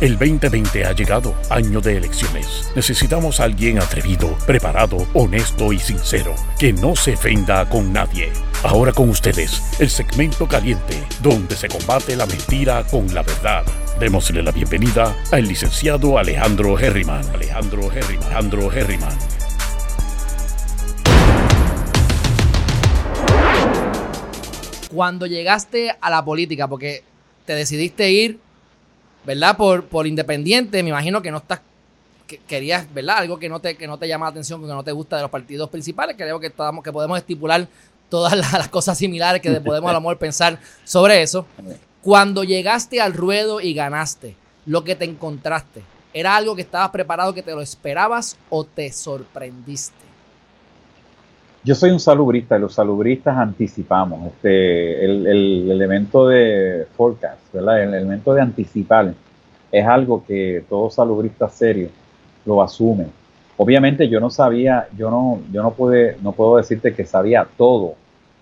El 0.00 0.16
2020 0.16 0.86
ha 0.86 0.92
llegado, 0.92 1.34
año 1.50 1.82
de 1.82 1.98
elecciones. 1.98 2.72
Necesitamos 2.74 3.38
a 3.38 3.44
alguien 3.44 3.78
atrevido, 3.78 4.34
preparado, 4.46 5.06
honesto 5.12 5.74
y 5.74 5.78
sincero, 5.78 6.34
que 6.58 6.72
no 6.72 6.96
se 6.96 7.12
ofenda 7.12 7.68
con 7.68 7.92
nadie. 7.92 8.32
Ahora 8.62 8.94
con 8.94 9.10
ustedes, 9.10 9.60
el 9.78 9.90
segmento 9.90 10.48
caliente, 10.48 10.94
donde 11.22 11.54
se 11.54 11.68
combate 11.68 12.16
la 12.16 12.24
mentira 12.24 12.82
con 12.90 13.12
la 13.12 13.22
verdad. 13.22 13.62
Démosle 13.98 14.42
la 14.42 14.52
bienvenida 14.52 15.14
al 15.32 15.46
licenciado 15.46 16.16
Alejandro 16.16 16.78
Herriman. 16.78 17.22
Alejandro 17.34 17.92
Herriman. 17.92 18.24
Alejandro 18.24 18.72
Herriman. 18.72 19.18
Cuando 24.94 25.26
llegaste 25.26 25.94
a 26.00 26.08
la 26.08 26.24
política, 26.24 26.66
porque 26.68 27.04
te 27.44 27.54
decidiste 27.54 28.10
ir 28.10 28.38
¿verdad? 29.24 29.56
Por, 29.56 29.84
por 29.84 30.06
independiente, 30.06 30.82
me 30.82 30.90
imagino 30.90 31.22
que 31.22 31.30
no 31.30 31.38
estás, 31.38 31.60
que 32.26 32.38
querías, 32.38 32.92
¿verdad? 32.92 33.18
Algo 33.18 33.38
que 33.38 33.48
no 33.48 33.60
te, 33.60 33.76
que 33.76 33.86
no 33.86 33.98
te 33.98 34.08
llama 34.08 34.26
la 34.26 34.30
atención, 34.30 34.60
que 34.60 34.68
no 34.68 34.84
te 34.84 34.92
gusta 34.92 35.16
de 35.16 35.22
los 35.22 35.30
partidos 35.30 35.68
principales, 35.70 36.16
creo 36.16 36.38
que, 36.40 36.48
estamos, 36.48 36.84
que 36.84 36.92
podemos 36.92 37.18
estipular 37.18 37.66
todas 38.08 38.36
las, 38.36 38.68
cosas 38.68 38.98
similares 38.98 39.40
que 39.40 39.60
podemos 39.60 39.90
a 39.90 39.94
lo 39.94 40.00
mejor 40.00 40.18
pensar 40.18 40.58
sobre 40.84 41.22
eso. 41.22 41.46
Cuando 42.02 42.44
llegaste 42.44 43.00
al 43.00 43.14
ruedo 43.14 43.60
y 43.60 43.74
ganaste, 43.74 44.36
lo 44.66 44.84
que 44.84 44.96
te 44.96 45.04
encontraste, 45.04 45.82
¿era 46.12 46.36
algo 46.36 46.56
que 46.56 46.62
estabas 46.62 46.90
preparado, 46.90 47.34
que 47.34 47.42
te 47.42 47.52
lo 47.52 47.60
esperabas 47.60 48.36
o 48.48 48.64
te 48.64 48.92
sorprendiste? 48.92 49.99
Yo 51.62 51.74
soy 51.74 51.90
un 51.90 52.00
salubrista 52.00 52.56
y 52.56 52.60
los 52.60 52.72
salubristas 52.72 53.36
anticipamos. 53.36 54.28
Este, 54.28 55.04
el, 55.04 55.26
el, 55.26 55.70
elemento 55.70 56.26
de 56.26 56.86
forecast, 56.96 57.52
¿verdad? 57.52 57.82
El 57.82 57.94
elemento 57.94 58.32
de 58.32 58.40
anticipar 58.40 59.12
es 59.70 59.86
algo 59.86 60.24
que 60.24 60.64
todo 60.68 60.90
salubrista 60.90 61.50
serio 61.50 61.90
lo 62.46 62.62
asume. 62.62 63.06
Obviamente 63.58 64.08
yo 64.08 64.20
no 64.20 64.30
sabía, 64.30 64.88
yo 64.96 65.10
no, 65.10 65.40
yo 65.52 65.62
no 65.62 65.72
pude, 65.72 66.16
no 66.22 66.32
puedo 66.32 66.56
decirte 66.56 66.94
que 66.94 67.04
sabía 67.04 67.46
todo, 67.58 67.94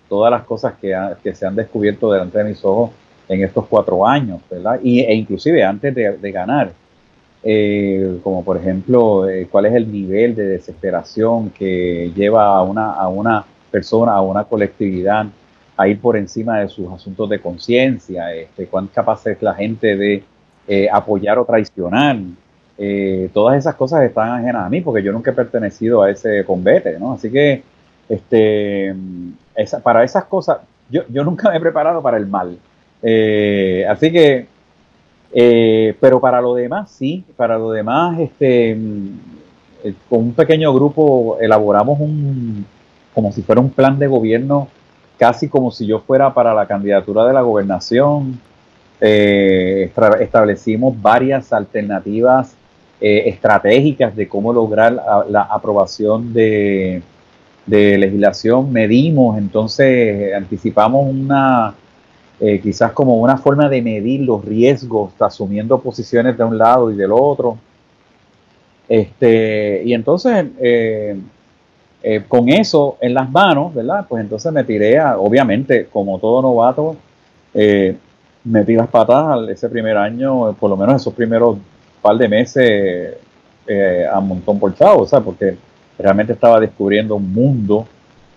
todas 0.07 0.31
las 0.31 0.43
cosas 0.43 0.75
que, 0.79 0.95
se 1.33 1.45
han 1.45 1.55
descubierto 1.55 2.09
delante 2.09 2.37
de 2.37 2.45
mis 2.45 2.63
ojos 2.63 2.91
en 3.27 3.43
estos 3.43 3.67
cuatro 3.67 4.07
años, 4.07 4.39
¿verdad? 4.49 4.79
Y, 4.81 5.01
e 5.01 5.13
inclusive 5.13 5.61
antes 5.61 5.93
de 5.93 6.31
ganar. 6.31 6.71
Eh, 7.41 8.19
como 8.21 8.43
por 8.43 8.57
ejemplo 8.57 9.29
eh, 9.29 9.47
cuál 9.49 9.67
es 9.67 9.73
el 9.73 9.89
nivel 9.89 10.35
de 10.35 10.45
desesperación 10.45 11.51
que 11.51 12.11
lleva 12.13 12.47
a 12.47 12.63
una, 12.63 12.91
a 12.91 13.07
una 13.07 13.45
persona, 13.71 14.11
a 14.11 14.21
una 14.21 14.43
colectividad 14.43 15.25
a 15.77 15.87
ir 15.87 16.01
por 16.01 16.17
encima 16.17 16.59
de 16.59 16.67
sus 16.67 16.91
asuntos 16.91 17.29
de 17.29 17.39
conciencia, 17.39 18.33
este, 18.33 18.67
cuán 18.67 18.87
capaz 18.87 19.25
es 19.27 19.41
la 19.41 19.53
gente 19.53 19.95
de 19.95 20.21
eh, 20.67 20.89
apoyar 20.91 21.39
o 21.39 21.45
traicionar. 21.45 22.17
todas 23.33 23.57
esas 23.57 23.75
cosas 23.75 24.03
están 24.03 24.29
ajenas 24.31 24.65
a 24.65 24.69
mí 24.69 24.81
porque 24.81 25.03
yo 25.03 25.13
nunca 25.13 25.31
he 25.31 25.33
pertenecido 25.33 26.01
a 26.01 26.11
ese 26.11 26.43
convete, 26.45 26.99
¿no? 26.99 27.13
Así 27.13 27.31
que 27.31 27.63
este, 28.09 28.93
para 29.83 30.03
esas 30.03 30.25
cosas, 30.25 30.59
yo, 30.89 31.03
yo 31.09 31.23
nunca 31.23 31.49
me 31.49 31.57
he 31.57 31.61
preparado 31.61 32.01
para 32.01 32.17
el 32.17 32.27
mal. 32.27 32.57
así 33.89 34.11
que 34.11 34.58
eh, 35.31 35.95
pero 35.99 36.19
para 36.19 36.41
lo 36.41 36.55
demás, 36.55 36.91
sí, 36.91 37.23
para 37.35 37.57
lo 37.57 37.71
demás, 37.71 38.19
este, 38.19 38.75
mm, 38.75 39.19
eh, 39.83 39.93
con 40.09 40.19
un 40.19 40.33
pequeño 40.33 40.73
grupo 40.73 41.37
elaboramos 41.39 41.99
un, 41.99 42.65
como 43.13 43.31
si 43.31 43.41
fuera 43.41 43.61
un 43.61 43.69
plan 43.69 43.99
de 43.99 44.07
gobierno, 44.07 44.67
casi 45.17 45.47
como 45.47 45.71
si 45.71 45.85
yo 45.85 45.99
fuera 45.99 46.33
para 46.33 46.53
la 46.53 46.65
candidatura 46.65 47.25
de 47.25 47.33
la 47.33 47.41
gobernación. 47.41 48.39
Eh, 49.01 49.91
establecimos 50.19 51.01
varias 51.01 51.53
alternativas 51.53 52.55
estratégicas 53.01 54.13
de 54.13 54.27
cómo 54.27 54.51
lograr 54.51 54.91
la, 55.29 55.43
aprobación 55.43 56.33
de, 56.33 57.01
de 57.65 57.97
legislación. 57.97 58.73
Medimos, 58.73 59.37
entonces 59.37 60.33
anticipamos 60.33 61.07
una 61.09 61.75
eh, 62.41 62.61
quizás 62.61 62.93
como 62.93 63.17
una 63.17 63.37
forma 63.37 63.67
de 63.67 63.81
medir 63.81 64.21
los 64.21 64.45
riesgos, 64.45 65.11
asumiendo 65.19 65.77
posiciones 65.81 66.37
de 66.37 66.43
un 66.45 66.57
lado 66.57 66.89
y 66.89 66.95
del 66.95 67.11
otro. 67.11 67.57
Este, 68.87 69.83
y 69.83 69.93
entonces, 69.93 70.45
eh, 70.59 71.19
eh, 72.01 72.23
con 72.29 72.47
eso 72.47 72.97
en 73.01 73.13
las 73.13 73.29
manos, 73.29 73.73
¿verdad? 73.73 74.05
Pues 74.07 74.23
entonces 74.23 74.53
me 74.53 74.63
tiré 74.63 74.97
a, 74.97 75.17
obviamente, 75.17 75.87
como 75.87 76.17
todo 76.17 76.41
novato, 76.41 76.95
metí 78.45 78.73
las 78.73 78.87
patas 78.87 79.49
ese 79.49 79.67
primer 79.67 79.97
año, 79.97 80.53
por 80.53 80.69
lo 80.69 80.77
menos 80.77 81.01
esos 81.01 81.13
primeros 81.13 81.57
par 82.01 82.15
de 82.17 82.29
meses 82.29 83.15
a 84.11 84.19
montón 84.21 84.59
por 84.59 84.73
chavo, 84.75 85.05
sea, 85.05 85.19
porque 85.19 85.57
realmente 85.97 86.33
estaba 86.33 86.59
descubriendo 86.59 87.15
un 87.15 87.33
mundo 87.33 87.85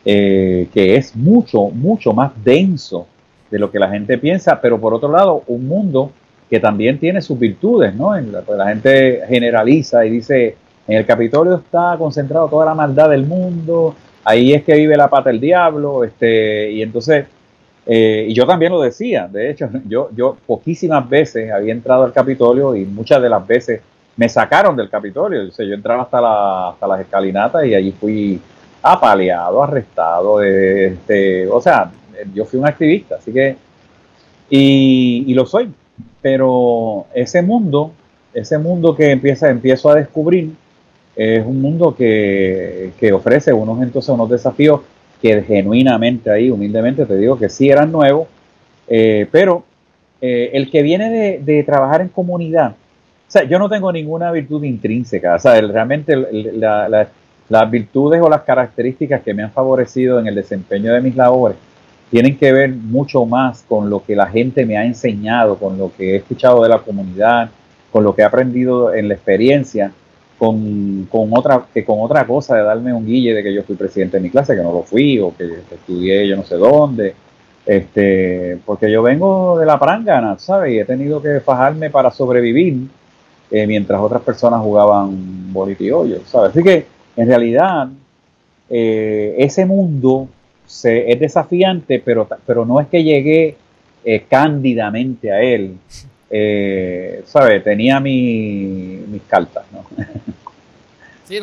que 0.02 0.68
es 0.74 1.14
mucho, 1.14 1.68
mucho 1.68 2.12
más 2.12 2.32
denso 2.42 3.06
de 3.52 3.58
lo 3.58 3.70
que 3.70 3.78
la 3.78 3.90
gente 3.90 4.16
piensa, 4.16 4.58
pero 4.62 4.80
por 4.80 4.94
otro 4.94 5.12
lado, 5.12 5.42
un 5.46 5.68
mundo 5.68 6.10
que 6.48 6.58
también 6.58 6.98
tiene 6.98 7.20
sus 7.20 7.38
virtudes, 7.38 7.94
¿no? 7.94 8.18
La, 8.18 8.40
pues 8.40 8.56
la 8.56 8.68
gente 8.68 9.20
generaliza 9.28 10.06
y 10.06 10.10
dice, 10.10 10.56
en 10.88 10.96
el 10.96 11.04
Capitolio 11.04 11.56
está 11.56 11.96
concentrado 11.98 12.48
toda 12.48 12.64
la 12.64 12.74
maldad 12.74 13.10
del 13.10 13.26
mundo, 13.26 13.94
ahí 14.24 14.54
es 14.54 14.64
que 14.64 14.74
vive 14.74 14.96
la 14.96 15.10
pata 15.10 15.28
del 15.28 15.38
diablo, 15.38 16.02
este, 16.02 16.72
y 16.72 16.80
entonces, 16.80 17.26
eh, 17.84 18.24
y 18.26 18.32
yo 18.32 18.46
también 18.46 18.72
lo 18.72 18.80
decía, 18.80 19.28
de 19.30 19.50
hecho, 19.50 19.68
yo, 19.86 20.08
yo 20.16 20.38
poquísimas 20.46 21.06
veces 21.06 21.52
había 21.52 21.74
entrado 21.74 22.04
al 22.04 22.12
Capitolio 22.14 22.74
y 22.74 22.86
muchas 22.86 23.20
de 23.20 23.28
las 23.28 23.46
veces 23.46 23.82
me 24.16 24.30
sacaron 24.30 24.74
del 24.76 24.88
Capitolio, 24.88 25.42
o 25.42 25.62
yo 25.62 25.74
entraba 25.74 26.04
hasta, 26.04 26.70
hasta 26.70 26.86
las 26.86 27.00
escalinatas 27.00 27.66
y 27.66 27.74
allí 27.74 27.92
fui 27.92 28.40
apaleado, 28.82 29.62
arrestado, 29.62 30.42
este, 30.42 31.46
o 31.48 31.60
sea, 31.60 31.90
yo 32.34 32.44
fui 32.44 32.58
un 32.58 32.66
activista, 32.66 33.16
así 33.16 33.32
que, 33.32 33.56
y, 34.50 35.32
lo 35.34 35.46
soy, 35.46 35.72
pero 36.20 37.06
ese 37.14 37.42
mundo, 37.42 37.92
ese 38.34 38.58
mundo 38.58 38.94
que 38.94 39.10
empieza, 39.10 39.48
empiezo 39.48 39.90
a 39.90 39.94
descubrir, 39.94 40.50
es 41.16 41.44
un 41.44 41.60
mundo 41.60 41.94
que, 41.94 42.92
ofrece 43.12 43.52
unos 43.52 43.82
entonces 43.82 44.10
unos 44.10 44.28
desafíos 44.28 44.80
que 45.20 45.42
genuinamente 45.42 46.30
ahí, 46.30 46.50
humildemente 46.50 47.06
te 47.06 47.16
digo 47.16 47.38
que 47.38 47.48
sí 47.48 47.70
eran 47.70 47.92
nuevos, 47.92 48.28
eh, 48.88 49.26
pero 49.30 49.64
eh, 50.20 50.50
el 50.52 50.70
que 50.70 50.82
viene 50.82 51.38
de, 51.40 51.62
trabajar 51.64 52.00
en 52.02 52.08
comunidad, 52.08 52.72
o 52.72 53.30
sea, 53.32 53.44
yo 53.44 53.58
no 53.58 53.68
tengo 53.70 53.90
ninguna 53.90 54.30
virtud 54.32 54.62
intrínseca, 54.64 55.36
o 55.36 55.38
sea, 55.38 55.58
realmente 55.60 56.14
las 57.48 57.70
virtudes 57.70 58.20
o 58.20 58.28
las 58.28 58.42
características 58.42 59.22
que 59.22 59.32
me 59.32 59.42
han 59.44 59.52
favorecido 59.52 60.18
en 60.18 60.26
el 60.26 60.34
desempeño 60.34 60.92
de 60.92 61.00
mis 61.00 61.16
labores 61.16 61.56
tienen 62.12 62.36
que 62.36 62.52
ver 62.52 62.68
mucho 62.68 63.24
más 63.24 63.64
con 63.66 63.88
lo 63.88 64.04
que 64.04 64.14
la 64.14 64.26
gente 64.26 64.66
me 64.66 64.76
ha 64.76 64.84
enseñado, 64.84 65.56
con 65.56 65.78
lo 65.78 65.90
que 65.96 66.12
he 66.12 66.16
escuchado 66.16 66.62
de 66.62 66.68
la 66.68 66.76
comunidad, 66.80 67.48
con 67.90 68.04
lo 68.04 68.14
que 68.14 68.20
he 68.20 68.24
aprendido 68.26 68.92
en 68.92 69.08
la 69.08 69.14
experiencia, 69.14 69.90
con, 70.36 71.08
otra, 71.30 71.64
que 71.72 71.86
con 71.86 72.00
otra 72.02 72.26
cosa 72.26 72.56
de 72.56 72.64
darme 72.64 72.92
un 72.92 73.06
guille 73.06 73.32
de 73.32 73.42
que 73.42 73.54
yo 73.54 73.62
fui 73.62 73.76
presidente 73.76 74.18
de 74.18 74.24
mi 74.24 74.28
clase, 74.28 74.54
que 74.54 74.62
no 74.62 74.72
lo 74.72 74.82
fui, 74.82 75.18
o 75.20 75.34
que, 75.34 75.44
estudié 75.70 76.28
yo 76.28 76.36
no 76.36 76.44
sé 76.44 76.56
dónde, 76.56 77.14
este, 77.64 78.58
porque 78.66 78.92
yo 78.92 79.02
vengo 79.02 79.58
de 79.58 79.64
la 79.64 79.78
prangana, 79.78 80.38
¿sabes? 80.38 80.74
Y 80.74 80.80
he 80.80 80.84
tenido 80.84 81.22
que 81.22 81.40
fajarme 81.40 81.88
para 81.88 82.10
sobrevivir 82.10 82.88
eh, 83.50 83.66
mientras 83.66 83.98
otras 83.98 84.20
personas 84.20 84.60
jugaban 84.60 85.50
bolito 85.50 85.82
y 85.82 85.90
hoyo, 85.90 86.20
¿sabes? 86.26 86.50
Así 86.50 86.62
que, 86.62 86.84
en 87.16 87.26
realidad, 87.26 87.88
eh, 88.68 89.34
ese 89.38 89.64
mundo 89.64 90.28
es 90.84 91.20
desafiante, 91.20 92.02
pero, 92.04 92.28
pero 92.46 92.64
no 92.64 92.80
es 92.80 92.88
que 92.88 93.02
llegué 93.04 93.56
eh, 94.04 94.24
cándidamente 94.28 95.32
a 95.32 95.40
él. 95.40 95.76
Eh, 96.34 97.24
¿Sabes? 97.26 97.62
Tenía 97.62 98.00
mi, 98.00 99.04
mis 99.06 99.20
cartas, 99.28 99.66
¿no? 99.70 99.84
Sí, 101.28 101.38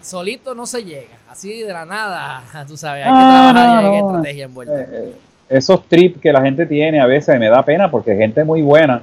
solito 0.00 0.54
no 0.54 0.64
se 0.64 0.82
llega, 0.82 1.18
así 1.28 1.60
de 1.60 1.70
la 1.70 1.84
nada, 1.84 2.42
tú 2.66 2.74
sabes, 2.78 3.04
hay 3.04 3.10
que 3.10 3.14
ah, 3.14 3.50
trabajar 3.52 3.84
y 3.84 3.86
hay 3.88 3.96
estrategia 3.98 4.44
envuelta. 4.46 4.80
Eh, 4.80 5.12
esos 5.50 5.86
trips 5.86 6.18
que 6.18 6.32
la 6.32 6.40
gente 6.40 6.64
tiene 6.64 6.98
a 6.98 7.04
veces 7.04 7.38
me 7.38 7.50
da 7.50 7.62
pena 7.62 7.90
porque 7.90 8.16
gente 8.16 8.42
muy 8.42 8.62
buena 8.62 9.02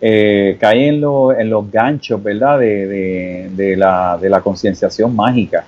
cae 0.00 0.88
en, 0.88 1.04
en 1.38 1.50
los 1.50 1.70
ganchos, 1.70 2.20
¿verdad? 2.20 2.58
De, 2.58 3.48
de 3.52 3.76
la, 3.76 4.18
de 4.20 4.28
la 4.28 4.40
concienciación 4.40 5.14
mágica. 5.14 5.64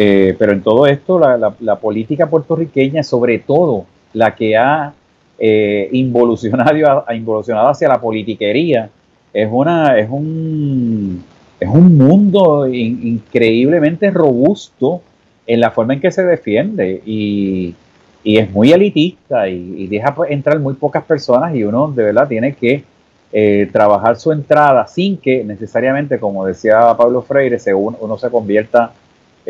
Eh, 0.00 0.36
pero 0.38 0.52
en 0.52 0.62
todo 0.62 0.86
esto, 0.86 1.18
la, 1.18 1.76
política 1.76 2.30
puertorriqueña, 2.30 3.02
sobre 3.02 3.40
todo 3.40 3.84
la 4.12 4.32
que 4.32 4.56
ha 4.56 4.92
eh, 5.40 5.88
involucionado, 5.90 7.04
ha 7.08 7.14
involucionado 7.16 7.66
hacia 7.66 7.88
la 7.88 8.00
politiquería, 8.00 8.90
es, 9.32 9.48
una, 9.50 9.98
es, 9.98 10.08
un, 10.08 11.24
es 11.58 11.68
un 11.68 11.98
mundo 11.98 12.68
increíblemente 12.68 14.12
robusto 14.12 15.02
en 15.48 15.60
la 15.60 15.72
forma 15.72 15.94
en 15.94 16.00
que 16.00 16.12
se 16.12 16.24
defiende 16.24 17.02
y, 17.04 17.74
es 18.22 18.50
muy 18.52 18.72
elitista 18.72 19.48
y, 19.48 19.88
deja 19.88 20.14
entrar 20.28 20.60
muy 20.60 20.74
pocas 20.74 21.02
personas 21.02 21.56
y 21.56 21.64
uno 21.64 21.88
de 21.88 22.04
verdad 22.04 22.28
tiene 22.28 22.54
que 22.54 22.84
eh, 23.32 23.68
trabajar 23.72 24.16
su 24.16 24.30
entrada 24.30 24.86
sin 24.86 25.16
que 25.16 25.42
necesariamente, 25.42 26.20
como 26.20 26.46
decía 26.46 26.94
Pablo 26.96 27.22
Freire, 27.22 27.58
uno, 27.74 28.16
se 28.16 28.30
convierta 28.30 28.92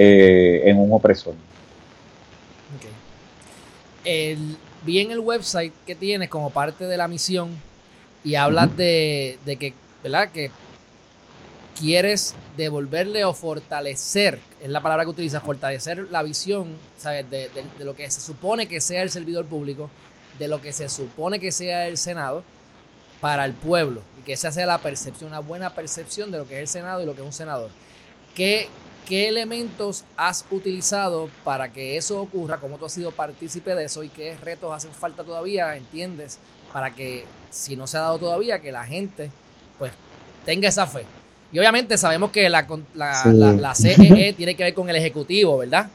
eh, 0.01 0.63
en 0.65 0.79
un 0.79 0.93
opresor. 0.93 1.35
vi 4.85 5.01
en 5.01 5.11
el 5.11 5.19
website 5.19 5.73
que 5.85 5.97
tienes 5.97 6.29
como 6.29 6.51
parte 6.51 6.85
de 6.85 6.97
la 6.97 7.09
misión 7.09 7.51
y 8.23 8.37
hablas 8.37 8.77
de, 8.77 9.39
que, 9.59 9.75
¿verdad? 10.05 10.31
Que 10.31 10.53
quieres 11.81 12.37
devolverle 12.57 13.25
o 13.25 13.35
fortalecer, 13.35 14.39
es 14.63 14.69
la 14.69 14.81
palabra 14.81 15.03
que 15.03 15.11
utilizas, 15.11 15.43
fortalecer 15.43 16.07
la 16.13 16.23
visión, 16.23 16.77
¿sabes? 16.97 17.29
De, 17.29 17.49
de, 17.49 17.85
lo 17.85 17.97
que 17.97 18.09
se 18.09 18.21
supone 18.21 18.69
que 18.69 18.81
sea 18.81 19.03
el 19.03 19.11
servidor 19.11 19.47
público, 19.47 19.91
de 20.39 20.47
lo 20.47 20.61
que 20.61 20.73
se 20.73 20.89
supone 20.89 21.41
que 21.41 21.51
sea 21.51 21.89
el 21.89 21.99
Senado 21.99 22.45
para 23.21 23.45
el 23.45 23.53
pueblo 23.53 24.03
y 24.21 24.23
que 24.23 24.35
esa 24.35 24.53
sea 24.53 24.65
la 24.65 24.79
percepción, 24.79 25.31
una 25.31 25.41
buena 25.41 25.75
percepción 25.75 26.31
de 26.31 26.39
lo 26.39 26.47
que 26.47 26.55
es 26.55 26.61
el 26.61 26.69
Senado 26.69 27.03
y 27.03 27.07
lo 27.07 27.15
que 27.17 27.23
es 27.23 27.27
un 27.27 27.33
senador. 27.33 27.71
¿Qué, 28.37 28.69
qué 29.09 29.27
elementos 29.29 30.05
has 30.19 30.45
utilizado 30.51 31.31
para 31.43 31.73
que 31.73 31.97
eso 31.97 32.21
ocurra? 32.21 32.59
¿Cómo 32.59 32.77
tú 32.77 32.85
has 32.85 32.93
sido 32.93 33.11
partícipe 33.11 33.75
de 33.75 33.85
eso 33.87 34.03
y 34.03 34.11
qué 34.11 34.37
retos 34.37 34.71
hacen 34.73 34.93
falta 34.93 35.25
todavía, 35.25 35.75
entiendes? 35.77 36.39
Para 36.73 36.95
que, 36.95 37.25
si 37.51 37.75
no 37.75 37.87
se 37.87 37.97
ha 37.97 38.01
dado 38.01 38.19
todavía, 38.19 38.61
que 38.61 38.71
la 38.71 38.85
gente 38.85 39.31
pues 39.79 39.93
tenga 40.45 40.69
esa 40.69 40.87
fe. 40.87 41.07
Y 41.51 41.59
obviamente 41.59 41.97
sabemos 41.97 42.31
que 42.31 42.51
la, 42.51 42.67
la, 42.95 43.25
la 43.25 43.75
CEE 43.75 44.29
e 44.29 44.33
tiene 44.37 44.55
que 44.55 44.65
ver 44.65 44.75
con 44.75 44.91
el 44.91 44.97
Ejecutivo, 44.97 45.57
¿verdad? 45.57 45.89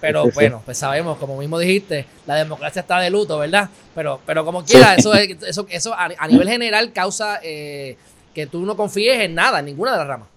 Pero 0.00 0.30
bueno, 0.32 0.62
pues 0.64 0.78
sabemos, 0.78 1.18
como 1.18 1.36
mismo 1.36 1.58
dijiste, 1.58 2.06
la 2.26 2.36
democracia 2.36 2.80
está 2.80 2.98
de 3.00 3.10
luto, 3.10 3.38
¿verdad? 3.38 3.68
Pero, 3.94 4.20
pero 4.24 4.44
como 4.44 4.64
quiera, 4.64 4.94
eso, 4.94 5.14
eso, 5.14 5.66
eso 5.68 5.94
a, 5.94 6.26
nivel 6.28 6.48
general 6.48 6.92
causa 6.92 7.40
eh, 7.42 7.96
que 8.34 8.46
tú 8.46 8.64
no 8.64 8.76
confíes 8.76 9.20
en 9.20 9.34
nada, 9.34 9.60
en 9.60 9.66
ninguna 9.66 9.92
de 9.92 9.98
las 9.98 10.06
ramas. 10.06 10.28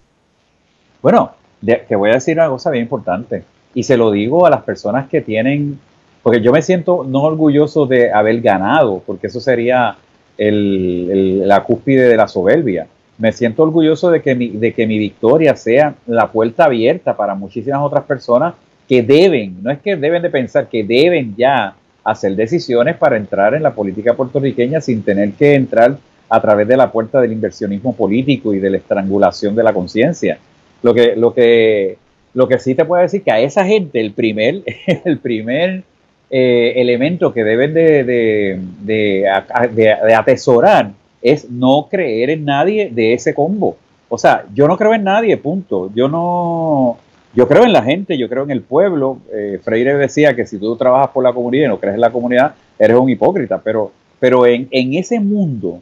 Bueno, 1.02 1.34
te 1.64 1.96
voy 1.96 2.10
a 2.10 2.14
decir 2.14 2.36
una 2.36 2.48
cosa 2.48 2.70
bien 2.70 2.84
importante. 2.84 3.44
Y 3.74 3.82
se 3.82 3.96
lo 3.96 4.10
digo 4.10 4.46
a 4.46 4.50
las 4.50 4.62
personas 4.62 5.08
que 5.08 5.20
tienen, 5.20 5.78
porque 6.22 6.40
yo 6.40 6.52
me 6.52 6.62
siento 6.62 7.04
no 7.04 7.22
orgulloso 7.22 7.86
de 7.86 8.12
haber 8.12 8.40
ganado, 8.40 9.02
porque 9.06 9.28
eso 9.28 9.40
sería 9.40 9.96
la 10.38 11.62
cúspide 11.64 12.08
de 12.08 12.16
la 12.16 12.28
soberbia. 12.28 12.86
Me 13.18 13.32
siento 13.32 13.64
orgulloso 13.64 14.10
de 14.10 14.22
que, 14.22 14.34
de 14.34 14.72
que 14.72 14.86
mi 14.86 14.98
victoria 14.98 15.56
sea 15.56 15.94
la 16.06 16.28
puerta 16.28 16.64
abierta 16.64 17.16
para 17.16 17.34
muchísimas 17.34 17.80
otras 17.82 18.04
personas 18.04 18.54
que 18.88 19.02
deben, 19.02 19.62
no 19.62 19.70
es 19.70 19.80
que 19.80 19.96
deben 19.96 20.22
de 20.22 20.30
pensar, 20.30 20.68
que 20.68 20.84
deben 20.84 21.34
ya 21.36 21.74
hacer 22.04 22.34
decisiones 22.36 22.96
para 22.96 23.16
entrar 23.16 23.54
en 23.54 23.62
la 23.62 23.74
política 23.74 24.14
puertorriqueña 24.14 24.80
sin 24.80 25.02
tener 25.02 25.32
que 25.32 25.54
entrar 25.54 25.98
a 26.28 26.40
través 26.40 26.66
de 26.68 26.76
la 26.76 26.90
puerta 26.90 27.20
del 27.20 27.32
inversionismo 27.32 27.94
político 27.94 28.54
y 28.54 28.58
de 28.58 28.70
la 28.70 28.76
estrangulación 28.78 29.54
de 29.54 29.62
la 29.62 29.72
conciencia. 29.72 30.38
Lo 30.82 30.94
que, 30.94 31.16
lo, 31.16 31.34
que, 31.34 31.98
lo 32.34 32.48
que 32.48 32.58
sí 32.58 32.74
te 32.74 32.84
puedo 32.84 33.02
decir 33.02 33.22
que 33.22 33.32
a 33.32 33.40
esa 33.40 33.64
gente 33.64 34.00
el 34.00 34.12
primer, 34.12 34.62
el 35.04 35.18
primer 35.18 35.82
eh, 36.30 36.74
elemento 36.76 37.32
que 37.32 37.42
deben 37.42 37.74
de, 37.74 38.04
de, 38.04 38.60
de, 38.84 40.14
atesorar 40.14 40.92
es 41.22 41.50
no 41.50 41.88
creer 41.90 42.30
en 42.30 42.44
nadie 42.44 42.90
de 42.92 43.14
ese 43.14 43.34
combo. 43.34 43.76
O 44.08 44.18
sea, 44.18 44.44
yo 44.54 44.68
no 44.68 44.76
creo 44.76 44.94
en 44.94 45.04
nadie, 45.04 45.36
punto. 45.36 45.90
Yo 45.94 46.08
no, 46.08 46.98
yo 47.34 47.46
creo 47.46 47.64
en 47.64 47.72
la 47.72 47.82
gente, 47.82 48.16
yo 48.16 48.28
creo 48.28 48.44
en 48.44 48.50
el 48.50 48.62
pueblo. 48.62 49.18
Eh, 49.32 49.60
Freire 49.62 49.94
decía 49.96 50.34
que 50.34 50.46
si 50.46 50.58
tú 50.58 50.76
trabajas 50.76 51.10
por 51.10 51.24
la 51.24 51.32
comunidad 51.32 51.66
y 51.66 51.68
no 51.68 51.78
crees 51.78 51.94
en 51.94 52.00
la 52.00 52.10
comunidad, 52.10 52.54
eres 52.78 52.96
un 52.96 53.08
hipócrita, 53.08 53.60
pero, 53.62 53.92
pero 54.18 54.46
en, 54.46 54.68
ese 54.70 55.20
mundo, 55.20 55.80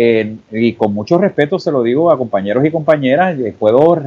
y 0.00 0.74
con 0.74 0.94
mucho 0.94 1.18
respeto 1.18 1.58
se 1.58 1.72
lo 1.72 1.82
digo 1.82 2.12
a 2.12 2.16
compañeros 2.16 2.64
y 2.64 2.70
compañeras, 2.70 3.36
eh, 3.38 3.52
puedo, 3.58 4.00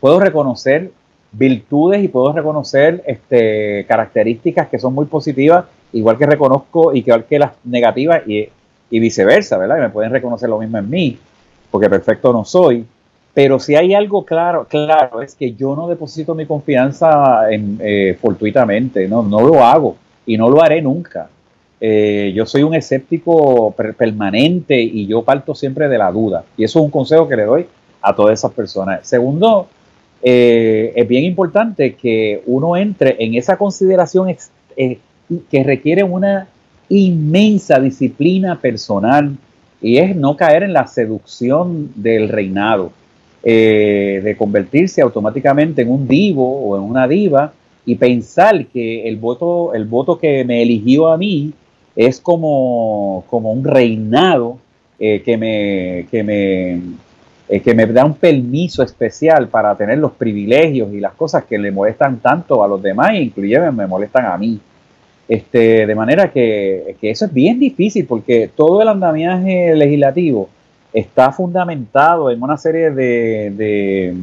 puedo 0.00 0.18
reconocer 0.18 0.90
virtudes 1.30 2.02
y 2.02 2.08
puedo 2.08 2.32
reconocer 2.32 3.04
este, 3.06 3.84
características 3.86 4.68
que 4.68 4.80
son 4.80 4.94
muy 4.94 5.06
positivas, 5.06 5.66
igual 5.92 6.18
que 6.18 6.26
reconozco 6.26 6.92
y 6.92 6.98
igual 7.00 7.24
que 7.24 7.38
las 7.38 7.52
negativas 7.64 8.26
y, 8.26 8.48
y 8.90 8.98
viceversa, 8.98 9.58
¿verdad? 9.58 9.78
Y 9.78 9.82
me 9.82 9.90
pueden 9.90 10.10
reconocer 10.10 10.48
lo 10.48 10.58
mismo 10.58 10.78
en 10.78 10.90
mí, 10.90 11.18
porque 11.70 11.88
perfecto 11.88 12.32
no 12.32 12.44
soy. 12.44 12.84
Pero 13.32 13.60
si 13.60 13.76
hay 13.76 13.94
algo 13.94 14.24
claro, 14.24 14.66
claro, 14.68 15.22
es 15.22 15.36
que 15.36 15.52
yo 15.52 15.76
no 15.76 15.86
deposito 15.86 16.34
mi 16.34 16.46
confianza 16.46 17.48
en, 17.48 17.78
eh, 17.80 18.18
fortuitamente, 18.20 19.06
no, 19.06 19.22
no 19.22 19.40
lo 19.42 19.62
hago 19.62 19.96
y 20.26 20.36
no 20.36 20.50
lo 20.50 20.60
haré 20.60 20.82
nunca. 20.82 21.28
Eh, 21.80 22.32
yo 22.34 22.44
soy 22.44 22.62
un 22.62 22.74
escéptico 22.74 23.74
permanente 23.96 24.80
y 24.80 25.06
yo 25.06 25.22
parto 25.22 25.54
siempre 25.54 25.88
de 25.88 25.98
la 25.98 26.10
duda. 26.10 26.44
Y 26.56 26.64
eso 26.64 26.78
es 26.80 26.84
un 26.84 26.90
consejo 26.90 27.28
que 27.28 27.36
le 27.36 27.44
doy 27.44 27.66
a 28.02 28.14
todas 28.14 28.38
esas 28.38 28.52
personas. 28.52 29.06
Segundo, 29.06 29.68
eh, 30.22 30.92
es 30.96 31.06
bien 31.06 31.24
importante 31.24 31.94
que 31.94 32.42
uno 32.46 32.76
entre 32.76 33.16
en 33.22 33.34
esa 33.34 33.56
consideración 33.56 34.34
que 34.76 35.64
requiere 35.64 36.02
una 36.02 36.48
inmensa 36.88 37.78
disciplina 37.78 38.58
personal 38.60 39.36
y 39.80 39.98
es 39.98 40.16
no 40.16 40.36
caer 40.36 40.64
en 40.64 40.72
la 40.72 40.86
seducción 40.86 41.92
del 41.94 42.28
reinado. 42.28 42.92
Eh, 43.44 44.20
de 44.24 44.36
convertirse 44.36 45.00
automáticamente 45.00 45.82
en 45.82 45.90
un 45.90 46.08
divo 46.08 46.60
o 46.60 46.76
en 46.76 46.82
una 46.82 47.06
diva 47.06 47.52
y 47.86 47.94
pensar 47.94 48.66
que 48.66 49.08
el 49.08 49.16
voto, 49.16 49.72
el 49.74 49.84
voto 49.84 50.18
que 50.18 50.44
me 50.44 50.60
eligió 50.60 51.06
a 51.06 51.16
mí 51.16 51.52
es 51.98 52.20
como, 52.20 53.24
como 53.28 53.50
un 53.50 53.64
reinado 53.64 54.58
eh, 55.00 55.20
que, 55.24 55.36
me, 55.36 56.06
que, 56.08 56.22
me, 56.22 56.74
eh, 57.48 57.60
que 57.60 57.74
me 57.74 57.86
da 57.86 58.04
un 58.04 58.14
permiso 58.14 58.84
especial 58.84 59.48
para 59.48 59.76
tener 59.76 59.98
los 59.98 60.12
privilegios 60.12 60.92
y 60.92 61.00
las 61.00 61.14
cosas 61.14 61.44
que 61.44 61.58
le 61.58 61.72
molestan 61.72 62.20
tanto 62.20 62.62
a 62.62 62.68
los 62.68 62.80
demás, 62.80 63.14
inclusive 63.14 63.72
me 63.72 63.88
molestan 63.88 64.26
a 64.26 64.38
mí. 64.38 64.60
Este, 65.26 65.86
de 65.88 65.94
manera 65.96 66.30
que, 66.30 66.96
que 67.00 67.10
eso 67.10 67.24
es 67.24 67.34
bien 67.34 67.58
difícil 67.58 68.06
porque 68.06 68.48
todo 68.54 68.80
el 68.80 68.88
andamiaje 68.88 69.74
legislativo 69.74 70.48
está 70.92 71.32
fundamentado 71.32 72.30
en 72.30 72.40
una 72.40 72.56
serie 72.56 72.92
de, 72.92 74.14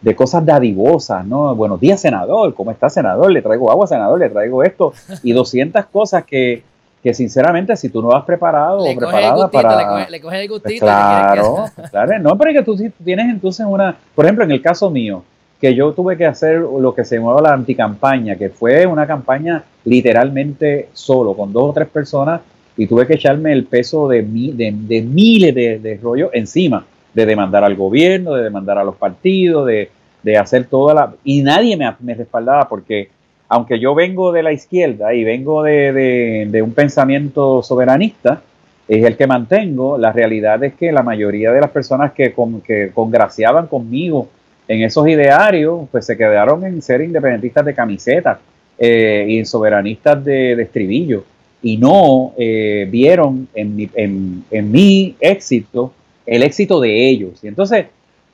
de, 0.00 0.14
cosas 0.14 0.46
dadivosas, 0.46 1.26
¿no? 1.26 1.52
Buenos 1.56 1.80
días, 1.80 2.00
senador, 2.00 2.54
¿cómo 2.54 2.70
está, 2.70 2.88
senador? 2.88 3.32
Le 3.32 3.42
traigo 3.42 3.72
agua, 3.72 3.88
senador, 3.88 4.20
le 4.20 4.30
traigo 4.30 4.62
esto, 4.62 4.92
y 5.24 5.32
200 5.32 5.84
cosas 5.86 6.24
que, 6.24 6.62
que 7.02 7.12
sinceramente, 7.12 7.76
si 7.76 7.88
tú 7.88 8.00
no 8.00 8.12
has 8.12 8.24
preparado 8.24 8.78
o 8.78 8.96
preparada 8.96 9.50
para... 9.50 10.08
Le 10.08 10.20
coges 10.20 10.40
el 10.40 10.48
gustito. 10.48 10.86
claro, 10.86 11.64
claro, 11.90 12.18
no, 12.20 12.38
pero 12.38 12.50
es 12.50 12.56
que 12.58 12.62
tú, 12.62 12.76
tienes 13.04 13.28
entonces 13.28 13.66
una... 13.68 13.96
Por 14.14 14.24
ejemplo, 14.24 14.44
en 14.44 14.52
el 14.52 14.62
caso 14.62 14.88
mío, 14.88 15.24
que 15.60 15.74
yo 15.74 15.92
tuve 15.92 16.16
que 16.16 16.26
hacer 16.26 16.60
lo 16.60 16.94
que 16.94 17.04
se 17.04 17.16
llamaba 17.16 17.40
la 17.42 17.54
anticampaña, 17.54 18.36
que 18.36 18.50
fue 18.50 18.86
una 18.86 19.06
campaña 19.06 19.64
literalmente 19.84 20.90
solo, 20.92 21.34
con 21.34 21.52
dos 21.52 21.70
o 21.70 21.72
tres 21.72 21.88
personas 21.88 22.40
y 22.76 22.86
tuve 22.86 23.06
que 23.06 23.14
echarme 23.14 23.52
el 23.52 23.64
peso 23.64 24.08
de, 24.08 24.22
de, 24.22 25.02
miles 25.02 25.54
de, 25.54 26.00
rollos 26.02 26.30
encima, 26.32 26.86
de 27.12 27.26
demandar 27.26 27.64
al 27.64 27.74
gobierno, 27.74 28.34
de 28.34 28.44
demandar 28.44 28.78
a 28.78 28.84
los 28.84 28.96
partidos, 28.96 29.66
de, 29.66 29.90
hacer 30.36 30.66
toda 30.66 30.94
la... 30.94 31.14
Y 31.24 31.42
nadie 31.42 31.76
me, 31.76 31.92
me, 32.00 32.14
respaldaba 32.14 32.68
porque 32.68 33.10
aunque 33.52 33.78
yo 33.78 33.94
vengo 33.94 34.32
de 34.32 34.42
la 34.42 34.50
izquierda 34.50 35.12
y 35.12 35.24
vengo 35.24 35.62
de, 35.62 36.62
un 36.64 36.72
pensamiento 36.72 37.62
soberanista, 37.62 38.40
es 38.88 39.04
el 39.04 39.14
que 39.14 39.26
mantengo, 39.26 39.98
la 39.98 40.10
realidad 40.10 40.64
es 40.64 40.72
que 40.72 40.90
la 40.90 41.02
mayoría 41.02 41.52
de 41.52 41.60
las 41.60 41.70
personas 41.70 42.12
que, 42.12 42.34
que 42.66 42.90
congraciaban 42.94 43.66
conmigo 43.66 44.28
en 44.68 44.80
esos 44.82 45.06
idearios, 45.06 45.86
pues 45.90 46.06
se 46.06 46.16
quedaron 46.16 46.64
en 46.64 46.80
ser 46.80 47.02
independentistas 47.02 47.66
de 47.66 47.74
camiseta 47.74 48.40
eh, 48.78 49.26
y 49.28 49.44
soberanistas 49.44 50.24
de, 50.24 50.56
de 50.56 50.62
estribillo 50.62 51.22
y 51.60 51.76
no 51.76 52.32
eh, 52.38 52.88
vieron 52.90 53.48
en 53.52 53.76
mi, 53.76 53.90
en, 53.94 54.72
mi, 54.72 55.14
éxito 55.20 55.92
el 56.24 56.42
éxito 56.42 56.80
de 56.80 57.10
ellos. 57.10 57.44
Y 57.44 57.48
entonces, 57.48 57.84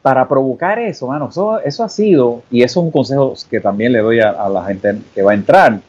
para 0.09 0.27
provocar 0.27 0.79
eso, 0.79 1.07
mano, 1.07 1.29
eso, 1.63 1.85
ha 1.85 1.89
sido, 1.91 2.43
y 2.51 2.63
eso 2.63 2.81
es 2.81 2.85
un 2.87 2.91
consejo 2.91 3.35
que 3.51 3.61
también 3.61 3.93
le 3.93 3.99
doy 3.99 4.21
a, 4.21 4.49
la 4.49 4.65
gente 4.65 4.95
que 5.15 5.21
va 5.21 5.33
a 5.33 5.35
entrar, 5.35 5.81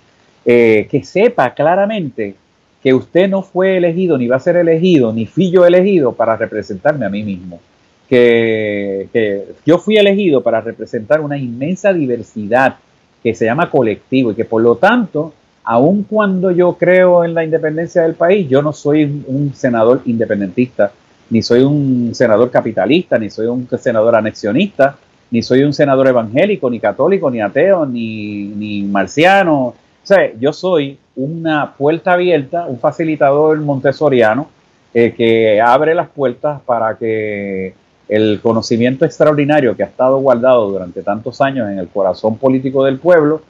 eh, 0.43 0.89
que 0.91 1.05
sepa 1.05 1.53
claramente 1.53 2.35
que 2.83 2.93
usted 2.93 3.29
no 3.29 3.43
fue 3.43 3.77
elegido, 3.77 4.17
ni 4.17 4.27
va 4.27 4.35
a 4.35 4.41
ser 4.41 4.57
elegido, 4.57 5.13
ni 5.13 5.25
fui 5.25 5.49
yo 5.49 5.65
elegido 5.65 6.11
para 6.11 6.35
representarme 6.35 7.05
a 7.05 7.09
mí 7.09 7.23
mismo. 7.23 7.61
Que, 8.09 9.07
que 9.13 9.45
yo 9.65 9.77
fui 9.77 9.95
elegido 9.95 10.43
para 10.43 10.59
representar 10.59 11.21
una 11.21 11.37
inmensa 11.37 11.93
diversidad 11.93 12.75
que 13.23 13.33
se 13.33 13.45
llama 13.45 13.69
colectivo 13.69 14.31
y 14.31 14.35
que 14.35 14.43
por 14.43 14.61
lo 14.61 14.75
tanto 14.75 15.31
aun 15.63 16.03
cuando 16.03 16.51
yo 16.51 16.73
creo 16.77 17.23
en 17.23 17.33
la 17.33 17.45
independencia 17.45 18.01
del 18.01 18.15
país, 18.15 18.49
yo 18.49 18.61
no 18.61 18.73
soy 18.73 19.23
un 19.27 19.53
senador 19.55 20.01
independentista, 20.03 20.91
ni 21.29 21.41
soy 21.41 21.61
un 21.61 22.11
senador 22.13 22.49
capitalista, 22.49 23.17
ni 23.17 23.29
soy 23.29 23.47
un 23.47 23.67
senador 23.79 24.15
anexionista, 24.15 24.97
ni 25.31 25.41
soy 25.41 25.63
un 25.63 25.73
senador 25.73 26.07
evangélico, 26.07 26.69
ni 26.69 26.79
católico, 26.79 27.29
ni 27.29 27.41
ateo, 27.41 27.85
ni, 27.85 28.45
ni 28.45 28.83
marciano. 28.83 29.65
O 29.67 29.75
sea, 30.03 30.31
yo 30.39 30.53
soy 30.53 30.97
una 31.15 31.73
puerta 31.73 32.13
abierta, 32.13 32.65
un 32.65 32.79
facilitador 32.79 33.59
montessoriano 33.59 34.49
eh, 34.93 35.13
que 35.15 35.61
abre 35.61 35.93
las 35.93 36.09
puertas 36.09 36.61
para 36.61 36.97
que 36.97 37.73
el 38.07 38.39
conocimiento 38.41 39.05
extraordinario 39.05 39.75
que 39.75 39.83
ha 39.83 39.85
estado 39.85 40.17
guardado 40.17 40.71
durante 40.71 41.03
tantos 41.03 41.41
años 41.41 41.69
en 41.69 41.77
el 41.77 41.87
corazón 41.89 42.37
político 42.37 42.83
del 42.83 42.97
pueblo 42.97 43.41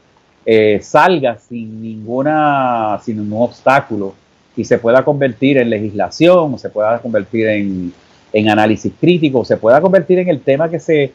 eh, 0.46 0.80
salga 0.82 1.38
sin 1.38 1.82
ninguna 1.82 3.00
sin 3.02 3.18
ningún 3.18 3.44
obstáculo 3.44 4.16
y 4.56 4.64
se 4.64 4.78
pueda 4.78 5.04
convertir 5.04 5.58
en 5.58 5.70
legislación, 5.70 6.58
se 6.60 6.70
pueda 6.70 7.00
convertir 7.00 7.48
en, 7.48 7.94
en 8.34 8.50
análisis 8.50 8.94
crítico, 9.00 9.46
se 9.46 9.58
pueda 9.58 9.82
convertir 9.82 10.20
en 10.20 10.30
el 10.30 10.42
tema 10.42 10.70
que 10.70 10.80
se, 10.80 11.12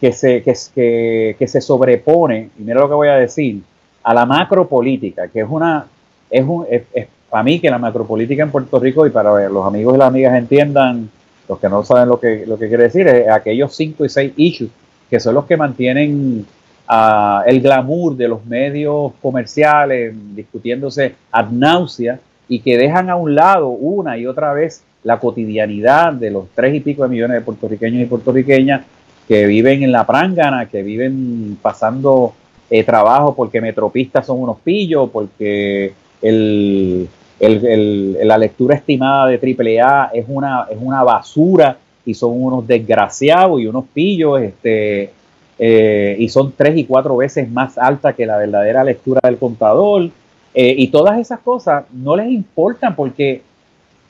que 0.00 0.12
se, 0.12 0.42
que, 0.42 1.36
que, 1.38 1.48
se 1.48 1.60
sobrepone, 1.60 2.50
y 2.58 2.62
mira 2.62 2.80
lo 2.80 2.88
que 2.88 2.94
voy 2.94 3.08
a 3.08 3.16
decir, 3.16 3.62
a 4.02 4.14
la 4.14 4.26
macropolítica, 4.26 5.28
que 5.28 5.40
es 5.40 5.46
una, 5.48 5.86
es 6.30 6.44
un, 6.46 6.66
es, 6.70 6.82
para 7.30 7.42
mí 7.42 7.58
que 7.58 7.70
la 7.70 7.78
macropolítica 7.78 8.42
en 8.42 8.50
Puerto 8.50 8.78
Rico 8.78 9.06
y 9.06 9.10
para 9.10 9.48
los 9.48 9.66
amigos 9.66 9.94
y 9.94 9.98
las 9.98 10.08
amigas 10.08 10.34
entiendan, 10.36 11.10
los 11.48 11.58
que 11.58 11.68
no 11.68 11.84
saben 11.84 12.08
lo 12.08 12.20
que, 12.20 12.44
lo 12.46 12.58
que 12.58 12.68
quiere 12.68 12.84
decir, 12.84 13.06
es 13.08 13.28
aquellos 13.28 13.74
cinco 13.74 14.04
y 14.04 14.08
seis 14.08 14.32
issues 14.36 14.70
que 15.10 15.20
son 15.20 15.34
los 15.34 15.44
que 15.44 15.56
mantienen 15.56 16.46
uh, 16.88 17.42
el 17.46 17.60
glamour 17.60 18.16
de 18.16 18.28
los 18.28 18.44
medios 18.46 19.12
comerciales 19.20 20.14
discutiéndose 20.34 21.14
ad 21.30 21.50
náusea 21.50 22.18
y 22.48 22.60
que 22.60 22.76
dejan 22.76 23.10
a 23.10 23.16
un 23.16 23.34
lado 23.34 23.68
una 23.68 24.18
y 24.18 24.26
otra 24.26 24.52
vez 24.52 24.84
la 25.02 25.18
cotidianidad 25.18 26.12
de 26.12 26.30
los 26.30 26.46
tres 26.54 26.74
y 26.74 26.80
pico 26.80 27.02
de 27.02 27.08
millones 27.08 27.36
de 27.36 27.40
puertorriqueños 27.42 28.02
y 28.02 28.06
puertorriqueñas 28.06 28.82
que 29.28 29.46
viven 29.46 29.82
en 29.82 29.92
la 29.92 30.06
prángana, 30.06 30.66
que 30.66 30.82
viven 30.82 31.58
pasando 31.60 32.34
eh, 32.70 32.84
trabajo 32.84 33.34
porque 33.34 33.60
metropistas 33.60 34.26
son 34.26 34.40
unos 34.40 34.58
pillos, 34.64 35.10
porque 35.10 35.92
el, 36.20 37.08
la 37.40 38.38
lectura 38.38 38.76
estimada 38.76 39.26
de 39.26 39.36
AAA 39.36 40.10
es 40.14 40.24
una, 40.28 40.66
es 40.70 40.78
una 40.80 41.02
basura 41.02 41.76
y 42.06 42.14
son 42.14 42.42
unos 42.42 42.66
desgraciados 42.66 43.60
y 43.60 43.66
unos 43.66 43.84
pillos, 43.92 44.40
este, 44.40 45.10
eh, 45.58 46.16
y 46.18 46.28
son 46.28 46.52
tres 46.56 46.76
y 46.76 46.84
cuatro 46.84 47.16
veces 47.16 47.50
más 47.50 47.78
alta 47.78 48.12
que 48.12 48.26
la 48.26 48.36
verdadera 48.38 48.84
lectura 48.84 49.20
del 49.22 49.38
contador. 49.38 50.10
Eh, 50.54 50.74
y 50.78 50.88
todas 50.88 51.18
esas 51.18 51.40
cosas 51.40 51.84
no 51.92 52.14
les 52.14 52.30
importan 52.30 52.94
porque, 52.94 53.42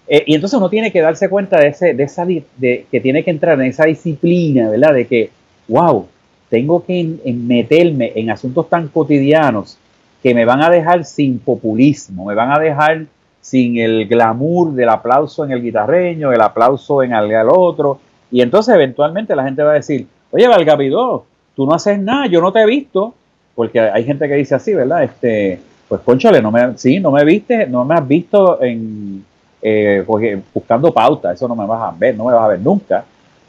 eh, 0.06 0.24
y 0.26 0.34
entonces 0.34 0.58
uno 0.58 0.68
tiene 0.68 0.92
que 0.92 1.00
darse 1.00 1.30
cuenta 1.30 1.58
de, 1.58 1.68
ese, 1.68 1.94
de 1.94 2.02
esa, 2.02 2.26
de, 2.26 2.86
que 2.90 3.00
tiene 3.00 3.24
que 3.24 3.30
entrar 3.30 3.58
en 3.58 3.66
esa 3.66 3.86
disciplina, 3.86 4.68
¿verdad? 4.68 4.92
De 4.92 5.06
que, 5.06 5.30
wow, 5.68 6.06
tengo 6.50 6.84
que 6.84 7.02
meterme 7.24 8.12
en 8.14 8.30
asuntos 8.30 8.68
tan 8.68 8.88
cotidianos 8.88 9.78
que 10.22 10.34
me 10.34 10.44
van 10.44 10.62
a 10.62 10.70
dejar 10.70 11.04
sin 11.04 11.38
populismo, 11.38 12.26
me 12.26 12.34
van 12.34 12.52
a 12.52 12.58
dejar 12.58 13.06
sin 13.40 13.78
el 13.78 14.06
glamour 14.06 14.72
del 14.72 14.88
aplauso 14.88 15.44
en 15.44 15.52
el 15.52 15.62
guitarreño, 15.62 16.32
el 16.32 16.40
aplauso 16.40 17.02
en 17.02 17.12
el, 17.12 17.48
otro, 17.48 18.00
y 18.30 18.40
entonces 18.40 18.74
eventualmente 18.74 19.36
la 19.36 19.44
gente 19.44 19.62
va 19.62 19.72
a 19.72 19.74
decir, 19.74 20.06
oye, 20.30 20.48
Valgavidó, 20.48 21.26
tú 21.54 21.66
no 21.66 21.74
haces 21.74 21.98
nada, 21.98 22.26
yo 22.26 22.40
no 22.40 22.52
te 22.52 22.60
he 22.60 22.66
visto, 22.66 23.14
porque 23.54 23.80
hay 23.80 24.04
gente 24.04 24.28
que 24.28 24.34
dice 24.34 24.54
así, 24.54 24.72
¿verdad? 24.72 25.04
Este, 25.04 25.60
pues 25.88 26.00
conchale, 26.02 26.40
no 26.40 26.50
me, 26.50 26.76
sí, 26.78 27.00
no 27.00 27.10
me 27.10 27.24
viste, 27.24 27.66
no 27.66 27.84
me 27.84 27.94
has 27.94 28.06
visto 28.06 28.62
en 28.62 29.24
eh, 29.62 30.04
buscando 30.52 30.92
pauta, 30.92 31.32
eso 31.32 31.48
no 31.48 31.56
me 31.56 31.66
vas 31.66 31.82
a 31.82 31.96
ver, 31.96 32.14
no 32.16 32.26
me 32.26 32.34
vas 32.34 32.44
a 32.44 32.48
ver 32.48 32.60
nunca. 32.60 33.04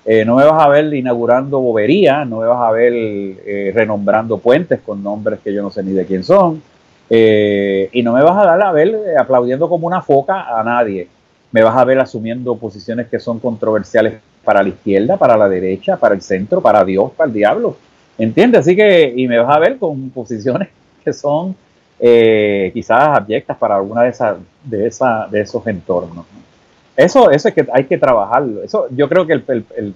Eh, 0.06 0.24
no 0.24 0.36
me 0.36 0.46
vas 0.46 0.64
a 0.64 0.70
ver 0.70 0.94
inaugurando 0.94 1.60
bobería, 1.60 2.24
no 2.26 2.40
me 2.40 2.46
vas 2.46 2.62
a 2.62 2.72
ver 2.72 2.94
eh, 2.96 3.72
renombrando 3.74 4.38
puentes 4.38 4.80
con 4.82 5.04
nombres 5.04 5.40
que 5.44 5.52
yo 5.52 5.64
no 5.64 5.72
sé 5.72 5.82
ni 5.82 5.94
de 5.94 6.06
quién 6.06 6.24
son, 6.24 6.62
y 7.10 8.02
no 8.04 8.14
me 8.14 8.22
vas 8.22 8.38
a 8.38 8.46
dar 8.46 8.62
a 8.62 8.72
ver 8.72 8.96
aplaudiendo 9.20 9.68
como 9.68 9.88
una 9.88 10.02
foca 10.02 10.60
a 10.60 10.64
nadie. 10.64 11.08
Me 11.52 11.64
vas 11.64 11.76
a 11.76 11.84
ver 11.84 12.00
asumiendo 12.00 12.56
posiciones 12.56 13.08
que 13.08 13.20
son 13.20 13.40
controversiales 13.40 14.14
para 14.44 14.62
la 14.62 14.70
izquierda, 14.70 15.18
para 15.18 15.36
la 15.36 15.50
derecha, 15.50 15.98
para 15.98 16.16
el 16.16 16.22
centro, 16.22 16.62
para 16.62 16.86
Dios, 16.86 17.12
para 17.12 17.28
el 17.28 17.34
diablo. 17.34 17.76
¿Entiendes? 18.18 18.62
Así 18.62 18.76
que, 18.76 19.12
y 19.16 19.28
me 19.28 19.40
vas 19.40 19.56
a 19.56 19.60
ver 19.60 19.78
con 19.78 20.12
posiciones 20.12 20.70
que 21.04 21.12
son 21.14 21.56
eh, 22.00 22.72
quizás 22.74 23.18
abyectas 23.18 23.58
para 23.58 23.76
alguna 23.76 24.04
de, 24.04 24.10
esas, 24.10 24.38
de, 24.64 25.42
esos 25.42 25.66
entornos. 25.68 26.26
Eso, 26.96 27.30
eso 27.32 27.48
es 27.48 27.54
que 27.54 27.66
hay 27.72 27.86
que 27.86 27.98
trabajarlo. 27.98 28.64
Eso, 28.64 28.88
yo 28.92 29.08
creo 29.10 29.26
que 29.26 29.34
el, 29.34 29.66
el, 29.76 29.96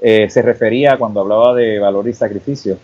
eh, 0.00 0.28
se 0.28 0.42
refería 0.42 0.96
cuando 0.96 1.20
hablaba 1.20 1.54
de 1.54 1.78
valor 1.78 2.08
y 2.08 2.12
sacrificio 2.12 2.76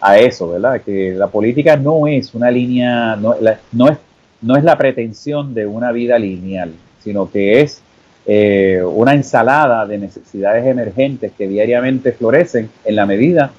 a 0.00 0.18
eso, 0.18 0.50
¿verdad? 0.50 0.80
Que 0.80 1.12
la 1.12 1.26
política 1.26 1.76
no 1.76 2.06
es 2.06 2.34
una 2.34 2.50
línea, 2.50 3.16
no, 3.16 3.34
no, 3.72 3.88
es, 3.88 3.98
no 4.40 4.56
es 4.56 4.64
la 4.64 4.78
pretensión 4.78 5.52
de 5.52 5.66
una 5.66 5.92
vida 5.92 6.18
lineal, 6.18 6.72
sino 7.02 7.30
que 7.30 7.60
es 7.60 7.82
eh, 8.26 8.82
una 8.84 9.14
ensalada 9.14 9.86
de 9.86 9.98
necesidades 9.98 10.66
emergentes 10.66 11.32
que 11.36 11.48
diariamente 11.48 12.12
florecen 12.12 12.70
en 12.84 12.96
la 12.96 13.06
medida 13.06 13.50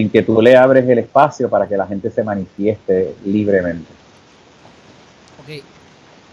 en 0.00 0.10
que 0.10 0.22
tú 0.22 0.40
le 0.40 0.56
abres 0.56 0.88
el 0.88 0.98
espacio 0.98 1.50
para 1.50 1.66
que 1.66 1.76
la 1.76 1.86
gente 1.86 2.10
se 2.10 2.22
manifieste 2.22 3.14
libremente. 3.24 3.90
Ok, 5.40 5.64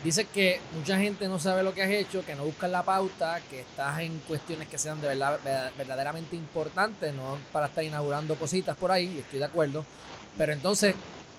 dice 0.03 0.25
que 0.25 0.59
mucha 0.77 0.99
gente 0.99 1.27
no 1.27 1.39
sabe 1.39 1.63
lo 1.63 1.73
que 1.73 1.81
has 1.81 1.89
hecho, 1.89 2.23
que 2.23 2.35
no 2.35 2.43
buscan 2.43 2.71
la 2.71 2.83
pauta, 2.83 3.39
que 3.49 3.61
estás 3.61 3.99
en 4.01 4.19
cuestiones 4.27 4.67
que 4.67 4.77
sean 4.77 5.01
de 5.01 5.07
verdad 5.07 5.39
verdaderamente 5.77 6.35
importantes, 6.35 7.13
no 7.13 7.37
para 7.51 7.65
estar 7.67 7.83
inaugurando 7.83 8.35
cositas 8.35 8.77
por 8.77 8.91
ahí, 8.91 9.17
estoy 9.19 9.39
de 9.39 9.45
acuerdo, 9.45 9.83
pero 10.37 10.53
entonces, 10.53 10.93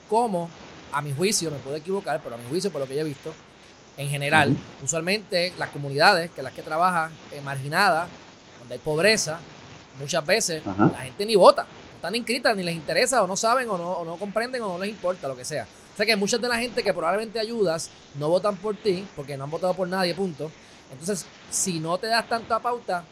¿cómo? 0.09 0.51
A 0.93 1.01
mi 1.03 1.13
juicio, 1.13 1.51
me 1.51 1.59
puedo 1.59 1.77
equivocar, 1.77 2.21
pero 2.23 2.35
a 2.35 2.39
mi 2.39 2.49
juicio, 2.49 2.71
por 2.73 2.81
lo 2.81 2.89
que 2.89 2.95
yo 2.95 3.03
he 3.03 3.05
visto, 3.05 3.33
en 3.97 4.09
general, 4.09 4.57
usualmente 4.83 5.53
las 5.59 5.71
comunidades 5.71 6.31
que 6.31 6.43
las 6.43 6.53
que 6.53 6.63
trabajan 6.63 7.13
eh, 7.33 7.41
marginadas, 7.41 8.09
donde 8.59 8.75
hay 8.75 8.81
pobreza, 8.81 9.39
muchas 10.01 10.27
veces 10.27 10.63
la 10.67 10.99
gente 10.99 11.25
ni 11.25 11.37
vota 11.37 11.67
están 11.97 12.15
inscritas, 12.15 12.57
ni 12.57 12.63
les 12.63 12.75
interesa, 12.75 13.23
o 13.23 13.27
no 13.27 13.37
saben, 13.37 13.69
o 13.69 13.77
no, 13.77 14.05
no 14.05 14.17
comprenden, 14.17 14.63
o 14.63 14.69
no 14.69 14.79
les 14.79 14.91
importa, 14.91 15.29
lo 15.29 15.37
que 15.37 15.45
sea. 15.45 15.67
O 15.93 15.97
sea 15.97 16.07
que 16.07 16.15
mucha 16.15 16.39
de 16.39 16.49
la 16.49 16.59
gente 16.59 16.83
que 16.83 16.93
probablemente 16.93 17.41
ayudas 17.41 17.91
no 18.19 18.29
votan 18.29 18.57
por 18.57 18.77
ti, 18.77 19.07
porque 19.17 19.37
no 19.37 19.45
han 19.45 19.51
votado 19.51 19.75
por 19.75 19.89
nadie, 19.89 20.15
punto. 20.15 20.51
Entonces, 20.93 21.27
si 21.51 21.81
no 21.81 21.99
te 21.99 22.07
das 22.07 22.29
tanta 22.29 22.59
pauta, 22.59 23.05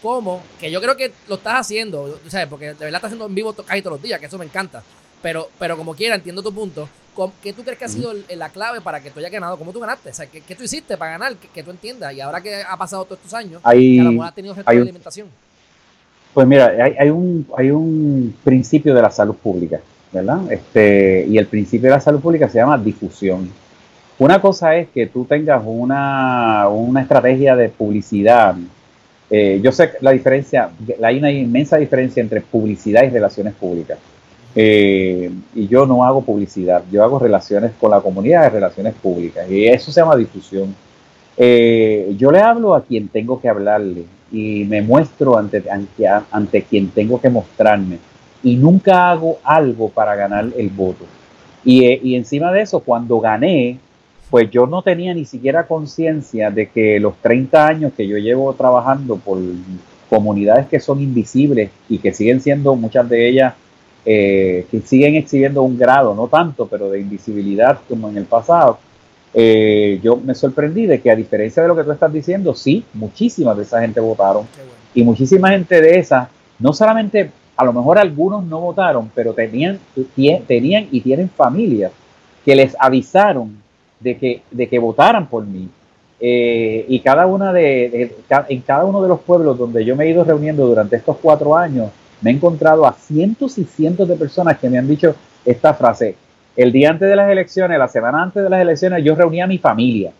como 0.00 0.42
que 0.58 0.70
yo 0.70 0.80
creo 0.80 0.96
que 0.96 1.12
lo 1.28 1.36
estás 1.36 1.54
haciendo, 1.54 2.18
¿sabes? 2.28 2.48
Porque 2.48 2.66
de 2.66 2.72
verdad 2.74 2.96
estás 2.96 3.04
haciendo 3.04 3.26
en 3.26 3.34
vivo 3.34 3.52
casi 3.52 3.82
todos 3.82 3.96
los 3.96 4.02
días, 4.02 4.18
que 4.18 4.26
eso 4.26 4.38
me 4.38 4.44
encanta. 4.44 4.82
Pero, 5.22 5.50
pero 5.58 5.76
como 5.76 5.94
quiera, 5.94 6.16
entiendo 6.16 6.42
tu 6.42 6.52
punto. 6.52 6.88
¿Qué 7.42 7.52
tú 7.52 7.62
crees 7.62 7.78
que 7.78 7.84
ha 7.84 7.88
sido 7.88 8.12
la 8.30 8.48
clave 8.48 8.80
para 8.80 9.00
que 9.00 9.10
tú 9.10 9.20
hayas 9.20 9.30
ganado? 9.30 9.58
¿Cómo 9.58 9.72
tú 9.72 9.80
ganaste? 9.80 10.10
O 10.10 10.14
sea, 10.14 10.26
¿qué, 10.26 10.54
tú 10.56 10.64
hiciste 10.64 10.96
para 10.96 11.12
ganar? 11.12 11.36
Que, 11.36 11.62
tú 11.62 11.70
entiendas. 11.70 12.14
Y 12.14 12.20
ahora 12.20 12.40
que 12.40 12.62
ha 12.62 12.76
pasado 12.76 13.04
todos 13.04 13.18
estos 13.18 13.34
años, 13.34 13.60
hay, 13.64 13.98
que 13.98 14.02
la 14.02 14.26
has 14.26 14.34
tenido 14.34 14.54
de 14.54 14.62
alimentación. 14.64 15.28
Pues 16.34 16.46
mira, 16.46 16.72
hay, 16.98 17.10
un, 17.10 17.46
hay 17.56 17.70
un 17.70 18.34
principio 18.42 18.94
de 18.94 19.02
la 19.02 19.10
salud 19.10 19.34
pública, 19.34 19.80
¿verdad? 20.10 20.50
Este, 20.50 21.26
y 21.28 21.36
el 21.36 21.46
principio 21.46 21.90
de 21.90 21.96
la 21.96 22.00
salud 22.00 22.20
pública 22.20 22.48
se 22.48 22.58
llama 22.58 22.78
difusión. 22.78 23.50
Una 24.18 24.40
cosa 24.40 24.76
es 24.76 24.88
que 24.88 25.06
tú 25.08 25.24
tengas 25.26 25.62
una, 25.64 26.68
estrategia 27.00 27.54
de 27.54 27.68
publicidad. 27.68 28.54
Eh, 29.28 29.60
yo 29.62 29.72
sé 29.72 29.92
la 30.00 30.12
diferencia, 30.12 30.70
hay 31.02 31.18
una 31.18 31.30
inmensa 31.30 31.76
diferencia 31.76 32.22
entre 32.22 32.40
publicidad 32.40 33.02
y 33.02 33.10
relaciones 33.10 33.54
públicas. 33.54 33.98
Eh, 34.54 35.30
y 35.54 35.66
yo 35.66 35.86
no 35.86 36.04
hago 36.04 36.22
publicidad, 36.22 36.82
yo 36.90 37.02
hago 37.02 37.18
relaciones 37.18 37.72
con 37.80 37.90
la 37.90 38.00
comunidad 38.00 38.44
de 38.44 38.50
relaciones 38.50 38.94
públicas. 38.94 39.50
Y 39.50 39.66
eso 39.66 39.92
se 39.92 40.00
llama 40.00 40.16
difusión. 40.16 40.74
Eh, 41.36 42.14
yo 42.16 42.30
le 42.30 42.40
hablo 42.40 42.74
a 42.74 42.84
quien 42.84 43.08
tengo 43.08 43.40
que 43.40 43.48
hablarle 43.48 44.04
y 44.32 44.64
me 44.64 44.82
muestro 44.82 45.38
ante, 45.38 45.62
ante, 46.30 46.62
quien 46.62 46.88
tengo 46.88 47.20
que 47.20 47.28
mostrarme. 47.28 47.98
Y 48.42 48.56
nunca 48.56 49.10
hago 49.10 49.38
algo 49.44 49.88
para 49.90 50.16
ganar 50.16 50.46
el 50.56 50.68
voto. 50.70 51.04
Y, 51.64 51.84
eh, 51.84 52.00
y 52.02 52.16
encima 52.16 52.50
de 52.50 52.62
eso, 52.62 52.80
cuando 52.80 53.20
gané, 53.20 53.78
pues 54.30 54.50
yo 54.50 54.66
no 54.66 54.82
tenía 54.82 55.12
ni 55.12 55.26
siquiera 55.26 55.66
conciencia 55.66 56.50
de 56.50 56.70
que 56.70 56.98
los 56.98 57.14
30 57.18 57.66
años 57.66 57.92
que 57.94 58.08
yo 58.08 58.16
llevo 58.16 58.52
trabajando 58.54 59.16
por 59.16 59.38
comunidades 60.08 60.66
que 60.66 60.80
son 60.80 61.00
invisibles 61.00 61.70
y 61.88 61.98
que 61.98 62.12
siguen 62.12 62.40
siendo 62.40 62.74
muchas 62.74 63.08
de 63.08 63.28
ellas, 63.28 63.54
eh, 64.04 64.66
que 64.70 64.80
siguen 64.80 65.14
exhibiendo 65.14 65.62
un 65.62 65.78
grado, 65.78 66.14
no 66.14 66.28
tanto, 66.28 66.66
pero 66.66 66.90
de 66.90 67.00
invisibilidad 67.00 67.78
como 67.88 68.08
en 68.08 68.16
el 68.16 68.24
pasado, 68.24 68.78
eh, 69.34 69.98
yo 70.02 70.16
me 70.16 70.34
sorprendí 70.34 70.86
de 70.86 71.00
que 71.00 71.10
a 71.10 71.16
diferencia 71.16 71.62
de 71.62 71.68
lo 71.68 71.76
que 71.76 71.84
tú 71.84 71.92
estás 71.92 72.12
diciendo, 72.12 72.54
sí, 72.54 72.84
muchísimas 72.94 73.56
de 73.56 73.62
esa 73.62 73.80
gente 73.80 74.00
votaron. 74.00 74.46
Y 74.94 75.02
muchísima 75.02 75.50
gente 75.50 75.80
de 75.80 75.98
esas, 75.98 76.28
no 76.58 76.72
solamente, 76.72 77.30
a 77.56 77.64
lo 77.64 77.72
mejor 77.72 77.98
algunos 77.98 78.44
no 78.44 78.60
votaron, 78.60 79.10
pero 79.14 79.32
tenían, 79.32 79.78
tenían 80.46 80.88
y 80.90 81.00
tienen 81.00 81.30
familias 81.30 81.92
que 82.44 82.54
les 82.54 82.76
avisaron 82.78 83.56
de 84.00 84.18
que, 84.18 84.42
de 84.50 84.68
que 84.68 84.78
votaran 84.78 85.26
por 85.28 85.46
mí. 85.46 85.68
Eh, 86.20 86.84
y 86.88 87.00
cada 87.00 87.26
una 87.26 87.52
de, 87.52 88.14
en 88.48 88.60
cada 88.60 88.84
uno 88.84 89.02
de 89.02 89.08
los 89.08 89.20
pueblos 89.20 89.58
donde 89.58 89.84
yo 89.84 89.96
me 89.96 90.04
he 90.04 90.10
ido 90.10 90.24
reuniendo 90.24 90.66
durante 90.66 90.96
estos 90.96 91.16
cuatro 91.20 91.56
años, 91.56 91.90
me 92.20 92.30
he 92.30 92.34
encontrado 92.34 92.86
a 92.86 92.92
cientos 92.92 93.58
y 93.58 93.64
cientos 93.64 94.08
de 94.08 94.14
personas 94.14 94.58
que 94.58 94.70
me 94.70 94.78
han 94.78 94.86
dicho 94.86 95.16
esta 95.44 95.74
frase, 95.74 96.14
el 96.56 96.72
día 96.72 96.90
antes 96.90 97.08
de 97.08 97.16
las 97.16 97.30
elecciones, 97.30 97.78
la 97.78 97.88
semana 97.88 98.22
antes 98.22 98.42
de 98.42 98.50
las 98.50 98.60
elecciones, 98.60 99.04
yo 99.04 99.14
reuní 99.14 99.40
a 99.40 99.46
mi 99.46 99.58
familia 99.58 100.12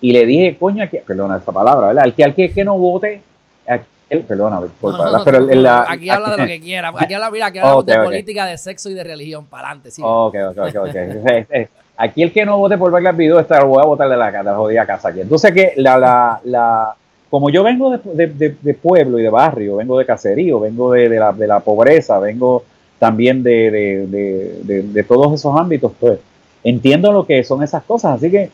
y 0.00 0.12
le 0.12 0.24
dije, 0.24 0.56
coño, 0.58 0.84
aquí, 0.84 0.98
perdona 1.06 1.36
esta 1.36 1.52
palabra, 1.52 1.88
¿verdad? 1.88 2.04
Al 2.04 2.14
que, 2.14 2.24
al 2.24 2.34
que, 2.34 2.50
que 2.52 2.64
no 2.64 2.78
vote, 2.78 3.20
aquel, 3.66 4.22
perdona, 4.22 4.60
por 4.80 4.94
pero 5.24 5.50
el, 5.50 5.62
la, 5.62 5.84
aquí 5.88 6.08
habla 6.08 6.30
de 6.30 6.36
lo 6.38 6.46
que 6.46 6.60
quiera, 6.62 6.92
aquí 6.96 7.14
habla, 7.14 7.30
mira, 7.30 7.46
aquí 7.46 7.58
habla 7.58 7.82
de 7.82 8.04
política, 8.04 8.46
de 8.46 8.56
sexo 8.56 8.90
y 8.90 8.94
de 8.94 9.04
religión, 9.04 9.46
para 9.46 9.68
adelante, 9.68 9.90
sí. 9.90 10.02
Ok, 10.04 10.36
ok, 10.50 10.58
ok, 10.58 10.76
ok. 10.88 11.68
aquí 11.96 12.22
el 12.22 12.32
que 12.32 12.46
no 12.46 12.56
vote 12.56 12.78
por 12.78 12.90
verle 12.90 13.10
el 13.10 13.16
video, 13.16 13.38
está, 13.38 13.62
voy 13.62 13.82
a 13.82 13.86
votar 13.86 14.08
de 14.08 14.16
la, 14.16 14.30
de 14.30 14.42
la 14.42 14.54
jodida 14.54 14.86
casa 14.86 15.08
aquí. 15.08 15.20
Entonces, 15.20 15.52
que 15.52 15.74
la, 15.76 15.98
la, 15.98 16.40
la, 16.44 16.94
como 17.28 17.50
yo 17.50 17.62
vengo 17.62 17.90
de, 17.90 18.26
de, 18.26 18.56
de, 18.60 18.74
pueblo 18.74 19.18
y 19.18 19.22
de 19.22 19.30
barrio, 19.30 19.76
vengo 19.76 19.98
de 19.98 20.06
caserío, 20.06 20.60
vengo 20.60 20.92
de, 20.92 21.08
la, 21.10 21.32
de 21.32 21.46
la 21.46 21.60
pobreza, 21.60 22.18
vengo 22.18 22.64
también 23.00 23.42
de, 23.42 25.04
todos 25.08 25.32
esos 25.32 25.56
ámbitos, 25.56 25.90
pues 25.98 26.20
entiendo 26.62 27.10
lo 27.10 27.26
que 27.26 27.42
son 27.42 27.62
esas 27.62 27.82
cosas. 27.82 28.16
Así 28.16 28.30
que 28.30 28.50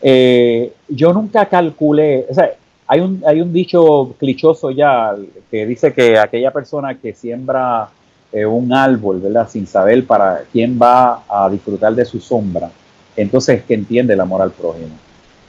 eh, 0.00 0.72
yo 0.88 1.12
nunca 1.12 1.46
calculé, 1.46 2.24
hay 2.86 3.00
un, 3.00 3.20
hay 3.26 3.40
un 3.40 3.52
dicho 3.52 4.14
clichoso 4.16 4.70
ya 4.70 5.14
que 5.50 5.66
dice 5.66 5.92
que 5.92 6.16
aquella 6.18 6.52
persona 6.52 6.94
que 6.94 7.12
siembra 7.12 7.88
eh, 8.32 8.46
un 8.46 8.72
árbol, 8.72 9.18
¿verdad? 9.20 9.48
Sin 9.48 9.66
saber 9.66 10.06
para 10.06 10.44
quién 10.52 10.78
va 10.80 11.24
a 11.28 11.50
disfrutar 11.50 11.92
de 11.92 12.04
su 12.04 12.20
sombra, 12.20 12.70
entonces 13.16 13.64
que 13.64 13.74
entiende 13.74 14.14
el 14.14 14.20
amor 14.20 14.40
al 14.40 14.52
prójimo. 14.52 14.94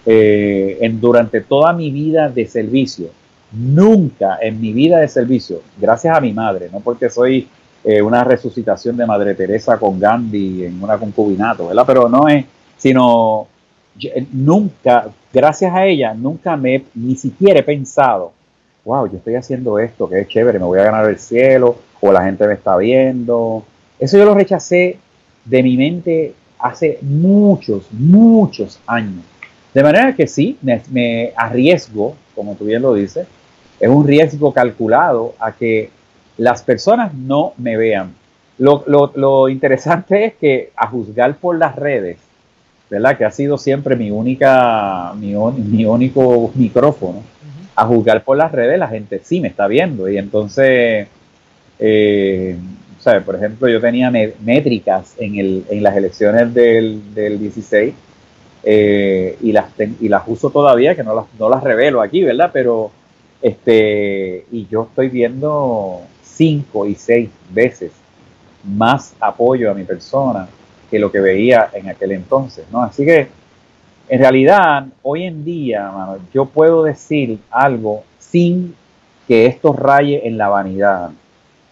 Eh, 0.04 0.80
durante 1.00 1.42
toda 1.42 1.74
mi 1.74 1.92
vida 1.92 2.28
de 2.28 2.48
servicio, 2.48 3.10
nunca 3.52 4.40
en 4.42 4.60
mi 4.60 4.74
vida 4.74 4.98
de 4.98 5.08
servicio, 5.08 5.62
gracias 5.80 6.18
a 6.18 6.22
mi 6.22 6.34
madre, 6.34 6.70
no 6.72 6.80
porque 6.80 7.08
soy 7.12 7.48
eh, 7.84 8.02
una 8.02 8.24
resucitación 8.24 8.96
de 8.98 9.06
Madre 9.06 9.34
Teresa 9.34 9.78
con 9.80 10.00
Gandhi 10.00 10.66
en 10.66 10.84
una 10.84 10.98
concubinato, 10.98 11.68
¿verdad? 11.68 11.84
Pero 11.88 12.10
no 12.10 12.28
es, 12.28 12.46
sino 12.78 13.48
eh, 14.02 14.26
nunca, 14.32 15.10
gracias 15.34 15.74
a 15.74 15.86
ella, 15.86 16.14
nunca 16.14 16.56
me, 16.56 16.86
ni 16.96 17.16
siquiera 17.16 17.60
he 17.60 17.64
pensado, 17.64 18.32
wow, 18.86 19.10
yo 19.10 19.18
estoy 19.18 19.36
haciendo 19.36 19.80
esto, 19.80 20.08
que 20.08 20.22
es 20.22 20.28
chévere, 20.28 20.60
me 20.60 20.66
voy 20.66 20.80
a 20.80 20.84
ganar 20.84 21.10
el 21.10 21.20
cielo, 21.20 21.78
o 22.00 22.12
la 22.12 22.24
gente 22.24 22.48
me 22.48 22.54
está 22.54 22.78
viendo. 22.78 23.64
Eso 24.00 24.18
yo 24.18 24.26
lo 24.26 24.34
rechacé 24.34 24.98
de 25.46 25.64
mi 25.64 25.78
mente 25.78 26.34
hace 26.60 27.00
muchos, 27.02 27.88
muchos 27.92 28.80
años. 28.88 29.24
De 29.74 29.84
manera 29.84 30.16
que 30.16 30.28
sí, 30.28 30.58
me, 30.62 30.82
me 30.92 31.32
arriesgo, 31.36 32.16
como 32.36 32.56
tú 32.56 32.66
bien 32.66 32.82
lo 32.82 32.94
dices, 32.94 33.28
es 33.80 33.90
un 33.90 34.06
riesgo 34.06 34.54
calculado 34.54 35.34
a 35.40 35.52
que 35.52 35.90
las 36.42 36.64
personas 36.64 37.14
no 37.14 37.54
me 37.58 37.78
vean. 37.78 38.16
Lo, 38.58 38.84
lo, 38.88 39.48
interesante 39.48 40.26
es 40.26 40.34
que 40.34 40.72
a 40.76 40.88
juzgar 40.88 41.36
por 41.36 41.56
las 41.56 41.76
redes, 41.76 42.18
¿verdad? 42.90 43.16
Que 43.16 43.26
ha 43.26 43.32
sido 43.32 43.60
siempre 43.60 43.96
mi 43.96 44.10
única, 44.10 45.14
mi, 45.16 45.36
mi 45.36 45.86
único 45.86 46.52
micrófono. 46.56 47.22
A 47.76 47.86
juzgar 47.86 48.24
por 48.24 48.38
las 48.38 48.52
redes, 48.52 48.80
la 48.80 48.88
gente 48.88 49.22
sí 49.24 49.40
me 49.40 49.50
está 49.50 49.68
viendo. 49.68 50.10
Y 50.10 50.18
entonces, 50.18 51.08
eh, 51.78 52.58
Por 53.24 53.36
ejemplo, 53.36 53.68
yo 53.70 53.80
tenía 53.80 54.10
métricas 54.10 55.14
en, 55.20 55.36
el, 55.36 55.66
en 55.70 55.84
las 55.84 55.96
elecciones 55.96 56.54
del, 56.56 57.14
del 57.14 57.40
16 57.40 57.94
eh, 58.64 59.38
y, 59.42 59.52
las 59.52 59.66
y 60.00 60.10
las 60.10 60.24
uso 60.26 60.50
todavía, 60.50 60.96
que 60.96 61.04
no 61.04 61.14
las, 61.14 61.26
no 61.38 61.50
las 61.50 61.64
revelo 61.64 62.02
aquí, 62.02 62.24
¿verdad? 62.24 62.50
Pero, 62.52 62.92
este, 63.44 64.46
y 64.52 64.68
yo 64.72 64.88
estoy 64.90 65.10
viendo 65.10 66.02
cinco 66.34 66.86
y 66.86 66.96
seis 66.96 67.30
veces 67.52 67.92
más 68.64 69.14
apoyo 69.20 69.72
a 69.72 69.74
mi 69.74 69.84
persona 69.84 70.48
que 70.90 71.00
lo 71.00 71.12
que 71.12 71.20
veía 71.20 71.70
en 71.74 71.90
aquel 71.90 72.12
entonces, 72.12 72.66
¿no? 72.72 72.82
Así 72.84 73.06
que, 73.06 73.28
en 74.10 74.20
realidad, 74.20 74.88
hoy 75.04 75.24
en 75.24 75.46
día, 75.46 75.90
yo 76.34 76.46
puedo 76.46 76.84
decir 76.84 77.40
algo 77.50 78.04
sin 78.20 78.76
que 79.28 79.46
esto 79.46 79.72
raye 79.72 80.28
en 80.28 80.38
la 80.38 80.50
vanidad. 80.50 81.12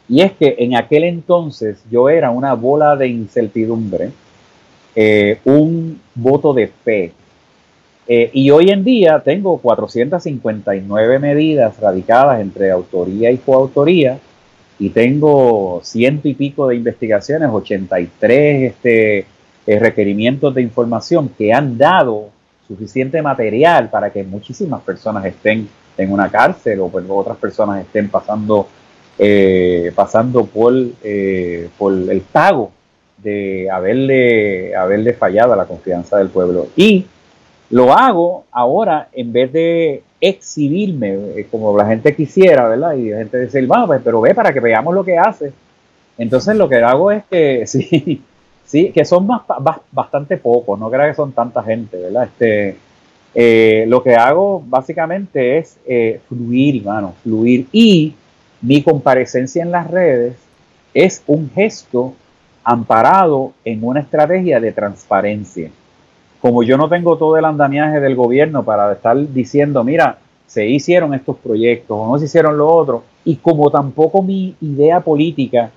Y 0.08 0.22
es 0.22 0.32
que 0.32 0.56
en 0.60 0.76
aquel 0.76 1.04
entonces 1.04 1.84
yo 1.92 2.10
era 2.10 2.32
una 2.32 2.54
bola 2.54 2.96
de 2.96 3.10
incertidumbre, 3.10 4.12
eh, 4.96 5.40
un 5.44 6.02
voto 6.16 6.54
de 6.54 6.68
fe. 6.68 7.12
Eh, 8.08 8.30
y 8.34 8.50
hoy 8.50 8.70
en 8.70 8.84
día 8.84 9.20
tengo 9.20 9.58
459 9.58 11.20
medidas 11.20 11.78
radicadas 11.80 12.40
entre 12.40 12.72
autoría 12.72 13.30
y 13.30 13.38
coautoría 13.38 14.18
y 14.80 14.90
tengo 14.90 15.82
ciento 15.84 16.30
y 16.30 16.34
pico 16.34 16.68
de 16.68 16.78
investigaciones, 16.78 17.50
83 17.52 18.72
este, 18.72 19.26
eh, 19.68 19.80
requerimientos 19.80 20.56
de 20.56 20.62
información 20.62 21.30
que 21.38 21.54
han 21.54 21.78
dado 21.78 22.30
suficiente 22.66 23.22
material 23.22 23.90
para 23.90 24.10
que 24.10 24.24
muchísimas 24.24 24.82
personas 24.82 25.26
estén 25.26 25.68
en 25.98 26.12
una 26.12 26.30
cárcel 26.30 26.80
o 26.80 26.88
pues, 26.88 27.06
otras 27.10 27.38
personas 27.38 27.82
estén 27.82 28.10
pasando, 28.10 28.68
eh, 29.18 29.92
pasando 29.94 30.46
por, 30.46 30.74
eh, 31.04 31.68
por 31.78 31.92
el 31.92 32.22
pago 32.22 32.72
de 33.18 33.70
haberle, 33.70 34.74
haberle 34.76 35.14
fallado 35.14 35.56
la 35.58 35.66
confianza 35.66 36.18
del 36.18 36.30
pueblo. 36.30 36.68
Y 36.78 37.06
lo 37.70 37.92
hago 37.92 38.46
ahora 38.52 39.10
en 39.12 39.34
vez 39.34 39.52
de 39.52 40.04
exhibirme 40.22 41.14
eh, 41.36 41.48
como 41.50 41.78
la 41.78 41.86
gente 41.86 42.16
quisiera, 42.16 42.68
¿verdad? 42.68 42.94
Y 42.94 43.10
la 43.10 43.20
gente 43.20 43.42
dice, 43.42 43.66
vamos, 43.66 43.88
pues, 43.88 44.02
pero 44.04 44.22
ve 44.22 44.36
para 44.36 44.54
que 44.54 44.60
veamos 44.60 44.94
lo 44.94 45.04
que 45.04 45.18
hace. 45.18 45.52
Entonces 46.18 46.56
lo 46.56 46.68
que 46.68 46.78
hago 46.78 47.12
es 47.12 47.24
que 47.30 47.66
sí, 47.68 48.22
sí, 48.66 48.92
que 48.92 49.06
son 49.06 49.28
más, 49.28 49.42
bastante 49.92 50.38
pocos, 50.38 50.80
no 50.80 50.90
creo 50.90 51.08
que 51.08 51.16
son 51.16 51.32
tanta 51.32 51.64
gente, 51.64 51.98
¿verdad? 51.98 52.26
Este, 52.26 52.78
eh, 53.36 53.86
lo 53.88 54.04
que 54.04 54.16
hago 54.16 54.64
básicamente 54.66 55.58
es 55.58 55.78
eh, 55.86 56.20
fluir, 56.28 56.78
hermano, 56.78 57.14
fluir. 57.24 57.68
Y 57.72 58.16
mi 58.62 58.82
comparecencia 58.84 59.64
en 59.64 59.72
las 59.72 59.90
redes 59.90 60.36
es 60.94 61.24
un 61.28 61.50
gesto 61.52 62.14
amparado 62.64 63.54
en 63.64 63.84
una 63.84 64.02
estrategia 64.02 64.60
de 64.60 64.72
transparencia 64.72 65.72
como 66.42 66.64
yo 66.64 66.78
no 66.78 66.88
tengo 66.88 67.18
todo 67.18 67.38
el 67.38 67.46
andamiaje 67.46 68.00
del 68.00 68.16
gobierno 68.16 68.64
para 68.64 68.92
estar 68.94 69.18
diciendo, 69.34 69.84
mira, 69.84 70.18
se 70.48 70.66
hicieron 70.66 71.14
estos 71.14 71.38
proyectos 71.38 71.98
o 72.00 72.08
no 72.08 72.18
se 72.18 72.26
hicieron 72.26 72.58
lo 72.58 72.68
otro, 72.68 73.04
y 73.26 73.36
como 73.38 73.70
tampoco 73.70 74.24
mi 74.24 74.56
idea 74.62 75.00
política 75.02 75.70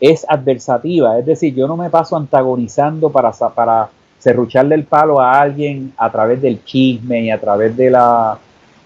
es 0.00 0.26
adversativa, 0.28 1.18
es 1.18 1.26
decir, 1.26 1.54
yo 1.54 1.66
no 1.68 1.76
me 1.76 1.90
paso 1.90 2.16
antagonizando 2.16 3.10
para, 3.10 3.30
para 3.30 3.88
serrucharle 4.18 4.74
el 4.74 4.84
palo 4.84 5.20
a 5.20 5.40
alguien 5.40 5.92
a 5.96 6.10
través 6.10 6.42
del 6.42 6.64
chisme 6.64 7.22
y 7.22 7.30
a 7.30 7.40
través 7.40 7.76
de 7.76 7.90
la 7.90 8.38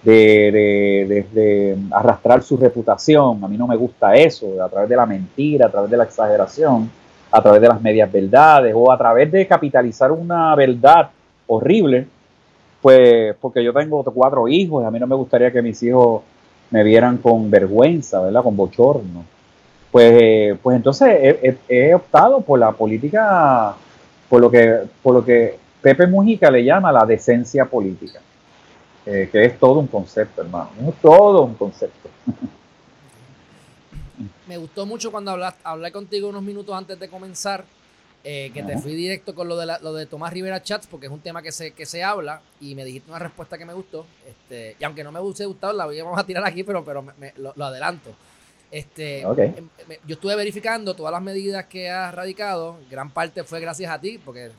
de, 0.03 1.25
de, 1.33 1.77
arrastrar 1.91 2.43
su 2.43 2.59
reputación, 2.59 3.43
a 3.43 3.49
mí 3.49 3.57
no 3.57 3.67
me 3.67 3.77
gusta 3.77 4.15
eso, 4.15 4.63
a 4.63 4.69
través 4.69 4.91
de 4.91 4.97
la 4.97 5.07
mentira, 5.07 5.67
a 5.67 5.71
través 5.71 5.91
de 5.91 5.97
la 5.97 6.05
exageración 6.05 6.91
a 7.35 7.43
través 7.43 7.61
de 7.61 7.69
las 7.69 7.83
medias 7.83 8.11
verdades 8.13 8.73
o 8.77 8.93
a 8.93 8.97
través 8.97 9.31
de 9.33 9.45
capitalizar 9.45 10.13
una 10.13 10.55
verdad 10.55 11.11
horrible, 11.47 12.07
pues 12.81 13.35
porque 13.41 13.65
yo 13.65 13.73
tengo 13.73 14.03
cuatro 14.05 14.47
hijos 14.49 14.83
y 14.83 14.87
a 14.87 14.91
mí 14.91 14.99
no 14.99 15.07
me 15.07 15.15
gustaría 15.15 15.53
que 15.53 15.63
mis 15.63 15.83
hijos 15.83 16.23
me 16.71 16.83
vieran 16.83 17.19
con 17.19 17.51
vergüenza, 17.51 18.21
¿verdad? 18.21 18.43
Con 18.43 18.57
bochorno. 18.57 19.25
Pues, 19.91 20.59
pues 20.61 20.77
entonces 20.77 21.37
he, 21.69 21.95
optado 21.95 22.41
por 22.41 22.59
la 22.59 22.73
política, 22.73 23.77
por 24.29 24.41
lo 24.41 24.51
que, 24.51 24.81
por 25.03 25.15
lo 25.15 25.25
que 25.25 25.57
Pepe 25.81 26.07
Mujica 26.07 26.51
le 26.51 26.65
llama 26.65 26.91
la 26.91 27.07
decencia 27.07 27.65
política, 27.65 28.19
eh, 29.07 29.29
que 29.31 29.45
es 29.45 29.59
todo 29.59 29.79
un 29.79 29.87
concepto, 29.87 30.43
hermano, 30.43 30.71
es 30.89 30.95
todo 31.01 31.43
un 31.43 31.55
concepto. 31.55 32.09
me 34.49 34.57
gustó 34.57 34.85
mucho 34.85 35.13
cuando 35.13 35.31
hablaste, 35.31 35.61
hablé 35.63 35.93
contigo 35.93 36.29
unos 36.29 36.43
minutos 36.43 36.75
antes 36.75 36.99
de 36.99 37.09
comenzar, 37.09 37.65
eh, 38.27 38.51
que 38.55 38.63
te 38.63 38.79
fui 38.79 38.95
directo 38.95 39.35
con 39.35 39.49
lo 39.49 39.57
de, 39.59 39.67
lo 39.83 39.93
de 39.93 40.07
Tomás 40.07 40.33
Rivera 40.33 40.63
Chats, 40.63 40.87
porque 40.87 41.07
es 41.07 41.13
un 41.13 41.21
tema 41.21 41.43
que 41.43 41.53
se, 41.53 41.73
que 41.73 41.85
se 41.85 42.03
habla, 42.03 42.41
y 42.59 42.75
me 42.75 42.83
dijiste 42.83 43.11
una 43.11 43.19
respuesta 43.19 43.59
que 43.59 43.67
me 43.67 43.75
gustó. 43.75 44.07
Este, 44.27 44.77
y 44.81 44.85
aunque 44.85 45.05
no 45.05 45.13
me 45.13 45.21
hubiese 45.21 45.45
gustado, 45.45 45.75
la 45.75 45.85
vamos 45.85 46.19
a 46.19 46.25
tirar 46.25 46.43
aquí, 46.47 46.63
pero, 46.63 46.83
pero 46.83 47.05
lo, 47.37 47.65
adelanto. 47.67 48.15
Este, 48.71 49.21
em, 49.21 49.69
yo 50.07 50.15
estuve 50.15 50.35
verificando 50.37 50.95
todas 50.95 51.13
las 51.13 51.21
medidas 51.21 51.67
que 51.67 51.91
has 51.91 52.15
radicado, 52.15 52.79
gran 52.91 53.11
parte 53.11 53.45
fue 53.45 53.61
gracias 53.61 53.93
a 53.93 54.01
ti, 54.01 54.19
porque 54.25 54.51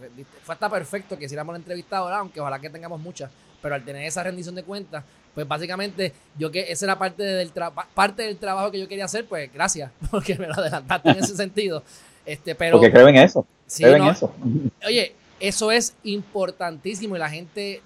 fue 0.44 0.54
hasta 0.54 0.70
perfecto 0.70 1.18
que 1.18 1.26
hiciéramos 1.26 1.54
la 1.54 1.58
entrevista 1.58 1.98
ahora, 1.98 2.20
aunque 2.20 2.40
ojalá 2.40 2.60
que 2.60 2.70
tengamos 2.70 3.02
muchas, 3.02 3.32
pero 3.64 3.74
al 3.74 3.84
tener 3.84 4.04
esa 4.04 4.22
rendición 4.22 4.54
de 4.54 4.62
cuentas, 4.62 5.04
pues 5.34 5.48
básicamente 5.48 6.14
yo 6.38 6.52
que 6.52 6.72
esa 6.72 6.86
era 6.86 7.00
parte 7.00 7.24
del, 7.24 7.52
parte 7.96 8.22
del 8.24 8.38
trabajo 8.38 8.70
que 8.70 8.80
yo 8.80 8.88
quería 8.88 9.06
hacer, 9.06 9.26
pues 9.26 9.52
gracias, 9.52 9.92
porque 10.12 10.36
me 10.36 10.46
lo 10.46 10.54
adelantaste 10.54 11.10
en 11.10 11.18
ese 11.18 11.36
sentido. 11.36 11.84
Este, 12.26 12.56
pero, 12.56 12.78
porque 12.78 12.92
creo 12.92 13.08
en 13.08 13.18
eso. 13.18 13.46
Eso. 13.68 14.34
Oye, 14.86 15.16
eso 15.40 15.72
es 15.72 15.96
importantísimo 16.04 17.16
y 17.16 17.20
la 17.20 17.30
gente, 17.30 17.82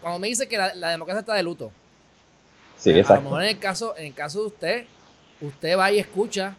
cuando 0.00 0.18
me 0.18 0.28
dice 0.28 0.46
que 0.46 0.58
la, 0.58 0.90
democracia 0.90 1.20
está 1.20 1.34
de 1.34 1.42
luto, 1.42 1.72
sí, 2.76 2.90
exacto. 2.90 3.14
a 3.14 3.16
lo 3.16 3.22
mejor 3.22 3.42
en 3.42 3.48
el 3.48 3.58
caso, 3.58 3.96
en 3.96 4.06
el 4.06 4.14
caso 4.14 4.40
de 4.40 4.46
usted, 4.46 4.86
usted 5.40 5.78
va 5.78 5.90
y 5.92 5.98
escucha 5.98 6.56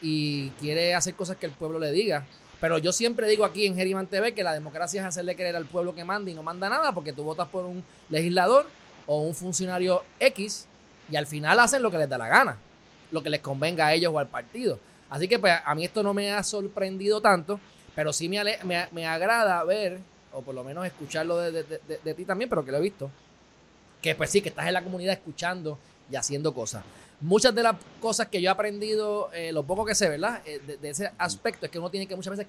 y 0.00 0.50
quiere 0.60 0.94
hacer 0.94 1.14
cosas 1.14 1.36
que 1.36 1.46
el 1.46 1.52
pueblo 1.52 1.78
le 1.78 1.92
diga. 1.92 2.24
Pero 2.60 2.78
yo 2.78 2.92
siempre 2.92 3.28
digo 3.28 3.44
aquí 3.44 3.66
en 3.66 3.76
Geriman 3.76 4.06
TV 4.06 4.32
que 4.32 4.42
la 4.42 4.54
democracia 4.54 5.02
es 5.02 5.06
hacerle 5.06 5.36
creer 5.36 5.56
al 5.56 5.66
pueblo 5.66 5.94
que 5.94 6.04
manda 6.04 6.30
y 6.30 6.34
no 6.34 6.42
manda 6.42 6.68
nada 6.68 6.92
porque 6.92 7.12
tú 7.12 7.22
votas 7.22 7.48
por 7.48 7.64
un 7.64 7.84
legislador 8.08 8.66
o 9.06 9.20
un 9.20 9.34
funcionario 9.34 10.02
X 10.18 10.66
y 11.10 11.16
al 11.16 11.26
final 11.26 11.60
hacen 11.60 11.82
lo 11.82 11.90
que 11.90 11.98
les 11.98 12.08
da 12.08 12.18
la 12.18 12.28
gana, 12.28 12.56
lo 13.10 13.22
que 13.22 13.30
les 13.30 13.40
convenga 13.40 13.86
a 13.86 13.94
ellos 13.94 14.12
o 14.12 14.18
al 14.18 14.28
partido. 14.28 14.78
Así 15.08 15.28
que 15.28 15.38
pues 15.38 15.54
a 15.64 15.74
mí 15.74 15.84
esto 15.84 16.02
no 16.02 16.14
me 16.14 16.32
ha 16.32 16.42
sorprendido 16.42 17.20
tanto, 17.20 17.60
pero 17.94 18.12
sí 18.12 18.28
me, 18.28 18.42
me, 18.92 19.06
agrada 19.06 19.62
ver, 19.64 19.98
o 20.32 20.42
por 20.42 20.54
lo 20.54 20.64
menos 20.64 20.84
escucharlo 20.86 21.38
de, 21.38 21.62
de, 21.62 22.14
ti 22.14 22.24
también, 22.24 22.50
pero 22.50 22.64
que 22.64 22.72
lo 22.72 22.78
he 22.78 22.82
visto, 22.82 23.10
que 24.02 24.14
pues 24.14 24.30
sí, 24.30 24.42
que 24.42 24.50
estás 24.50 24.66
en 24.66 24.74
la 24.74 24.82
comunidad 24.82 25.14
escuchando 25.14 25.78
y 26.10 26.16
haciendo 26.16 26.52
cosas. 26.52 26.84
Muchas 27.20 27.54
de 27.54 27.62
las 27.62 27.76
cosas 28.00 28.28
que 28.28 28.42
yo 28.42 28.50
he 28.50 28.52
aprendido, 28.52 29.30
eh, 29.32 29.50
lo 29.52 29.62
poco 29.62 29.84
que 29.84 29.94
sé, 29.94 30.08
¿verdad? 30.08 30.42
Eh, 30.44 30.60
de, 30.80 30.88
ese 30.88 31.10
aspecto 31.16 31.66
es 31.66 31.72
que 31.72 31.78
uno 31.78 31.90
tiene 31.90 32.06
que 32.06 32.14
muchas 32.14 32.36
veces, 32.36 32.46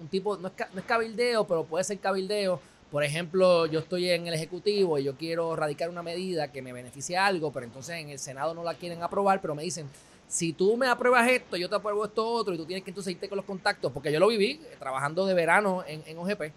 un 0.00 0.08
tipo, 0.08 0.36
no 0.36 0.48
es, 0.48 0.54
no 0.72 0.80
es 0.80 0.86
cabildeo, 0.86 1.46
pero 1.46 1.64
puede 1.64 1.84
ser 1.84 1.98
cabildeo. 1.98 2.60
Por 2.90 3.02
ejemplo, 3.02 3.66
yo 3.66 3.80
estoy 3.80 4.08
en 4.10 4.26
el 4.26 4.34
Ejecutivo 4.34 4.98
y 4.98 5.04
yo 5.04 5.16
quiero 5.16 5.56
radicar 5.56 5.90
una 5.90 6.02
medida 6.02 6.52
que 6.52 6.62
me 6.62 6.72
beneficie 6.72 7.18
algo, 7.18 7.52
pero 7.52 7.66
entonces 7.66 7.96
en 7.96 8.10
el 8.10 8.18
Senado 8.18 8.54
no 8.54 8.62
la 8.62 8.74
quieren 8.74 9.02
aprobar, 9.02 9.40
pero 9.42 9.54
me 9.54 9.62
dicen, 9.62 9.86
si 10.28 10.52
tú 10.52 10.76
me 10.76 10.88
apruebas 10.88 11.28
esto, 11.28 11.56
yo 11.56 11.68
te 11.68 11.76
apruebo 11.76 12.04
esto 12.04 12.26
otro, 12.26 12.54
y 12.54 12.56
tú 12.56 12.66
tienes 12.66 12.84
que 12.84 12.90
entonces 12.90 13.12
irte 13.12 13.28
con 13.28 13.36
los 13.36 13.44
contactos, 13.44 13.92
porque 13.92 14.12
yo 14.12 14.18
lo 14.18 14.28
viví 14.28 14.60
eh, 14.62 14.76
trabajando 14.78 15.26
de 15.26 15.34
verano 15.34 15.84
en, 15.86 16.02
en 16.06 16.18
OGP. 16.18 16.52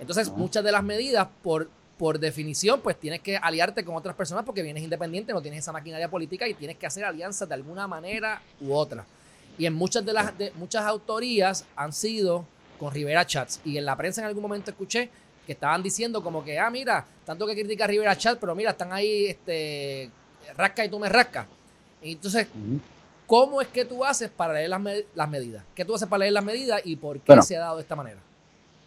Entonces, 0.00 0.30
muchas 0.30 0.64
de 0.64 0.72
las 0.72 0.82
medidas, 0.82 1.28
por, 1.42 1.68
por 1.98 2.18
definición, 2.18 2.80
pues 2.80 2.98
tienes 2.98 3.20
que 3.20 3.36
aliarte 3.36 3.84
con 3.84 3.94
otras 3.94 4.16
personas 4.16 4.44
porque 4.44 4.62
vienes 4.62 4.82
independiente, 4.82 5.32
no 5.32 5.42
tienes 5.42 5.60
esa 5.60 5.72
maquinaria 5.72 6.08
política 6.08 6.48
y 6.48 6.54
tienes 6.54 6.78
que 6.78 6.86
hacer 6.86 7.04
alianzas 7.04 7.46
de 7.46 7.54
alguna 7.54 7.86
manera 7.86 8.40
u 8.60 8.72
otra. 8.72 9.04
Y 9.58 9.66
en 9.66 9.74
muchas 9.74 10.06
de 10.06 10.14
las 10.14 10.38
de, 10.38 10.52
muchas 10.52 10.86
autorías 10.86 11.66
han 11.76 11.92
sido 11.92 12.46
con 12.78 12.94
Rivera 12.94 13.26
Chats. 13.26 13.60
Y 13.66 13.76
en 13.76 13.84
la 13.84 13.94
prensa 13.94 14.22
en 14.22 14.28
algún 14.28 14.40
momento 14.42 14.70
escuché 14.70 15.10
que 15.44 15.52
estaban 15.52 15.82
diciendo 15.82 16.22
como 16.22 16.42
que, 16.42 16.58
ah, 16.58 16.70
mira, 16.70 17.04
tanto 17.26 17.46
que 17.46 17.54
critica 17.54 17.86
Rivera 17.86 18.16
Chats, 18.16 18.38
pero 18.40 18.54
mira, 18.54 18.70
están 18.70 18.94
ahí, 18.94 19.26
este, 19.26 20.10
rasca 20.56 20.82
y 20.86 20.88
tú 20.88 20.98
me 20.98 21.10
rascas. 21.10 21.46
Y 22.02 22.12
entonces, 22.12 22.46
¿Cómo 23.30 23.60
es 23.60 23.68
que 23.68 23.84
tú 23.84 24.04
haces 24.04 24.28
para 24.28 24.54
leer 24.54 24.70
las, 24.70 24.82
las 25.14 25.30
medidas? 25.30 25.62
¿Qué 25.72 25.84
tú 25.84 25.94
haces 25.94 26.08
para 26.08 26.18
leer 26.18 26.32
las 26.32 26.44
medidas 26.44 26.80
y 26.84 26.96
por 26.96 27.20
qué 27.20 27.40
se 27.42 27.56
ha 27.56 27.60
dado 27.60 27.76
de 27.76 27.82
esta 27.82 27.94
manera? 27.94 28.16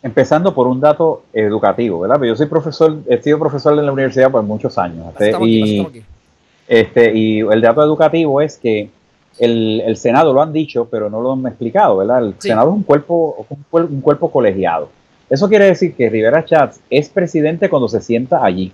Empezando 0.02 0.54
por 0.54 0.68
un 0.68 0.82
dato 0.82 1.24
educativo, 1.32 2.02
¿verdad? 2.02 2.22
Yo 2.22 2.36
soy 2.36 2.48
profesor, 2.48 2.98
he 3.08 3.22
sido 3.22 3.40
profesor 3.40 3.80
en 3.80 3.86
la 3.86 3.94
universidad 3.94 4.30
por 4.30 4.44
muchos 4.44 4.78
años. 4.78 5.14
y, 5.44 5.88
Este, 6.68 7.18
y 7.18 7.40
el 7.40 7.62
dato 7.62 7.82
educativo 7.84 8.42
es 8.42 8.58
que 8.58 8.90
el, 9.40 9.96
Senado 9.96 10.34
lo 10.34 10.42
han 10.42 10.52
dicho, 10.52 10.90
pero 10.92 11.10
no 11.10 11.22
lo 11.22 11.32
han 11.32 11.48
explicado, 11.48 11.96
¿verdad? 11.96 12.26
El 12.26 12.36
Senado 12.38 12.72
es 12.72 12.76
un 12.76 12.84
cuerpo, 12.84 13.48
un 13.72 14.02
cuerpo 14.02 14.30
colegiado. 14.30 14.90
Eso 15.30 15.48
quiere 15.48 15.68
decir 15.68 15.96
que 15.96 16.10
Rivera 16.10 16.44
Chats 16.44 16.82
es 16.90 17.08
presidente 17.08 17.70
cuando 17.70 17.88
se 17.88 18.02
sienta 18.02 18.44
allí. 18.44 18.74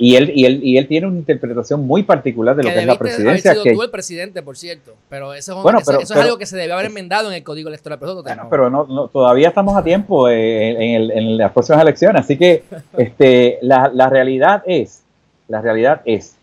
Y 0.00 0.14
él, 0.14 0.30
y, 0.32 0.44
él, 0.44 0.60
y 0.62 0.78
él 0.78 0.86
tiene 0.86 1.08
una 1.08 1.18
interpretación 1.18 1.84
muy 1.84 2.04
particular 2.04 2.54
de 2.54 2.62
lo 2.62 2.70
que, 2.70 2.78
es 2.78 2.86
la 2.86 2.96
presidencia. 2.96 3.50
Haber 3.50 3.62
sido 3.64 3.74
tú 3.74 3.82
el 3.82 3.90
presidente, 3.90 4.42
por 4.44 4.56
cierto. 4.56 4.94
Pero 5.08 5.34
eso, 5.34 5.68
es, 5.68 5.88
eso, 5.88 5.98
es 5.98 6.10
algo 6.12 6.38
que 6.38 6.46
se 6.46 6.56
debe 6.56 6.72
haber 6.72 6.86
enmendado 6.86 7.28
en 7.28 7.34
el 7.34 7.42
código 7.42 7.68
electoral. 7.68 7.98
Pero, 7.98 8.22
pero 8.48 8.70
no, 8.70 9.08
todavía 9.08 9.48
estamos 9.48 9.76
a 9.76 9.82
tiempo 9.82 10.28
en, 10.28 11.10
en, 11.10 11.36
las 11.36 11.50
próximas 11.50 11.82
elecciones. 11.82 12.22
Así 12.22 12.38
que 12.38 12.62
este, 12.96 13.58
la, 13.60 13.90
la, 13.92 14.08
realidad 14.08 14.62
es, 14.66 15.02
la 15.48 15.60
realidad 15.60 16.00
es 16.04 16.36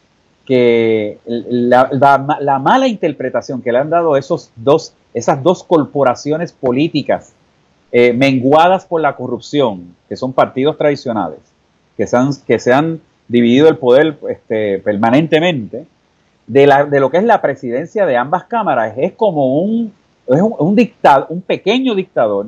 que 0.46 1.18
la, 1.26 1.90
la, 2.42 2.60
mala 2.60 2.88
interpretación 2.88 3.62
que 3.62 3.72
le 3.72 3.80
han 3.80 3.90
dado 3.90 4.18
esos 4.18 4.52
dos, 4.58 4.94
esas 5.14 5.42
dos 5.42 5.64
corporaciones 5.64 6.52
políticas 6.52 7.34
eh, 7.94 8.12
menguadas 8.12 8.86
por 8.86 9.00
la 9.00 9.16
corrupción, 9.16 9.96
que 10.10 10.18
son 10.18 10.34
partidos 10.34 10.78
tradicionales, 10.78 11.40
que 11.96 12.06
se 12.06 12.18
han, 12.18 12.30
que 12.46 12.60
se 12.60 12.74
han 12.74 13.00
dividido 13.28 13.68
el 13.68 13.78
poder 13.78 14.18
este, 14.30 14.80
permanentemente, 14.80 15.86
de, 16.48 16.68
la, 16.68 16.86
de 16.86 17.00
lo 17.00 17.10
que 17.10 17.18
es 17.18 17.24
la 17.24 17.42
presidencia 17.42 18.06
de 18.06 18.18
ambas 18.18 18.46
cámaras. 18.46 18.94
Es 18.98 19.14
como 19.14 19.60
un, 19.60 19.94
es 20.28 20.42
un, 20.42 20.56
un, 20.60 20.78
un 21.30 21.42
pequeño 21.42 21.96
dictador 21.96 22.48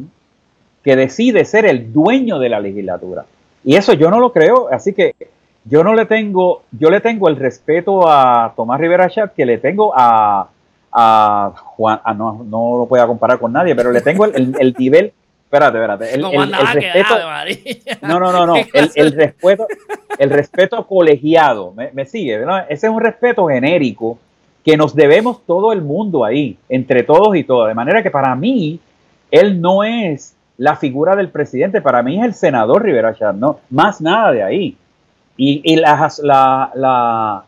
que 0.83 0.95
decide 0.95 1.43
ser 1.45 1.65
el 1.65 1.91
dueño 1.91 2.39
de 2.39 2.49
la 2.49 2.59
legislatura. 2.59 3.25
Y 3.63 3.75
eso 3.75 3.93
yo 3.93 4.09
no 4.09 4.19
lo 4.19 4.31
creo, 4.31 4.69
así 4.71 4.93
que 4.93 5.15
yo 5.65 5.83
no 5.83 5.93
le 5.93 6.05
tengo, 6.05 6.61
yo 6.71 6.89
le 6.89 7.01
tengo 7.01 7.27
el 7.27 7.35
respeto 7.35 8.07
a 8.07 8.53
Tomás 8.55 8.79
Rivera 8.79 9.09
Chat 9.09 9.33
que 9.33 9.45
le 9.45 9.57
tengo 9.57 9.91
a, 9.93 10.47
a 10.93 11.53
Juan, 11.55 11.99
no, 12.15 12.45
no 12.49 12.77
lo 12.77 12.85
puedo 12.85 13.05
comparar 13.05 13.37
con 13.39 13.51
nadie, 13.51 13.75
pero 13.75 13.91
le 13.91 13.99
tengo 14.01 14.25
el, 14.25 14.55
el 14.57 14.75
nivel 14.79 15.11
Espérate, 15.47 15.77
espérate. 15.77 16.13
El, 16.13 16.23
respeto, 16.25 17.15
no, 18.01 18.19
no, 18.19 18.33
no, 18.33 18.45
no. 18.45 18.55
El, 18.73 19.13
respeto, 19.13 19.65
el 20.19 20.29
respeto 20.29 20.85
colegiado. 20.85 21.73
Me, 21.93 22.05
sigue. 22.05 22.43
Ese 22.67 22.87
es 22.87 22.93
un 22.93 22.99
respeto 22.99 23.47
genérico 23.47 24.19
que 24.65 24.75
nos 24.75 24.93
debemos 24.93 25.45
todo 25.45 25.71
el 25.71 25.81
mundo 25.81 26.25
ahí, 26.25 26.57
entre 26.67 27.03
todos 27.03 27.33
y 27.37 27.45
todas. 27.45 27.69
De 27.69 27.75
manera 27.75 28.03
que 28.03 28.11
para 28.11 28.35
mí, 28.35 28.81
él 29.31 29.61
no 29.61 29.85
es 29.85 30.35
la 30.57 30.75
figura 30.75 31.15
del 31.15 31.29
presidente, 31.29 31.79
para 31.79 32.03
mí 32.03 32.19
es 32.19 32.25
el 32.25 32.33
senador 32.33 32.83
Rivera 32.83 33.15
Char, 33.15 33.33
no, 33.33 33.61
más 33.69 34.01
nada 34.01 34.33
de 34.33 34.43
ahí. 34.43 34.77
Y, 35.37 35.61
y 35.63 35.77
la, 35.77 36.11
la, 36.23 36.71
la, 36.75 37.43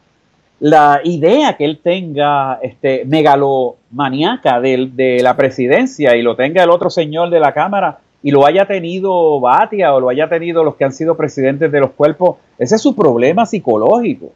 idea 1.04 1.56
que 1.58 1.66
él 1.66 1.80
tenga 1.82 2.60
este, 2.62 3.06
megalo 3.06 3.78
maníaca 3.92 4.60
de, 4.60 5.20
la 5.22 5.36
presidencia 5.36 6.16
y 6.16 6.22
lo 6.22 6.36
tenga 6.36 6.64
el 6.64 6.70
otro 6.70 6.90
señor 6.90 7.30
de 7.30 7.40
la 7.40 7.54
Cámara 7.54 8.00
y 8.22 8.32
lo 8.32 8.46
haya 8.46 8.66
tenido 8.66 9.40
Batia 9.40 9.94
o 9.94 10.00
lo 10.00 10.10
haya 10.10 10.28
tenido 10.28 10.64
los 10.64 10.76
que 10.76 10.84
han 10.84 10.92
sido 10.92 11.16
presidentes 11.16 11.72
de 11.72 11.80
los 11.80 11.92
cuerpos, 11.92 12.38
ese 12.58 12.76
es 12.76 12.82
su 12.82 12.96
problema 12.96 13.46
psicológico. 13.46 14.32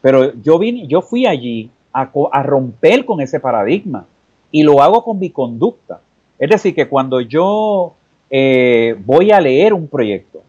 Pero 0.00 0.32
yo, 0.40 0.58
vine, 0.58 0.86
yo 0.86 1.02
fui 1.02 1.26
allí 1.26 1.70
a, 1.92 2.42
romper 2.42 3.04
con 3.04 3.20
ese 3.20 3.40
paradigma 3.40 4.06
y 4.52 4.62
lo 4.62 4.80
hago 4.80 5.02
con 5.02 5.18
mi 5.18 5.30
conducta. 5.30 6.00
Es 6.38 6.50
decir, 6.50 6.74
que 6.74 6.86
cuando 6.86 7.20
yo 7.20 7.94
eh, 8.30 8.94
voy 9.04 9.32
a 9.32 9.40
leer 9.40 9.72
un 9.72 9.88
proyecto, 9.88 10.42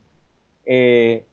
eh, 0.65 1.25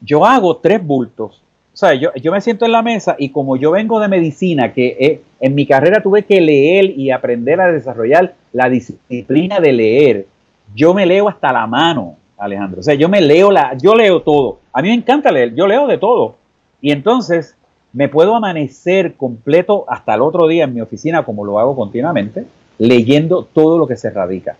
yo 0.00 0.24
hago 0.24 0.56
tres 0.56 0.84
bultos 0.84 1.42
sea, 1.78 1.94
yo, 1.94 2.10
yo, 2.14 2.32
me 2.32 2.40
siento 2.40 2.64
en 2.64 2.72
la 2.72 2.82
mesa 2.82 3.14
y 3.18 3.28
como 3.28 3.56
yo 3.56 3.70
vengo 3.70 4.00
de 4.00 4.08
medicina, 4.08 4.72
que 4.72 4.96
eh, 4.98 5.22
en 5.38 5.54
mi 5.54 5.64
carrera 5.64 6.02
tuve 6.02 6.24
que 6.24 6.40
leer 6.40 6.86
y 6.86 7.12
aprender 7.12 7.60
a 7.60 7.70
desarrollar 7.70 8.34
la 8.52 8.68
disciplina 8.68 9.60
de 9.60 9.72
leer, 9.72 10.26
yo 10.74 10.92
me 10.92 11.06
leo 11.06 11.28
hasta 11.28 11.52
la 11.52 11.68
mano, 11.68 12.16
Alejandro. 12.36 12.80
O 12.80 12.82
sea, 12.82 12.94
yo 12.94 13.08
me 13.08 13.20
leo 13.20 13.52
la, 13.52 13.76
yo 13.80 13.94
leo 13.94 14.22
todo. 14.22 14.58
A 14.72 14.82
mí 14.82 14.88
me 14.88 14.94
encanta 14.94 15.30
leer, 15.30 15.54
yo 15.54 15.68
leo 15.68 15.86
de 15.86 15.98
todo. 15.98 16.34
Y 16.80 16.90
entonces 16.90 17.56
me 17.92 18.08
puedo 18.08 18.34
amanecer 18.34 19.14
completo 19.14 19.84
hasta 19.86 20.14
el 20.14 20.22
otro 20.22 20.48
día 20.48 20.64
en 20.64 20.74
mi 20.74 20.80
oficina, 20.80 21.24
como 21.24 21.44
lo 21.44 21.60
hago 21.60 21.76
continuamente, 21.76 22.44
leyendo 22.78 23.44
todo 23.44 23.78
lo 23.78 23.86
que 23.86 23.96
se 23.96 24.10
radica. 24.10 24.56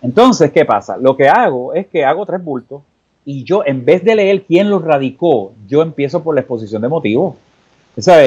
Entonces, 0.00 0.50
¿qué 0.52 0.64
pasa? 0.64 0.96
Lo 0.96 1.18
que 1.18 1.28
hago 1.28 1.74
es 1.74 1.86
que 1.86 2.02
hago 2.02 2.24
tres 2.24 2.42
bultos 2.42 2.80
y 3.24 3.44
yo, 3.44 3.62
en 3.64 3.84
vez 3.84 4.02
de 4.04 4.14
leer 4.14 4.44
quién 4.44 4.70
los 4.70 4.82
radicó, 4.82 5.52
yo 5.68 5.82
empiezo 5.82 6.22
por 6.22 6.34
la 6.34 6.40
exposición 6.40 6.82
de 6.82 6.88
motivos. 6.88 7.36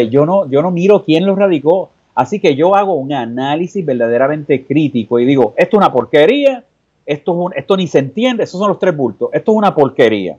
Yo 0.10 0.26
no, 0.26 0.48
yo 0.50 0.62
no 0.62 0.72
miro 0.72 1.04
quién 1.04 1.26
los 1.26 1.38
radicó. 1.38 1.90
Así 2.16 2.40
que 2.40 2.56
yo 2.56 2.76
hago 2.76 2.94
un 2.94 3.12
análisis 3.12 3.84
verdaderamente 3.84 4.66
crítico 4.66 5.18
y 5.20 5.26
digo, 5.26 5.56
esto 5.58 5.78
es 5.78 5.80
una 5.80 5.92
porquería, 5.92 6.64
esto, 7.08 7.50
es 7.50 7.58
esto 7.58 7.76
ni 7.76 7.88
se 7.88 8.00
entiende, 8.00 8.44
esos 8.44 8.60
son 8.60 8.70
los 8.70 8.78
tres 8.78 8.96
bultos, 8.96 9.30
esto 9.34 9.52
es 9.52 9.58
una 9.58 9.74
porquería. 9.74 10.38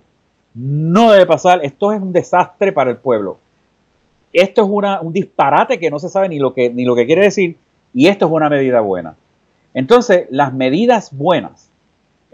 No 0.55 1.11
debe 1.11 1.27
pasar, 1.27 1.65
esto 1.65 1.93
es 1.93 2.01
un 2.01 2.13
desastre 2.13 2.71
para 2.71 2.91
el 2.91 2.99
pueblo. 2.99 3.39
Esto 4.33 4.63
es 4.63 4.69
una, 4.71 5.01
un 5.01 5.13
disparate 5.13 5.81
que 5.81 5.91
no 5.91 5.99
se 5.99 6.09
sabe 6.09 6.29
ni 6.29 6.39
lo 6.39 6.55
que, 6.55 6.71
ni 6.71 6.85
lo 6.85 6.95
que 6.95 7.07
quiere 7.07 7.23
decir 7.23 7.57
y 7.93 8.07
esto 8.07 8.27
es 8.27 8.33
una 8.33 8.49
medida 8.49 8.81
buena. 8.81 9.17
Entonces, 9.73 10.27
las 10.31 10.55
medidas 10.55 11.17
buenas 11.17 11.71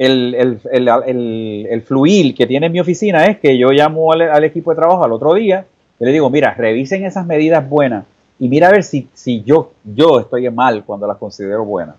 el, 0.01 1.83
fluir 1.87 2.35
que 2.35 2.47
tiene 2.47 2.71
mi 2.71 2.81
oficina 2.81 3.27
es 3.27 3.39
que 3.39 3.59
yo 3.59 3.71
llamo 3.71 4.13
al, 4.13 4.45
equipo 4.45 4.71
de 4.71 4.77
trabajo 4.77 5.05
al 5.05 5.13
otro 5.13 5.35
día 5.35 5.67
y 5.99 6.05
le 6.05 6.13
digo, 6.13 6.31
mira, 6.31 6.55
revisen 6.55 7.05
esas 7.05 7.27
medidas 7.27 7.69
buenas 7.69 8.05
y 8.39 8.49
mira 8.49 8.69
a 8.69 8.73
ver 8.73 8.83
si, 8.83 9.09
si 9.13 9.43
yo, 9.43 9.73
yo 9.85 10.21
estoy 10.21 10.49
mal 10.51 10.85
cuando 10.85 11.07
las 11.07 11.19
considero 11.19 11.65
buenas. 11.67 11.97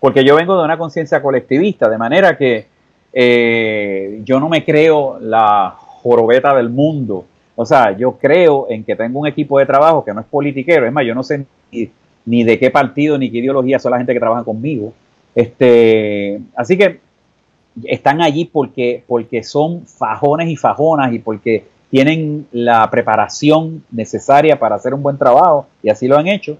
Porque 0.00 0.24
yo 0.24 0.34
vengo 0.34 0.56
de 0.56 0.64
una 0.64 0.76
conciencia 0.76 1.22
colectivista, 1.22 1.88
de 1.88 1.96
manera 1.96 2.36
que 2.36 2.66
eh, 3.12 4.20
yo 4.24 4.40
no 4.40 4.48
me 4.48 4.64
creo 4.64 5.18
la 5.20 5.72
jorobeta 5.78 6.52
del 6.54 6.68
mundo. 6.68 7.24
O 7.54 7.64
sea, 7.64 7.96
yo 7.96 8.18
creo 8.18 8.66
en 8.68 8.82
que 8.82 8.96
tengo 8.96 9.20
un 9.20 9.28
equipo 9.28 9.60
de 9.60 9.66
trabajo 9.66 10.04
que 10.04 10.12
no 10.12 10.20
es 10.20 10.26
politiquero. 10.26 10.84
Es 10.84 10.92
más, 10.92 11.06
yo 11.06 11.14
no 11.14 11.22
sé 11.22 11.46
ni, 11.70 11.88
ni 12.26 12.42
de 12.42 12.58
qué 12.58 12.70
partido 12.70 13.16
ni 13.16 13.30
qué 13.30 13.38
ideología 13.38 13.78
son 13.78 13.92
la 13.92 13.98
gente 13.98 14.12
que 14.12 14.18
trabaja 14.18 14.42
conmigo. 14.42 14.92
Este, 15.34 16.40
así 16.54 16.76
que 16.76 17.00
están 17.82 18.22
allí 18.22 18.44
porque, 18.44 19.02
porque 19.06 19.42
son 19.42 19.86
fajones 19.86 20.48
y 20.48 20.56
fajonas 20.56 21.12
y 21.12 21.18
porque 21.18 21.64
tienen 21.90 22.46
la 22.52 22.88
preparación 22.90 23.84
necesaria 23.90 24.58
para 24.58 24.76
hacer 24.76 24.94
un 24.94 25.02
buen 25.02 25.18
trabajo 25.18 25.66
y 25.82 25.90
así 25.90 26.08
lo 26.08 26.16
han 26.16 26.28
hecho. 26.28 26.58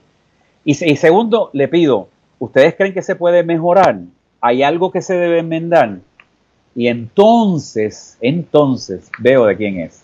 Y, 0.64 0.74
segundo, 0.74 1.50
le 1.52 1.68
pido, 1.68 2.08
¿ustedes 2.38 2.74
creen 2.74 2.94
que 2.94 3.02
se 3.02 3.16
puede 3.16 3.42
mejorar? 3.42 3.98
hay 4.44 4.62
algo 4.62 4.92
que 4.92 5.00
se 5.00 5.16
debe 5.16 5.38
enmendar. 5.38 6.00
Y 6.74 6.88
entonces, 6.88 8.18
entonces 8.20 9.10
veo 9.18 9.46
de 9.46 9.56
quién 9.56 9.80
es. 9.80 10.02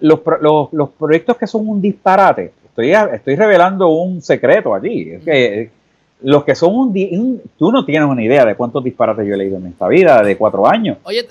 los, 0.00 0.90
proyectos 0.98 1.36
que 1.36 1.46
son 1.46 1.68
un 1.68 1.80
disparate, 1.80 2.52
estoy, 2.64 2.90
estoy 2.90 3.36
revelando 3.36 3.90
un 3.90 4.20
secreto 4.22 4.74
aquí, 4.74 5.10
es 5.10 5.22
que 5.22 5.70
los 6.20 6.44
que 6.44 6.54
son 6.54 6.74
un, 6.74 7.42
tú 7.56 7.70
no 7.70 7.84
tienes 7.84 8.08
una 8.08 8.22
idea 8.22 8.44
de 8.44 8.56
cuántos 8.56 8.82
disparates 8.82 9.26
yo 9.26 9.34
he 9.34 9.36
leído 9.36 9.56
en 9.56 9.66
esta 9.66 9.86
vida 9.86 10.22
de 10.22 10.36
cuatro 10.36 10.66
años. 10.66 10.98
Oye, 11.04 11.28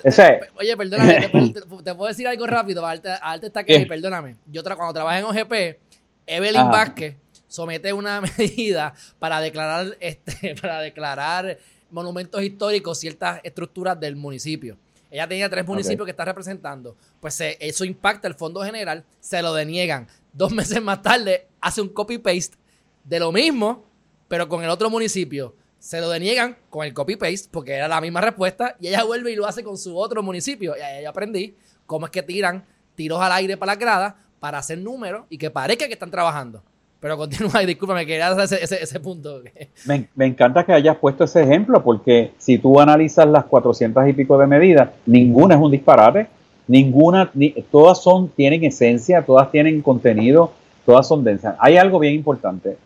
oye 0.58 0.76
perdóname, 0.76 1.28
te, 1.84 1.94
puedo 1.94 2.08
decir 2.08 2.26
algo 2.26 2.46
rápido, 2.46 2.84
Arte, 2.86 3.10
está 3.42 3.60
aquí, 3.60 3.84
perdóname. 3.84 4.36
Yo 4.46 4.62
cuando 4.62 4.94
trabajé 4.94 5.18
en 5.18 5.24
OGP, 5.24 5.78
Evelyn 6.26 6.70
Vázquez 6.70 7.16
somete 7.46 7.92
una 7.92 8.20
medida 8.38 8.94
para 9.18 9.40
declarar, 9.40 9.96
este, 10.00 10.54
para 10.60 10.80
declarar 10.80 11.58
monumentos 11.90 12.42
históricos 12.42 12.98
ciertas 12.98 13.40
estructuras 13.42 13.98
del 13.98 14.16
municipio. 14.16 14.76
Ella 15.10 15.26
tenía 15.26 15.48
tres 15.48 15.66
municipios 15.66 16.04
que 16.04 16.10
está 16.10 16.26
representando. 16.26 16.94
Pues 17.20 17.40
eso 17.40 17.84
impacta 17.84 18.28
el 18.28 18.34
fondo 18.34 18.62
general, 18.62 19.04
se 19.20 19.40
lo 19.40 19.54
deniegan. 19.54 20.06
Dos 20.32 20.52
meses 20.52 20.82
más 20.82 21.02
tarde 21.02 21.46
hace 21.60 21.80
un 21.80 21.88
copy-paste 21.88 22.56
de 23.04 23.18
lo 23.18 23.32
mismo 23.32 23.87
pero 24.28 24.48
con 24.48 24.62
el 24.62 24.70
otro 24.70 24.90
municipio 24.90 25.54
se 25.78 26.00
lo 26.00 26.10
deniegan 26.10 26.56
con 26.70 26.84
el 26.84 26.92
copy-paste 26.92 27.48
porque 27.50 27.72
era 27.72 27.88
la 27.88 28.00
misma 28.00 28.20
respuesta 28.20 28.76
y 28.80 28.88
ella 28.88 29.04
vuelve 29.04 29.32
y 29.32 29.36
lo 29.36 29.46
hace 29.46 29.62
con 29.62 29.78
su 29.78 29.96
otro 29.96 30.22
municipio. 30.22 30.74
Y 30.76 30.80
ahí 30.80 31.04
aprendí 31.04 31.54
cómo 31.86 32.06
es 32.06 32.12
que 32.12 32.22
tiran 32.22 32.64
tiros 32.94 33.20
al 33.20 33.32
aire 33.32 33.56
para 33.56 33.72
la 33.72 33.76
grada 33.78 34.16
para 34.40 34.58
hacer 34.58 34.78
números 34.78 35.24
y 35.30 35.38
que 35.38 35.50
parezca 35.50 35.86
que 35.86 35.94
están 35.94 36.10
trabajando. 36.10 36.62
Pero 37.00 37.16
continúa 37.16 37.62
y 37.62 37.66
discúlpame, 37.66 38.06
quería 38.06 38.28
hacer 38.28 38.60
ese, 38.60 38.82
ese, 38.82 39.00
punto. 39.00 39.40
Me, 39.86 40.08
me, 40.16 40.26
encanta 40.26 40.64
que 40.64 40.72
hayas 40.72 40.96
puesto 40.96 41.24
ese 41.24 41.42
ejemplo 41.42 41.82
porque 41.82 42.32
si 42.38 42.58
tú 42.58 42.80
analizas 42.80 43.28
las 43.28 43.44
400 43.44 44.08
y 44.08 44.12
pico 44.14 44.36
de 44.36 44.48
medidas, 44.48 44.90
ninguna 45.06 45.54
es 45.54 45.60
un 45.60 45.70
disparate, 45.70 46.26
ninguna, 46.66 47.30
todas 47.70 48.02
son, 48.02 48.28
tienen 48.30 48.64
esencia, 48.64 49.24
todas 49.24 49.52
tienen 49.52 49.80
contenido, 49.80 50.52
todas 50.84 51.06
son 51.06 51.22
densas. 51.22 51.54
Hay 51.60 51.76
algo 51.76 52.00
bien 52.00 52.14
importante 52.14 52.76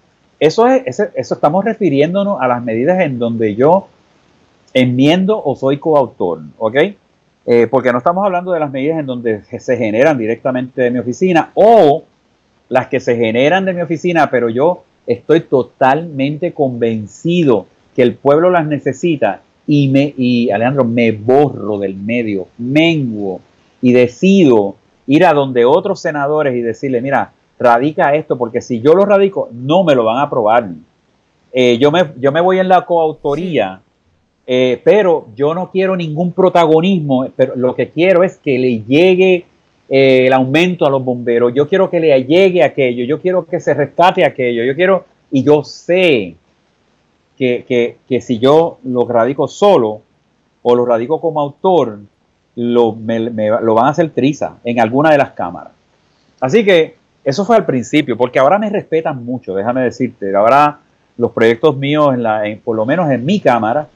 eso, 0.42 0.66
es, 0.66 0.98
eso 0.98 1.34
estamos 1.34 1.64
refiriéndonos 1.64 2.40
a 2.40 2.48
las 2.48 2.64
medidas 2.64 3.00
en 3.00 3.20
donde 3.20 3.54
yo 3.54 3.86
enmiendo 4.74 5.40
o 5.40 5.54
soy 5.54 5.78
coautor, 5.78 6.40
¿ok? 6.58 6.76
Eh, 7.46 7.68
porque 7.70 7.92
no 7.92 7.98
estamos 7.98 8.24
hablando 8.24 8.50
de 8.50 8.58
las 8.58 8.72
medidas 8.72 8.98
en 8.98 9.06
donde 9.06 9.44
se 9.44 9.76
generan 9.76 10.18
directamente 10.18 10.82
de 10.82 10.90
mi 10.90 10.98
oficina 10.98 11.52
o 11.54 12.02
las 12.68 12.88
que 12.88 12.98
se 12.98 13.16
generan 13.16 13.64
de 13.64 13.72
mi 13.72 13.82
oficina, 13.82 14.30
pero 14.30 14.48
yo 14.48 14.82
estoy 15.06 15.42
totalmente 15.42 16.52
convencido 16.52 17.68
que 17.94 18.02
el 18.02 18.16
pueblo 18.16 18.50
las 18.50 18.66
necesita 18.66 19.42
y 19.68 19.86
me 19.90 20.12
y 20.16 20.50
Alejandro 20.50 20.84
me 20.84 21.12
borro 21.12 21.78
del 21.78 21.94
medio, 21.94 22.48
menguo 22.58 23.40
y 23.80 23.92
decido 23.92 24.74
ir 25.06 25.24
a 25.24 25.34
donde 25.34 25.64
otros 25.64 26.02
senadores 26.02 26.56
y 26.56 26.62
decirle, 26.62 27.00
mira, 27.00 27.30
radica 27.62 28.14
esto, 28.14 28.36
porque 28.36 28.60
si 28.60 28.80
yo 28.80 28.94
lo 28.94 29.04
radico, 29.04 29.48
no 29.52 29.84
me 29.84 29.94
lo 29.94 30.04
van 30.04 30.18
a 30.18 30.22
aprobar. 30.22 30.68
Eh, 31.52 31.78
yo, 31.78 31.90
me, 31.90 32.12
yo 32.18 32.32
me 32.32 32.40
voy 32.40 32.58
en 32.58 32.68
la 32.68 32.84
coautoría, 32.84 33.80
eh, 34.46 34.80
pero 34.82 35.28
yo 35.36 35.54
no 35.54 35.70
quiero 35.70 35.96
ningún 35.96 36.32
protagonismo, 36.32 37.28
pero 37.36 37.54
lo 37.56 37.74
que 37.74 37.90
quiero 37.90 38.24
es 38.24 38.38
que 38.38 38.58
le 38.58 38.82
llegue 38.82 39.44
eh, 39.88 40.26
el 40.26 40.32
aumento 40.32 40.86
a 40.86 40.90
los 40.90 41.04
bomberos, 41.04 41.52
yo 41.54 41.68
quiero 41.68 41.90
que 41.90 42.00
le 42.00 42.24
llegue 42.24 42.62
aquello, 42.62 43.04
yo 43.04 43.20
quiero 43.20 43.44
que 43.44 43.60
se 43.60 43.74
rescate 43.74 44.24
aquello, 44.24 44.64
yo 44.64 44.74
quiero, 44.74 45.04
y 45.30 45.42
yo 45.42 45.62
sé 45.62 46.36
que, 47.36 47.96
si 48.20 48.38
yo 48.38 48.78
lo 48.84 49.06
radico 49.06 49.48
solo 49.48 50.00
o 50.62 50.76
lo 50.76 50.86
radico 50.86 51.20
como 51.20 51.40
autor, 51.40 51.98
lo, 52.54 52.96
lo 52.96 53.74
van 53.74 53.86
a 53.86 53.88
hacer 53.88 54.10
triza 54.10 54.58
en 54.64 54.78
alguna 54.78 55.10
de 55.10 55.18
las 55.18 55.32
cámaras. 55.32 55.72
Así 56.40 56.64
que 56.64 57.01
eso 57.24 57.44
fue 57.44 57.56
al 57.56 57.64
principio, 57.64 58.16
porque 58.16 58.38
ahora 58.38 58.58
me 58.58 58.68
respetan 58.68 59.24
mucho, 59.24 59.54
déjame 59.54 59.82
decirte. 59.82 60.34
Ahora 60.34 60.78
los 61.16 61.30
proyectos 61.30 61.76
míos, 61.76 62.14
en 62.14 62.22
la, 62.22 62.42
por 62.64 62.74
lo 62.74 62.84
menos 62.84 63.10
en 63.10 63.24
mi 63.24 63.40
cámara, 63.40 63.86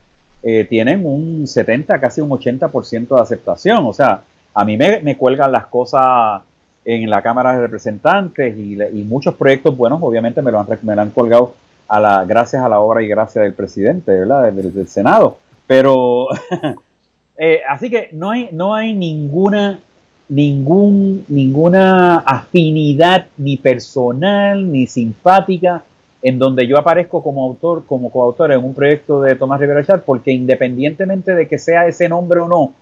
eh, 0.42 0.64
tienen 0.64 1.04
un 1.04 1.46
70, 1.46 1.98
casi 2.00 2.20
un 2.20 2.30
80% 2.30 3.08
de 3.08 3.20
aceptación. 3.20 3.84
O 3.84 3.92
sea, 3.92 4.22
a 4.54 4.64
mí 4.64 4.76
me, 4.76 5.16
cuelgan 5.16 5.50
las 5.50 5.66
cosas 5.66 6.42
en 6.84 7.10
la 7.10 7.20
Cámara 7.20 7.54
de 7.54 7.62
Representantes 7.62 8.56
y, 8.56 8.76
muchos 9.02 9.34
proyectos 9.34 9.76
buenos, 9.76 9.98
obviamente, 10.00 10.40
me 10.40 10.52
lo 10.52 10.60
han, 10.60 10.66
me 10.82 10.92
han 10.92 11.10
colgado 11.10 11.54
a 11.88 11.98
la, 11.98 12.24
gracias 12.24 12.62
a 12.62 12.68
la 12.68 12.78
obra 12.78 13.02
y 13.02 13.08
gracias 13.08 13.42
del 13.42 13.54
presidente, 13.54 14.12
¿verdad? 14.12 14.52
Del, 14.52 14.86
Senado. 14.86 15.38
Pero, 15.66 16.28
eh, 17.36 17.60
así 17.68 17.90
que 17.90 18.10
no 18.12 18.30
hay, 18.30 18.50
no 18.52 18.72
hay 18.72 18.94
ninguna 18.94 19.80
ningún, 20.28 21.24
ninguna 21.28 22.18
afinidad 22.18 23.26
ni 23.36 23.56
personal 23.56 24.70
ni 24.70 24.86
simpática 24.86 25.84
en 26.22 26.38
donde 26.38 26.66
yo 26.66 26.78
aparezco 26.78 27.22
como 27.22 27.44
autor, 27.44 27.84
como 27.86 28.10
coautor 28.10 28.50
en 28.50 28.64
un 28.64 28.74
proyecto 28.74 29.22
de 29.22 29.36
Tomás 29.36 29.60
Rivera 29.60 29.84
Char, 29.84 30.02
porque 30.02 30.32
independientemente 30.32 31.34
de 31.34 31.46
que 31.46 31.58
sea 31.58 31.86
ese 31.86 32.08
nombre 32.08 32.40
o 32.40 32.48
no, 32.48 32.74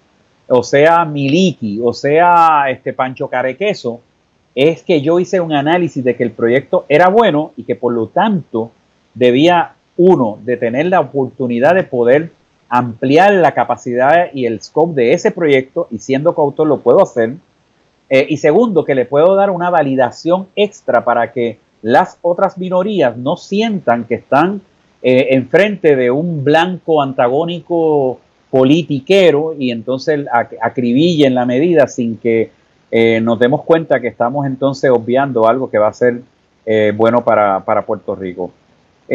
o 0.49 0.63
sea 0.63 1.05
Miliki, 1.05 1.81
o 1.83 1.93
sea 1.93 2.71
este 2.71 2.93
Pancho 2.93 3.29
Carequeso, 3.29 4.01
es 4.55 4.83
que 4.83 5.03
yo 5.03 5.19
hice 5.19 5.41
un 5.41 5.53
análisis 5.53 6.03
de 6.03 6.17
que 6.17 6.23
el 6.23 6.31
proyecto 6.31 6.87
era 6.89 7.09
bueno 7.09 7.53
y 7.57 7.65
que 7.65 7.75
por 7.75 7.93
lo 7.93 8.07
tanto 8.07 8.71
debía, 9.15 9.73
uno, 9.97 10.39
de 10.43 10.57
tener 10.57 10.87
la 10.87 11.01
oportunidad 11.01 11.75
de 11.75 11.85
poder 11.85 12.31
ampliar 12.69 13.33
la 13.35 13.53
capacidad 13.53 14.33
y 14.33 14.47
el 14.47 14.61
scope 14.61 15.01
de 15.01 15.13
ese 15.13 15.31
proyecto 15.31 15.87
y 15.91 15.99
siendo 15.99 16.35
coautor 16.35 16.67
lo 16.67 16.81
puedo 16.81 17.03
hacer. 17.03 17.35
Eh, 18.11 18.27
y 18.29 18.37
segundo, 18.37 18.85
que 18.85 18.95
le 18.95 19.07
puedo 19.07 19.35
dar 19.35 19.51
una 19.51 19.71
validación 19.71 20.47
extra 20.57 21.05
para 21.05 21.33
que 21.33 21.59
las 21.83 22.19
otras 22.23 22.59
minorías 22.59 23.17
no 23.17 23.37
sientan 23.37 24.05
que 24.05 24.17
están 24.17 24.61
eh, 25.03 25.29
enfrente 25.31 25.97
de 25.97 26.11
un 26.11 26.45
blanco 26.45 27.03
antagónico 27.03 28.21
politiquero 28.51 29.55
y 29.59 29.71
entonces 29.71 30.27
acribillen 30.61 31.35
la 31.35 31.45
medida 31.45 31.87
sin 31.89 32.17
que 32.17 32.51
eh, 32.91 33.21
nos 33.21 33.39
demos 33.39 33.63
cuenta 33.63 34.01
que 34.01 34.09
estamos 34.09 34.47
entonces 34.47 34.91
obviando 34.91 35.49
algo 35.49 35.69
que 35.69 35.79
va 35.79 35.89
a 35.89 35.93
ser 35.93 36.21
bueno 36.97 37.23
para, 37.23 37.63
para 37.63 37.85
Puerto 37.85 38.15
Rico. 38.15 38.51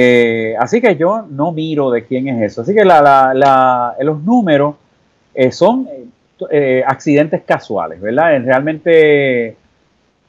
Eh, 0.02 0.56
así 0.58 0.80
que 0.80 0.96
yo 0.96 1.26
no 1.30 1.52
miro 1.52 1.92
de 1.92 2.06
quién 2.06 2.30
es 2.30 2.54
eso. 2.54 2.62
Así 2.62 2.74
que 2.74 2.86
los 2.86 4.24
números 4.24 4.76
eh, 5.34 5.52
son 5.52 5.90
eh, 6.50 6.82
accidentes 6.88 7.42
casuales, 7.44 8.00
¿verdad? 8.00 8.42
realmente, 8.46 9.58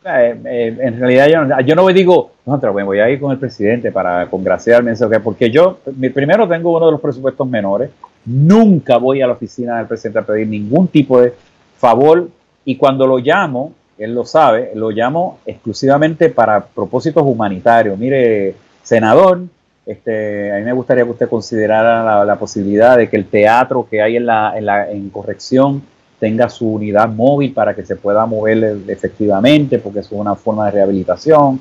en 0.03 0.99
realidad 0.99 1.29
yo, 1.29 1.61
yo 1.65 1.77
no 1.77 1.87
digo, 1.87 2.33
no, 2.47 2.59
voy 2.85 2.99
a 2.99 3.09
ir 3.11 3.21
con 3.21 3.31
el 3.31 3.39
presidente 3.39 3.93
para 3.93 4.27
congraciarme, 4.27 4.95
porque 5.23 5.53
yo 5.53 5.79
primero 6.13 6.49
tengo 6.49 6.77
uno 6.77 6.87
de 6.87 6.93
los 6.93 7.01
presupuestos 7.01 7.49
menores, 7.49 7.91
nunca 8.25 8.97
voy 8.97 9.23
a 9.23 9.29
la 9.29 9.35
oficina 9.35 9.79
del 9.79 9.87
presidente 9.87 10.19
a 10.19 10.23
pedir 10.23 10.49
ningún 10.49 10.89
tipo 10.89 11.21
de 11.21 11.33
favor 11.79 12.29
y 12.65 12.75
cuando 12.75 13.07
lo 13.07 13.19
llamo, 13.19 13.73
él 13.99 14.15
lo 14.15 14.25
sabe, 14.25 14.73
lo 14.75 14.91
llamo 14.91 15.39
exclusivamente 15.47 16.29
para 16.29 16.61
propósitos 16.61 17.23
humanitarios. 17.25 17.97
Mire, 17.97 18.57
senador, 18.83 19.43
este, 19.91 20.53
a 20.53 20.59
mí 20.59 20.65
me 20.65 20.73
gustaría 20.73 21.03
que 21.03 21.11
usted 21.11 21.29
considerara 21.29 22.25
la, 22.25 22.39
posibilidad 22.39 22.97
de 22.97 23.11
que 23.11 23.17
el 23.17 23.27
teatro 23.27 23.89
que 23.91 24.01
hay 24.01 24.17
en, 24.17 24.27
la, 24.27 24.57
en, 24.57 24.65
la, 24.65 24.89
en 24.89 25.11
corrección 25.11 25.83
tenga 26.21 26.49
su 26.49 26.75
unidad 26.75 27.09
móvil 27.09 27.53
para 27.53 27.75
que 27.75 27.85
se 27.85 27.97
pueda 27.97 28.25
mover 28.25 28.79
efectivamente, 28.87 29.81
porque 29.81 29.99
es 29.99 30.13
una 30.13 30.37
forma 30.37 30.67
de 30.67 30.71
rehabilitación. 30.71 31.61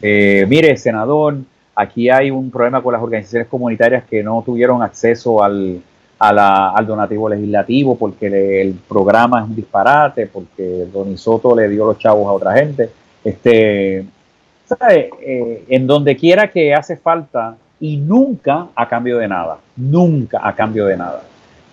Eh, 0.00 0.46
mire, 0.48 0.74
senador, 0.78 1.36
aquí 1.74 2.08
hay 2.08 2.30
un 2.30 2.50
problema 2.50 2.82
con 2.82 2.94
las 2.94 3.02
organizaciones 3.02 3.46
comunitarias 3.46 4.04
que 4.04 4.22
no 4.22 4.42
tuvieron 4.46 4.82
acceso 4.82 5.42
al, 5.42 5.82
al 6.18 6.86
donativo 6.86 7.28
legislativo 7.28 7.98
porque 7.98 8.62
el 8.62 8.72
programa 8.88 9.40
es 9.40 9.48
un 9.48 9.54
disparate, 9.54 10.28
porque 10.28 10.86
Don 10.90 11.18
Soto 11.18 11.54
le 11.54 11.68
dio 11.68 11.84
los 11.84 11.98
chavos 11.98 12.26
a 12.26 12.32
otra 12.32 12.54
gente. 12.54 12.88
Este, 13.22 14.06
eh, 14.80 15.64
en 15.68 15.86
donde 15.86 16.16
quiera 16.16 16.50
que 16.50 16.72
hace 16.72 16.96
falta 16.96 17.56
y 17.80 17.96
nunca 17.96 18.68
a 18.74 18.88
cambio 18.88 19.18
de 19.18 19.28
nada, 19.28 19.58
nunca 19.76 20.40
a 20.46 20.54
cambio 20.54 20.86
de 20.86 20.96
nada. 20.96 21.22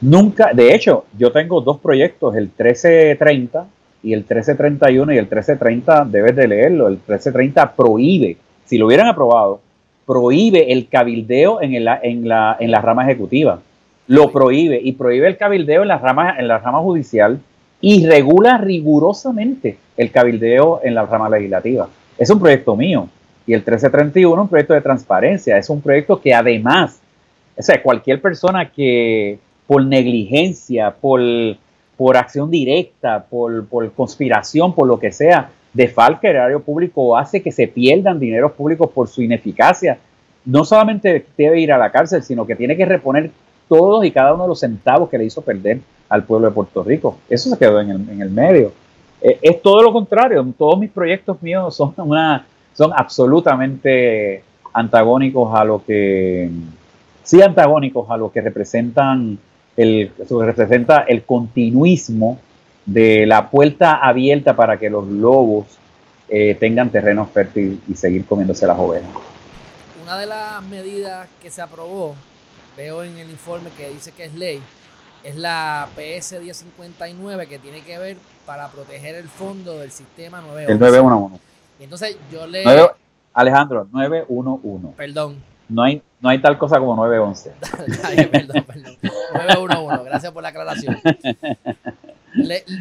Nunca, 0.02 0.52
de 0.54 0.76
hecho, 0.76 1.06
yo 1.18 1.32
tengo 1.32 1.62
dos 1.62 1.80
proyectos, 1.80 2.36
el 2.36 2.44
1330 2.44 3.66
y 4.04 4.14
el 4.14 4.20
1331 4.20 5.14
y 5.14 5.18
el 5.18 5.24
1330 5.24 6.06
debes 6.06 6.36
de 6.36 6.48
leerlo, 6.48 6.88
el 6.88 6.96
1330 6.96 7.74
prohíbe, 7.74 8.38
si 8.66 8.78
lo 8.78 8.88
hubieran 8.88 9.08
aprobado, 9.08 9.62
prohíbe 10.06 10.74
el 10.74 10.90
cabildeo 10.90 11.62
en, 11.62 11.74
el, 11.74 11.88
en, 12.02 12.28
la, 12.28 12.58
en 12.60 12.70
la 12.70 12.82
rama 12.82 13.04
ejecutiva, 13.04 13.62
lo 14.08 14.32
prohíbe 14.32 14.80
y 14.84 14.92
prohíbe 14.94 15.28
el 15.28 15.38
cabildeo 15.38 15.84
en 15.84 15.88
la 15.88 15.98
rama, 15.98 16.36
en 16.38 16.50
la 16.50 16.58
rama 16.58 16.80
judicial 16.80 17.40
y 17.80 18.06
regula 18.06 18.58
rigurosamente 18.58 19.78
el 19.96 20.12
cabildeo 20.12 20.82
en 20.84 20.96
la 20.96 21.06
rama 21.06 21.30
legislativa. 21.30 21.88
Es 22.18 22.30
un 22.30 22.40
proyecto 22.40 22.76
mío. 22.76 23.08
Y 23.46 23.54
el 23.54 23.60
1331 23.60 24.34
es 24.34 24.44
un 24.44 24.50
proyecto 24.50 24.74
de 24.74 24.82
transparencia. 24.82 25.58
Es 25.58 25.70
un 25.70 25.82
proyecto 25.82 26.20
que 26.22 26.34
además 26.34 27.02
o 27.58 27.62
sea, 27.62 27.82
cualquier 27.82 28.22
persona 28.22 28.70
que 28.70 29.38
por 29.68 29.86
negligencia, 29.86 30.92
por, 30.92 31.22
por 31.98 32.18
acción 32.18 32.50
directa, 32.50 33.24
por, 33.30 33.66
por 33.68 33.92
conspiración, 33.94 34.74
por 34.74 34.88
lo 34.88 35.00
que 35.00 35.12
sea, 35.12 35.50
defalca 35.74 36.30
el 36.30 36.36
erario 36.36 36.62
público 36.62 37.18
hace 37.18 37.42
que 37.42 37.52
se 37.52 37.68
pierdan 37.68 38.20
dineros 38.20 38.52
públicos 38.54 38.90
por 38.92 39.08
su 39.08 39.22
ineficacia, 39.22 39.98
no 40.46 40.66
solamente 40.66 41.26
debe 41.38 41.62
ir 41.62 41.72
a 41.72 41.78
la 41.78 41.92
cárcel, 41.92 42.24
sino 42.24 42.46
que 42.46 42.56
tiene 42.56 42.76
que 42.76 42.86
reponer 42.86 43.32
todos 43.70 44.04
y 44.06 44.12
cada 44.12 44.34
uno 44.34 44.44
de 44.44 44.50
los 44.50 44.60
centavos 44.60 45.10
que 45.10 45.18
le 45.18 45.26
hizo 45.26 45.42
perder 45.42 45.80
al 46.10 46.24
pueblo 46.24 46.48
de 46.48 46.54
Puerto 46.54 46.84
Rico. 46.84 47.18
Eso 47.30 47.50
se 47.50 47.58
quedó 47.58 47.80
en 47.80 47.92
el, 47.92 48.10
en 48.10 48.22
el 48.22 48.30
medio. 48.30 48.74
Eh, 49.22 49.40
es 49.42 49.62
todo 49.62 49.82
lo 49.82 49.94
contrario. 49.94 50.46
Todos 50.58 50.78
mis 50.78 50.92
proyectos 50.92 51.42
míos 51.42 51.76
son, 51.76 51.94
una, 51.98 52.46
son 52.74 52.92
absolutamente 52.96 54.44
antagónicos 54.74 55.54
a 55.54 55.64
lo 55.64 55.84
que, 55.84 56.50
sí 57.24 57.42
antagónicos 57.42 58.10
a 58.10 58.18
lo 58.18 58.32
que 58.32 58.42
representan 58.42 59.38
el, 59.78 60.12
representa 60.30 61.02
el 61.08 61.24
continuismo 61.24 62.40
de 62.86 63.26
la 63.26 63.50
puerta 63.50 63.96
abierta 63.96 64.56
para 64.56 64.78
que 64.78 64.90
los 64.90 65.08
lobos 65.08 65.66
eh, 66.30 66.56
tengan 66.60 66.90
terreno 66.90 67.26
fértil 67.26 67.82
y 67.88 67.96
seguir 67.96 68.26
comiéndose 68.26 68.68
las 68.68 68.78
ovejas. 68.78 69.10
Una 70.04 70.18
de 70.18 70.26
las 70.26 70.62
medidas 70.64 71.28
que 71.42 71.50
se 71.50 71.62
aprobó, 71.62 72.16
veo 72.76 73.04
en 73.04 73.18
el 73.18 73.30
informe 73.30 73.70
que 73.78 73.90
dice 73.90 74.12
que 74.12 74.26
es 74.26 74.34
ley, 74.34 74.60
es 75.24 75.36
la 75.38 75.88
PS 75.96 76.42
1059 76.42 77.48
que 77.48 77.60
tiene 77.60 77.82
que 77.82 77.98
ver 77.98 78.18
para 78.46 78.68
proteger 78.68 79.16
el 79.16 79.30
fondo 79.30 79.80
del 79.80 79.92
sistema 79.92 80.42
911. 80.42 80.72
El 80.72 80.80
911. 80.80 81.53
Entonces 81.80 82.18
yo 82.32 82.48
le... 82.48 82.64
Alejandro, 83.34 83.88
911. 83.92 84.96
Perdón. 84.96 85.42
No 85.70 85.82
hay, 85.84 86.02
no 86.22 86.30
hay 86.30 86.40
tal 86.40 86.58
cosa 86.58 86.78
como 86.80 86.96
911. 86.96 87.54
perdón, 88.32 88.64
perdón. 88.64 88.98
911, 89.34 90.04
gracias 90.06 90.32
por 90.32 90.44
la 90.44 90.50
aclaración. 90.50 91.00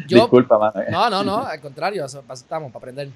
Disculpa, 0.07 0.73
No, 0.89 1.09
no, 1.09 1.23
no, 1.23 1.37
al 1.45 1.59
contrario, 1.59 2.05
estamos 2.05 2.71
para 2.71 2.77
aprender. 2.77 3.09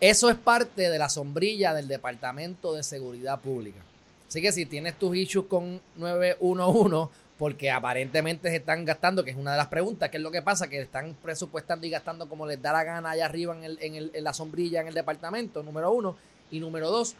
Eso 0.00 0.28
es 0.28 0.36
parte 0.36 0.90
de 0.90 0.98
la 0.98 1.08
sombrilla 1.08 1.74
del 1.74 1.86
Departamento 1.86 2.74
de 2.74 2.82
Seguridad 2.82 3.38
Pública. 3.40 3.80
Así 4.28 4.42
que 4.42 4.50
si 4.50 4.66
tienes 4.66 4.94
tus 4.98 5.14
issues 5.14 5.46
con 5.46 5.80
911, 5.96 7.12
porque 7.38 7.70
aparentemente 7.70 8.50
se 8.50 8.56
están 8.56 8.84
gastando, 8.84 9.24
que 9.24 9.30
es 9.30 9.36
una 9.36 9.52
de 9.52 9.56
las 9.56 9.68
preguntas, 9.68 10.10
¿qué 10.10 10.18
es 10.18 10.22
lo 10.22 10.30
que 10.30 10.42
pasa? 10.42 10.68
Que 10.68 10.80
están 10.80 11.16
presupuestando 11.22 11.86
y 11.86 11.90
gastando 11.90 12.28
como 12.28 12.46
les 12.46 12.60
da 12.60 12.72
la 12.72 12.84
gana 12.84 13.10
allá 13.10 13.26
arriba 13.26 13.56
en, 13.56 13.64
el, 13.64 13.78
en, 13.80 13.94
el, 13.94 14.10
en 14.14 14.24
la 14.24 14.32
sombrilla 14.32 14.80
en 14.80 14.88
el 14.88 14.94
departamento, 14.94 15.62
número 15.62 15.90
uno. 15.90 16.16
Y 16.50 16.60
número 16.60 16.90
dos, 16.90 17.14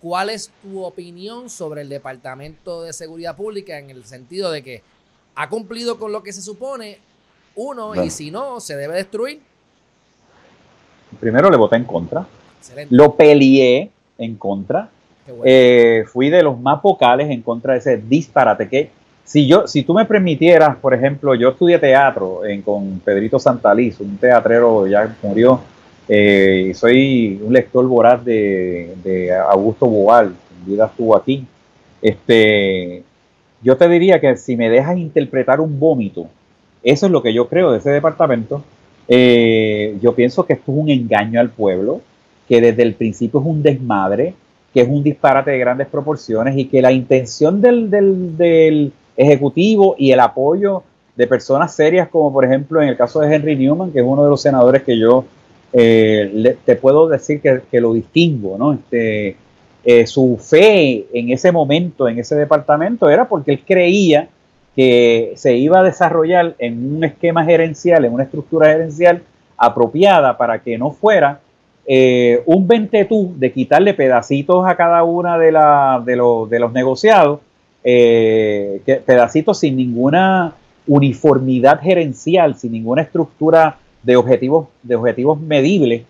¿cuál 0.00 0.30
es 0.30 0.50
tu 0.62 0.82
opinión 0.82 1.50
sobre 1.50 1.82
el 1.82 1.88
Departamento 1.88 2.82
de 2.82 2.92
Seguridad 2.92 3.36
Pública 3.36 3.78
en 3.78 3.90
el 3.90 4.04
sentido 4.04 4.50
de 4.50 4.62
que 4.62 4.82
ha 5.34 5.48
cumplido 5.48 5.98
con 5.98 6.10
lo 6.10 6.22
que 6.22 6.32
se 6.32 6.42
supone, 6.42 6.98
uno, 7.54 8.02
y 8.02 8.10
si 8.10 8.30
no, 8.30 8.60
se 8.60 8.76
debe 8.76 8.94
destruir? 8.94 9.40
Primero 11.20 11.50
le 11.50 11.56
voté 11.56 11.76
en 11.76 11.84
contra. 11.84 12.26
Lo 12.90 13.14
peleé 13.14 13.90
en 14.16 14.36
contra. 14.36 14.90
Eh, 15.44 16.04
fui 16.10 16.30
de 16.30 16.42
los 16.42 16.58
más 16.58 16.80
vocales 16.80 17.30
en 17.30 17.42
contra 17.42 17.74
de 17.74 17.80
ese 17.80 17.98
disparate 17.98 18.68
que 18.68 18.90
si 19.28 19.46
yo, 19.46 19.66
si 19.66 19.82
tú 19.82 19.92
me 19.92 20.06
permitieras, 20.06 20.76
por 20.76 20.94
ejemplo, 20.94 21.34
yo 21.34 21.50
estudié 21.50 21.78
teatro 21.78 22.40
con 22.64 22.98
Pedrito 23.00 23.38
Santaliz, 23.38 24.00
un 24.00 24.16
teatrero 24.16 24.86
ya 24.86 25.14
murió, 25.22 25.60
eh, 26.08 26.72
soy 26.74 27.38
un 27.44 27.52
lector 27.52 27.86
voraz 27.86 28.24
de, 28.24 29.30
Augusto 29.50 29.84
Boal, 29.84 30.34
vida 30.64 30.86
estuvo 30.86 31.14
aquí. 31.14 31.44
Este, 32.00 33.02
yo 33.62 33.76
te 33.76 33.86
diría 33.90 34.18
que 34.18 34.34
si 34.38 34.56
me 34.56 34.70
dejas 34.70 34.96
interpretar 34.96 35.60
un 35.60 35.78
vómito, 35.78 36.28
eso 36.82 37.04
es 37.04 37.12
lo 37.12 37.22
que 37.22 37.34
yo 37.34 37.48
creo 37.48 37.72
de 37.72 37.80
ese 37.80 37.90
departamento. 37.90 38.64
Eh, 39.08 39.98
yo 40.00 40.14
pienso 40.14 40.46
que 40.46 40.54
esto 40.54 40.72
es 40.72 40.78
un 40.78 40.88
engaño 40.88 41.38
al 41.38 41.50
pueblo, 41.50 42.00
que 42.48 42.62
desde 42.62 42.82
el 42.82 42.94
principio 42.94 43.40
es 43.40 43.46
un 43.46 43.62
desmadre, 43.62 44.32
que 44.72 44.80
es 44.80 44.88
un 44.88 45.02
disparate 45.02 45.50
de 45.50 45.58
grandes 45.58 45.88
proporciones 45.88 46.56
y 46.56 46.64
que 46.64 46.80
la 46.80 46.92
intención 46.92 47.60
del, 47.60 47.90
del 47.90 48.90
ejecutivo 49.18 49.96
y 49.98 50.12
el 50.12 50.20
apoyo 50.20 50.84
de 51.16 51.26
personas 51.26 51.74
serias 51.74 52.08
como 52.08 52.32
por 52.32 52.44
ejemplo 52.44 52.80
en 52.80 52.88
el 52.88 52.96
caso 52.96 53.20
de 53.20 53.34
Henry 53.34 53.56
Newman, 53.56 53.90
que 53.90 53.98
es 53.98 54.04
uno 54.06 54.22
de 54.22 54.30
los 54.30 54.40
senadores 54.40 54.84
que 54.84 54.96
yo 54.96 55.24
eh, 55.72 56.56
te 56.64 56.76
puedo 56.76 57.08
decir 57.08 57.42
que, 57.42 57.80
lo 57.80 57.92
distingo, 57.92 58.56
¿no? 58.56 58.72
Este, 58.72 59.36
eh, 59.84 60.06
su 60.06 60.38
fe 60.40 61.06
en 61.12 61.30
ese 61.30 61.52
momento, 61.52 62.08
en 62.08 62.18
ese 62.18 62.36
departamento, 62.36 63.10
era 63.10 63.28
porque 63.28 63.52
él 63.52 63.62
creía 63.66 64.28
que 64.76 65.32
se 65.34 65.56
iba 65.56 65.80
a 65.80 65.82
desarrollar 65.82 66.54
en 66.58 66.96
un 66.96 67.04
esquema 67.04 67.44
gerencial, 67.44 68.04
en 68.04 68.14
una 68.14 68.22
estructura 68.22 68.68
gerencial 68.68 69.22
apropiada 69.56 70.38
para 70.38 70.60
que 70.60 70.78
no 70.78 70.92
fuera 70.92 71.40
eh, 71.84 72.42
un 72.46 72.68
ventetú 72.68 73.34
de 73.36 73.52
quitarle 73.52 73.92
pedacitos 73.92 74.64
a 74.66 74.76
cada 74.76 75.02
una 75.02 75.36
de, 75.36 75.50
la, 75.50 76.00
de, 76.04 76.12
de 76.12 76.60
los 76.60 76.72
negociados 76.72 77.40
eh, 77.84 78.80
pedacitos 79.06 79.60
sin 79.60 79.76
ninguna 79.76 80.54
uniformidad 80.86 81.80
gerencial, 81.80 82.56
sin 82.56 82.72
ninguna 82.72 83.02
estructura 83.02 83.78
de 84.02 84.16
objetivos, 84.16 84.68
de 84.82 84.96
objetivos 84.96 85.40
medibles, 85.40 86.02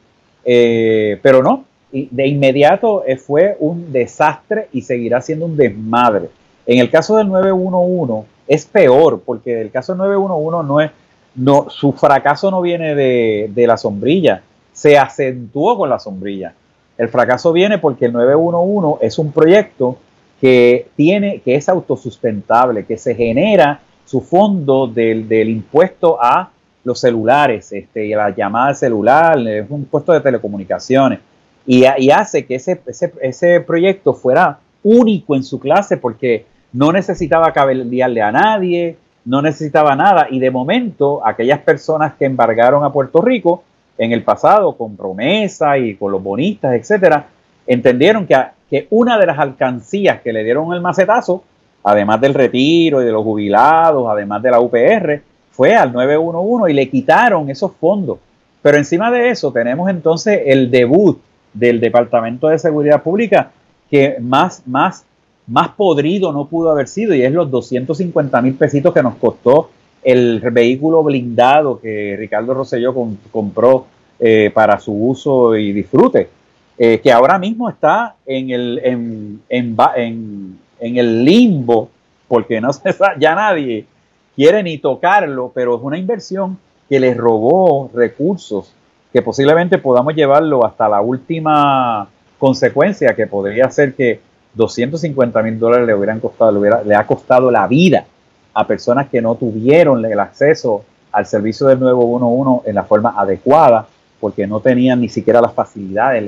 eh, 0.44 1.18
pero 1.22 1.42
no, 1.42 1.64
de 1.90 2.26
inmediato 2.26 3.04
eh, 3.06 3.16
fue 3.16 3.56
un 3.60 3.92
desastre 3.92 4.68
y 4.72 4.82
seguirá 4.82 5.20
siendo 5.20 5.46
un 5.46 5.56
desmadre. 5.56 6.28
En 6.66 6.78
el 6.78 6.90
caso 6.90 7.16
del 7.16 7.28
911 7.28 8.28
es 8.46 8.66
peor, 8.66 9.22
porque 9.24 9.60
el 9.60 9.70
caso 9.70 9.92
del 9.92 9.98
911 9.98 10.66
no 10.66 10.80
es, 10.80 10.90
no, 11.34 11.70
su 11.70 11.92
fracaso 11.92 12.50
no 12.50 12.60
viene 12.60 12.94
de, 12.94 13.50
de 13.54 13.66
la 13.66 13.76
sombrilla, 13.76 14.42
se 14.72 14.98
acentuó 14.98 15.76
con 15.76 15.90
la 15.90 15.98
sombrilla. 15.98 16.54
El 16.96 17.08
fracaso 17.08 17.52
viene 17.52 17.78
porque 17.78 18.06
el 18.06 18.12
911 18.12 19.06
es 19.06 19.18
un 19.18 19.32
proyecto 19.32 19.96
que 20.40 20.88
tiene, 20.96 21.40
que 21.40 21.54
es 21.56 21.68
autosustentable, 21.68 22.84
que 22.84 22.96
se 22.96 23.14
genera 23.14 23.80
su 24.04 24.20
fondo 24.20 24.86
del, 24.86 25.48
impuesto 25.48 26.16
a 26.20 26.50
los 26.84 27.00
celulares, 27.00 27.72
este, 27.72 28.08
la 28.08 28.30
llamada 28.34 28.74
celular, 28.74 29.38
es 29.46 29.66
un 29.68 29.80
impuesto 29.80 30.12
de 30.12 30.20
telecomunicaciones, 30.20 31.20
y, 31.66 31.84
hace 31.84 32.46
que 32.46 32.54
ese, 32.54 32.80
ese, 33.20 33.60
proyecto 33.60 34.14
fuera 34.14 34.58
único 34.82 35.36
en 35.36 35.44
su 35.44 35.60
clase 35.60 35.98
porque 35.98 36.46
no 36.72 36.92
necesitaba 36.92 37.52
cabildearle 37.52 38.22
a 38.22 38.32
nadie, 38.32 38.96
no 39.26 39.42
necesitaba 39.42 39.94
nada, 39.94 40.28
y 40.30 40.38
de 40.38 40.50
momento 40.50 41.20
aquellas 41.26 41.60
personas 41.60 42.14
que 42.14 42.24
embargaron 42.24 42.84
a 42.84 42.92
Puerto 42.92 43.20
Rico 43.20 43.64
en 43.98 44.12
el 44.12 44.22
pasado 44.22 44.74
con 44.78 44.96
promesa 44.96 45.76
y 45.76 45.96
con 45.96 46.12
los 46.12 46.22
bonistas, 46.22 46.72
etcétera, 46.72 47.26
entendieron 47.68 48.26
que 48.26 48.34
que 48.68 48.86
una 48.90 49.18
de 49.18 49.26
las 49.26 49.38
alcancías 49.38 50.20
que 50.20 50.32
le 50.32 50.44
dieron 50.44 50.72
el 50.72 50.80
macetazo, 50.80 51.42
además 51.82 52.20
del 52.20 52.34
retiro 52.34 53.00
y 53.00 53.04
de 53.04 53.12
los 53.12 53.24
jubilados, 53.24 54.06
además 54.08 54.42
de 54.42 54.50
la 54.50 54.60
UPR, 54.60 55.22
fue 55.50 55.74
al 55.74 55.92
911 55.92 56.70
y 56.70 56.74
le 56.74 56.88
quitaron 56.88 57.48
esos 57.50 57.72
fondos. 57.72 58.18
Pero 58.60 58.76
encima 58.76 59.10
de 59.10 59.30
eso 59.30 59.52
tenemos 59.52 59.88
entonces 59.88 60.42
el 60.44 60.70
debut 60.70 61.18
del 61.54 61.80
Departamento 61.80 62.48
de 62.48 62.58
Seguridad 62.58 63.02
Pública 63.02 63.50
que 63.90 64.16
más, 64.20 64.62
más, 64.66 65.04
más 65.46 65.70
podrido 65.70 66.32
no 66.32 66.46
pudo 66.46 66.70
haber 66.70 66.88
sido 66.88 67.14
y 67.14 67.22
es 67.22 67.32
los 67.32 67.50
250 67.50 68.42
mil 68.42 68.54
pesitos 68.54 68.92
que 68.92 69.02
nos 69.02 69.14
costó 69.14 69.70
el 70.02 70.40
vehículo 70.40 71.02
blindado 71.02 71.80
que 71.80 72.16
Ricardo 72.18 72.54
Rosselló 72.54 72.94
compró 73.32 73.86
eh, 74.20 74.50
para 74.52 74.78
su 74.78 74.92
uso 74.92 75.56
y 75.56 75.72
disfrute. 75.72 76.28
Eh, 76.80 77.00
que 77.00 77.10
ahora 77.10 77.40
mismo 77.40 77.68
está 77.68 78.14
en 78.24 78.50
el, 78.50 78.80
en, 78.84 79.40
en, 79.48 80.58
el 80.80 81.24
limbo, 81.24 81.90
porque 82.28 82.60
no 82.60 82.72
se 82.72 82.94
ya 83.18 83.34
nadie 83.34 83.84
quiere 84.36 84.62
ni 84.62 84.78
tocarlo, 84.78 85.50
pero 85.52 85.74
es 85.74 85.82
una 85.82 85.98
inversión 85.98 86.56
que 86.88 87.00
les 87.00 87.16
robó 87.16 87.90
recursos 87.92 88.72
que 89.12 89.22
posiblemente 89.22 89.78
podamos 89.78 90.14
llevarlo 90.14 90.64
hasta 90.64 90.88
la 90.88 91.00
última 91.00 92.08
consecuencia, 92.38 93.16
que 93.16 93.26
podría 93.26 93.68
ser 93.70 93.94
que 93.94 94.20
250 94.54 95.42
mil 95.42 95.58
dólares 95.58 95.84
le 95.84 95.94
hubieran 95.94 96.20
costado, 96.20 96.62
le, 96.62 96.70
le 96.84 96.94
ha 96.94 97.04
costado 97.04 97.50
la 97.50 97.66
vida 97.66 98.04
a 98.54 98.64
personas 98.68 99.08
que 99.08 99.20
no 99.20 99.34
tuvieron 99.34 100.04
el 100.04 100.20
acceso 100.20 100.84
al 101.10 101.26
servicio 101.26 101.66
del 101.66 101.80
911 101.80 102.70
en 102.70 102.74
la 102.76 102.84
forma 102.84 103.14
adecuada 103.16 103.88
porque 104.20 104.46
no 104.46 104.60
tenían 104.60 105.00
ni 105.00 105.08
siquiera 105.08 105.40
las 105.40 105.52
facilidades, 105.52 106.24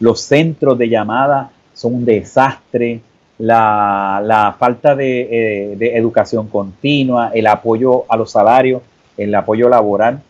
los, 0.00 0.20
centros 0.20 0.78
de 0.78 0.88
llamada 0.88 1.50
son 1.72 1.94
un 1.94 2.04
desastre, 2.04 3.00
la, 3.38 4.54
falta 4.58 4.96
eh, 4.98 5.74
de, 5.76 5.96
educación 5.96 6.48
continua, 6.48 7.30
el 7.34 7.46
apoyo 7.46 8.04
a 8.08 8.16
los 8.16 8.30
salarios, 8.30 8.82
el 9.16 9.34
apoyo 9.34 9.68
laboral. 9.68 10.22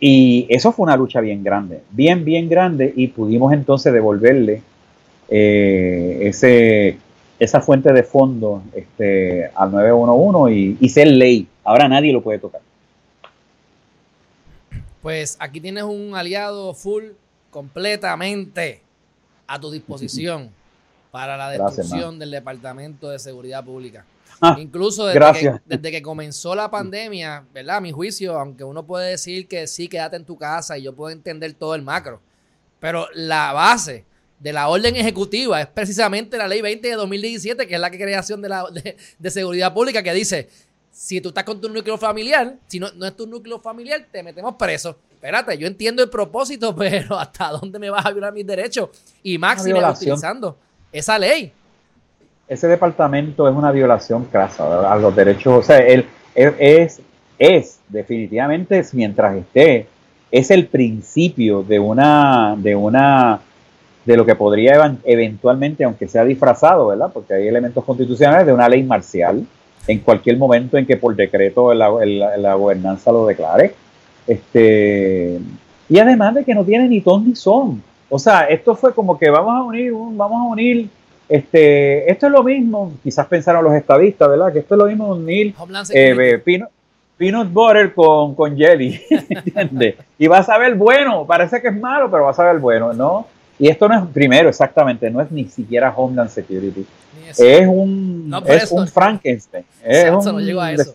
Y 0.00 0.46
eso 0.50 0.72
fue 0.72 0.84
una 0.84 0.96
lucha 0.96 1.20
bien 1.20 1.42
grande, 1.42 1.80
bien, 1.90 2.24
bien 2.24 2.48
grande, 2.48 2.92
y 2.94 3.06
pudimos 3.08 3.52
entonces 3.54 3.92
devolverle 3.92 4.60
eh, 5.30 6.18
ese, 6.22 6.98
esa 7.38 7.60
fuente 7.62 7.92
de 7.92 8.02
fondo 8.02 8.62
este, 8.74 9.50
al 9.54 9.70
911 9.70 10.52
y, 10.54 10.76
y 10.80 10.88
ser 10.90 11.06
ley. 11.06 11.46
Ahora 11.64 11.88
nadie 11.88 12.12
lo 12.12 12.20
puede 12.20 12.38
tocar. 12.38 12.60
Pues 15.04 15.36
aquí 15.38 15.60
tienes 15.60 15.84
un 15.84 16.16
aliado 16.16 16.72
full 16.72 17.08
completamente 17.50 18.80
a 19.46 19.60
tu 19.60 19.70
disposición 19.70 20.50
para 21.10 21.36
la 21.36 21.50
destrucción 21.50 22.18
del 22.18 22.30
Departamento 22.30 23.10
de 23.10 23.18
Seguridad 23.18 23.62
Pública. 23.62 24.06
Ah, 24.40 24.56
Incluso 24.58 25.04
desde 25.04 25.32
que, 25.40 25.60
desde 25.66 25.90
que, 25.90 26.00
comenzó 26.00 26.54
la 26.54 26.70
pandemia, 26.70 27.44
¿verdad? 27.52 27.76
A 27.76 27.80
mi 27.82 27.92
juicio, 27.92 28.38
aunque 28.38 28.64
uno 28.64 28.86
puede 28.86 29.10
decir 29.10 29.46
que 29.46 29.66
sí, 29.66 29.88
quédate 29.88 30.16
en 30.16 30.24
tu 30.24 30.38
casa 30.38 30.78
y 30.78 30.84
yo 30.84 30.94
puedo 30.94 31.10
entender 31.10 31.52
todo 31.52 31.74
el 31.74 31.82
macro, 31.82 32.22
pero 32.80 33.06
la 33.12 33.52
base 33.52 34.06
de 34.40 34.54
la 34.54 34.68
orden 34.68 34.96
ejecutiva 34.96 35.60
es 35.60 35.66
precisamente 35.66 36.38
la 36.38 36.48
ley 36.48 36.62
20 36.62 36.88
de 36.88 36.94
2017, 36.94 37.66
que 37.66 37.74
es 37.74 37.80
la 37.80 37.90
creación 37.90 38.40
de, 38.40 38.48
la, 38.48 38.64
de 39.18 39.30
seguridad 39.30 39.74
pública, 39.74 40.02
que 40.02 40.14
dice, 40.14 40.48
si 40.94 41.20
tú 41.20 41.30
estás 41.30 41.42
con 41.42 41.60
tu 41.60 41.68
núcleo 41.68 41.98
familiar, 41.98 42.54
si 42.68 42.78
no, 42.78 42.86
no 42.94 43.04
es 43.04 43.16
tu 43.16 43.26
núcleo 43.26 43.58
familiar, 43.58 44.06
te 44.10 44.22
metemos 44.22 44.54
preso. 44.54 44.96
Espérate, 45.12 45.58
yo 45.58 45.66
entiendo 45.66 46.04
el 46.04 46.08
propósito, 46.08 46.74
pero 46.78 47.18
¿hasta 47.18 47.50
dónde 47.50 47.78
me 47.80 47.90
vas 47.90 48.06
a 48.06 48.12
violar 48.12 48.32
mis 48.32 48.46
derechos? 48.46 48.90
Y 49.22 49.36
Maxi 49.36 49.72
utilizando 49.72 50.56
esa 50.92 51.18
ley. 51.18 51.52
Ese 52.46 52.68
departamento 52.68 53.48
es 53.48 53.54
una 53.54 53.72
violación 53.72 54.26
crasa 54.26 54.92
a 54.92 54.96
los 54.96 55.16
derechos. 55.16 55.58
O 55.58 55.62
sea, 55.62 55.78
él, 55.78 56.06
es, 56.34 57.00
es 57.38 57.80
definitivamente, 57.88 58.84
mientras 58.92 59.34
esté, 59.36 59.88
es 60.30 60.50
el 60.52 60.66
principio 60.68 61.64
de 61.64 61.80
una, 61.80 62.54
de 62.56 62.76
una, 62.76 63.40
de 64.04 64.16
lo 64.16 64.24
que 64.24 64.36
podría 64.36 64.96
eventualmente, 65.02 65.82
aunque 65.82 66.06
sea 66.06 66.24
disfrazado, 66.24 66.88
¿verdad? 66.88 67.10
Porque 67.12 67.34
hay 67.34 67.48
elementos 67.48 67.82
constitucionales 67.82 68.46
de 68.46 68.52
una 68.52 68.68
ley 68.68 68.84
marcial 68.84 69.44
en 69.86 69.98
cualquier 70.00 70.36
momento 70.36 70.76
en 70.76 70.86
que 70.86 70.96
por 70.96 71.14
decreto 71.14 71.72
la, 71.74 72.54
gobernanza 72.54 73.12
lo 73.12 73.26
declare. 73.26 73.74
Este, 74.26 75.38
y 75.88 75.98
además 75.98 76.34
de 76.34 76.44
que 76.44 76.54
no 76.54 76.64
tiene 76.64 76.88
ni 76.88 77.00
ton 77.00 77.26
ni 77.26 77.36
son. 77.36 77.82
O 78.08 78.18
sea, 78.18 78.44
esto 78.44 78.74
fue 78.74 78.94
como 78.94 79.18
que 79.18 79.28
vamos 79.30 79.54
a 79.54 79.62
unir, 79.62 79.92
vamos 79.92 80.40
a 80.40 80.52
unir, 80.52 80.88
este, 81.28 82.10
esto 82.10 82.26
es 82.26 82.32
lo 82.32 82.42
mismo, 82.42 82.92
quizás 83.02 83.26
pensaron 83.26 83.64
los 83.64 83.74
estadistas, 83.74 84.28
¿verdad? 84.28 84.52
Que 84.52 84.60
esto 84.60 84.74
es 84.74 84.78
lo 84.78 84.86
mismo 84.86 85.08
unir 85.08 85.54
eh, 85.90 86.42
peanut, 87.16 87.52
butter 87.52 87.94
con, 87.94 88.34
con 88.34 88.56
jelly, 88.56 89.00
¿entiendes? 89.10 89.96
Y 90.18 90.26
vas 90.26 90.48
a 90.48 90.58
ver 90.58 90.74
bueno, 90.74 91.26
parece 91.26 91.60
que 91.60 91.68
es 91.68 91.76
malo, 91.76 92.10
pero 92.10 92.24
vas 92.24 92.38
a 92.38 92.44
ver 92.44 92.58
bueno, 92.58 92.92
¿no? 92.92 93.26
Y 93.58 93.68
esto 93.68 93.88
no 93.88 93.94
es, 93.94 94.10
primero, 94.12 94.48
exactamente, 94.48 95.08
no 95.10 95.20
es 95.20 95.30
ni 95.30 95.44
siquiera 95.44 95.92
Homeland 95.96 96.30
Security. 96.30 96.86
Es 97.38 97.66
un, 97.66 98.34
es 98.46 98.72
un 98.72 98.88
Frankenstein. 98.88 99.64
no 100.10 100.40
llegó 100.40 100.60
a 100.60 100.72
eso. 100.72 100.94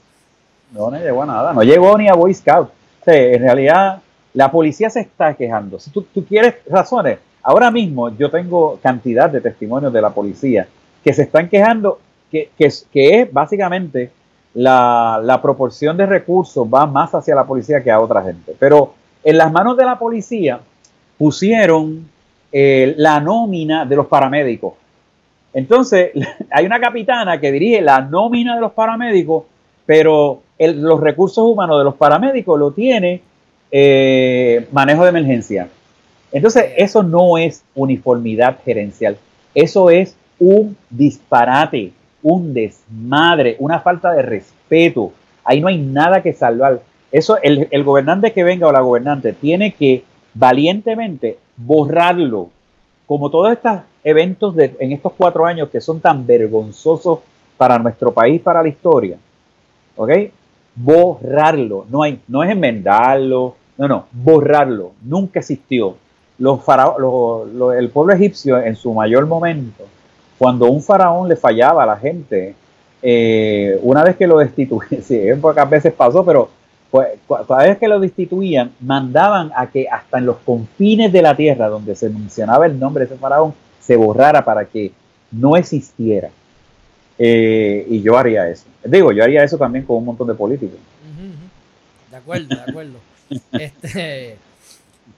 No, 0.72 0.92
no 0.92 0.98
llegó 0.98 1.24
a 1.24 1.26
nada. 1.26 1.54
No 1.54 1.64
llegó 1.64 1.98
ni 1.98 2.10
a 2.10 2.14
Boy 2.14 2.34
Scout. 2.34 2.70
en 3.06 3.42
realidad, 3.42 4.02
la 4.34 4.52
policía 4.52 4.90
se 4.90 5.02
está 5.02 5.34
quejando. 5.34 5.80
Si 5.80 5.90
tú, 5.90 6.06
quieres 6.28 6.56
razones, 6.68 7.20
ahora 7.42 7.72
mismo 7.72 8.16
yo 8.16 8.30
tengo 8.30 8.80
cantidad 8.82 9.30
de 9.30 9.42
testimonios 9.42 9.92
de 9.92 10.02
la 10.02 10.10
policía 10.12 10.68
que 11.04 11.14
se 11.14 11.24
están 11.24 11.48
quejando 11.50 12.00
que, 12.30 12.52
que, 12.58 12.72
que 12.92 13.22
es 13.22 13.34
básicamente 13.34 14.12
la, 14.54 15.20
la, 15.24 15.42
proporción 15.42 15.96
de 15.96 16.06
recursos 16.06 16.68
va 16.68 16.86
más 16.86 17.16
hacia 17.16 17.34
la 17.34 17.46
policía 17.46 17.82
que 17.84 17.90
a 17.90 18.00
otra 18.00 18.22
gente. 18.22 18.56
Pero 18.60 18.94
en 19.24 19.38
las 19.38 19.52
manos 19.52 19.78
de 19.78 19.86
la 19.86 19.98
policía 19.98 20.60
pusieron 21.18 22.08
la 22.52 23.20
nómina 23.20 23.86
de 23.86 23.96
los 23.96 24.08
paramédicos. 24.08 24.74
Entonces, 25.54 26.12
hay 26.52 26.66
una 26.66 26.80
capitana 26.80 27.40
que 27.40 27.52
dirige 27.52 27.82
la 27.82 28.02
nómina 28.02 28.56
de 28.56 28.62
los 28.62 28.72
paramédicos, 28.72 29.46
pero 29.86 30.42
los 30.60 31.00
recursos 31.00 31.44
humanos 31.44 31.80
de 31.80 31.84
los 31.84 31.96
paramédicos 31.96 32.60
lo 32.60 32.72
tiene 32.72 33.22
eh, 33.72 34.68
manejo 34.72 35.04
de 35.04 35.10
emergencia. 35.10 35.68
Entonces, 36.32 36.74
eso 36.78 37.02
no 37.02 37.38
es 37.38 37.64
uniformidad 37.76 38.58
gerencial, 38.64 39.18
eso 39.56 39.90
es 39.90 40.16
un 40.38 40.78
disparate, 40.90 41.92
un 42.22 42.54
desmadre, 42.54 43.56
una 43.60 43.80
falta 43.80 44.12
de 44.12 44.22
respeto. 44.22 45.12
Ahí 45.44 45.60
no 45.60 45.68
hay 45.68 45.80
nada 45.80 46.22
que 46.22 46.34
salvar. 46.34 46.82
Eso, 47.12 47.38
el 47.42 47.84
gobernante 47.84 48.32
que 48.32 48.44
venga 48.44 48.68
o 48.68 48.72
la 48.72 48.82
gobernante 48.82 49.34
tiene 49.34 49.74
que 49.74 50.04
valientemente 50.36 51.38
borrarlo, 51.60 52.50
como 53.06 53.30
todos 53.30 53.52
estos 53.52 53.80
eventos 54.04 54.56
de, 54.56 54.76
en 54.80 54.94
estos 54.94 55.14
cuatro 55.18 55.46
años 55.46 55.70
que 55.70 55.82
son 55.82 56.00
tan 56.00 56.26
vergonzosos 56.26 57.20
para 57.58 57.78
nuestro 57.78 58.14
país, 58.14 58.42
para 58.42 58.64
la 58.64 58.70
historia, 58.70 59.18
¿ok? 59.96 60.12
Borrarlo, 60.76 61.86
no, 61.90 62.04
hay, 62.04 62.20
no 62.28 62.44
es 62.44 62.52
enmendarlo, 62.52 63.56
no, 63.78 63.88
no, 63.88 64.06
borrarlo, 64.12 64.94
nunca 65.04 65.40
existió. 65.40 65.96
Los 66.38 66.62
el 67.78 67.90
pueblo 67.90 68.14
egipcio 68.14 68.58
en 68.62 68.78
su 68.78 68.94
mayor 68.94 69.28
momento, 69.28 69.84
cuando 70.38 70.68
un 70.68 70.82
faraón 70.82 71.28
le 71.28 71.36
fallaba 71.36 71.84
a 71.84 71.86
la 71.86 71.98
gente, 71.98 72.56
eh, 73.02 73.78
una 73.84 74.06
vez 74.06 74.16
que 74.16 74.26
lo 74.26 74.38
destituye, 74.38 75.02
sí, 75.02 75.22
pocas 75.42 75.70
veces 75.70 75.92
pasó, 75.92 76.24
pero 76.24 76.50
pues, 76.92 77.08
cada 77.48 77.64
vez 77.64 77.78
que 77.78 77.88
lo 77.88 78.00
destituían, 78.00 78.72
mandaban 78.80 79.52
a 79.56 79.68
que 79.68 79.88
hasta 79.88 80.18
en 80.18 80.26
los 80.26 80.38
confines 80.38 81.12
de 81.12 81.22
la 81.22 81.36
tierra, 81.36 81.68
donde 81.68 81.96
se 81.96 82.10
mencionaba 82.10 82.66
el 82.66 82.80
nombre 82.80 83.06
de 83.06 83.14
ese 83.14 83.20
faraón, 83.20 83.54
se 83.80 83.96
borrara 83.96 84.44
para 84.44 84.66
que 84.66 84.92
no 85.32 85.56
existiera. 85.56 86.30
Eh, 87.18 87.86
y 87.90 88.02
yo 88.02 88.18
haría 88.18 88.50
eso. 88.50 88.66
Digo, 88.84 89.12
yo 89.12 89.24
haría 89.24 89.44
eso 89.44 89.58
también 89.58 89.86
con 89.86 89.98
un 89.98 90.06
montón 90.06 90.28
de 90.28 90.34
políticos. 90.34 90.80
De 92.10 92.18
acuerdo, 92.18 92.56
de 92.56 92.62
acuerdo. 92.62 92.94
este, 93.52 94.38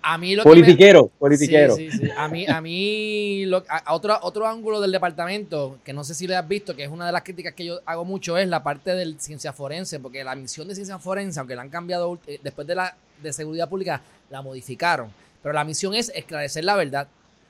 a 0.02 0.18
mí 0.18 0.36
lo 0.36 0.44
politiquero, 0.44 1.08
que 1.08 1.14
politiquero. 1.20 1.76
Sí, 1.76 1.92
sí, 1.92 1.98
sí. 2.00 2.10
A 2.18 2.28
mí, 2.28 2.46
a 2.48 2.62
mí 2.62 3.46
otro, 3.90 4.18
otro 4.22 4.48
ángulo 4.48 4.82
del 4.82 4.92
departamento, 4.92 5.80
que 5.84 5.94
no 5.94 6.04
sé 6.04 6.14
si 6.14 6.28
le 6.28 6.36
has 6.36 6.48
visto, 6.48 6.76
que 6.76 6.84
es 6.84 6.90
una 6.90 7.06
de 7.06 7.12
las 7.12 7.24
críticas 7.24 7.54
que 7.54 7.66
yo 7.66 7.80
hago 7.86 8.06
mucho, 8.06 8.38
es 8.38 8.48
la 8.48 8.64
parte 8.64 8.96
de 8.96 9.16
ciencia 9.20 9.54
forense, 9.54 10.00
porque 10.00 10.24
la 10.24 10.36
misión 10.36 10.68
de 10.68 10.76
ciencia 10.76 10.98
forense, 11.00 11.40
aunque 11.40 11.56
la 11.56 11.62
han 11.62 11.70
cambiado 11.70 12.20
eh, 12.28 12.40
después 12.44 12.68
de 12.68 12.76
la 12.76 12.96
de 13.22 13.34
seguridad 13.34 13.70
pública, 13.70 14.02
la 14.30 14.42
modificaron. 14.42 15.12
Pero 15.44 15.54
la 15.54 15.64
misión 15.64 15.94
es 15.94 16.12
esclarecer 16.16 16.64
la 16.64 16.76
verdad. 16.76 17.08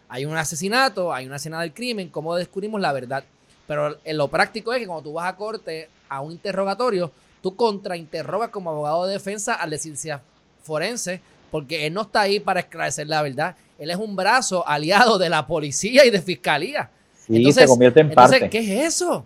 Hay 0.09 0.25
un 0.25 0.35
asesinato, 0.35 1.13
hay 1.13 1.25
una 1.25 1.37
escena 1.37 1.61
del 1.61 1.73
crimen, 1.73 2.09
¿cómo 2.09 2.35
descubrimos 2.35 2.81
la 2.81 2.91
verdad? 2.91 3.23
Pero 3.67 3.97
en 4.03 4.17
lo 4.17 4.27
práctico 4.27 4.73
es 4.73 4.79
que 4.79 4.87
cuando 4.87 5.03
tú 5.03 5.13
vas 5.13 5.27
a 5.27 5.35
corte 5.37 5.87
a 6.09 6.19
un 6.19 6.33
interrogatorio, 6.33 7.11
tú 7.41 7.55
contrainterrogas 7.55 8.49
como 8.49 8.69
abogado 8.69 9.05
de 9.05 9.13
defensa 9.13 9.53
al 9.53 9.69
de 9.69 9.77
ciencia 9.77 10.21
forense 10.63 11.21
porque 11.51 11.85
él 11.85 11.93
no 11.93 12.01
está 12.03 12.21
ahí 12.21 12.39
para 12.39 12.61
esclarecer 12.61 13.07
la 13.07 13.21
verdad. 13.21 13.55
Él 13.77 13.91
es 13.91 13.97
un 13.97 14.15
brazo 14.15 14.67
aliado 14.67 15.19
de 15.19 15.29
la 15.29 15.45
policía 15.45 16.05
y 16.05 16.09
de 16.09 16.21
fiscalía. 16.21 16.89
Sí, 17.27 17.37
entonces, 17.37 17.63
se 17.63 17.67
convierte 17.67 17.99
en 17.99 18.09
entonces, 18.09 18.49
¿qué 18.49 18.59
es 18.59 18.95
eso? 18.95 19.25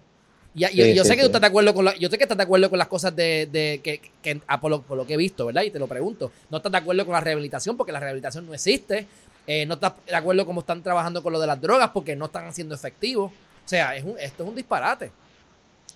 Y, 0.55 0.93
yo, 0.93 1.03
sé 1.03 1.15
que 1.15 1.21
tú 1.21 1.27
estás 1.27 1.41
de 1.41 1.47
acuerdo 1.47 1.73
con 1.73 1.85
yo 1.99 2.09
sé 2.09 2.17
que 2.17 2.23
estás 2.23 2.37
de 2.37 2.43
acuerdo 2.43 2.69
con 2.69 2.79
las 2.79 2.87
cosas 2.87 3.13
de, 3.13 3.81
que, 3.83 4.41
ah, 4.47 4.59
por, 4.59 4.71
lo, 4.71 5.05
que 5.05 5.13
he 5.13 5.17
visto, 5.17 5.45
¿verdad? 5.45 5.63
Y 5.63 5.69
te 5.69 5.79
lo 5.79 5.87
pregunto. 5.87 6.31
No 6.49 6.57
estás 6.57 6.71
de 6.71 6.77
acuerdo 6.77 7.05
con 7.05 7.13
la 7.13 7.19
rehabilitación 7.19 7.75
porque 7.75 7.91
la 7.91 7.99
rehabilitación 7.99 8.45
no 8.45 8.53
existe. 8.53 9.05
Eh, 9.45 9.65
no 9.65 9.73
estás 9.75 9.93
de 10.07 10.15
acuerdo 10.15 10.43
con 10.43 10.47
cómo 10.47 10.61
están 10.61 10.81
trabajando 10.81 11.21
con 11.21 11.33
lo 11.33 11.39
de 11.39 11.47
las 11.47 11.61
drogas 11.61 11.89
porque 11.93 12.15
no 12.15 12.25
están 12.25 12.45
haciendo 12.45 12.73
efectivo. 12.73 13.25
O 13.25 13.67
sea, 13.67 13.97
es 13.97 14.05
esto 14.21 14.43
es 14.43 14.49
un 14.49 14.55
disparate. 14.55 15.11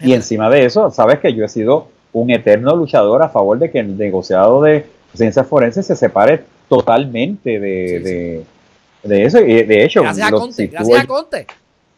Y 0.02 0.14
encima 0.14 0.50
de 0.50 0.66
eso, 0.66 0.92
sabes 0.92 1.20
que 1.20 1.34
yo 1.34 1.46
he 1.46 1.50
sido 1.50 1.88
un 2.12 2.30
eterno 2.30 2.76
luchador 2.76 3.24
a 3.24 3.30
favor 3.30 3.60
de 3.60 3.72
que 3.72 3.80
el 3.80 3.98
negociado 3.98 4.62
de 4.62 4.86
ciencia 5.18 5.44
forense 5.44 5.84
se 5.84 5.96
separe 5.96 6.44
totalmente 6.68 7.60
de, 7.60 8.44
de, 9.04 9.24
eso. 9.24 9.40
Y 9.40 9.64
de 9.64 9.84
hecho, 9.84 10.02
gracias 10.02 10.28
a 10.28 10.32
Conte, 10.32 10.68
gracias 10.68 11.00
a 11.00 11.08
Conte, 11.08 11.48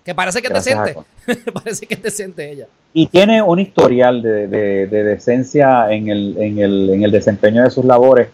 que 0.03 0.15
parece 0.15 0.41
que 0.41 0.49
te 0.49 0.61
siente. 0.61 0.95
parece 1.53 1.85
que 1.85 1.95
te 1.95 2.11
siente 2.11 2.51
ella. 2.51 2.67
Y 2.93 3.07
tiene 3.07 3.41
un 3.41 3.59
historial 3.59 4.21
de, 4.21 4.87
decencia 4.87 5.91
en 5.91 6.09
el, 6.09 6.35
en, 6.37 6.59
el, 6.59 6.89
en 6.89 7.03
el 7.03 7.11
desempeño 7.11 7.63
de 7.63 7.69
sus 7.69 7.85
labores. 7.85 8.29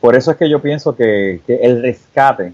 Por 0.00 0.16
eso 0.16 0.30
es 0.30 0.36
que 0.36 0.48
yo 0.48 0.60
pienso 0.60 0.96
que, 0.96 1.40
el 1.46 1.82
rescate 1.82 2.52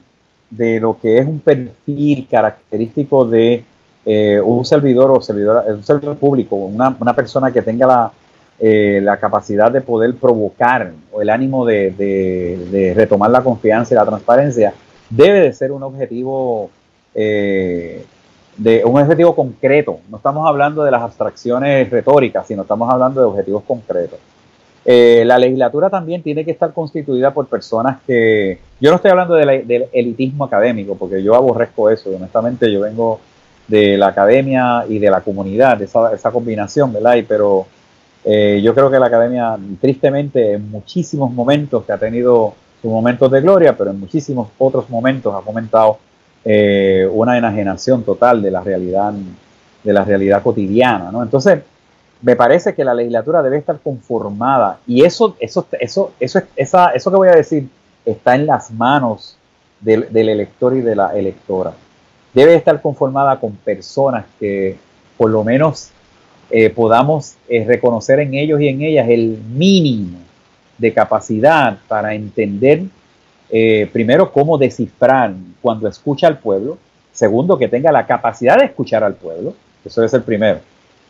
de 0.50 0.80
lo 0.80 0.98
que 0.98 1.18
es 1.18 1.26
un 1.26 1.40
perfil 1.40 2.26
característico 2.30 3.24
de 3.24 3.64
eh, 4.04 4.40
un 4.40 4.64
servidor 4.64 5.10
o 5.10 5.20
servidor, 5.20 5.64
un 5.68 5.82
servidor 5.82 6.16
público, 6.16 6.56
una, 6.56 6.96
una 6.98 7.14
persona 7.14 7.50
que 7.52 7.62
tenga 7.62 7.86
la, 7.86 8.12
eh, 8.58 9.00
la 9.02 9.18
capacidad 9.18 9.70
de 9.70 9.82
poder 9.82 10.14
provocar 10.14 10.92
o 11.12 11.20
el 11.20 11.28
ánimo 11.28 11.66
de, 11.66 12.92
retomar 12.96 13.30
la 13.30 13.42
confianza 13.42 13.94
y 13.94 13.96
la 13.96 14.06
transparencia 14.06 14.72
debe 15.10 15.40
de 15.40 15.52
ser 15.52 15.72
un 15.72 15.82
objetivo 15.82 16.70
eh, 17.14 18.04
de 18.56 18.84
un 18.84 18.98
objetivo 18.98 19.34
concreto. 19.36 20.00
No 20.10 20.16
estamos 20.16 20.48
hablando 20.48 20.82
de 20.82 20.90
las 20.90 21.02
abstracciones 21.02 21.90
retóricas, 21.90 22.46
sino 22.46 22.62
estamos 22.62 22.90
hablando 22.90 23.20
de 23.20 23.26
objetivos 23.26 23.62
concretos. 23.64 24.18
Eh, 24.84 25.24
la 25.26 25.36
legislatura 25.36 25.90
también 25.90 26.22
tiene 26.22 26.44
que 26.44 26.52
estar 26.52 26.72
constituida 26.72 27.34
por 27.34 27.48
personas 27.48 27.98
que, 28.06 28.60
yo 28.80 28.90
no 28.90 28.96
estoy 28.96 29.10
hablando 29.10 29.34
del 29.34 29.88
elitismo 29.92 30.44
académico, 30.44 30.96
porque 30.96 31.22
yo 31.22 31.34
aborrezco 31.34 31.90
eso, 31.90 32.10
honestamente 32.14 32.72
yo 32.72 32.80
vengo 32.80 33.20
de 33.66 33.98
la 33.98 34.08
academia 34.08 34.84
y 34.88 35.00
de 35.00 35.10
la 35.10 35.22
comunidad, 35.22 35.82
esa, 35.82 36.14
esa 36.14 36.30
combinación, 36.30 36.92
¿verdad? 36.92 37.16
pero 37.26 37.66
eh, 38.28 38.60
yo 38.60 38.74
creo 38.74 38.90
que 38.90 38.98
la 38.98 39.06
academia, 39.06 39.56
tristemente, 39.80 40.54
en 40.54 40.68
muchísimos 40.68 41.32
momentos 41.32 41.84
que 41.84 41.92
ha 41.92 41.98
tenido 41.98 42.54
sus 42.82 42.90
momentos 42.90 43.30
de 43.30 43.40
gloria, 43.40 43.76
pero 43.76 43.92
en 43.92 44.00
muchísimos 44.00 44.48
otros 44.58 44.90
momentos 44.90 45.32
ha 45.32 45.44
comentado 45.44 45.98
eh, 46.44 47.08
una 47.12 47.38
enajenación 47.38 48.02
total 48.02 48.42
de 48.42 48.50
la 48.50 48.62
realidad, 48.62 49.14
de 49.84 49.92
la 49.92 50.04
realidad 50.04 50.42
cotidiana, 50.42 51.12
¿no? 51.12 51.22
Entonces, 51.22 51.60
me 52.20 52.34
parece 52.34 52.74
que 52.74 52.84
la 52.84 52.94
legislatura 52.94 53.42
debe 53.42 53.58
estar 53.58 53.78
conformada 53.78 54.78
y 54.88 55.04
eso, 55.04 55.36
eso, 55.38 55.66
eso, 55.78 56.12
eso, 56.18 56.42
esa, 56.56 56.88
eso 56.90 57.10
que 57.10 57.16
voy 57.16 57.28
a 57.28 57.36
decir 57.36 57.68
está 58.04 58.34
en 58.34 58.46
las 58.46 58.72
manos 58.72 59.36
del 59.80 60.28
elector 60.28 60.74
y 60.74 60.80
de 60.80 60.96
la 60.96 61.16
electora 61.16 61.74
debe 62.36 62.54
estar 62.54 62.82
conformada 62.82 63.38
con 63.38 63.52
personas 63.52 64.26
que 64.40 64.76
por 65.16 65.30
lo 65.30 65.44
menos 65.44 65.90
eh, 66.50 66.70
podamos 66.70 67.36
eh, 67.48 67.64
reconocer 67.66 68.20
en 68.20 68.34
ellos 68.34 68.60
y 68.60 68.68
en 68.68 68.82
ellas 68.82 69.08
el 69.08 69.38
mínimo 69.52 70.18
de 70.78 70.92
capacidad 70.92 71.78
para 71.88 72.14
entender, 72.14 72.82
eh, 73.50 73.88
primero, 73.92 74.32
cómo 74.32 74.58
descifrar 74.58 75.34
cuando 75.60 75.88
escucha 75.88 76.26
al 76.26 76.38
pueblo, 76.38 76.78
segundo, 77.12 77.58
que 77.58 77.68
tenga 77.68 77.90
la 77.90 78.06
capacidad 78.06 78.58
de 78.58 78.66
escuchar 78.66 79.02
al 79.02 79.14
pueblo, 79.14 79.54
eso 79.84 80.02
es 80.04 80.12
el 80.14 80.22
primero, 80.22 80.60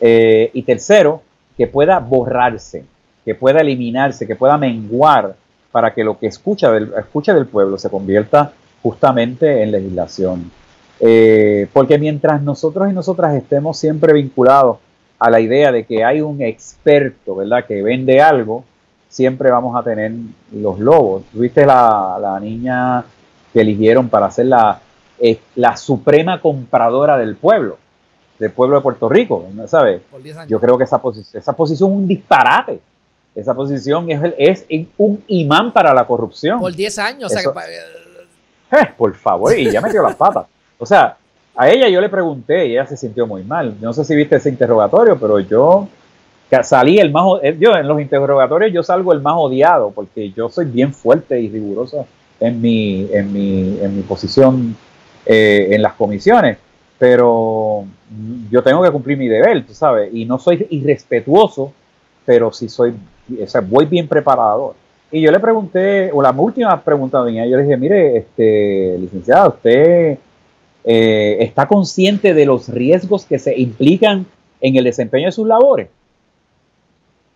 y 0.00 0.62
tercero, 0.62 1.22
que 1.56 1.66
pueda 1.66 1.98
borrarse, 1.98 2.84
que 3.24 3.34
pueda 3.34 3.60
eliminarse, 3.60 4.26
que 4.26 4.36
pueda 4.36 4.58
menguar 4.58 5.34
para 5.72 5.92
que 5.92 6.04
lo 6.04 6.18
que 6.18 6.26
escucha 6.26 6.70
del, 6.70 6.92
escucha 6.98 7.34
del 7.34 7.46
pueblo 7.46 7.78
se 7.78 7.90
convierta 7.90 8.52
justamente 8.82 9.62
en 9.62 9.72
legislación. 9.72 10.50
Eh, 11.00 11.66
porque 11.72 11.98
mientras 11.98 12.40
nosotros 12.42 12.90
y 12.90 12.94
nosotras 12.94 13.34
estemos 13.34 13.78
siempre 13.78 14.14
vinculados 14.14 14.78
a 15.18 15.30
la 15.30 15.40
idea 15.40 15.72
de 15.72 15.84
que 15.84 16.04
hay 16.04 16.20
un 16.20 16.42
experto, 16.42 17.36
¿verdad?, 17.36 17.64
que 17.66 17.82
vende 17.82 18.20
algo, 18.20 18.64
siempre 19.08 19.50
vamos 19.50 19.74
a 19.76 19.82
tener 19.82 20.12
los 20.52 20.78
lobos. 20.78 21.24
¿Viste 21.32 21.64
la, 21.64 22.18
la 22.20 22.38
niña 22.38 23.04
que 23.52 23.60
eligieron 23.60 24.08
para 24.08 24.30
ser 24.30 24.46
la, 24.46 24.80
eh, 25.18 25.38
la 25.54 25.76
suprema 25.76 26.40
compradora 26.40 27.16
del 27.16 27.36
pueblo, 27.36 27.78
del 28.38 28.50
pueblo 28.50 28.76
de 28.76 28.82
Puerto 28.82 29.08
Rico? 29.08 29.46
¿Sabes? 29.66 30.02
Yo 30.48 30.60
creo 30.60 30.76
que 30.76 30.84
esa, 30.84 31.00
esa 31.32 31.52
posición 31.54 31.90
es 31.90 31.96
un 31.96 32.08
disparate. 32.08 32.80
Esa 33.34 33.54
posición 33.54 34.10
es, 34.10 34.64
es 34.68 34.86
un 34.96 35.22
imán 35.28 35.72
para 35.72 35.92
la 35.92 36.06
corrupción. 36.06 36.58
Por 36.58 36.74
10 36.74 36.98
años. 36.98 37.32
o 37.32 37.34
sea, 37.34 37.52
eh, 38.72 38.88
por 38.96 39.14
favor, 39.14 39.56
y 39.56 39.70
ya 39.70 39.80
metió 39.80 40.02
las 40.02 40.16
patas. 40.16 40.46
O 40.78 40.86
sea, 40.86 41.16
a 41.56 41.70
ella 41.70 41.88
yo 41.88 42.00
le 42.00 42.08
pregunté 42.08 42.66
y 42.66 42.72
ella 42.72 42.86
se 42.86 42.96
sintió 42.96 43.26
muy 43.26 43.42
mal. 43.42 43.74
No 43.80 43.92
sé 43.92 44.04
si 44.04 44.14
viste 44.14 44.36
ese 44.36 44.50
interrogatorio, 44.50 45.18
pero 45.18 45.40
yo 45.40 45.88
salí 46.62 46.98
el 46.98 47.10
más, 47.10 47.24
eh, 47.42 47.56
yo 47.58 47.74
en 47.74 47.88
los 47.88 48.00
interrogatorios 48.00 48.72
yo 48.72 48.82
salgo 48.82 49.12
el 49.12 49.20
más 49.20 49.34
odiado 49.36 49.90
porque 49.90 50.30
yo 50.30 50.48
soy 50.48 50.66
bien 50.66 50.92
fuerte 50.92 51.40
y 51.40 51.48
riguroso 51.48 52.06
en 52.40 52.60
mi, 52.60 53.08
en 53.12 53.32
mi, 53.32 53.78
en 53.80 53.96
mi 53.96 54.02
posición 54.02 54.76
eh, 55.24 55.68
en 55.70 55.82
las 55.82 55.94
comisiones, 55.94 56.58
pero 56.98 57.84
yo 58.50 58.62
tengo 58.62 58.82
que 58.82 58.90
cumplir 58.90 59.18
mi 59.18 59.28
deber, 59.28 59.66
tú 59.66 59.74
sabes, 59.74 60.12
y 60.14 60.24
no 60.24 60.38
soy 60.38 60.66
irrespetuoso, 60.70 61.72
pero 62.24 62.52
sí 62.52 62.68
soy, 62.68 62.94
o 63.42 63.46
sea, 63.46 63.60
voy 63.60 63.86
bien 63.86 64.06
preparado. 64.06 64.74
Y 65.10 65.20
yo 65.22 65.30
le 65.30 65.40
pregunté, 65.40 66.10
o 66.12 66.20
la 66.20 66.30
última 66.30 66.80
pregunta 66.80 67.24
ella, 67.28 67.46
yo 67.46 67.56
le 67.56 67.62
dije, 67.62 67.76
mire, 67.76 68.16
este, 68.18 68.96
licenciada, 68.98 69.48
usted 69.48 70.18
eh, 70.88 71.38
está 71.40 71.66
consciente 71.66 72.32
de 72.32 72.46
los 72.46 72.68
riesgos 72.68 73.26
que 73.26 73.40
se 73.40 73.58
implican 73.58 74.24
en 74.60 74.76
el 74.76 74.84
desempeño 74.84 75.26
de 75.26 75.32
sus 75.32 75.46
labores? 75.46 75.88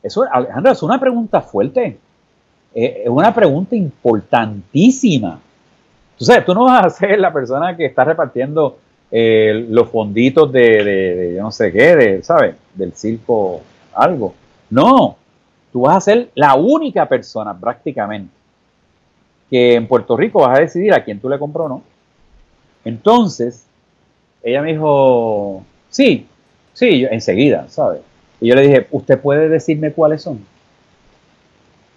Eso, 0.03 0.24
Alejandro, 0.30 0.72
es 0.72 0.82
una 0.82 1.01
pregunta 1.01 1.40
fuerte. 1.40 1.98
Eh, 2.74 3.03
es 3.05 3.11
una 3.11 3.34
pregunta 3.34 3.74
importantísima. 3.74 5.40
Tú 6.16 6.24
sabes, 6.24 6.44
tú 6.44 6.55
no 6.55 6.64
vas 6.64 6.84
a 6.84 6.90
ser 6.90 7.18
la 7.18 7.32
persona 7.32 7.76
que 7.76 7.86
está 7.86 8.05
repartiendo 8.05 8.78
eh, 9.11 9.66
los 9.68 9.88
fonditos 9.88 10.53
de, 10.53 11.34
yo 11.36 11.42
no 11.42 11.51
sé 11.51 11.72
qué, 11.72 11.96
de, 11.96 12.22
¿sabes? 12.22 12.55
Del 12.72 12.92
circo, 12.92 13.62
algo. 13.92 14.32
No, 14.70 15.16
tú 15.72 15.82
vas 15.82 15.96
a 15.96 16.01
ser 16.01 16.30
la 16.36 16.55
única 16.55 17.09
persona 17.09 17.59
prácticamente 17.59 18.32
que 19.51 19.74
en 19.74 19.88
Puerto 19.88 20.16
Rico 20.16 20.42
vas 20.42 20.57
a 20.57 20.61
decidir 20.61 20.94
a 20.94 21.03
quién 21.03 21.18
tú 21.18 21.28
le 21.28 21.38
compras 21.38 21.66
o 21.66 21.68
no. 21.68 21.82
Entonces, 22.85 23.64
ella 24.43 24.62
me 24.62 24.72
dijo, 24.72 25.64
sí, 25.91 26.26
sí, 26.72 27.07
enseguida, 27.11 27.66
¿sabes? 27.68 28.01
Y 28.41 28.49
yo 28.49 28.55
le 28.55 28.62
dije, 28.62 28.87
¿usted 28.91 29.20
puede 29.20 29.49
decirme 29.49 29.93
cuáles 29.93 30.22
son? 30.22 30.41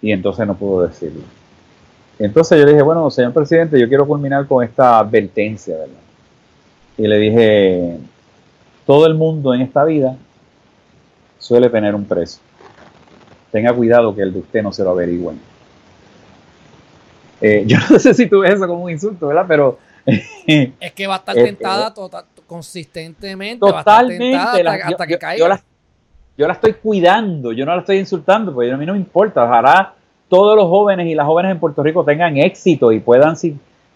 Y 0.02 0.12
entonces 0.12 0.46
no 0.46 0.54
pudo 0.54 0.86
decirlo. 0.86 1.22
Entonces 2.18 2.58
yo 2.58 2.64
le 2.64 2.72
dije, 2.72 2.82
bueno, 2.82 3.10
señor 3.10 3.32
presidente, 3.32 3.80
yo 3.80 3.88
quiero 3.88 4.06
culminar 4.06 4.46
con 4.46 4.62
esta 4.62 4.98
advertencia, 4.98 5.76
¿verdad? 5.76 5.94
Y 6.96 7.08
le 7.08 7.18
dije, 7.18 7.98
todo 8.86 9.06
el 9.06 9.14
mundo 9.14 9.54
en 9.54 9.62
esta 9.62 9.84
vida 9.84 10.16
suele 11.38 11.68
tener 11.70 11.94
un 11.94 12.04
precio. 12.04 12.40
Tenga 13.50 13.72
cuidado 13.72 14.14
que 14.14 14.22
el 14.22 14.32
de 14.32 14.40
usted 14.40 14.62
no 14.62 14.72
se 14.72 14.84
lo 14.84 14.90
averigüen. 14.90 15.40
Eh, 17.40 17.64
yo 17.66 17.78
no 17.90 17.98
sé 17.98 18.14
si 18.14 18.26
tú 18.26 18.40
ves 18.40 18.54
eso 18.54 18.66
como 18.66 18.84
un 18.84 18.90
insulto, 18.90 19.28
¿verdad? 19.28 19.46
Pero 19.48 19.78
es 20.06 20.92
que 20.92 21.06
va 21.06 21.14
a 21.14 21.18
estar 21.18 21.34
tentada 21.34 21.94
tota, 21.94 22.24
consistentemente, 22.46 23.58
totalmente, 23.58 24.34
hasta, 24.36 25.06
que 25.06 25.18
caiga. 25.18 25.60
Yo 26.36 26.46
la, 26.48 26.52
estoy 26.52 26.74
cuidando, 26.74 27.52
yo 27.52 27.64
no 27.64 27.74
la 27.74 27.80
estoy 27.80 27.98
insultando, 27.98 28.52
porque 28.52 28.72
a 28.72 28.76
mí 28.76 28.84
no 28.84 28.92
me 28.92 28.98
importa. 28.98 29.44
Ojalá 29.44 29.94
todos 30.28 30.56
los 30.56 30.66
jóvenes 30.68 31.06
y 31.06 31.14
las 31.14 31.26
jóvenes 31.26 31.52
en 31.52 31.60
Puerto 31.60 31.82
Rico 31.82 32.04
tengan 32.04 32.36
éxito 32.36 32.90
y 32.90 33.00
puedan 33.00 33.36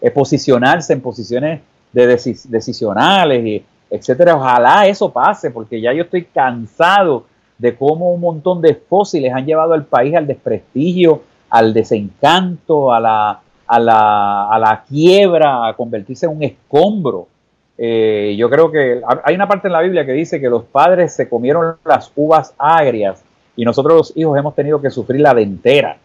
eh, 0.01 0.11
posicionarse 0.11 0.93
en 0.93 1.01
posiciones 1.01 1.61
de 1.91 2.07
decisionales, 2.07 3.45
y 3.45 3.63
etcétera. 3.89 4.35
Ojalá 4.35 4.87
eso 4.87 5.11
pase, 5.11 5.51
porque 5.51 5.81
ya 5.81 5.91
yo 5.91 6.03
estoy 6.03 6.25
cansado 6.25 7.25
de 7.57 7.75
cómo 7.75 8.13
un 8.13 8.21
montón 8.21 8.61
de 8.61 8.73
fósiles 8.73 9.33
han 9.33 9.45
llevado 9.45 9.73
al 9.73 9.85
país 9.85 10.15
al 10.15 10.25
desprestigio, 10.25 11.23
al 11.49 11.73
desencanto, 11.73 12.93
a 12.93 12.99
la 12.99 13.41
a 13.71 13.79
la, 13.79 14.49
a 14.49 14.57
la 14.57 14.83
quiebra, 14.89 15.67
a 15.67 15.75
convertirse 15.75 16.25
en 16.25 16.35
un 16.35 16.41
escombro. 16.41 17.27
Eh, 17.77 18.35
yo 18.35 18.49
creo 18.49 18.71
que 18.71 18.99
hay 19.23 19.35
una 19.35 19.47
parte 19.47 19.67
en 19.67 19.73
la 19.73 19.81
Biblia 19.81 20.03
que 20.07 20.11
dice 20.11 20.41
que 20.41 20.49
los 20.49 20.63
padres 20.63 21.13
se 21.15 21.29
comieron 21.29 21.75
las 21.85 22.11
uvas 22.15 22.53
agrias 22.57 23.23
y 23.55 23.63
nosotros 23.63 23.95
los 23.95 24.17
hijos 24.17 24.37
hemos 24.39 24.55
tenido 24.55 24.81
que 24.81 24.89
sufrir 24.89 25.21
la 25.21 25.35
dentera. 25.35 25.97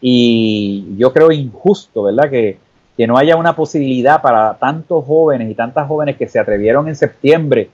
Y 0.00 0.96
yo 0.96 1.12
creo 1.12 1.30
injusto, 1.30 2.04
¿verdad? 2.04 2.30
Que, 2.30 2.56
que 2.96 3.06
no 3.06 3.18
haya 3.18 3.36
una 3.36 3.54
posibilidad 3.54 4.22
para 4.22 4.54
tantos 4.54 5.04
jóvenes 5.04 5.50
y 5.50 5.54
tantas 5.54 5.86
jóvenes 5.86 6.16
que 6.16 6.26
se 6.26 6.38
atrevieron 6.38 6.88
en 6.88 6.96
septiembre 6.96 7.68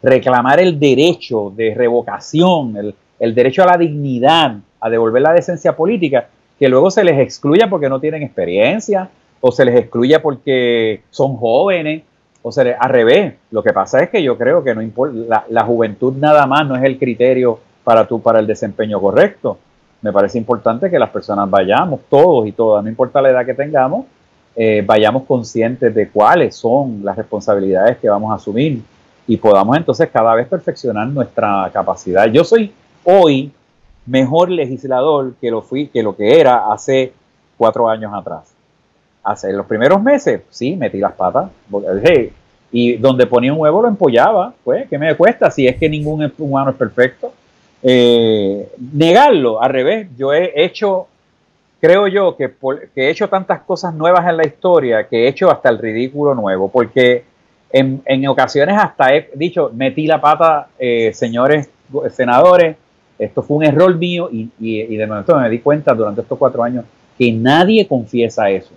reclamar 0.00 0.60
el 0.60 0.78
derecho 0.78 1.52
de 1.56 1.74
revocación, 1.74 2.76
el, 2.76 2.94
el 3.18 3.34
derecho 3.34 3.64
a 3.64 3.66
la 3.66 3.78
dignidad, 3.78 4.58
a 4.80 4.90
devolver 4.90 5.22
la 5.22 5.32
decencia 5.32 5.74
política, 5.74 6.28
que 6.62 6.68
luego 6.68 6.92
se 6.92 7.02
les 7.02 7.18
excluya 7.18 7.68
porque 7.68 7.88
no 7.88 7.98
tienen 7.98 8.22
experiencia, 8.22 9.08
o 9.40 9.50
se 9.50 9.64
les 9.64 9.74
excluya 9.74 10.22
porque 10.22 11.02
son 11.10 11.36
jóvenes, 11.36 12.04
o 12.40 12.52
se 12.52 12.72
al 12.72 12.88
revés. 12.88 13.34
Lo 13.50 13.64
que 13.64 13.72
pasa 13.72 14.00
es 14.00 14.10
que 14.10 14.22
yo 14.22 14.38
creo 14.38 14.62
que 14.62 14.72
no 14.72 14.80
importa, 14.80 15.44
la, 15.48 15.64
juventud 15.64 16.14
nada 16.16 16.46
más 16.46 16.64
no 16.68 16.76
es 16.76 16.84
el 16.84 17.00
criterio 17.00 17.58
para 17.82 18.06
tú, 18.06 18.22
para 18.22 18.38
el 18.38 18.46
desempeño 18.46 19.00
correcto. 19.00 19.58
Me 20.02 20.12
parece 20.12 20.38
importante 20.38 20.88
que 20.88 21.00
las 21.00 21.10
personas 21.10 21.50
vayamos, 21.50 22.02
todos 22.08 22.46
y 22.46 22.52
todas, 22.52 22.84
no 22.84 22.88
importa 22.88 23.20
la 23.20 23.30
edad 23.30 23.44
que 23.44 23.54
tengamos, 23.54 24.06
eh, 24.54 24.84
vayamos 24.86 25.24
conscientes 25.24 25.92
de 25.92 26.10
cuáles 26.10 26.54
son 26.54 27.00
las 27.02 27.16
responsabilidades 27.16 27.98
que 27.98 28.08
vamos 28.08 28.30
a 28.30 28.36
asumir 28.36 28.82
y 29.26 29.36
podamos 29.36 29.76
entonces 29.76 30.08
cada 30.12 30.32
vez 30.36 30.46
perfeccionar 30.46 31.08
nuestra 31.08 31.68
capacidad. 31.72 32.26
Yo 32.26 32.44
soy 32.44 32.72
hoy 33.02 33.50
mejor 34.06 34.50
legislador 34.50 35.34
que 35.40 35.50
lo 35.50 35.62
fui, 35.62 35.88
que 35.88 36.02
lo 36.02 36.16
que 36.16 36.40
era 36.40 36.72
hace 36.72 37.12
cuatro 37.56 37.88
años 37.88 38.12
atrás. 38.14 38.52
Hace 39.22 39.52
los 39.52 39.66
primeros 39.66 40.02
meses, 40.02 40.42
sí, 40.50 40.76
metí 40.76 40.98
las 40.98 41.12
patas. 41.12 41.50
y 42.72 42.96
donde 42.96 43.26
ponía 43.26 43.52
un 43.52 43.60
huevo 43.60 43.82
lo 43.82 43.88
empollaba. 43.88 44.54
Pues, 44.64 44.88
¿qué 44.88 44.98
me 44.98 45.14
cuesta 45.14 45.50
si 45.50 45.66
es 45.66 45.76
que 45.76 45.88
ningún 45.88 46.32
humano 46.38 46.70
es 46.70 46.76
perfecto? 46.76 47.32
Eh, 47.82 48.68
negarlo, 48.92 49.62
al 49.62 49.70
revés. 49.70 50.08
Yo 50.16 50.32
he 50.32 50.52
hecho, 50.64 51.06
creo 51.80 52.08
yo, 52.08 52.36
que, 52.36 52.52
he 52.96 53.10
hecho 53.10 53.28
tantas 53.28 53.60
cosas 53.60 53.94
nuevas 53.94 54.26
en 54.28 54.36
la 54.36 54.46
historia 54.46 55.06
que 55.06 55.24
he 55.24 55.28
hecho 55.28 55.50
hasta 55.50 55.68
el 55.68 55.78
ridículo 55.78 56.34
nuevo. 56.34 56.68
Porque 56.68 57.24
en, 57.70 58.26
ocasiones 58.26 58.76
hasta 58.78 59.14
he 59.14 59.30
dicho, 59.34 59.70
metí 59.74 60.06
la 60.06 60.20
pata, 60.20 60.68
eh, 60.78 61.12
señores 61.14 61.68
senadores, 62.10 62.76
esto 63.18 63.42
fue 63.42 63.58
un 63.58 63.64
error 63.64 63.96
mío 63.96 64.28
y, 64.32 64.96
de 64.96 65.06
momento 65.06 65.36
me 65.38 65.48
di 65.48 65.60
cuenta 65.60 65.94
durante 65.94 66.22
estos 66.22 66.38
cuatro 66.38 66.62
años 66.62 66.84
que 67.18 67.32
nadie 67.32 67.86
confiesa 67.86 68.50
eso, 68.50 68.72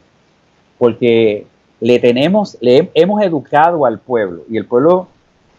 porque 0.78 1.46
le 1.80 2.00
tenemos, 2.00 2.58
le 2.62 2.90
hemos 2.94 3.22
educado 3.24 3.86
al 3.86 4.00
pueblo 4.00 4.44
y 4.50 4.58
el 4.58 4.66
pueblo 4.66 5.08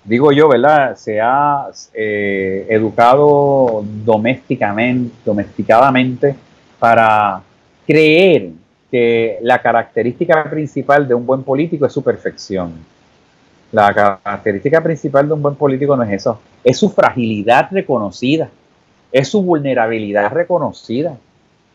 digo 0.07 0.33
yo, 0.33 0.49
¿verdad? 0.49 0.97
Se 0.97 1.21
ha 1.21 1.67
eh, 1.93 2.67
educado 2.71 3.85
domésticamente, 4.05 5.15
domesticadamente 5.25 6.37
para 6.79 7.43
creer 7.87 8.51
que 8.91 9.39
la 9.43 9.61
característica 9.61 10.49
principal 10.49 11.07
de 11.07 11.15
un 11.15 11.27
buen 11.27 11.43
político 11.43 11.87
es 11.87 11.93
su 11.93 12.03
perfección. 12.03 12.73
La 13.73 13.93
característica 13.93 14.81
principal 14.81 15.27
de 15.27 15.35
un 15.35 15.43
buen 15.43 15.57
político 15.57 15.97
no 15.97 16.05
es 16.05 16.13
eso, 16.13 16.41
es 16.63 16.79
su 16.79 16.89
fragilidad 16.91 17.69
reconocida, 17.71 18.49
es 19.13 19.29
su 19.29 19.43
vulnerabilidad 19.43 20.33
reconocida, 20.33 21.17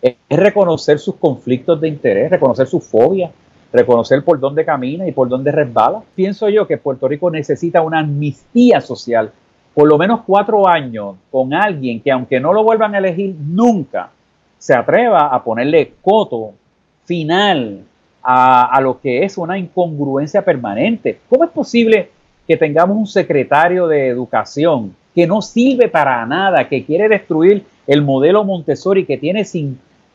es 0.01 0.15
reconocer 0.29 0.99
sus 0.99 1.15
conflictos 1.15 1.79
de 1.79 1.87
interés, 1.87 2.29
reconocer 2.31 2.67
su 2.67 2.79
fobia, 2.79 3.31
reconocer 3.71 4.23
por 4.23 4.39
dónde 4.39 4.65
camina 4.65 5.07
y 5.07 5.11
por 5.11 5.29
dónde 5.29 5.51
resbala. 5.51 6.01
Pienso 6.15 6.49
yo 6.49 6.67
que 6.67 6.77
Puerto 6.77 7.07
Rico 7.07 7.29
necesita 7.29 7.81
una 7.81 7.99
amnistía 7.99 8.81
social, 8.81 9.31
por 9.73 9.87
lo 9.87 9.97
menos 9.97 10.21
cuatro 10.25 10.67
años, 10.67 11.15
con 11.29 11.53
alguien 11.53 12.01
que 12.01 12.11
aunque 12.11 12.39
no 12.39 12.53
lo 12.53 12.63
vuelvan 12.63 12.95
a 12.95 12.97
elegir 12.97 13.35
nunca, 13.39 14.09
se 14.57 14.75
atreva 14.75 15.27
a 15.27 15.43
ponerle 15.43 15.93
coto 16.01 16.51
final 17.05 17.83
a, 18.23 18.79
lo 18.81 18.99
que 18.99 19.23
es 19.23 19.37
una 19.37 19.57
incongruencia 19.57 20.43
permanente. 20.43 21.19
¿Cómo 21.29 21.43
es 21.43 21.49
posible 21.49 22.09
que 22.47 22.57
tengamos 22.57 22.95
un 22.95 23.07
secretario 23.07 23.87
de 23.87 24.07
educación 24.07 24.95
que 25.13 25.27
no 25.27 25.41
sirve 25.41 25.87
para 25.87 26.25
nada, 26.25 26.67
que 26.67 26.85
quiere 26.85 27.09
destruir 27.09 27.63
el 27.87 28.01
modelo 28.01 28.43
Montessori, 28.43 29.05
que 29.05 29.17
tiene, 29.17 29.45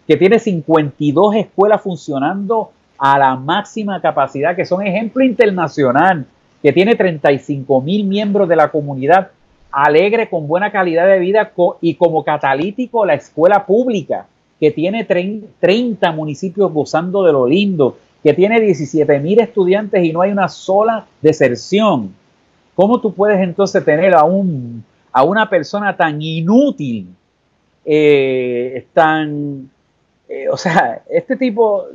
que 0.07 0.17
tiene 0.17 0.39
52 0.39 1.37
escuelas 1.37 1.83
funcionando 1.83 2.71
a 2.99 3.19
la 3.19 3.37
máxima 3.37 4.01
capacidad, 4.01 4.57
que 4.57 4.65
son 4.65 4.87
ejemplo 4.87 5.23
internacional, 5.25 6.25
que 6.63 6.73
tiene 6.73 6.95
35 6.95 7.81
mil 7.83 8.05
miembros 8.05 8.49
de 8.49 8.57
la 8.57 8.71
comunidad, 8.71 9.31
alegre, 9.71 10.31
con 10.31 10.49
buena 10.49 10.73
calidad 10.73 11.07
de 11.07 11.19
vida 11.19 11.53
y 11.83 11.95
como 11.95 12.25
catalítico 12.25 13.05
la 13.05 13.15
escuela 13.15 13.67
pública, 13.67 14.27
que 14.59 14.71
tiene 14.71 15.05
30 15.05 16.13
municipios 16.13 16.73
gozando 16.73 17.23
de 17.25 17.33
lo 17.33 17.47
lindo, 17.47 17.99
que 18.23 18.33
tiene 18.33 18.59
17 18.61 19.21
mil 19.21 19.39
estudiantes 19.39 20.03
y 20.03 20.13
no 20.13 20.23
hay 20.23 20.33
una 20.33 20.49
sola 20.49 21.05
deserción. 21.21 22.15
¿Cómo 22.77 23.01
tú 23.01 23.13
puedes 23.13 23.41
entonces 23.41 23.85
tener 23.85 24.15
a, 24.15 24.23
un, 24.23 24.85
a 25.11 25.25
una 25.25 25.51
persona 25.51 25.97
tan 25.97 26.23
inútil, 26.23 27.09
eh, 27.85 28.87
tan... 28.93 29.69
Eh, 30.29 30.49
o 30.49 30.57
sea, 30.57 31.03
este 31.09 31.37
tipo 31.37 31.87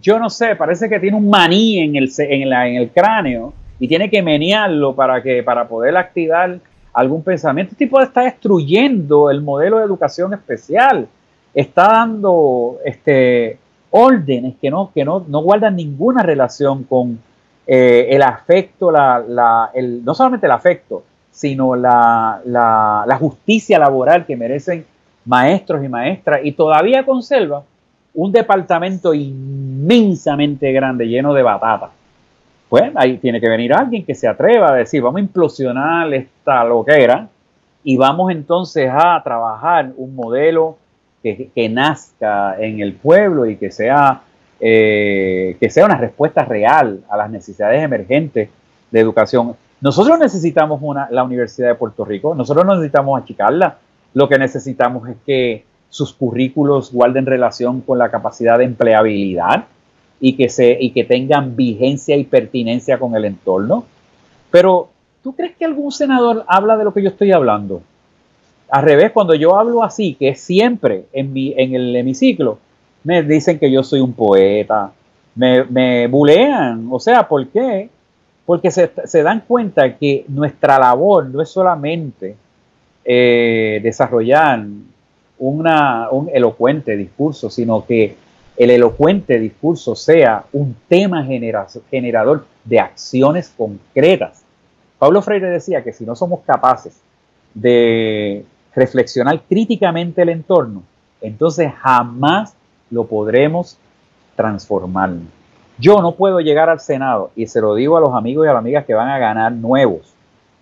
yo 0.00 0.18
no 0.18 0.28
sé, 0.30 0.56
parece 0.56 0.88
que 0.88 1.00
tiene 1.00 1.16
un 1.16 1.28
maní 1.28 1.78
en 1.78 1.96
el, 1.96 2.10
en, 2.18 2.52
en 2.52 2.76
el 2.76 2.90
cráneo 2.90 3.52
y 3.78 3.88
tiene 3.88 4.10
que 4.10 4.22
menearlo 4.22 4.94
para, 4.94 5.22
que, 5.22 5.42
para 5.42 5.66
poder 5.66 5.96
activar 5.96 6.58
algún 6.92 7.22
pensamiento. 7.22 7.72
Este 7.72 7.84
tipo 7.84 8.00
está 8.00 8.22
destruyendo 8.22 9.30
el 9.30 9.40
modelo 9.40 9.78
de 9.78 9.84
educación 9.84 10.34
especial. 10.34 11.08
Está 11.54 11.88
dando 11.88 12.78
este, 12.84 13.58
órdenes 13.90 14.54
que 14.60 14.70
no, 14.70 14.90
que 14.94 15.04
no, 15.04 15.24
no 15.26 15.40
guardan 15.40 15.76
ninguna 15.76 16.22
relación 16.22 16.84
con 16.84 17.18
eh, 17.70 18.08
el 18.08 18.22
afecto, 18.22 18.90
la, 18.90 19.22
la, 19.28 19.70
el, 19.74 20.02
no 20.02 20.14
solamente 20.14 20.46
el 20.46 20.52
afecto, 20.52 21.04
sino 21.30 21.76
la, 21.76 22.40
la, 22.46 23.16
justicia 23.20 23.78
laboral 23.78 24.24
que 24.24 24.36
merecen 24.36 24.86
maestros 25.26 25.84
y 25.84 25.88
maestras 25.88 26.40
y 26.42 26.52
todavía 26.52 27.04
conserva 27.04 27.62
un 28.14 28.32
departamento 28.32 29.12
inmensamente 29.12 30.72
grande, 30.72 31.06
lleno 31.06 31.34
de 31.34 31.42
batata. 31.42 31.90
Pues 32.70 32.90
ahí 32.94 33.18
tiene 33.18 33.38
que 33.38 33.50
venir 33.50 33.74
alguien 33.74 34.02
que 34.02 34.14
se 34.14 34.26
atreva 34.26 34.70
a 34.70 34.74
decir, 34.74 35.02
vamos 35.02 35.18
a 35.18 35.24
implosionar 35.24 36.12
esta 36.14 36.64
loquera 36.64 37.28
y 37.84 37.98
vamos 37.98 38.32
entonces 38.32 38.90
a 38.90 39.20
trabajar 39.22 39.92
un 39.96 40.16
modelo 40.16 40.78
que, 41.22 41.68
nazca 41.68 42.56
en 42.58 42.80
el 42.80 42.94
pueblo 42.94 43.44
y 43.44 43.56
que 43.56 43.70
sea, 43.70 44.22
eh, 44.60 45.56
que 45.60 45.70
sea 45.70 45.84
una 45.84 45.96
respuesta 45.96 46.44
real 46.44 47.00
a 47.08 47.16
las 47.16 47.30
necesidades 47.30 47.82
emergentes 47.82 48.48
de 48.90 49.00
educación. 49.00 49.54
Nosotros 49.80 50.18
necesitamos 50.18 50.80
una, 50.82 51.08
la 51.10 51.22
Universidad 51.22 51.68
de 51.68 51.74
Puerto 51.76 52.04
Rico, 52.04 52.34
nosotros 52.34 52.66
no 52.66 52.74
necesitamos 52.74 53.22
achicarla, 53.22 53.78
lo 54.14 54.28
que 54.28 54.38
necesitamos 54.38 55.08
es 55.08 55.16
que 55.24 55.64
sus 55.90 56.12
currículos 56.12 56.92
guarden 56.92 57.26
relación 57.26 57.80
con 57.80 57.98
la 57.98 58.10
capacidad 58.10 58.58
de 58.58 58.64
empleabilidad 58.64 59.66
y 60.20 60.34
que, 60.36 60.48
se, 60.48 60.76
y 60.80 60.90
que 60.90 61.04
tengan 61.04 61.54
vigencia 61.56 62.16
y 62.16 62.24
pertinencia 62.24 62.98
con 62.98 63.14
el 63.14 63.24
entorno. 63.24 63.84
Pero, 64.50 64.88
¿tú 65.22 65.34
crees 65.34 65.56
que 65.56 65.64
algún 65.64 65.92
senador 65.92 66.44
habla 66.48 66.76
de 66.76 66.84
lo 66.84 66.92
que 66.92 67.02
yo 67.02 67.10
estoy 67.10 67.32
hablando? 67.32 67.82
Al 68.70 68.82
revés, 68.82 69.12
cuando 69.12 69.34
yo 69.34 69.56
hablo 69.56 69.82
así, 69.82 70.14
que 70.14 70.30
es 70.30 70.40
siempre 70.40 71.04
en, 71.12 71.32
mi, 71.32 71.54
en 71.56 71.74
el 71.74 71.94
hemiciclo, 71.94 72.58
me 73.08 73.22
dicen 73.22 73.58
que 73.58 73.70
yo 73.70 73.82
soy 73.82 74.00
un 74.00 74.12
poeta, 74.12 74.92
me, 75.34 75.64
me 75.64 76.06
bulean. 76.08 76.88
O 76.90 77.00
sea, 77.00 77.26
¿por 77.26 77.48
qué? 77.48 77.88
Porque 78.44 78.70
se, 78.70 78.90
se 79.04 79.22
dan 79.22 79.44
cuenta 79.48 79.96
que 79.96 80.26
nuestra 80.28 80.78
labor 80.78 81.24
no 81.24 81.40
es 81.40 81.48
solamente 81.48 82.36
eh, 83.06 83.80
desarrollar 83.82 84.62
una, 85.38 86.10
un 86.10 86.28
elocuente 86.30 86.98
discurso, 86.98 87.48
sino 87.48 87.86
que 87.86 88.14
el 88.58 88.68
elocuente 88.68 89.38
discurso 89.38 89.96
sea 89.96 90.44
un 90.52 90.76
tema 90.86 91.24
generador 91.24 92.44
de 92.62 92.78
acciones 92.78 93.54
concretas. 93.56 94.42
Pablo 94.98 95.22
Freire 95.22 95.48
decía 95.48 95.82
que 95.82 95.94
si 95.94 96.04
no 96.04 96.14
somos 96.14 96.40
capaces 96.40 97.00
de 97.54 98.44
reflexionar 98.74 99.40
críticamente 99.48 100.20
el 100.20 100.28
entorno, 100.28 100.82
entonces 101.22 101.72
jamás 101.72 102.54
lo 102.90 103.04
podremos 103.04 103.78
transformar. 104.36 105.10
Yo 105.78 106.00
no 106.02 106.12
puedo 106.12 106.40
llegar 106.40 106.68
al 106.68 106.80
Senado, 106.80 107.30
y 107.36 107.46
se 107.46 107.60
lo 107.60 107.74
digo 107.74 107.96
a 107.96 108.00
los 108.00 108.14
amigos 108.14 108.46
y 108.46 108.48
a 108.48 108.52
las 108.52 108.60
amigas 108.60 108.84
que 108.84 108.94
van 108.94 109.08
a 109.08 109.18
ganar 109.18 109.52
nuevos, 109.52 110.12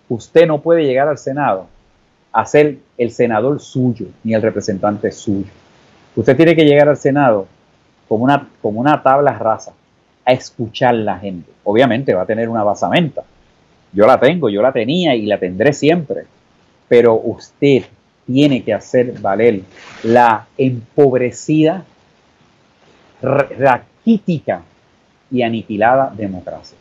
usted 0.09 0.47
no 0.47 0.61
puede 0.61 0.83
llegar 0.83 1.07
al 1.07 1.17
Senado 1.17 1.67
a 2.31 2.45
ser 2.45 2.77
el 2.97 3.11
senador 3.11 3.59
suyo 3.59 4.07
ni 4.23 4.33
el 4.33 4.41
representante 4.41 5.11
suyo. 5.11 5.49
Usted 6.15 6.35
tiene 6.37 6.55
que 6.55 6.65
llegar 6.65 6.87
al 6.87 6.97
Senado 6.97 7.47
como 8.07 8.23
una, 8.23 8.47
como 8.61 8.79
una 8.79 9.01
tabla 9.01 9.37
rasa, 9.37 9.73
a 10.25 10.33
escuchar 10.33 10.93
la 10.93 11.17
gente. 11.17 11.49
Obviamente 11.63 12.13
va 12.13 12.23
a 12.23 12.25
tener 12.25 12.49
una 12.49 12.63
basamenta. 12.63 13.23
Yo 13.93 14.05
la 14.05 14.19
tengo, 14.19 14.49
yo 14.49 14.61
la 14.61 14.71
tenía 14.71 15.15
y 15.15 15.25
la 15.25 15.37
tendré 15.37 15.73
siempre. 15.73 16.25
Pero 16.87 17.15
usted 17.15 17.85
tiene 18.25 18.63
que 18.63 18.73
hacer 18.73 19.19
valer 19.19 19.61
la 20.03 20.45
empobrecida, 20.57 21.85
raquítica 23.21 24.61
y 25.31 25.41
aniquilada 25.41 26.11
democracia. 26.15 26.77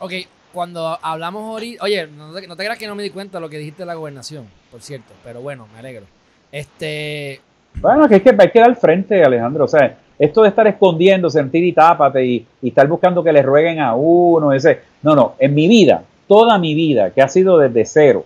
Ok, 0.00 0.12
cuando 0.52 0.98
hablamos 1.02 1.42
ahorita, 1.42 1.84
oye, 1.84 2.06
no 2.06 2.32
te, 2.32 2.46
creas 2.46 2.78
que 2.78 2.86
no 2.86 2.94
me 2.94 3.02
di 3.02 3.10
cuenta 3.10 3.38
de 3.38 3.42
lo 3.42 3.48
que 3.48 3.58
dijiste 3.58 3.82
de 3.82 3.86
la 3.86 3.94
gobernación, 3.94 4.46
por 4.70 4.80
cierto, 4.80 5.12
pero 5.24 5.40
bueno, 5.40 5.66
me 5.72 5.78
alegro. 5.78 6.06
Este. 6.50 7.40
Bueno, 7.80 8.08
que 8.08 8.16
es 8.16 8.22
que 8.22 8.34
hay 8.36 8.50
que 8.50 8.60
dar 8.60 8.74
frente, 8.76 9.22
Alejandro. 9.22 9.64
O 9.64 9.68
sea, 9.68 9.98
esto 10.18 10.42
de 10.42 10.48
estar 10.48 10.66
escondiendo, 10.66 11.28
sentir 11.30 11.64
y 11.64 11.72
tápate 11.72 12.24
y, 12.24 12.46
estar 12.62 12.88
buscando 12.88 13.22
que 13.22 13.32
le 13.32 13.42
rueguen 13.42 13.80
a 13.80 13.94
uno, 13.94 14.52
ese. 14.52 14.80
No, 15.02 15.14
no, 15.14 15.34
en 15.38 15.54
mi 15.54 15.68
vida, 15.68 16.02
toda 16.26 16.58
mi 16.58 16.74
vida, 16.74 17.10
que 17.10 17.22
ha 17.22 17.28
sido 17.28 17.58
desde 17.58 17.84
cero, 17.84 18.24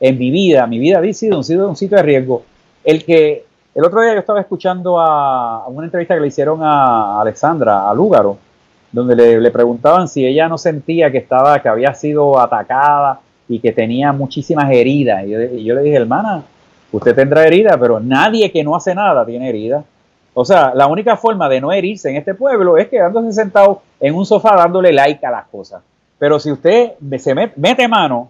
en 0.00 0.18
mi 0.18 0.30
vida, 0.30 0.66
mi 0.66 0.78
vida 0.78 0.98
ha 0.98 1.12
sido 1.12 1.36
un, 1.36 1.44
sido 1.44 1.68
un 1.68 1.76
sitio 1.76 1.96
de 1.96 2.02
riesgo. 2.02 2.44
El 2.84 3.04
que, 3.04 3.44
el 3.78 3.84
otro 3.84 4.00
día 4.00 4.12
yo 4.12 4.18
estaba 4.18 4.40
escuchando 4.40 4.98
a, 4.98 5.68
una 5.68 5.84
entrevista 5.84 6.12
que 6.12 6.20
le 6.20 6.26
hicieron 6.26 6.64
a 6.64 7.20
Alexandra, 7.20 7.88
a 7.88 7.94
Lúgaro, 7.94 8.36
donde 8.90 9.14
le, 9.14 9.50
preguntaban 9.52 10.08
si 10.08 10.26
ella 10.26 10.48
no 10.48 10.58
sentía 10.58 11.12
que 11.12 11.18
estaba, 11.18 11.62
que 11.62 11.68
había 11.68 11.94
sido 11.94 12.40
atacada 12.40 13.20
y 13.48 13.60
que 13.60 13.70
tenía 13.70 14.12
muchísimas 14.12 14.68
heridas. 14.72 15.22
Y 15.24 15.62
yo, 15.62 15.76
le 15.76 15.82
dije, 15.82 15.94
hermana, 15.94 16.42
usted 16.90 17.14
tendrá 17.14 17.46
heridas, 17.46 17.76
pero 17.78 18.00
nadie 18.00 18.50
que 18.50 18.64
no 18.64 18.74
hace 18.74 18.96
nada 18.96 19.24
tiene 19.24 19.48
heridas. 19.48 19.84
O 20.34 20.44
sea, 20.44 20.72
la 20.74 20.88
única 20.88 21.16
forma 21.16 21.48
de 21.48 21.60
no 21.60 21.70
herirse 21.70 22.10
en 22.10 22.16
este 22.16 22.34
pueblo 22.34 22.78
es 22.78 22.88
quedándose 22.88 23.32
sentado 23.32 23.82
en 24.00 24.12
un 24.16 24.26
sofá 24.26 24.56
dándole 24.56 24.92
like 24.92 25.24
a 25.24 25.30
las 25.30 25.46
cosas. 25.46 25.82
Pero 26.18 26.40
si 26.40 26.50
usted 26.50 26.94
se 27.16 27.32
mete 27.32 27.86
mano, 27.86 28.28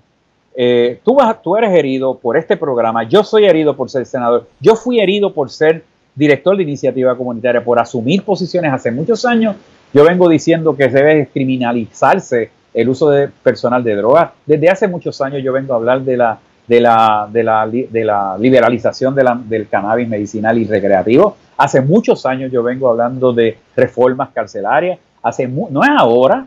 eh, 0.61 1.01
tú, 1.05 1.15
vas, 1.15 1.41
tú 1.41 1.57
eres 1.57 1.71
herido 1.71 2.19
por 2.19 2.37
este 2.37 2.57
programa, 2.57 3.05
yo 3.05 3.25
soy 3.25 3.47
herido 3.47 3.77
por 3.77 3.89
ser 3.89 4.05
senador, 4.05 4.49
yo 4.61 4.75
fui 4.75 5.01
herido 5.01 5.33
por 5.33 5.49
ser 5.51 5.85
director 6.15 6.57
de 6.57 6.65
iniciativa 6.65 7.17
comunitaria, 7.17 7.65
por 7.65 7.79
asumir 7.79 8.25
posiciones 8.25 8.73
hace 8.73 8.91
muchos 8.91 9.25
años 9.25 9.55
yo 9.93 10.05
vengo 10.05 10.29
diciendo 10.29 10.77
que 10.77 10.89
debe 10.89 11.29
criminalizarse 11.29 12.51
el 12.75 12.89
uso 12.89 13.11
de 13.11 13.29
personal 13.29 13.83
de 13.83 13.97
drogas. 13.97 14.31
Desde 14.45 14.69
hace 14.69 14.89
muchos 14.89 15.21
años 15.21 15.43
yo 15.43 15.53
vengo 15.53 15.73
a 15.73 15.77
hablar 15.77 16.03
de 16.03 16.17
la, 16.17 16.39
de 16.67 16.81
la, 16.81 17.29
de 17.31 17.43
la, 17.43 17.67
de 17.67 18.05
la 18.05 18.37
liberalización 18.39 19.15
de 19.15 19.25
la, 19.25 19.41
del 19.43 19.69
cannabis 19.69 20.09
medicinal 20.09 20.59
y 20.59 20.65
recreativo. 20.65 21.37
Hace 21.57 21.81
muchos 21.81 22.27
años 22.27 22.53
yo 22.53 22.63
vengo 22.63 22.91
hablando 22.91 23.33
de 23.33 23.57
reformas 23.75 24.29
carcelarias. 24.31 24.99
Hace 25.23 25.49
no 25.49 25.83
es 25.83 25.91
ahora. 25.97 26.47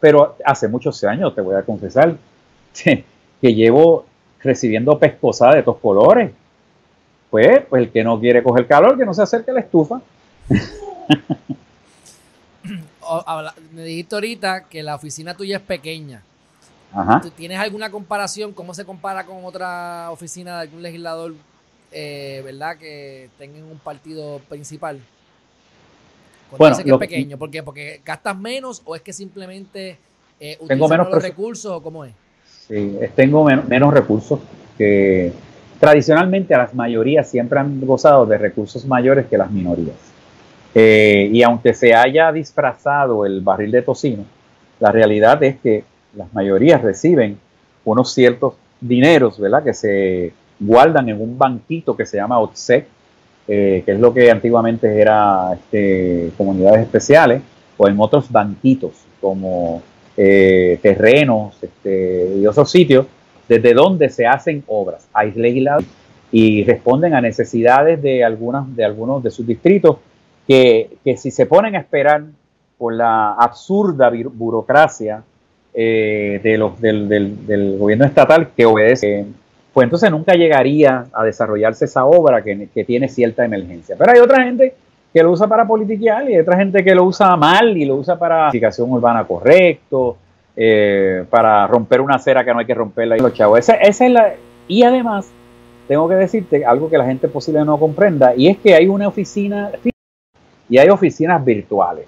pero 0.00 0.36
hace 0.44 0.66
muchos 0.66 1.02
años, 1.04 1.34
te 1.34 1.40
voy 1.40 1.54
a 1.54 1.62
confesar, 1.62 2.14
que 3.40 3.54
llevo 3.54 4.04
recibiendo 4.42 4.98
pescosadas 4.98 5.56
de 5.56 5.62
todos 5.62 5.78
colores. 5.78 6.32
Pues, 7.30 7.60
pues 7.68 7.82
el 7.82 7.90
que 7.90 8.02
no 8.02 8.18
quiere 8.18 8.42
coger 8.42 8.66
calor, 8.66 8.98
que 8.98 9.06
no 9.06 9.14
se 9.14 9.22
acerque 9.22 9.52
a 9.52 9.54
la 9.54 9.60
estufa. 9.60 10.00
me 13.72 13.84
dijiste 13.84 14.14
ahorita 14.14 14.64
que 14.64 14.82
la 14.82 14.96
oficina 14.96 15.36
tuya 15.36 15.58
es 15.58 15.62
pequeña. 15.62 16.22
¿Tienes 17.36 17.58
alguna 17.58 17.90
comparación? 17.90 18.52
¿Cómo 18.52 18.74
se 18.74 18.84
compara 18.84 19.24
con 19.24 19.44
otra 19.44 20.10
oficina 20.10 20.56
de 20.56 20.62
algún 20.62 20.82
legislador, 20.82 21.34
eh, 21.92 22.42
verdad, 22.44 22.76
que 22.78 23.30
tenga 23.38 23.58
un 23.58 23.78
partido 23.78 24.40
principal? 24.48 25.00
Cuando 26.50 26.76
dice 26.76 26.84
que 26.84 26.90
es 26.90 26.98
pequeño, 26.98 27.38
¿por 27.38 27.48
qué? 27.48 27.62
¿Porque 27.62 28.00
gastas 28.04 28.36
menos 28.36 28.82
o 28.84 28.96
es 28.96 29.02
que 29.02 29.12
simplemente 29.12 29.98
eh, 30.40 30.58
menos 30.68 31.08
los 31.08 31.22
recursos 31.22 31.70
o 31.70 31.80
cómo 31.80 32.04
es? 32.04 32.12
Tengo 33.14 33.44
menos 33.44 33.92
recursos 33.92 34.40
que 34.78 35.32
tradicionalmente 35.80 36.56
las 36.56 36.74
mayorías 36.74 37.28
siempre 37.28 37.58
han 37.58 37.80
gozado 37.80 38.26
de 38.26 38.38
recursos 38.38 38.86
mayores 38.86 39.26
que 39.26 39.38
las 39.38 39.50
minorías. 39.50 39.96
Eh, 40.74 41.28
y 41.32 41.42
aunque 41.42 41.74
se 41.74 41.94
haya 41.94 42.30
disfrazado 42.30 43.26
el 43.26 43.40
barril 43.40 43.72
de 43.72 43.82
tocino, 43.82 44.24
la 44.78 44.92
realidad 44.92 45.42
es 45.42 45.58
que 45.58 45.84
las 46.14 46.32
mayorías 46.32 46.80
reciben 46.82 47.38
unos 47.84 48.12
ciertos 48.12 48.54
dineros, 48.80 49.40
¿verdad? 49.40 49.64
Que 49.64 49.74
se 49.74 50.32
guardan 50.60 51.08
en 51.08 51.20
un 51.20 51.36
banquito 51.36 51.96
que 51.96 52.06
se 52.06 52.18
llama 52.18 52.38
OTSEC, 52.38 52.86
eh, 53.48 53.82
que 53.84 53.92
es 53.92 53.98
lo 53.98 54.14
que 54.14 54.30
antiguamente 54.30 55.00
era 55.00 55.54
este, 55.54 56.30
comunidades 56.36 56.82
especiales, 56.82 57.42
o 57.76 57.88
en 57.88 57.98
otros 57.98 58.30
banquitos 58.30 58.92
como 59.20 59.82
eh, 60.22 60.78
terrenos 60.82 61.56
este, 61.62 62.36
y 62.36 62.46
otros 62.46 62.70
sitios, 62.70 63.06
desde 63.48 63.72
donde 63.72 64.10
se 64.10 64.26
hacen 64.26 64.62
obras. 64.66 65.08
Legisladores 65.34 65.88
y 66.32 66.62
responden 66.64 67.14
a 67.14 67.20
necesidades 67.20 68.00
de, 68.02 68.22
algunas, 68.22 68.76
de 68.76 68.84
algunos 68.84 69.22
de 69.22 69.30
sus 69.30 69.46
distritos 69.46 69.96
que, 70.46 70.98
que 71.04 71.16
si 71.16 71.30
se 71.30 71.46
ponen 71.46 71.74
a 71.74 71.78
esperar 71.78 72.24
por 72.78 72.94
la 72.94 73.32
absurda 73.32 74.10
burocracia 74.32 75.22
eh, 75.72 76.40
de 76.42 76.58
los, 76.58 76.80
del, 76.80 77.76
gobierno 77.78 78.04
estatal 78.04 78.48
que 78.56 78.66
obedece, 78.66 79.24
pues 79.72 79.84
entonces 79.84 80.10
nunca 80.10 80.34
llegaría 80.34 81.06
a 81.12 81.24
desarrollarse 81.24 81.84
esa 81.84 82.04
obra 82.06 82.42
que, 82.42 82.84
tiene 82.84 83.08
cierta 83.08 83.44
emergencia. 83.44 83.94
Pero 83.96 84.12
hay 84.12 84.18
otra 84.18 84.42
gente 84.44 84.74
que 85.12 85.22
lo 85.22 85.32
usa 85.32 85.46
para 85.46 85.66
politiquear 85.66 86.30
y 86.30 86.34
hay 86.34 86.40
otra 86.40 86.56
gente 86.56 86.84
que 86.84 86.94
lo 86.94 87.04
usa 87.04 87.36
mal 87.36 87.76
y 87.76 87.84
lo 87.84 87.96
usa 87.96 88.18
para 88.18 88.44
edificación 88.44 88.90
urbana 88.90 89.24
correcto, 89.24 90.16
eh, 90.56 91.24
para 91.28 91.66
romper 91.66 92.00
una 92.00 92.16
acera 92.16 92.44
que 92.44 92.52
no 92.52 92.60
hay 92.60 92.66
que 92.66 92.74
romperla. 92.74 93.16
Los 93.16 93.34
chavos. 93.34 93.58
Esa, 93.58 93.74
esa 93.74 94.06
es 94.06 94.12
la, 94.12 94.34
y 94.68 94.82
además, 94.84 95.28
tengo 95.88 96.08
que 96.08 96.14
decirte 96.14 96.64
algo 96.64 96.88
que 96.88 96.96
la 96.96 97.04
gente 97.04 97.28
posible 97.28 97.64
no 97.64 97.78
comprenda, 97.78 98.34
y 98.36 98.48
es 98.48 98.58
que 98.58 98.74
hay 98.74 98.86
una 98.86 99.08
oficina 99.08 99.72
y 100.68 100.78
hay 100.78 100.88
oficinas 100.88 101.44
virtuales. 101.44 102.06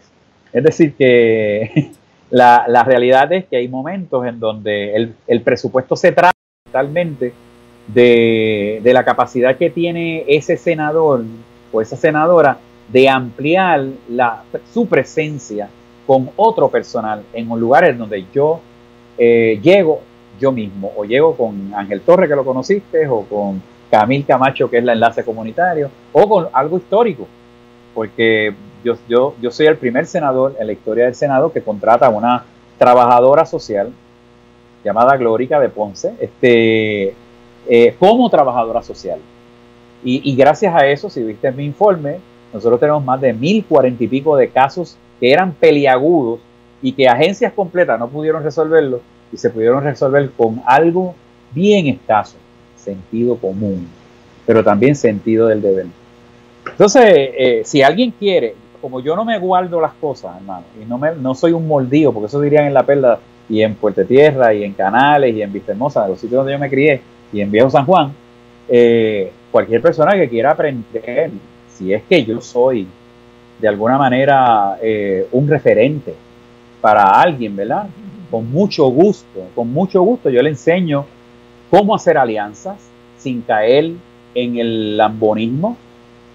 Es 0.52 0.62
decir, 0.62 0.94
que 0.94 1.90
la, 2.30 2.64
la 2.68 2.84
realidad 2.84 3.32
es 3.32 3.46
que 3.46 3.56
hay 3.56 3.66
momentos 3.66 4.24
en 4.24 4.38
donde 4.38 4.94
el, 4.94 5.14
el 5.26 5.40
presupuesto 5.42 5.96
se 5.96 6.12
trata 6.12 6.32
totalmente 6.64 7.32
de, 7.88 8.80
de, 8.82 8.92
la 8.92 9.04
capacidad 9.04 9.56
que 9.56 9.70
tiene 9.70 10.24
ese 10.28 10.56
senador 10.56 11.24
o 11.72 11.82
esa 11.82 11.96
senadora 11.96 12.58
de 12.92 13.08
ampliar 13.08 13.86
su 14.72 14.86
presencia 14.86 15.68
con 16.06 16.30
otro 16.36 16.68
personal 16.68 17.22
en 17.32 17.50
un 17.50 17.58
lugar 17.58 17.84
en 17.84 17.98
donde 17.98 18.24
yo 18.32 18.60
eh, 19.16 19.58
llego 19.62 20.00
yo 20.38 20.52
mismo, 20.52 20.92
o 20.96 21.04
llego 21.04 21.36
con 21.36 21.72
Ángel 21.74 22.00
Torre, 22.00 22.26
que 22.26 22.34
lo 22.34 22.44
conociste, 22.44 23.06
o 23.06 23.22
con 23.22 23.62
Camil 23.90 24.26
Camacho, 24.26 24.68
que 24.68 24.78
es 24.78 24.84
la 24.84 24.92
enlace 24.92 25.24
comunitario, 25.24 25.90
o 26.12 26.28
con 26.28 26.48
algo 26.52 26.78
histórico, 26.78 27.26
porque 27.94 28.52
yo, 28.82 28.94
yo, 29.08 29.34
yo 29.40 29.50
soy 29.50 29.66
el 29.66 29.76
primer 29.76 30.06
senador 30.06 30.56
en 30.58 30.66
la 30.66 30.72
historia 30.72 31.04
del 31.04 31.14
Senado 31.14 31.52
que 31.52 31.62
contrata 31.62 32.06
a 32.06 32.10
una 32.10 32.44
trabajadora 32.78 33.46
social 33.46 33.92
llamada 34.84 35.16
Glórica 35.16 35.60
de 35.60 35.68
Ponce, 35.68 36.14
este, 36.18 37.14
eh, 37.68 37.94
como 37.98 38.28
trabajadora 38.28 38.82
social. 38.82 39.20
Y, 40.02 40.28
y, 40.28 40.34
gracias 40.34 40.74
a 40.74 40.86
eso, 40.86 41.08
si 41.08 41.22
viste 41.22 41.52
mi 41.52 41.64
informe, 41.64 42.18
nosotros 42.52 42.80
tenemos 42.80 43.04
más 43.04 43.20
de 43.20 43.32
mil 43.32 43.64
cuarenta 43.64 44.04
y 44.04 44.08
pico 44.08 44.36
de 44.36 44.48
casos 44.48 44.96
que 45.20 45.32
eran 45.32 45.52
peliagudos 45.52 46.40
y 46.82 46.92
que 46.92 47.08
agencias 47.08 47.52
completas 47.52 47.98
no 47.98 48.08
pudieron 48.08 48.42
resolverlo 48.42 49.00
y 49.32 49.36
se 49.36 49.50
pudieron 49.50 49.82
resolver 49.84 50.30
con 50.36 50.62
algo 50.66 51.14
bien 51.54 51.86
escaso, 51.86 52.36
sentido 52.76 53.36
común, 53.36 53.88
pero 54.44 54.62
también 54.62 54.94
sentido 54.94 55.46
del 55.46 55.62
deber. 55.62 55.86
Entonces, 56.66 57.04
eh, 57.06 57.62
si 57.64 57.82
alguien 57.82 58.12
quiere, 58.18 58.54
como 58.80 59.00
yo 59.00 59.14
no 59.16 59.24
me 59.24 59.38
guardo 59.38 59.80
las 59.80 59.92
cosas, 59.94 60.36
hermano, 60.36 60.64
y 60.80 60.84
no, 60.84 60.98
me, 60.98 61.14
no 61.14 61.34
soy 61.34 61.52
un 61.52 61.66
mordido, 61.66 62.12
porque 62.12 62.26
eso 62.26 62.40
dirían 62.40 62.66
en 62.66 62.74
La 62.74 62.84
Perla 62.84 63.18
y 63.48 63.62
en 63.62 63.74
Puerto 63.74 64.04
Tierra 64.04 64.52
y 64.54 64.64
en 64.64 64.72
Canales 64.72 65.34
y 65.34 65.42
en 65.42 65.52
Vista 65.52 65.72
Hermosa, 65.72 66.08
los 66.08 66.18
sitios 66.18 66.38
donde 66.38 66.52
yo 66.52 66.58
me 66.58 66.70
crié, 66.70 67.00
y 67.32 67.40
en 67.40 67.50
Viejo 67.50 67.70
San 67.70 67.86
Juan, 67.86 68.12
eh, 68.68 69.30
cualquier 69.50 69.80
persona 69.80 70.14
que 70.14 70.28
quiera 70.28 70.52
aprender, 70.52 71.30
si 71.82 71.92
es 71.92 72.02
que 72.04 72.24
yo 72.24 72.40
soy 72.40 72.86
de 73.60 73.68
alguna 73.68 73.98
manera 73.98 74.78
eh, 74.80 75.26
un 75.32 75.48
referente 75.48 76.14
para 76.80 77.04
alguien, 77.04 77.54
¿verdad? 77.56 77.86
Con 78.30 78.50
mucho 78.50 78.86
gusto, 78.86 79.48
con 79.54 79.72
mucho 79.72 80.02
gusto 80.02 80.30
yo 80.30 80.42
le 80.42 80.50
enseño 80.50 81.04
cómo 81.70 81.94
hacer 81.94 82.18
alianzas 82.18 82.76
sin 83.18 83.42
caer 83.42 83.92
en 84.34 84.58
el 84.58 84.96
lambonismo, 84.96 85.76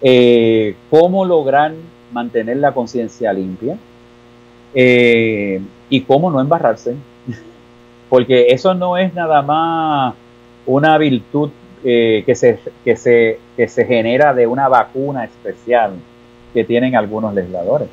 eh, 0.02 0.76
cómo 0.90 1.26
lograr 1.26 1.74
mantener 2.12 2.58
la 2.58 2.74
conciencia 2.74 3.34
limpia 3.34 3.78
eh, 4.74 5.60
y 5.90 6.02
cómo 6.02 6.30
no 6.30 6.40
embarrarse, 6.40 6.96
porque 8.10 8.48
eso 8.50 8.74
no 8.74 8.98
es 8.98 9.14
nada 9.14 9.42
más 9.42 10.14
una 10.66 10.98
virtud 10.98 11.50
que, 11.84 12.34
se, 12.36 12.60
que, 12.84 12.96
se, 12.96 13.40
que 13.56 13.68
se 13.68 13.86
genera 13.86 14.34
de 14.34 14.48
una 14.48 14.68
vacuna 14.68 15.26
especial 15.26 15.94
que 16.54 16.64
tienen 16.64 16.96
algunos 16.96 17.34
legisladores. 17.34 17.90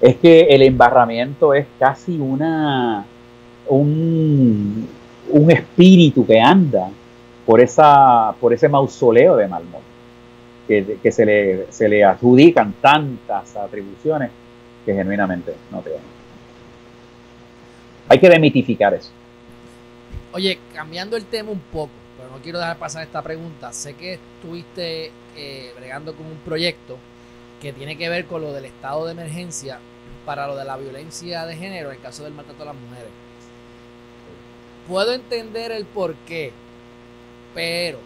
Es 0.00 0.16
que 0.16 0.42
el 0.42 0.62
embarramiento 0.62 1.54
es 1.54 1.66
casi 1.78 2.18
una 2.18 3.06
un, 3.68 4.88
un 5.30 5.50
espíritu 5.50 6.26
que 6.26 6.40
anda 6.40 6.90
por, 7.46 7.60
esa, 7.60 8.34
por 8.40 8.52
ese 8.52 8.68
mausoleo 8.68 9.36
de 9.36 9.48
Malmón, 9.48 9.82
que, 10.66 10.98
que 11.02 11.12
se, 11.12 11.24
le, 11.24 11.66
se 11.72 11.88
le 11.88 12.04
adjudican 12.04 12.74
tantas 12.80 13.56
atribuciones 13.56 14.30
que 14.84 14.94
genuinamente 14.94 15.54
no 15.70 15.80
tienen. 15.80 16.02
Hay 18.08 18.18
que 18.18 18.28
demitificar 18.28 18.94
eso. 18.94 19.10
Oye, 20.32 20.58
cambiando 20.74 21.16
el 21.16 21.24
tema 21.24 21.50
un 21.50 21.62
poco, 21.72 21.92
no 22.34 22.42
quiero 22.42 22.58
dejar 22.58 22.78
pasar 22.78 23.04
esta 23.04 23.22
pregunta. 23.22 23.72
Sé 23.72 23.94
que 23.94 24.14
estuviste 24.14 25.12
eh, 25.36 25.72
bregando 25.76 26.14
con 26.14 26.26
un 26.26 26.38
proyecto 26.38 26.98
que 27.60 27.72
tiene 27.72 27.96
que 27.96 28.08
ver 28.08 28.26
con 28.26 28.42
lo 28.42 28.52
del 28.52 28.64
estado 28.64 29.06
de 29.06 29.12
emergencia 29.12 29.78
para 30.26 30.48
lo 30.48 30.56
de 30.56 30.64
la 30.64 30.76
violencia 30.76 31.46
de 31.46 31.54
género 31.54 31.90
en 31.90 31.96
el 31.96 32.02
caso 32.02 32.24
del 32.24 32.34
maltrato 32.34 32.64
a 32.64 32.66
las 32.66 32.74
mujeres. 32.74 33.10
Puedo 34.88 35.12
entender 35.12 35.70
el 35.70 35.84
por 35.84 36.14
qué, 36.26 36.52
pero 37.54 38.00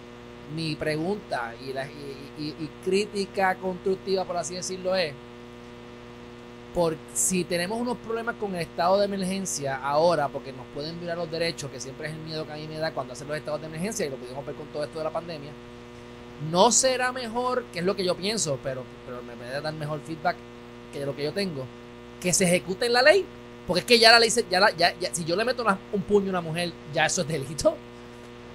mi 0.55 0.77
pregunta 0.77 1.55
y, 1.67 1.73
la, 1.73 1.87
y, 1.87 2.71
crítica 2.85 3.55
constructiva, 3.57 4.25
por 4.25 4.37
así 4.37 4.55
decirlo, 4.55 4.95
es, 4.95 5.13
por 6.75 6.97
si 7.15 7.45
tenemos 7.45 7.81
unos 7.81 7.97
problemas 7.99 8.37
con 8.37 8.55
el 8.55 8.61
estado 8.61 8.99
de 8.99 9.07
emergencia 9.07 9.77
ahora, 9.77 10.29
porque 10.29 10.53
nos 10.53 10.67
pueden 10.75 10.99
violar 10.99 11.19
los 11.19 11.31
derechos, 11.31 11.71
que 11.71 11.81
siempre 11.81 12.09
es 12.09 12.15
el 12.15 12.21
miedo 12.21 12.47
que 12.47 12.53
a 12.53 12.57
mí 12.57 12.69
me 12.69 12.79
da 12.79 12.93
cuando 12.93 13.13
hacen 13.13 13.29
los 13.29 13.37
estados 13.37 13.61
de 13.61 13.67
emergencia, 13.67 14.07
y 14.07 14.11
lo 14.11 14.17
pudimos 14.17 14.45
ver 14.45 14.55
con 14.55 14.67
todo 14.69 14.85
esto 14.85 14.99
de 14.99 15.05
la 15.05 15.13
pandemia, 15.13 15.51
no 16.51 16.71
será 16.71 17.13
mejor, 17.13 17.65
que 17.73 17.81
es 17.81 17.85
lo 17.85 17.97
que 17.97 18.05
yo 18.05 18.17
pienso, 18.17 18.59
pero, 18.63 18.85
pero 19.07 19.23
me, 19.23 19.35
me 19.35 19.61
dar 19.61 19.73
mejor 19.75 20.01
feedback 20.01 20.37
que 20.93 21.05
lo 21.05 21.15
que 21.15 21.25
yo 21.25 21.33
tengo, 21.33 21.65
que 22.21 22.33
se 22.33 22.45
ejecute 22.45 22.87
en 22.87 22.93
la 22.93 23.03
ley. 23.03 23.25
Porque 23.67 23.81
es 23.81 23.87
que 23.87 23.99
ya 23.99 24.13
la 24.13 24.19
ley, 24.19 24.31
ya, 24.51 24.73
ya, 24.77 25.15
si 25.15 25.27
yo 25.27 25.37
le 25.37 25.45
meto 25.45 25.63
un 25.93 26.03
puño 26.03 26.29
a 26.29 26.31
una 26.31 26.41
mujer, 26.41 26.73
ya 26.95 27.05
eso 27.05 27.21
es 27.21 27.29
delito. 27.29 27.77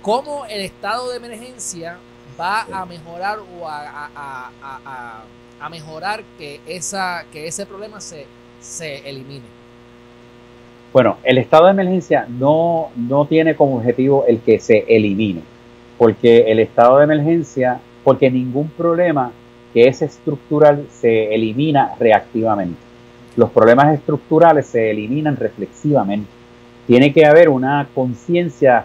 ¿Cómo 0.01 0.45
el 0.47 0.61
estado 0.61 1.09
de 1.11 1.17
emergencia 1.17 1.99
va 2.39 2.63
a 2.63 2.85
mejorar 2.85 3.39
o 3.39 3.67
a, 3.67 4.09
a, 4.15 4.51
a, 4.63 5.23
mejorar 5.69 6.23
que, 6.37 6.59
esa, 6.67 7.25
que 7.31 7.47
ese 7.47 7.65
problema 7.65 8.01
se, 8.01 8.25
se 8.59 9.09
elimine? 9.09 9.45
Bueno, 10.91 11.17
el 11.23 11.37
estado 11.37 11.65
de 11.65 11.71
emergencia 11.71 12.27
no, 12.29 12.91
no 12.95 13.25
tiene 13.25 13.55
como 13.55 13.77
objetivo 13.77 14.25
el 14.27 14.39
que 14.41 14.59
se 14.59 14.85
elimine 14.87 15.41
porque 15.97 16.51
el 16.51 16.59
estado 16.59 16.97
de 16.97 17.05
emergencia, 17.05 17.79
porque 18.03 18.29
ningún 18.29 18.69
problema 18.69 19.31
que 19.73 19.87
es 19.87 20.01
estructural 20.01 20.85
se 20.91 21.33
elimina 21.33 21.95
reactivamente. 21.99 22.77
los 23.35 23.49
problemas 23.49 23.95
estructurales 23.95 24.67
se 24.67 24.91
eliminan 24.91 25.37
reflexivamente. 25.37 26.29
Tiene 26.85 27.11
que 27.13 27.25
haber 27.25 27.47
una 27.49 27.87
conciencia 27.95 28.83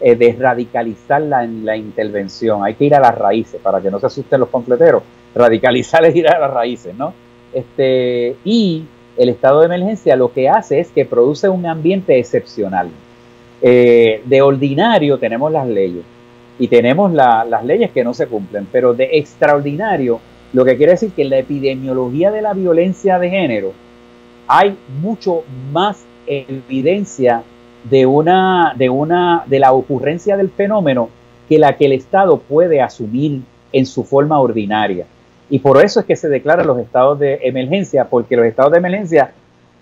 eh, 0.00 0.14
de 0.14 0.32
radicalizar 0.32 1.20
la, 1.20 1.44
la 1.44 1.76
intervención. 1.76 2.64
Hay 2.64 2.74
que 2.74 2.84
ir 2.84 2.94
a 2.94 3.00
las 3.00 3.18
raíces 3.18 3.60
para 3.60 3.80
que 3.80 3.90
no 3.90 3.98
se 3.98 4.06
asusten 4.06 4.40
los 4.40 4.48
completeros. 4.48 5.02
Radicalizar 5.34 6.04
es 6.04 6.16
ir 6.16 6.28
a 6.28 6.38
las 6.38 6.52
raíces, 6.52 6.94
¿no? 6.94 7.12
Este, 7.52 8.36
y 8.44 8.84
el 9.16 9.28
estado 9.28 9.60
de 9.60 9.66
emergencia 9.66 10.16
lo 10.16 10.32
que 10.32 10.48
hace 10.48 10.80
es 10.80 10.88
que 10.88 11.04
produce 11.04 11.48
un 11.48 11.66
ambiente 11.66 12.18
excepcional. 12.18 12.88
Eh, 13.62 14.22
de 14.24 14.42
ordinario 14.42 15.18
tenemos 15.18 15.52
las 15.52 15.66
leyes 15.66 16.02
y 16.58 16.68
tenemos 16.68 17.12
las 17.12 17.64
leyes 17.64 17.90
que 17.90 18.04
no 18.04 18.14
se 18.14 18.26
cumplen, 18.26 18.66
pero 18.70 18.94
de 18.94 19.10
extraordinario, 19.12 20.20
lo 20.52 20.64
que 20.64 20.76
quiere 20.76 20.92
decir 20.92 21.12
que 21.12 21.22
en 21.22 21.30
la 21.30 21.38
epidemiología 21.38 22.30
de 22.30 22.42
la 22.42 22.52
violencia 22.52 23.18
de 23.18 23.30
género 23.30 23.72
hay 24.46 24.76
mucho 25.00 25.44
más 25.72 26.04
evidencia 26.26 27.42
de 27.84 28.04
una, 28.04 28.74
de 28.76 28.90
una, 28.90 29.44
de 29.46 29.58
la 29.58 29.72
ocurrencia 29.72 30.36
del 30.36 30.50
fenómeno 30.50 31.08
que 31.48 31.58
la 31.58 31.76
que 31.76 31.86
el 31.86 31.92
Estado 31.92 32.38
puede 32.38 32.80
asumir 32.80 33.42
en 33.72 33.86
su 33.86 34.04
forma 34.04 34.38
ordinaria. 34.38 35.06
Y 35.50 35.58
por 35.58 35.84
eso 35.84 36.00
es 36.00 36.06
que 36.06 36.16
se 36.16 36.28
declaran 36.28 36.66
los 36.66 36.78
estados 36.78 37.18
de 37.18 37.40
emergencia, 37.42 38.06
porque 38.06 38.36
los 38.36 38.46
estados 38.46 38.72
de 38.72 38.78
emergencia 38.78 39.32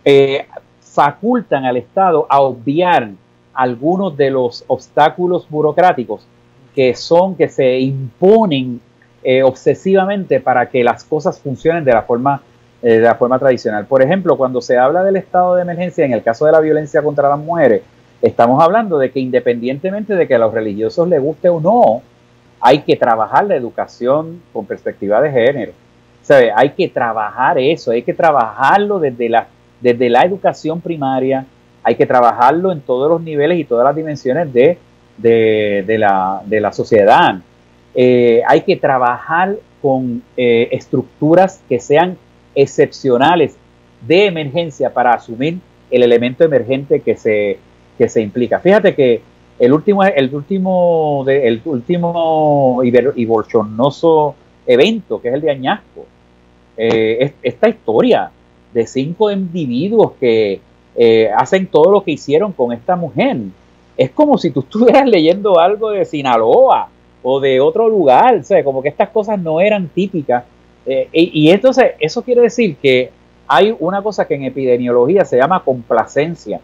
eh, 0.04 0.46
facultan 0.80 1.64
al 1.66 1.76
Estado 1.76 2.26
a 2.28 2.40
obviar 2.40 3.10
algunos 3.52 4.16
de 4.16 4.30
los 4.30 4.64
obstáculos 4.66 5.46
burocráticos 5.48 6.26
que 6.74 6.94
son, 6.94 7.36
que 7.36 7.48
se 7.48 7.78
imponen 7.80 8.80
eh, 9.22 9.42
obsesivamente 9.42 10.40
para 10.40 10.68
que 10.68 10.82
las 10.82 11.04
cosas 11.04 11.38
funcionen 11.40 11.84
de 11.84 11.92
la 11.92 12.02
forma 12.02 12.40
eh, 12.80 12.94
de 12.94 13.00
la 13.00 13.16
forma 13.16 13.38
tradicional. 13.40 13.86
Por 13.86 14.02
ejemplo, 14.02 14.36
cuando 14.36 14.60
se 14.60 14.78
habla 14.78 15.02
del 15.02 15.16
estado 15.16 15.56
de 15.56 15.62
emergencia 15.62 16.04
en 16.04 16.12
el 16.12 16.22
caso 16.22 16.46
de 16.46 16.52
la 16.52 16.60
violencia 16.60 17.02
contra 17.02 17.28
las 17.28 17.38
mujeres, 17.38 17.82
estamos 18.22 18.62
hablando 18.62 18.98
de 18.98 19.10
que 19.10 19.18
independientemente 19.18 20.14
de 20.14 20.28
que 20.28 20.36
a 20.36 20.38
los 20.38 20.54
religiosos 20.54 21.08
les 21.08 21.20
guste 21.20 21.48
o 21.48 21.60
no, 21.60 22.02
hay 22.60 22.80
que 22.80 22.96
trabajar 22.96 23.46
la 23.46 23.56
educación 23.56 24.42
con 24.52 24.66
perspectiva 24.66 25.20
de 25.20 25.30
género. 25.30 25.72
Hay 26.54 26.70
que 26.70 26.88
trabajar 26.88 27.58
eso, 27.58 27.90
hay 27.90 28.02
que 28.02 28.12
trabajarlo 28.12 28.98
desde 28.98 29.28
la, 29.28 29.46
desde 29.80 30.10
la 30.10 30.22
educación 30.22 30.80
primaria, 30.80 31.46
hay 31.82 31.94
que 31.94 32.04
trabajarlo 32.04 32.70
en 32.70 32.80
todos 32.80 33.10
los 33.10 33.22
niveles 33.22 33.58
y 33.58 33.64
todas 33.64 33.84
las 33.84 33.96
dimensiones 33.96 34.52
de, 34.52 34.76
de, 35.16 35.96
la, 35.98 36.42
de 36.44 36.60
la, 36.60 36.72
sociedad. 36.72 37.36
Eh, 37.94 38.42
hay 38.46 38.60
que 38.60 38.76
trabajar 38.76 39.56
con 39.80 40.22
eh, 40.36 40.68
estructuras 40.72 41.62
que 41.68 41.80
sean 41.80 42.18
excepcionales 42.54 43.56
de 44.06 44.26
emergencia 44.26 44.92
para 44.92 45.14
asumir 45.14 45.58
el 45.90 46.02
elemento 46.02 46.44
emergente 46.44 47.00
que 47.00 47.16
se, 47.16 47.58
que 47.96 48.08
se 48.08 48.20
implica. 48.20 48.58
Fíjate 48.58 48.94
que 48.94 49.22
el 49.58 49.72
último, 49.72 50.04
el 50.04 50.34
último, 50.34 51.24
el 51.26 51.60
último 51.64 52.80
y 52.82 53.24
bolchonoso 53.24 54.34
evento, 54.66 55.20
que 55.20 55.28
es 55.28 55.34
el 55.34 55.40
de 55.40 55.50
Añasco, 55.50 56.06
eh, 56.76 57.32
esta 57.42 57.68
historia 57.68 58.30
de 58.72 58.86
cinco 58.86 59.30
individuos 59.30 60.12
que 60.20 60.60
eh, 60.94 61.30
hacen 61.36 61.66
todo 61.66 61.90
lo 61.90 62.04
que 62.04 62.12
hicieron 62.12 62.52
con 62.52 62.72
esta 62.72 62.94
mujer. 62.94 63.36
Es 63.96 64.10
como 64.10 64.38
si 64.38 64.50
tú 64.50 64.60
estuvieras 64.66 65.06
leyendo 65.08 65.58
algo 65.58 65.90
de 65.90 66.04
Sinaloa 66.04 66.88
o 67.22 67.40
de 67.40 67.60
otro 67.60 67.88
lugar, 67.88 68.44
sea, 68.44 68.62
como 68.62 68.82
que 68.82 68.88
estas 68.88 69.08
cosas 69.08 69.40
no 69.40 69.60
eran 69.60 69.88
típicas 69.88 70.44
eh, 70.90 71.08
y, 71.12 71.50
entonces 71.50 71.92
eso 72.00 72.22
quiere 72.22 72.40
decir 72.40 72.76
que 72.76 73.10
hay 73.46 73.76
una 73.78 74.00
cosa 74.00 74.26
que 74.26 74.34
en 74.34 74.44
epidemiología 74.44 75.24
se 75.24 75.36
llama 75.36 75.62
complacencia. 75.62 76.60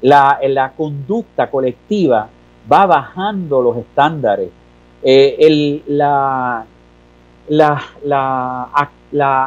La, 0.00 0.38
la 0.46 0.72
conducta 0.72 1.50
colectiva 1.50 2.28
va 2.70 2.86
bajando 2.86 3.62
los 3.62 3.76
estándares. 3.78 4.48
Eh, 5.02 5.82
la, 5.88 6.66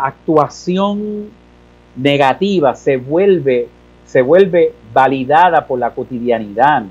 actuación 0.03 1.29
negativa 1.95 2.75
se 2.75 2.97
vuelve, 2.97 3.67
se 4.05 4.21
vuelve 4.21 4.73
validada 4.93 5.65
por 5.65 5.79
la 5.79 5.91
cotidianidad. 5.91 6.83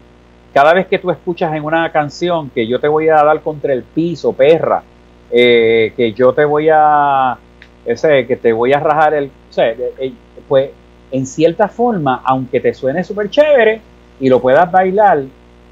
Cada 0.53 0.75
vez 0.75 0.87
que 0.87 0.99
tú 0.99 1.11
escuchas 1.11 1.55
en 1.55 1.65
una 1.65 1.91
canción 1.93 2.51
que 2.51 2.67
yo 2.67 2.81
te 2.81 2.89
voy 2.89 3.09
a 3.09 3.23
dar 3.23 3.41
contra 3.43 3.73
el 3.73 3.83
piso, 3.83 4.33
perra, 4.33 4.83
eh, 5.31 5.93
que 5.97 6.13
yo 6.13 6.33
te 6.33 6.45
voy 6.45 6.69
a, 6.73 7.39
ese, 7.85 8.27
que 8.27 8.37
te 8.37 8.53
voy 8.53 8.73
a 8.73 8.81
rajar 8.81 9.15
el, 9.15 9.31
eh, 9.57 9.93
eh, 9.99 10.13
pues 10.49 10.71
en 11.11 11.27
cierta 11.27 11.69
forma, 11.69 12.23
aunque 12.25 12.61
te 12.61 12.75
suene 12.75 13.03
súper 13.03 13.31
chévere 13.31 13.81
y 14.21 14.29
lo 14.29 14.41
puedas 14.41 14.71
bailar, 14.71 15.23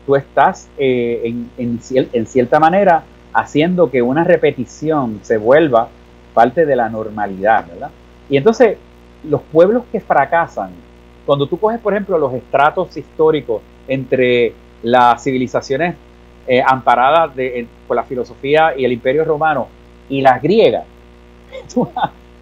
tú 0.06 0.16
estás 0.16 0.68
en, 0.78 1.50
en, 1.58 2.26
cierta 2.26 2.60
manera 2.60 3.02
haciendo 3.32 3.90
que 3.90 4.00
una 4.00 4.24
repetición 4.24 5.20
se 5.22 5.36
vuelva 5.36 5.88
parte 6.32 6.64
de 6.64 6.76
la 6.76 6.88
normalidad, 6.88 7.66
¿verdad? 7.66 7.90
Y 8.28 8.36
entonces, 8.36 8.78
los 9.28 9.42
pueblos 9.42 9.84
que 9.90 10.00
fracasan, 10.00 10.70
cuando 11.24 11.46
tú 11.46 11.58
coges, 11.58 11.80
por 11.80 11.92
ejemplo, 11.92 12.18
los 12.18 12.32
estratos 12.34 12.96
históricos 12.96 13.60
entre 13.88 14.52
las 14.82 15.22
civilizaciones 15.22 15.96
eh, 16.46 16.62
amparadas 16.64 17.32
por 17.86 17.96
la 17.96 18.04
filosofía 18.04 18.74
y 18.76 18.84
el 18.84 18.92
imperio 18.92 19.24
romano 19.24 19.66
y 20.08 20.20
las 20.20 20.40
griegas, 20.40 20.84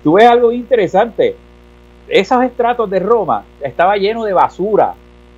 tú, 0.03 0.13
ves 0.13 0.27
algo 0.27 0.53
interesante. 0.53 1.37
Esos 2.07 2.45
estratos 2.45 2.91
de 2.91 3.01
Roma 3.01 3.45
estaba 3.63 3.97
lleno 3.97 4.25
de 4.25 4.35
basura, 4.35 4.95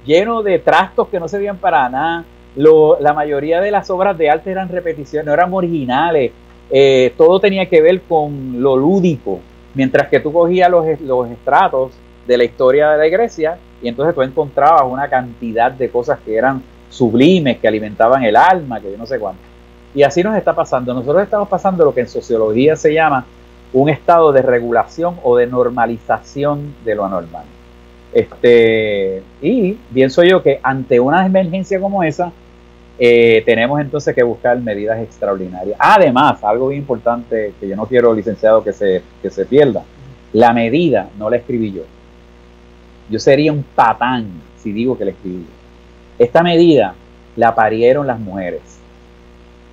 lleno 0.06 0.42
de 0.42 0.58
trastos 0.58 1.08
que 1.08 1.20
no 1.20 1.28
servían 1.28 1.58
para 1.58 1.88
nada. 1.88 2.24
la 2.56 3.12
mayoría 3.12 3.60
de 3.60 3.70
las 3.70 3.90
obras 3.90 4.16
de 4.16 4.30
arte 4.30 4.50
eran 4.50 4.68
repeticiones, 4.68 5.26
no 5.26 5.32
eran 5.32 5.52
originales. 5.52 6.32
Eh, 6.70 7.12
todo 7.16 7.38
tenía 7.38 7.66
que 7.66 7.82
ver 7.82 8.00
con 8.02 8.62
lo 8.62 8.76
lúdico. 8.76 9.40
Mientras 9.74 10.08
que 10.08 10.20
tú 10.20 10.32
cogías 10.32 10.70
los, 10.70 11.00
los 11.00 11.30
estratos 11.30 11.92
de 12.26 12.38
la 12.38 12.44
historia 12.44 12.90
de 12.90 12.98
la 12.98 13.08
Grecia 13.08 13.58
y 13.82 13.88
entonces 13.88 14.14
tú 14.14 14.22
encontrabas 14.22 14.82
una 14.90 15.08
cantidad 15.08 15.70
de 15.70 15.90
cosas 15.90 16.18
que 16.24 16.34
eran 16.34 16.62
sublimes 16.88 17.58
que 17.58 17.68
alimentaban 17.68 18.24
el 18.24 18.36
alma, 18.36 18.80
que 18.80 18.90
yo 18.90 18.96
no 18.96 19.06
sé 19.06 19.18
cuánto. 19.18 19.42
Y 19.94 20.02
así 20.02 20.22
nos 20.22 20.36
está 20.36 20.54
pasando. 20.54 20.94
Nosotros 20.94 21.22
estamos 21.22 21.48
pasando 21.48 21.84
lo 21.84 21.94
que 21.94 22.00
en 22.00 22.08
sociología 22.08 22.76
se 22.76 22.94
llama 22.94 23.24
un 23.72 23.88
estado 23.88 24.32
de 24.32 24.42
regulación 24.42 25.16
o 25.22 25.36
de 25.36 25.46
normalización 25.46 26.74
de 26.84 26.94
lo 26.94 27.04
anormal. 27.04 27.44
Este, 28.12 29.22
y 29.42 29.72
pienso 29.92 30.22
yo 30.22 30.42
que 30.42 30.60
ante 30.62 30.98
una 31.00 31.26
emergencia 31.26 31.80
como 31.80 32.02
esa, 32.02 32.32
eh, 32.98 33.42
tenemos 33.44 33.78
entonces 33.80 34.14
que 34.14 34.22
buscar 34.22 34.58
medidas 34.60 35.00
extraordinarias. 35.00 35.76
Además, 35.78 36.42
algo 36.42 36.68
bien 36.68 36.80
importante 36.80 37.52
que 37.60 37.68
yo 37.68 37.76
no 37.76 37.86
quiero, 37.86 38.14
licenciado, 38.14 38.64
que 38.64 38.72
se, 38.72 39.02
que 39.20 39.30
se 39.30 39.44
pierda, 39.44 39.82
la 40.32 40.52
medida 40.52 41.08
no 41.18 41.28
la 41.28 41.36
escribí 41.36 41.72
yo. 41.72 41.82
Yo 43.10 43.18
sería 43.18 43.52
un 43.52 43.62
patán 43.62 44.26
si 44.58 44.72
digo 44.72 44.96
que 44.96 45.04
la 45.04 45.10
escribí 45.10 45.40
yo. 45.40 46.24
Esta 46.24 46.42
medida 46.42 46.94
la 47.36 47.54
parieron 47.54 48.06
las 48.06 48.18
mujeres. 48.18 48.62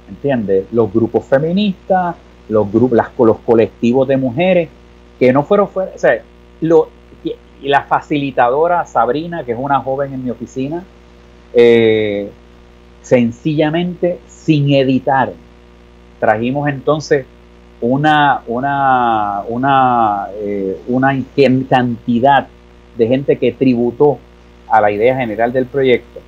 ¿Entiendes? 0.09 0.65
Los 0.71 0.93
grupos 0.93 1.25
feministas, 1.25 2.15
los 2.49 2.71
grupos, 2.71 2.99
los 3.19 3.39
colectivos 3.39 4.07
de 4.07 4.17
mujeres, 4.17 4.69
que 5.17 5.31
no 5.31 5.43
fueron, 5.43 5.69
o 5.73 5.97
sea, 5.97 6.21
lo, 6.59 6.89
y 7.63 7.69
la 7.69 7.83
facilitadora 7.83 8.85
Sabrina, 8.85 9.43
que 9.43 9.53
es 9.53 9.57
una 9.59 9.79
joven 9.79 10.13
en 10.13 10.23
mi 10.23 10.29
oficina, 10.29 10.83
eh, 11.53 12.29
sencillamente 13.01 14.19
sin 14.27 14.73
editar, 14.73 15.31
trajimos 16.19 16.67
entonces 16.67 17.25
una, 17.79 18.41
una, 18.47 19.43
una, 19.47 20.27
eh, 20.35 20.77
una 20.87 21.17
cantidad 21.69 22.47
de 22.97 23.07
gente 23.07 23.37
que 23.37 23.53
tributó 23.53 24.19
a 24.67 24.81
la 24.81 24.91
idea 24.91 25.15
general 25.15 25.53
del 25.53 25.65
proyecto 25.65 26.19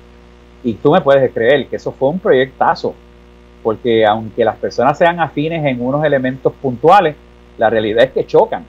y 0.64 0.74
tú 0.74 0.92
me 0.92 1.00
puedes 1.00 1.30
creer 1.32 1.66
que 1.66 1.76
eso 1.76 1.92
fue 1.92 2.08
un 2.08 2.18
proyectazo, 2.18 2.94
porque 3.62 4.04
aunque 4.04 4.44
las 4.44 4.56
personas 4.56 4.98
sean 4.98 5.20
afines 5.20 5.64
en 5.64 5.80
unos 5.80 6.04
elementos 6.04 6.52
puntuales, 6.54 7.14
la 7.58 7.70
realidad 7.70 8.04
es 8.04 8.10
que 8.10 8.26
chocan. 8.26 8.64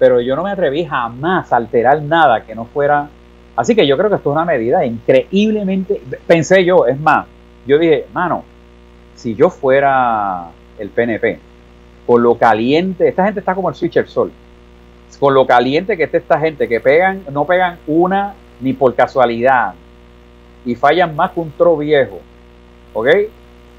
Pero 0.00 0.20
yo 0.20 0.34
no 0.34 0.42
me 0.42 0.50
atreví 0.50 0.84
jamás 0.84 1.52
a 1.52 1.56
alterar 1.56 2.02
nada 2.02 2.44
que 2.44 2.56
no 2.56 2.64
fuera... 2.64 3.08
Así 3.54 3.76
que 3.76 3.86
yo 3.86 3.96
creo 3.96 4.08
que 4.08 4.16
esto 4.16 4.30
es 4.30 4.34
una 4.34 4.44
medida 4.44 4.84
increíblemente... 4.84 6.00
Pensé 6.26 6.64
yo, 6.64 6.86
es 6.86 6.98
más, 6.98 7.26
yo 7.66 7.78
dije, 7.78 8.06
mano, 8.12 8.42
si 9.14 9.34
yo 9.34 9.50
fuera 9.50 10.46
el 10.78 10.88
PNP, 10.88 11.38
con 12.06 12.22
lo 12.22 12.36
caliente, 12.36 13.06
esta 13.06 13.24
gente 13.24 13.40
está 13.40 13.54
como 13.54 13.68
el 13.68 13.74
switcher 13.74 14.08
sol, 14.08 14.32
con 15.18 15.34
lo 15.34 15.46
caliente 15.46 15.96
que 15.96 16.04
está 16.04 16.16
esta 16.16 16.40
gente, 16.40 16.66
que 16.66 16.80
pegan, 16.80 17.22
no 17.30 17.44
pegan 17.44 17.78
una 17.86 18.34
ni 18.60 18.72
por 18.72 18.94
casualidad, 18.94 19.74
y 20.64 20.74
fallan 20.74 21.14
más 21.14 21.32
que 21.32 21.40
un 21.40 21.52
tro 21.52 21.76
viejo. 21.76 22.20
¿Ok? 22.94 23.08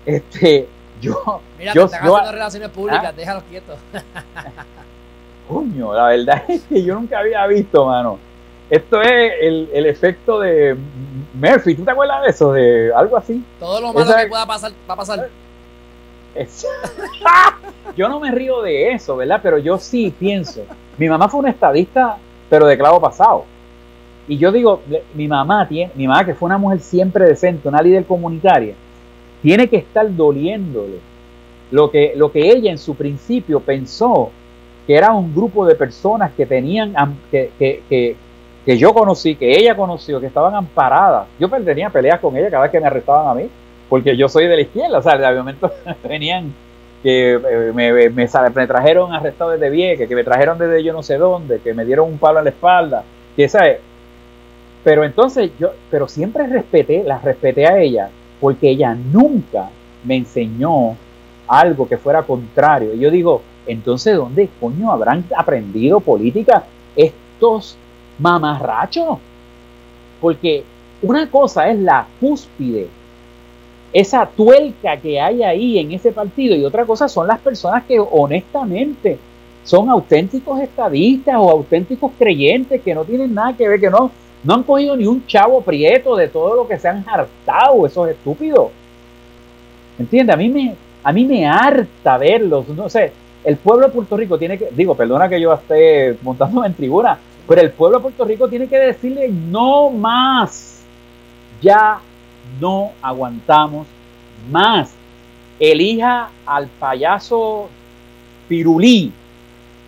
Este, 0.05 0.67
yo. 1.01 1.41
Mira, 1.57 1.73
yo, 1.73 1.87
te 1.87 1.95
están 1.95 2.07
haciendo 2.07 2.31
relaciones 2.31 2.69
públicas, 2.69 3.05
¿Ah? 3.07 3.11
déjalos 3.11 3.43
quietos. 3.43 3.79
coño, 5.51 5.93
la 5.93 6.07
verdad 6.07 6.43
es 6.49 6.61
que 6.63 6.83
yo 6.83 6.95
nunca 6.95 7.19
había 7.19 7.45
visto, 7.47 7.85
mano. 7.85 8.17
Esto 8.69 9.01
es 9.01 9.33
el, 9.41 9.69
el 9.73 9.85
efecto 9.85 10.39
de 10.39 10.77
Murphy. 11.33 11.75
¿Tú 11.75 11.83
te 11.83 11.91
acuerdas 11.91 12.21
de 12.23 12.29
eso? 12.29 12.53
De 12.53 12.91
algo 12.95 13.17
así. 13.17 13.43
Todo 13.59 13.81
lo 13.81 13.91
malo 13.93 14.09
Esa- 14.09 14.21
que 14.23 14.29
pueda 14.29 14.45
pasar, 14.45 14.71
va 14.89 14.93
a 14.93 14.97
pasar. 14.97 15.29
Es- 16.33 16.65
yo 17.97 18.07
no 18.07 18.19
me 18.21 18.31
río 18.31 18.61
de 18.61 18.93
eso, 18.93 19.17
¿verdad? 19.17 19.39
Pero 19.43 19.57
yo 19.57 19.77
sí 19.77 20.13
pienso. 20.17 20.63
Mi 20.97 21.09
mamá 21.09 21.27
fue 21.27 21.41
una 21.41 21.49
estadista, 21.49 22.17
pero 22.49 22.65
de 22.65 22.77
clavo 22.77 23.01
pasado. 23.01 23.43
Y 24.27 24.37
yo 24.37 24.51
digo, 24.53 24.81
mi 25.15 25.27
mamá 25.27 25.67
tiene, 25.67 25.91
mi 25.95 26.07
mamá 26.07 26.23
que 26.23 26.33
fue 26.33 26.45
una 26.45 26.57
mujer 26.57 26.79
siempre 26.79 27.25
decente, 27.25 27.67
una 27.67 27.81
líder 27.81 28.05
comunitaria, 28.05 28.75
tiene 29.41 29.67
que 29.67 29.77
estar 29.77 30.15
doliéndole 30.15 30.99
lo 31.71 31.89
que, 31.91 32.13
lo 32.15 32.31
que 32.31 32.49
ella 32.51 32.71
en 32.71 32.77
su 32.77 32.95
principio 32.95 33.59
pensó 33.59 34.29
que 34.91 34.97
era 34.97 35.13
un 35.13 35.33
grupo 35.33 35.65
de 35.65 35.73
personas 35.75 36.33
que 36.35 36.45
tenían, 36.45 36.93
que, 37.31 37.51
que, 37.57 37.81
que, 37.87 38.13
que 38.65 38.77
yo 38.77 38.93
conocí, 38.93 39.35
que 39.35 39.49
ella 39.57 39.73
conoció, 39.73 40.19
que 40.19 40.25
estaban 40.25 40.53
amparadas. 40.53 41.27
Yo 41.39 41.47
tenía 41.47 41.89
peleas 41.89 42.19
con 42.19 42.35
ella 42.35 42.49
cada 42.49 42.63
vez 42.63 42.73
que 42.73 42.79
me 42.81 42.87
arrestaban 42.87 43.25
a 43.25 43.33
mí, 43.33 43.49
porque 43.87 44.17
yo 44.17 44.27
soy 44.27 44.47
de 44.47 44.55
la 44.57 44.61
izquierda, 44.63 44.97
o 44.97 45.01
sea, 45.01 45.15
de 45.15 45.37
momento 45.37 45.71
venían 46.03 46.53
que 47.01 47.35
eh, 47.35 47.71
me, 47.73 48.09
me, 48.09 48.27
trajeron 48.67 49.13
arrestado 49.13 49.51
desde 49.51 49.69
Vieques, 49.69 50.09
que 50.09 50.13
me 50.13 50.25
trajeron 50.25 50.57
desde 50.57 50.83
yo 50.83 50.91
no 50.91 51.03
sé 51.03 51.17
dónde, 51.17 51.61
que 51.61 51.73
me 51.73 51.85
dieron 51.85 52.09
un 52.09 52.17
palo 52.17 52.39
en 52.39 52.43
la 52.43 52.51
espalda, 52.51 53.05
que 53.37 53.47
sabes. 53.47 53.79
Pero 54.83 55.05
entonces 55.05 55.51
yo, 55.57 55.71
pero 55.89 56.09
siempre 56.09 56.47
respeté, 56.47 57.01
las 57.05 57.23
respeté 57.23 57.65
a 57.65 57.79
ella, 57.79 58.09
porque 58.41 58.71
ella 58.71 58.93
nunca 58.93 59.69
me 60.03 60.17
enseñó 60.17 60.97
algo 61.47 61.87
que 61.87 61.95
fuera 61.95 62.23
contrario. 62.23 62.93
Y 62.93 62.99
yo 62.99 63.09
digo, 63.09 63.41
entonces, 63.71 64.15
¿dónde 64.15 64.49
coño 64.59 64.91
habrán 64.91 65.23
aprendido 65.35 65.99
política 65.99 66.63
estos 66.95 67.77
mamarrachos? 68.19 69.17
Porque 70.19 70.63
una 71.01 71.29
cosa 71.29 71.69
es 71.69 71.79
la 71.79 72.05
cúspide, 72.19 72.87
esa 73.93 74.25
tuerca 74.25 74.97
que 74.97 75.19
hay 75.19 75.43
ahí 75.43 75.79
en 75.79 75.91
ese 75.91 76.11
partido, 76.11 76.55
y 76.55 76.63
otra 76.63 76.85
cosa 76.85 77.07
son 77.07 77.27
las 77.27 77.39
personas 77.39 77.83
que 77.85 77.99
honestamente 77.99 79.17
son 79.63 79.89
auténticos 79.89 80.59
estadistas 80.59 81.35
o 81.37 81.49
auténticos 81.49 82.11
creyentes 82.17 82.81
que 82.81 82.95
no 82.95 83.03
tienen 83.03 83.33
nada 83.33 83.53
que 83.53 83.67
ver, 83.67 83.79
que 83.79 83.89
no, 83.89 84.11
no 84.43 84.53
han 84.53 84.63
cogido 84.63 84.95
ni 84.95 85.05
un 85.05 85.25
chavo 85.25 85.61
prieto 85.61 86.15
de 86.15 86.27
todo 86.27 86.55
lo 86.55 86.67
que 86.67 86.79
se 86.79 86.87
han 86.87 87.05
hartado, 87.07 87.85
esos 87.85 88.09
estúpidos. 88.09 88.69
¿Entiendes? 89.99 90.33
A 90.33 90.37
mí 90.37 90.49
me, 90.49 90.75
a 91.03 91.11
mí 91.11 91.25
me 91.25 91.45
harta 91.45 92.17
verlos. 92.17 92.67
No 92.69 92.89
sé, 92.89 93.11
el 93.43 93.57
pueblo 93.57 93.87
de 93.87 93.93
Puerto 93.93 94.17
Rico 94.17 94.37
tiene 94.37 94.57
que, 94.57 94.69
digo, 94.71 94.95
perdona 94.95 95.27
que 95.27 95.41
yo 95.41 95.53
esté 95.53 96.17
montándome 96.21 96.67
en 96.67 96.73
tribuna, 96.73 97.17
pero 97.47 97.61
el 97.61 97.71
pueblo 97.71 97.97
de 97.97 98.03
Puerto 98.03 98.25
Rico 98.25 98.47
tiene 98.47 98.67
que 98.67 98.77
decirle 98.77 99.29
no 99.29 99.89
más. 99.89 100.83
Ya 101.61 101.99
no 102.59 102.91
aguantamos 103.01 103.87
más. 104.49 104.93
Elija 105.59 106.29
al 106.45 106.67
payaso 106.67 107.69
Pirulí, 108.47 109.11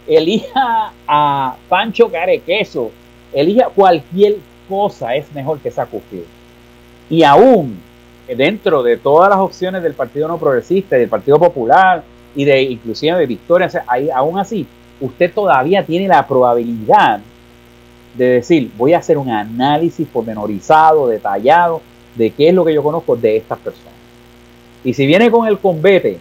elija 0.08 0.94
a 1.08 1.56
Pancho 1.68 2.10
Carequeso, 2.10 2.92
elija 3.34 3.70
cualquier 3.70 4.38
cosa, 4.70 5.16
es 5.16 5.32
mejor 5.34 5.60
que 5.60 5.70
esa. 5.70 5.88
Y 7.10 7.24
aún 7.24 7.80
dentro 8.28 8.84
de 8.84 8.98
todas 8.98 9.30
las 9.30 9.40
opciones 9.40 9.84
del 9.84 9.94
Partido 9.94 10.28
No 10.28 10.38
Progresista 10.38 10.96
y 10.96 11.02
del 11.02 11.10
Partido 11.10 11.40
Popular 11.40 12.04
y 12.36 12.46
de 12.46 12.62
inclusive 12.62 13.18
de 13.18 13.26
Victoria, 13.26 13.68
o 13.68 13.78
ahí, 13.88 14.10
aún 14.10 14.40
así, 14.40 14.66
usted 15.00 15.34
todavía 15.34 15.86
tiene 15.86 16.08
la 16.08 16.26
probabilidad 16.28 17.20
de 18.16 18.26
decir, 18.26 18.72
voy 18.78 18.94
a 18.94 19.00
hacer 19.00 19.18
un 19.18 19.30
análisis 19.30 20.08
pormenorizado, 20.08 21.08
detallado, 21.08 21.82
de 22.16 22.30
qué 22.32 22.50
es 22.50 22.54
lo 22.54 22.64
que 22.64 22.74
yo 22.74 22.84
conozco 22.84 23.16
de 23.16 23.38
estas 23.38 23.58
personas. 23.60 23.94
Y 24.84 24.94
si 24.94 25.06
viene 25.06 25.32
con 25.32 25.48
el 25.48 25.58
convete, 25.60 26.18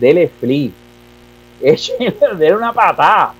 dele 0.00 0.28
flip, 0.40 0.72
dele 1.60 2.56
una 2.56 2.72
patada. 2.72 3.34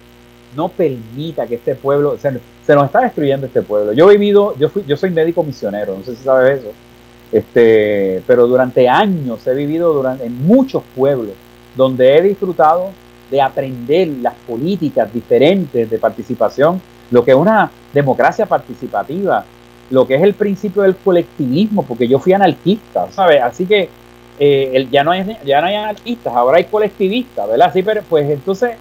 No 0.54 0.68
permita 0.68 1.46
que 1.46 1.56
este 1.56 1.74
pueblo, 1.74 2.16
se, 2.18 2.38
se 2.64 2.74
nos 2.74 2.84
está 2.84 3.00
destruyendo 3.00 3.46
este 3.46 3.62
pueblo. 3.62 3.92
Yo 3.92 4.10
he 4.10 4.16
vivido, 4.16 4.56
yo, 4.58 4.68
fui, 4.68 4.84
yo 4.86 4.96
soy 4.96 5.10
médico 5.10 5.42
misionero, 5.42 5.96
no 5.96 6.04
sé 6.04 6.14
si 6.14 6.22
sabes 6.22 6.60
eso. 6.60 6.72
Este, 7.32 8.22
pero 8.26 8.46
durante 8.46 8.88
años 8.88 9.44
he 9.46 9.54
vivido 9.54 9.92
durante, 9.92 10.24
en 10.26 10.46
muchos 10.46 10.82
pueblos 10.94 11.34
donde 11.74 12.16
he 12.16 12.22
disfrutado 12.22 12.90
de 13.30 13.40
aprender 13.40 14.08
las 14.20 14.34
políticas 14.46 15.12
diferentes 15.12 15.90
de 15.90 15.98
participación, 15.98 16.80
lo 17.10 17.24
que 17.24 17.32
es 17.32 17.36
una 17.36 17.70
democracia 17.92 18.46
participativa, 18.46 19.44
lo 19.90 20.06
que 20.06 20.14
es 20.14 20.22
el 20.22 20.34
principio 20.34 20.82
del 20.82 20.96
colectivismo, 20.96 21.82
porque 21.84 22.08
yo 22.08 22.18
fui 22.18 22.32
anarquista, 22.32 23.10
¿sabes? 23.10 23.42
Así 23.42 23.66
que 23.66 23.88
eh, 24.38 24.88
ya, 24.90 25.04
no 25.04 25.10
hay, 25.10 25.36
ya 25.44 25.60
no 25.60 25.66
hay 25.66 25.76
anarquistas, 25.76 26.34
ahora 26.34 26.58
hay 26.58 26.64
colectivistas, 26.64 27.48
¿verdad? 27.48 27.70
Sí, 27.72 27.82
pero 27.82 28.02
pues 28.08 28.28
entonces 28.30 28.76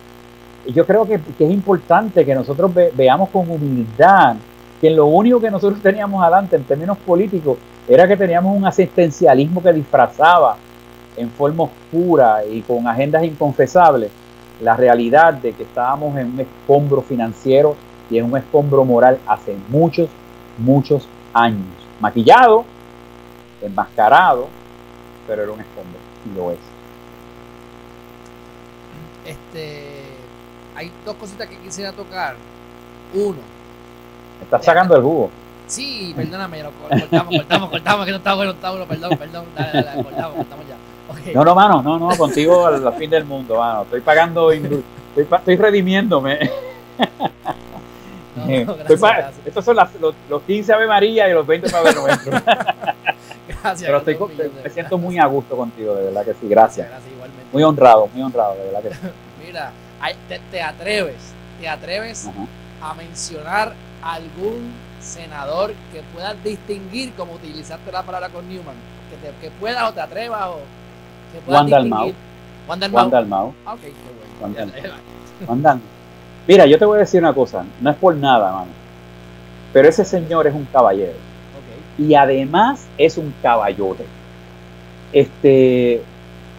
yo 0.74 0.86
creo 0.86 1.06
que, 1.06 1.20
que 1.38 1.46
es 1.46 1.52
importante 1.52 2.26
que 2.26 2.34
nosotros 2.34 2.74
ve, 2.74 2.92
veamos 2.96 3.30
con 3.30 3.50
humildad 3.50 4.36
que 4.80 4.90
lo 4.90 5.06
único 5.06 5.40
que 5.40 5.50
nosotros 5.50 5.82
teníamos 5.82 6.22
adelante 6.22 6.56
en 6.56 6.64
términos 6.64 6.98
políticos 6.98 7.58
era 7.88 8.08
que 8.08 8.18
teníamos 8.18 8.56
un 8.56 8.66
asistencialismo 8.66 9.62
que 9.62 9.72
disfrazaba 9.72 10.58
en 11.18 11.30
forma 11.30 11.64
oscura 11.64 12.46
y 12.46 12.62
con 12.62 12.88
agendas 12.88 13.24
inconfesables 13.24 14.12
la 14.62 14.76
realidad 14.76 15.34
de 15.34 15.54
que 15.54 15.64
estábamos 15.64 16.18
en 16.18 16.34
un 16.34 16.40
escombro 16.40 17.02
financiero 17.02 17.76
y 18.10 18.18
en 18.18 18.26
un 18.26 18.38
escombro 18.38 18.86
moral 18.86 19.20
hace 19.28 19.56
muchos, 19.70 20.10
muchos 20.58 21.08
años. 21.34 21.66
Maquillado, 22.00 22.64
enmascarado, 23.62 24.48
pero 25.28 25.44
era 25.44 25.52
un 25.52 25.60
escombro 25.60 26.00
y 26.26 26.38
lo 26.38 26.52
es. 26.52 26.60
Este, 29.26 30.04
hay 30.76 30.92
dos 31.06 31.16
cositas 31.16 31.48
que 31.48 31.58
quisiera 31.58 31.92
tocar. 31.92 32.36
Uno, 33.14 33.40
estás 34.42 34.66
sacando 34.66 34.96
el 34.96 35.04
jugo. 35.04 35.30
sí, 35.68 36.14
perdóname, 36.16 36.58
ya 36.58 36.64
lo 36.64 36.72
cortamos, 36.72 37.36
cortamos, 37.38 37.70
cortamos, 37.70 38.06
que 38.06 38.12
no 38.12 38.18
está 38.18 38.34
bueno, 38.34 38.52
no 38.52 38.56
está 38.56 38.70
bueno, 38.72 38.88
perdón, 38.88 39.18
perdón, 39.18 39.46
dale, 39.56 39.84
dale, 39.84 40.04
cortamos, 40.04 40.36
cortamos 40.38 40.66
ya. 40.68 40.76
No, 41.34 41.44
no, 41.46 41.56
mano, 41.56 41.82
no, 41.82 41.98
no, 42.00 42.18
contigo 42.18 42.66
al, 42.66 42.86
al 42.86 42.94
fin 42.96 43.10
del 43.10 43.26
mundo, 43.26 43.58
mano. 43.58 43.84
Estoy 43.84 44.02
pagando, 44.02 44.52
estoy, 44.52 44.84
estoy 45.16 45.56
redimiéndome. 45.58 46.52
No, 48.36 48.46
no, 48.46 48.52
Estoy 48.74 48.98
gracias, 48.98 49.34
estos 49.46 49.64
son 49.64 49.76
las- 49.76 49.94
los, 50.02 50.16
los 50.28 50.42
15 50.42 50.74
Ave 50.74 50.88
María 50.88 51.30
y 51.30 51.34
los 51.34 51.46
20 51.46 51.70
Padre 51.70 51.94
Nuestro. 51.94 52.32
gracias. 53.62 53.84
Pero 53.84 53.98
estoy, 54.00 54.14
de 54.36 54.52
me 54.64 54.70
siento 54.72 54.98
muy 54.98 55.20
a 55.20 55.26
gusto 55.28 55.56
contigo, 55.56 55.94
de 55.96 56.06
verdad 56.06 56.26
que 56.26 56.34
sí, 56.34 56.48
gracias. 56.48 56.90
Gracias, 56.90 57.12
igualmente. 57.14 57.46
Muy 57.54 57.62
honrado, 57.64 58.10
muy 58.12 58.24
honrado, 58.24 58.56
de 58.56 58.64
verdad 58.64 58.82
que 58.82 58.90
sí. 58.90 59.00
Mira, 59.46 59.72
te, 60.28 60.40
te 60.52 60.62
atreves, 60.64 61.32
te 61.62 61.70
atreves 61.70 62.28
Ajá. 62.28 62.92
a 62.92 62.94
mencionar 62.96 63.74
algún 64.02 64.74
senador 65.00 65.74
que 65.94 66.02
puedas 66.14 66.44
distinguir, 66.44 67.14
como 67.14 67.34
utilizaste 67.34 67.92
la 67.92 68.02
palabra 68.02 68.30
con 68.30 68.50
Newman, 68.50 68.76
que, 69.12 69.28
te, 69.28 69.34
que 69.42 69.52
puedas 69.60 69.90
o 69.90 69.94
te 69.94 70.02
atrevas 70.02 70.48
o 70.48 70.60
Juan 71.46 71.70
Dalmau. 71.70 72.14
Juan. 72.68 73.54
Ah, 73.66 73.76
Juan 75.46 75.62
Dalmau. 75.62 75.88
Mira, 76.48 76.66
yo 76.66 76.78
te 76.78 76.86
voy 76.86 76.98
a 76.98 77.00
decir 77.02 77.22
una 77.22 77.34
cosa, 77.34 77.66
no 77.80 77.90
es 77.90 77.96
por 77.96 78.16
nada, 78.16 78.52
mano. 78.52 78.72
Pero 79.72 79.88
ese 79.88 80.04
señor 80.04 80.46
es 80.48 80.54
un 80.54 80.66
caballero. 80.66 81.14
Y 81.98 82.16
además 82.16 82.86
es 82.98 83.18
un 83.18 83.34
caballote. 83.42 84.06
Este, 85.12 86.02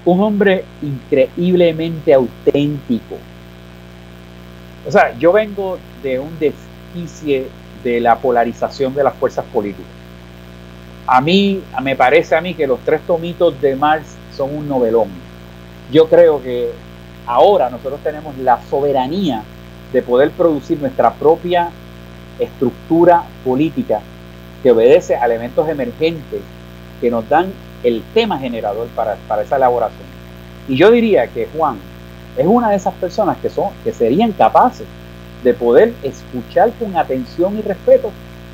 un 0.04 0.20
hombre 0.20 0.64
increíblemente 0.82 2.14
auténtico. 2.14 3.16
O 4.86 4.90
sea, 4.90 5.16
yo 5.18 5.32
vengo 5.32 5.78
de 6.02 6.18
un 6.18 6.38
desquicie 6.38 7.48
de 7.82 8.00
la 8.00 8.16
polarización 8.16 8.94
de 8.94 9.04
las 9.04 9.14
fuerzas 9.14 9.44
políticas. 9.46 9.86
A 11.06 11.20
mí, 11.20 11.62
me 11.82 11.96
parece 11.96 12.34
a 12.34 12.40
mí 12.40 12.54
que 12.54 12.66
los 12.66 12.80
tres 12.80 13.02
tomitos 13.02 13.60
de 13.60 13.76
Marx 13.76 14.13
son 14.36 14.54
un 14.54 14.68
novelón. 14.68 15.08
Yo 15.92 16.08
creo 16.08 16.42
que 16.42 16.70
ahora 17.26 17.70
nosotros 17.70 18.00
tenemos 18.02 18.36
la 18.38 18.60
soberanía 18.68 19.42
de 19.92 20.02
poder 20.02 20.30
producir 20.30 20.78
nuestra 20.80 21.12
propia 21.12 21.70
estructura 22.38 23.24
política 23.44 24.00
que 24.62 24.70
obedece 24.70 25.14
a 25.14 25.24
elementos 25.24 25.68
emergentes 25.68 26.40
que 27.00 27.10
nos 27.10 27.28
dan 27.28 27.52
el 27.82 28.02
tema 28.14 28.38
generador 28.38 28.88
para, 28.88 29.16
para 29.28 29.42
esa 29.42 29.56
elaboración. 29.56 30.06
Y 30.68 30.76
yo 30.76 30.90
diría 30.90 31.26
que 31.28 31.48
Juan 31.54 31.76
es 32.36 32.46
una 32.46 32.70
de 32.70 32.76
esas 32.76 32.94
personas 32.94 33.36
que, 33.38 33.50
son, 33.50 33.68
que 33.84 33.92
serían 33.92 34.32
capaces 34.32 34.86
de 35.42 35.54
poder 35.54 35.92
escuchar 36.02 36.72
con 36.72 36.96
atención 36.96 37.56
y 37.58 37.62
respeto 37.62 38.10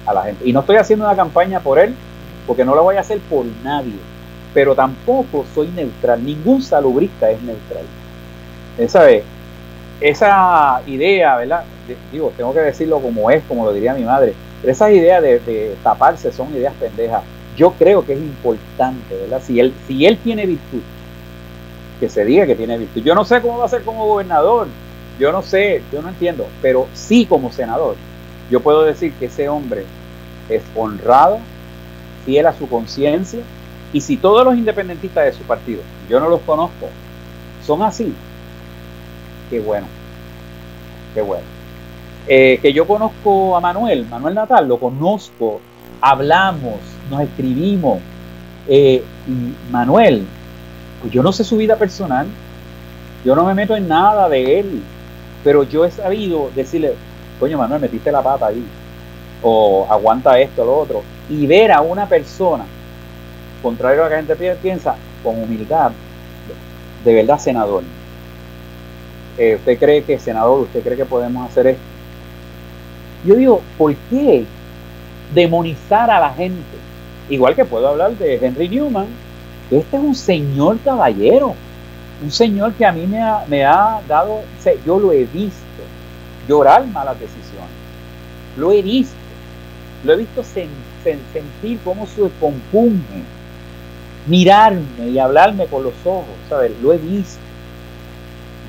a 0.07 0.13
la 0.13 0.23
gente. 0.25 0.47
Y 0.47 0.53
no 0.53 0.61
estoy 0.61 0.77
haciendo 0.77 1.07
una 1.07 1.17
campaña 1.17 1.61
por 1.61 1.79
él, 1.79 1.95
porque 2.47 2.65
no 2.65 2.75
lo 2.75 2.83
voy 2.83 2.97
a 2.97 3.01
hacer 3.01 3.21
por 3.21 3.47
nadie, 3.63 3.95
pero 4.53 4.75
tampoco 4.75 5.45
soy 5.55 5.69
neutral. 5.69 6.25
Ningún 6.25 6.63
salubrista 6.63 7.31
es 7.31 7.41
neutral. 7.43 7.85
Esa 8.79 9.11
es. 9.11 9.25
esa 10.01 10.83
idea, 10.87 11.37
¿verdad? 11.37 11.65
digo, 12.13 12.33
tengo 12.37 12.53
que 12.55 12.61
decirlo 12.61 13.01
como 13.01 13.31
es, 13.31 13.43
como 13.45 13.65
lo 13.65 13.73
diría 13.73 13.95
mi 13.95 14.05
madre, 14.05 14.35
pero 14.61 14.73
esas 14.73 14.93
ideas 14.93 15.23
de, 15.23 15.75
taparse 15.83 16.33
son 16.33 16.55
ideas 16.55 16.75
pendejas. 16.79 17.23
Yo 17.57 17.73
creo 17.73 18.05
que 18.05 18.13
es 18.13 18.19
importante, 18.19 19.17
¿verdad? 19.17 19.43
Si 19.45 19.59
él, 19.59 19.75
si 19.87 20.07
él 20.07 20.19
tiene 20.19 20.47
virtud, 20.47 20.81
que 21.99 22.09
se 22.09 22.25
diga 22.25 22.47
que 22.47 22.55
tiene 22.55 22.79
virtud. 22.79 23.03
Yo 23.03 23.15
no 23.15 23.25
sé 23.25 23.41
cómo 23.41 23.59
va 23.59 23.67
a 23.67 23.69
ser 23.69 23.83
como 23.83 24.07
gobernador, 24.07 24.69
yo 25.19 25.33
no 25.33 25.43
sé, 25.43 25.83
yo 25.93 26.01
no 26.01 26.09
entiendo, 26.09 26.47
pero 26.63 26.87
sí 26.95 27.27
como 27.27 27.53
senador, 27.53 27.97
yo 28.51 28.61
puedo 28.61 28.85
decir 28.85 29.13
que 29.15 29.27
ese 29.27 29.49
hombre 29.49 29.85
es 30.49 30.63
honrado, 30.75 31.39
fiel 32.25 32.47
a 32.47 32.55
su 32.55 32.69
conciencia, 32.69 33.41
y 33.93 34.01
si 34.01 34.17
todos 34.17 34.45
los 34.45 34.57
independentistas 34.57 35.25
de 35.25 35.33
su 35.33 35.43
partido, 35.43 35.83
yo 36.09 36.21
no 36.21 36.29
los 36.29 36.41
conozco, 36.43 36.89
son 37.65 37.83
así, 37.83 38.13
qué 39.49 39.61
bueno, 39.61 39.87
qué 41.15 41.23
bueno. 41.23 41.45
Eh, 42.27 42.59
que 42.63 42.73
yo 42.73 42.87
conozco 42.87 43.57
a 43.57 43.61
Manuel, 43.61 44.07
Manuel 44.09 44.35
Natal, 44.35 44.69
lo 44.69 44.79
conozco, 44.79 45.61
hablamos, 46.01 46.77
nos 47.11 47.23
escribimos. 47.23 47.99
Eh, 48.69 49.03
y 49.27 49.73
Manuel, 49.73 50.25
pues 51.01 51.13
yo 51.13 51.23
no 51.23 51.33
sé 51.33 51.43
su 51.43 51.57
vida 51.57 51.77
personal, 51.77 52.27
yo 53.25 53.35
no 53.35 53.45
me 53.45 53.55
meto 53.55 53.75
en 53.75 53.89
nada 53.89 54.29
de 54.29 54.61
él, 54.61 54.83
pero 55.43 55.65
yo 55.65 55.85
he 55.85 55.91
sabido 55.91 56.51
decirle, 56.55 56.95
coño 57.41 57.59
Manuel, 57.59 57.81
metiste 57.81 58.13
la 58.13 58.23
pata 58.23 58.47
ahí, 58.47 58.63
o 59.43 59.87
aguanta 59.91 60.39
esto, 60.39 60.65
lo 60.65 60.79
otro, 60.79 61.03
y 61.29 61.47
ver 61.47 61.73
a 61.73 61.81
una 61.81 62.07
persona, 62.07 62.65
contrario 63.63 64.01
a 64.01 64.05
lo 64.05 64.09
que 64.11 64.17
la 64.17 64.35
gente 64.37 64.57
piensa, 64.57 64.97
con 65.23 65.41
humildad, 65.43 65.93
de 67.05 67.15
verdad 67.15 67.39
senador. 67.39 67.83
Eh, 69.39 69.57
¿Usted 69.57 69.79
cree 69.79 70.03
que 70.03 70.19
senador, 70.19 70.61
usted 70.61 70.83
cree 70.83 70.97
que 70.97 71.05
podemos 71.05 71.49
hacer 71.49 71.69
esto? 71.69 71.83
Yo 73.25 73.37
digo, 73.37 73.63
¿por 73.79 73.95
qué 74.11 74.45
demonizar 75.35 76.11
a 76.11 76.21
la 76.21 76.31
gente? 76.31 76.77
Igual 77.29 77.55
que 77.55 77.65
puedo 77.65 77.89
hablar 77.89 78.13
de 78.13 78.37
Henry 78.37 78.69
Newman, 78.69 79.07
este 79.71 79.97
es 79.97 80.03
un 80.03 80.15
señor 80.15 80.79
caballero, 80.81 81.55
un 82.23 82.31
señor 82.31 82.73
que 82.75 82.85
a 82.85 82.93
mí 82.93 83.07
me 83.07 83.23
ha, 83.23 83.45
me 83.47 83.65
ha 83.65 84.01
dado, 84.09 84.41
yo 84.85 84.99
lo 84.99 85.13
he 85.13 85.25
visto 85.25 85.61
llorar 86.49 86.87
malas 86.89 87.19
decisiones, 87.21 87.71
lo 88.57 88.73
he 88.73 88.83
visto, 88.83 89.15
lo 90.05 90.13
he 90.13 90.17
visto 90.17 90.43
sentir 90.43 91.79
cómo 91.85 92.07
se 92.07 92.23
compunge, 92.41 93.23
mirarme 94.27 95.09
y 95.09 95.19
hablarme 95.19 95.67
con 95.67 95.83
los 95.83 95.95
ojos, 96.05 96.27
¿sabes? 96.49 96.73
Lo 96.83 96.93
he 96.93 96.99
visto, 96.99 97.41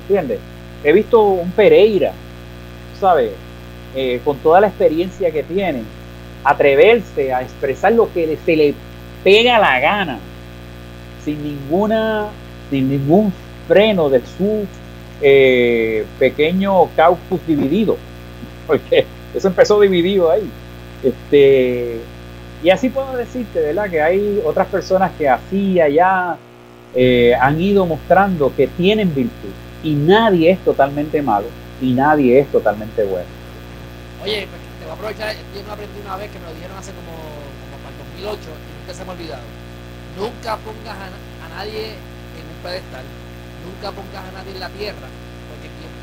¿entiendes? 0.02 0.40
He 0.84 0.92
visto 0.92 1.22
un 1.22 1.50
Pereira, 1.52 2.12
¿sabes? 2.98 3.32
Eh, 3.94 4.20
con 4.24 4.38
toda 4.38 4.60
la 4.60 4.68
experiencia 4.68 5.30
que 5.30 5.42
tiene, 5.42 5.82
atreverse 6.44 7.32
a 7.32 7.42
expresar 7.42 7.92
lo 7.92 8.12
que 8.12 8.38
se 8.44 8.56
le 8.56 8.74
pega 9.22 9.58
la 9.58 9.78
gana, 9.80 10.18
sin 11.24 11.42
ninguna, 11.42 12.28
sin 12.70 12.88
ningún 12.88 13.32
freno 13.68 14.08
de 14.08 14.20
su 14.26 14.66
eh, 15.20 16.04
pequeño 16.18 16.86
caucus 16.96 17.46
dividido, 17.46 17.98
porque 18.66 19.06
eso 19.34 19.48
empezó 19.48 19.80
dividido 19.80 20.30
ahí. 20.30 20.50
Este, 21.02 22.00
y 22.62 22.70
así 22.70 22.90
puedo 22.90 23.16
decirte, 23.16 23.60
¿verdad? 23.60 23.90
Que 23.90 24.00
hay 24.00 24.40
otras 24.44 24.68
personas 24.68 25.10
que 25.18 25.28
así 25.28 25.80
allá 25.80 26.36
eh, 26.94 27.34
han 27.40 27.60
ido 27.60 27.86
mostrando 27.86 28.54
que 28.54 28.68
tienen 28.68 29.14
virtud 29.14 29.50
y 29.82 29.94
nadie 29.94 30.52
es 30.52 30.58
totalmente 30.60 31.20
malo 31.22 31.46
y 31.80 31.92
nadie 31.92 32.38
es 32.38 32.52
totalmente 32.52 33.02
bueno. 33.02 33.26
Oye, 34.22 34.46
pues, 34.46 34.62
te 34.78 34.84
voy 34.84 34.90
a 34.90 34.94
aprovechar, 34.94 35.34
yo 35.34 35.62
no 35.66 35.72
aprendí 35.72 35.98
una 36.04 36.16
vez 36.16 36.30
que 36.30 36.38
me 36.38 36.46
lo 36.46 36.54
dijeron 36.54 36.76
hace 36.78 36.92
como, 36.92 37.12
para 37.82 37.90
el 37.90 38.38
2008 38.38 38.38
y 38.38 38.70
nunca 38.78 38.94
se 38.94 39.04
me 39.04 39.10
ha 39.10 39.14
olvidado. 39.14 39.46
Nunca 40.16 40.56
pongas 40.62 40.96
a, 40.96 41.48
nadie 41.56 41.98
en 42.38 42.44
un 42.46 42.58
pedestal, 42.62 43.04
nunca 43.66 43.90
pongas 43.90 44.22
a 44.22 44.32
nadie 44.38 44.52
en 44.52 44.60
la 44.60 44.68
tierra, 44.70 45.08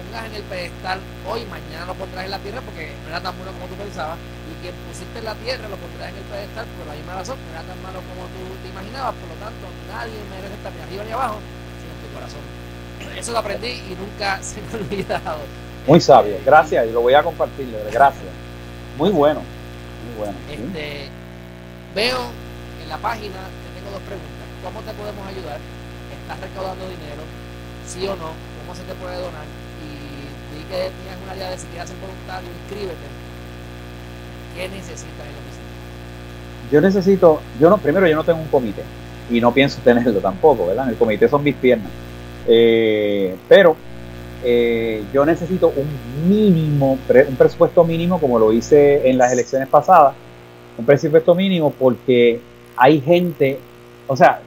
pongas 0.10 0.26
en 0.26 0.36
el 0.36 0.43
pedestal 0.43 0.99
hoy, 1.30 1.45
mañana 1.45 1.86
lo 1.86 1.93
pondrás 1.93 2.26
en 2.26 2.32
la 2.32 2.39
tierra 2.39 2.62
porque 2.62 2.93
no 3.03 3.10
era 3.10 3.22
tan 3.22 3.36
bueno 3.38 3.51
como 3.53 3.66
tú 3.68 3.76
pensabas, 3.76 4.18
y 4.49 4.53
quien 4.62 4.74
pusiste 4.89 5.20
en 5.20 5.26
la 5.26 5.36
tierra 5.36 5.70
lo 5.70 5.78
pondrás 5.78 6.10
en 6.10 6.18
el 6.18 6.24
pedestal 6.24 6.66
por 6.78 6.88
la 6.88 6.93
misma 6.97 7.14
razón, 7.14 7.38
no 7.38 7.49
era 7.53 7.62
tan 7.62 7.80
malo 7.84 7.99
como 8.01 8.26
tú 8.34 8.41
te 8.62 8.70
imaginabas, 8.70 9.14
por 9.16 9.30
lo 9.30 9.38
tanto 9.38 9.66
nadie 9.93 10.18
merece 10.34 10.53
estar 10.57 10.74
ni 10.74 10.82
arriba 10.82 11.03
ni 11.05 11.12
abajo, 11.14 11.38
sino 11.78 11.93
tu 12.01 12.07
corazón. 12.14 12.43
Eso 13.16 13.32
lo 13.32 13.39
aprendí 13.39 13.74
y 13.86 13.95
nunca 13.95 14.41
se 14.41 14.62
me 14.62 14.68
ha 14.74 14.76
olvidado. 14.82 15.41
Muy 15.88 16.01
sabio, 16.01 16.38
gracias, 16.45 16.88
y 16.88 16.91
lo 16.91 17.01
voy 17.01 17.14
a 17.14 17.24
compartir, 17.24 17.70
gracias. 17.91 18.34
Muy 18.97 19.12
bueno, 19.12 19.41
muy 20.05 20.26
bueno. 20.26 20.38
Este, 20.49 21.07
veo 21.95 22.20
en 22.82 22.89
la 22.89 22.97
página 22.97 23.39
que 23.62 23.70
tengo 23.78 23.91
dos 23.93 24.03
preguntas. 24.03 24.45
¿Cómo 24.64 24.82
te 24.82 24.91
podemos 24.91 25.26
ayudar? 25.26 25.60
¿Estás 26.12 26.39
recaudando 26.41 26.84
dinero? 26.89 27.24
¿Sí 27.88 28.05
o 28.05 28.16
no? 28.18 28.34
¿Cómo 28.60 28.76
se 28.76 28.84
te 28.84 28.93
puede 28.95 29.16
donar? 29.16 29.45
Que 30.70 30.76
tienes 30.76 31.20
una 31.24 31.49
de 31.49 31.57
si 31.57 31.67
quieres 31.67 31.89
ser 31.89 31.97
voluntario, 31.99 32.49
inscríbete. 32.63 33.07
¿Qué 34.55 34.70
necesitas 34.70 35.26
en 35.26 35.34
la 35.34 35.39
oficina? 35.39 35.70
Yo 36.72 36.82
necesito, 36.82 37.41
yo 37.59 37.70
no, 37.70 37.78
primero 37.78 38.07
yo 38.07 38.15
no 38.15 38.24
tengo 38.24 38.39
un 38.39 38.47
comité 38.47 38.84
y 39.32 39.41
no 39.41 39.53
pienso 39.53 39.80
tenerlo 39.84 40.20
tampoco, 40.20 40.67
¿verdad? 40.67 40.89
El 40.89 40.95
comité 40.95 41.28
son 41.28 41.43
mis 41.43 41.55
piernas. 41.55 41.91
Eh, 42.47 43.36
pero 43.47 43.76
eh, 44.43 45.03
yo 45.13 45.26
necesito 45.26 45.74
un 45.76 46.30
mínimo, 46.30 46.97
un 47.28 47.36
presupuesto 47.36 47.84
mínimo, 47.84 48.20
como 48.20 48.39
lo 48.39 48.53
hice 48.53 49.09
en 49.09 49.17
las 49.17 49.32
elecciones 49.32 49.67
pasadas, 49.67 50.13
un 50.78 50.86
presupuesto 50.86 51.36
mínimo 51.36 51.72
porque 51.72 52.39
hay 52.76 53.01
gente, 53.01 53.59
o 54.07 54.15
sea, 54.15 54.41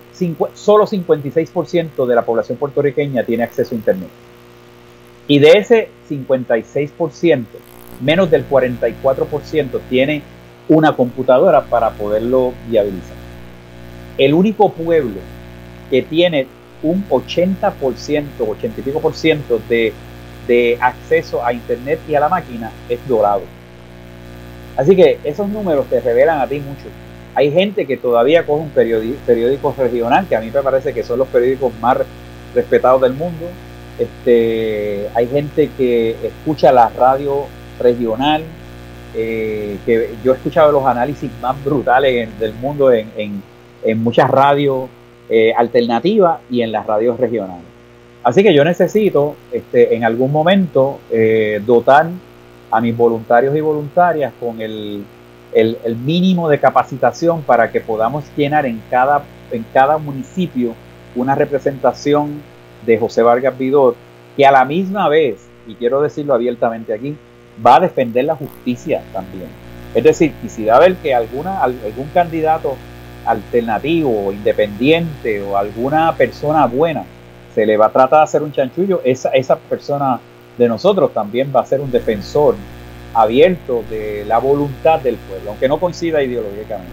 solo 0.55 0.87
56% 0.87 2.07
de 2.07 2.15
la 2.15 2.23
población 2.23 2.57
puertorriqueña 2.59 3.25
tiene 3.25 3.45
acceso 3.45 3.75
a 3.75 3.79
Internet. 3.79 4.09
Y 5.29 5.39
de 5.39 5.53
ese 5.53 5.89
56%, 6.11 7.45
menos 8.01 8.31
del 8.31 8.49
44% 8.49 9.81
tiene 9.89 10.23
una 10.69 10.95
computadora 10.95 11.63
para 11.65 11.91
poderlo 11.91 12.53
viabilizar. 12.69 13.17
El 14.19 14.35
único 14.35 14.73
pueblo 14.73 15.21
que 15.91 16.03
tiene 16.03 16.47
un 16.83 17.07
80%, 17.09 18.25
80 18.39 18.81
y 18.81 18.83
pico 18.83 19.01
por 19.01 19.15
ciento 19.15 19.61
de, 19.69 19.93
acceso 20.81 21.45
a 21.45 21.53
Internet 21.53 22.01
y 22.09 22.15
a 22.15 22.21
la 22.21 22.29
máquina 22.29 22.73
es 22.89 22.99
dorado. 23.07 23.43
Así 24.77 24.97
que 24.97 25.19
esos 25.25 25.49
números 25.49 25.87
te 25.87 26.01
revelan 26.01 26.41
a 26.41 26.47
ti 26.47 26.59
mucho. 26.59 26.89
Hay 27.35 27.51
gente 27.51 27.87
que 27.87 27.97
todavía 27.97 28.45
coge 28.45 28.63
un 28.63 28.71
periódico, 28.71 29.75
regional, 29.79 30.27
que 30.29 30.37
a 30.37 30.41
mí 30.41 30.51
me 30.51 30.63
parece 30.63 30.93
que 30.93 31.03
son 31.03 31.19
los 31.19 31.29
periódicos 31.29 31.73
más 31.81 31.99
respetados 32.55 33.01
del 33.01 33.15
mundo. 33.15 33.47
Este, 33.99 35.09
hay 35.15 35.27
gente 35.29 35.71
que 35.77 36.17
escucha 36.23 36.73
la 36.73 36.89
radio 36.89 37.47
regional, 37.79 38.43
eh, 39.15 39.79
que 39.85 40.11
yo 40.25 40.33
he 40.33 40.37
escuchado 40.37 40.73
los 40.73 40.87
análisis 40.87 41.31
más 41.41 41.63
brutales 41.63 42.39
del 42.39 42.55
mundo 42.55 42.93
en, 42.93 43.11
en, 43.17 43.43
en 43.85 44.03
muchas 44.03 44.31
radios 44.31 44.89
eh, 45.29 45.53
alternativa 45.57 46.41
y 46.51 46.63
en 46.63 46.73
las 46.73 46.85
radios 46.87 47.19
regionales. 47.19 47.65
Así 48.23 48.43
que 48.43 48.53
yo 48.53 48.65
necesito 48.65 49.35
este, 49.51 49.95
en 49.95 50.05
algún 50.05 50.31
momento 50.31 51.01
eh, 51.11 51.63
dotar 51.65 52.09
a 52.71 52.81
mis 52.81 52.97
voluntarios 52.97 53.57
y 53.57 53.61
voluntarias 53.61 54.33
con 54.39 54.61
el, 54.61 55.05
mínimo 56.05 56.49
de 56.49 56.59
capacitación 56.59 57.43
para 57.43 57.71
que 57.71 57.81
podamos 57.81 58.25
llenar 58.37 58.67
en 58.67 58.83
cada, 58.91 59.23
en 59.51 59.65
cada 59.73 59.97
municipio 59.99 60.75
una 61.15 61.35
representación 61.35 62.43
de 62.87 62.99
José 62.99 63.23
Vargas 63.23 63.57
Vidor 63.59 63.95
que 64.37 64.47
a 64.47 64.53
la 64.53 64.65
misma 64.65 65.09
vez, 65.09 65.47
y 65.67 65.75
quiero 65.75 66.01
decirlo 66.01 66.35
abiertamente 66.35 66.93
aquí, 66.93 67.17
va 67.65 67.77
a 67.77 67.81
defender 67.81 68.25
la 68.25 68.37
justicia 68.37 69.03
también. 69.13 69.49
Es 69.95 70.05
decir, 70.05 70.33
quisiera 70.41 70.79
ver 70.79 70.97
que 70.97 71.15
alguna, 71.15 71.63
algún 71.63 72.09
candidato 72.15 72.77
alternativo 73.27 74.33
independiente 74.33 75.43
o 75.43 75.57
alguna 75.57 76.15
persona 76.17 76.67
buena 76.67 77.05
se 77.55 77.67
le 77.67 77.77
va 77.77 77.87
a 77.87 77.93
tratar 77.93 78.21
de 78.21 78.25
hacer 78.25 78.43
un 78.43 78.53
chanchullo, 78.53 79.03
esa, 79.05 79.29
esa 79.31 79.57
persona 79.57 80.19
de 80.57 80.69
nosotros 80.69 81.13
también 81.13 81.53
va 81.55 81.61
a 81.61 81.67
ser 81.67 81.81
un 81.81 81.91
defensor 81.91 82.55
abierto 83.15 83.85
de 83.91 84.25
la 84.27 84.39
voluntad 84.39 85.01
del 85.01 85.17
pueblo, 85.17 85.51
aunque 85.51 85.69
no 85.69 85.79
coincida 85.79 86.23
ideológicamente. 86.23 86.93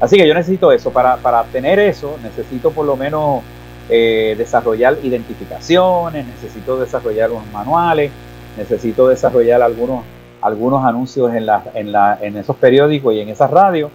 Así 0.00 0.16
que 0.16 0.26
yo 0.26 0.34
necesito 0.34 0.72
eso. 0.72 0.90
Para, 0.90 1.16
para 1.16 1.44
tener 1.44 1.78
eso, 1.78 2.16
necesito 2.22 2.70
por 2.70 2.86
lo 2.86 2.96
menos 2.96 3.42
eh, 3.88 4.34
desarrollar 4.36 4.98
identificaciones, 5.02 6.26
necesito 6.26 6.78
desarrollar 6.78 7.30
unos 7.30 7.46
manuales, 7.52 8.10
necesito 8.56 9.08
desarrollar 9.08 9.62
algunos, 9.62 10.04
algunos 10.40 10.84
anuncios 10.84 11.34
en, 11.34 11.46
la, 11.46 11.62
en, 11.74 11.92
la, 11.92 12.18
en 12.20 12.36
esos 12.36 12.56
periódicos 12.56 13.14
y 13.14 13.20
en 13.20 13.28
esas 13.28 13.50
radios 13.50 13.90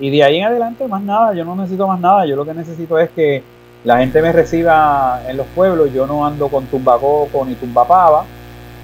y 0.00 0.10
de 0.10 0.24
ahí 0.24 0.38
en 0.38 0.46
adelante 0.46 0.88
más 0.88 1.02
nada, 1.02 1.34
yo 1.34 1.44
no 1.44 1.54
necesito 1.54 1.86
más 1.86 2.00
nada, 2.00 2.26
yo 2.26 2.34
lo 2.36 2.44
que 2.44 2.54
necesito 2.54 2.98
es 2.98 3.10
que 3.10 3.42
la 3.84 3.98
gente 3.98 4.22
me 4.22 4.32
reciba 4.32 5.22
en 5.28 5.36
los 5.36 5.46
pueblos, 5.48 5.92
yo 5.92 6.06
no 6.06 6.26
ando 6.26 6.48
con 6.48 6.66
tumbacoco 6.66 7.44
ni 7.44 7.54
tumbapava, 7.54 8.24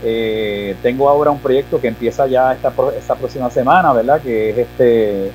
Eh, 0.00 0.76
tengo 0.80 1.08
ahora 1.08 1.32
un 1.32 1.40
proyecto 1.40 1.80
que 1.80 1.88
empieza 1.88 2.28
ya 2.28 2.52
esta, 2.52 2.72
esta 2.96 3.16
próxima 3.16 3.50
semana, 3.50 3.92
¿verdad? 3.92 4.20
Que 4.22 4.50
es 4.50 4.58
este 4.58 5.32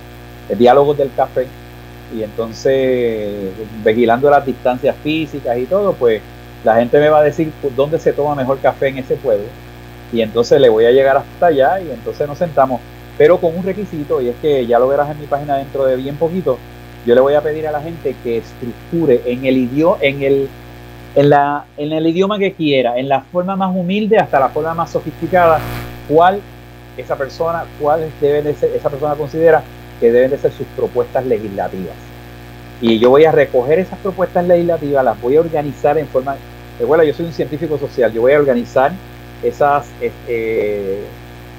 Diálogos 0.57 0.97
del 0.97 1.11
Café. 1.13 1.47
Y 2.15 2.23
entonces, 2.23 3.51
vigilando 3.83 4.29
las 4.29 4.45
distancias 4.45 4.95
físicas 5.03 5.57
y 5.57 5.65
todo, 5.65 5.93
pues 5.93 6.21
la 6.63 6.75
gente 6.75 6.99
me 6.99 7.09
va 7.09 7.19
a 7.19 7.23
decir 7.23 7.51
dónde 7.75 7.99
se 7.99 8.13
toma 8.13 8.35
mejor 8.35 8.59
café 8.59 8.89
en 8.89 8.99
ese 8.99 9.15
pueblo. 9.15 9.45
Y 10.11 10.21
entonces 10.21 10.61
le 10.61 10.69
voy 10.69 10.85
a 10.85 10.91
llegar 10.91 11.17
hasta 11.17 11.47
allá 11.47 11.79
y 11.81 11.89
entonces 11.91 12.27
nos 12.27 12.37
sentamos. 12.37 12.79
Pero 13.17 13.39
con 13.39 13.57
un 13.57 13.63
requisito, 13.63 14.21
y 14.21 14.29
es 14.29 14.35
que 14.41 14.65
ya 14.65 14.79
lo 14.79 14.87
verás 14.87 15.09
en 15.09 15.19
mi 15.19 15.25
página 15.25 15.57
dentro 15.57 15.85
de 15.85 15.95
bien 15.95 16.15
poquito, 16.15 16.57
yo 17.05 17.15
le 17.15 17.21
voy 17.21 17.33
a 17.33 17.41
pedir 17.41 17.67
a 17.67 17.71
la 17.71 17.81
gente 17.81 18.15
que 18.23 18.37
estructure 18.37 19.21
en 19.25 19.45
el 19.45 19.57
idioma, 19.57 19.97
en 20.01 20.23
el, 20.23 20.49
en 21.15 21.29
la, 21.29 21.65
en 21.77 21.91
el 21.91 22.07
idioma 22.07 22.39
que 22.39 22.53
quiera, 22.53 22.97
en 22.97 23.09
la 23.09 23.21
forma 23.21 23.55
más 23.55 23.75
humilde 23.75 24.17
hasta 24.17 24.39
la 24.39 24.49
forma 24.49 24.73
más 24.73 24.91
sofisticada, 24.91 25.59
cuál 26.07 26.39
esa 26.95 27.15
persona, 27.15 27.65
cuál 27.79 28.09
debe 28.21 28.41
de 28.41 28.53
ser, 28.53 28.71
esa 28.75 28.89
persona 28.89 29.15
considera 29.15 29.63
que 30.03 30.11
deben 30.11 30.31
de 30.31 30.37
ser 30.37 30.51
sus 30.51 30.67
propuestas 30.75 31.25
legislativas. 31.25 31.95
Y 32.81 32.99
yo 32.99 33.09
voy 33.09 33.23
a 33.23 33.31
recoger 33.31 33.79
esas 33.79 33.97
propuestas 33.99 34.45
legislativas, 34.45 35.05
las 35.05 35.21
voy 35.21 35.37
a 35.37 35.39
organizar 35.39 35.97
en 35.97 36.07
forma, 36.07 36.35
bueno, 36.85 37.05
yo 37.05 37.13
soy 37.13 37.27
un 37.27 37.31
científico 37.31 37.77
social, 37.77 38.11
yo 38.11 38.19
voy 38.19 38.33
a 38.33 38.39
organizar 38.39 38.91
esas, 39.41 39.87
este, 40.01 40.97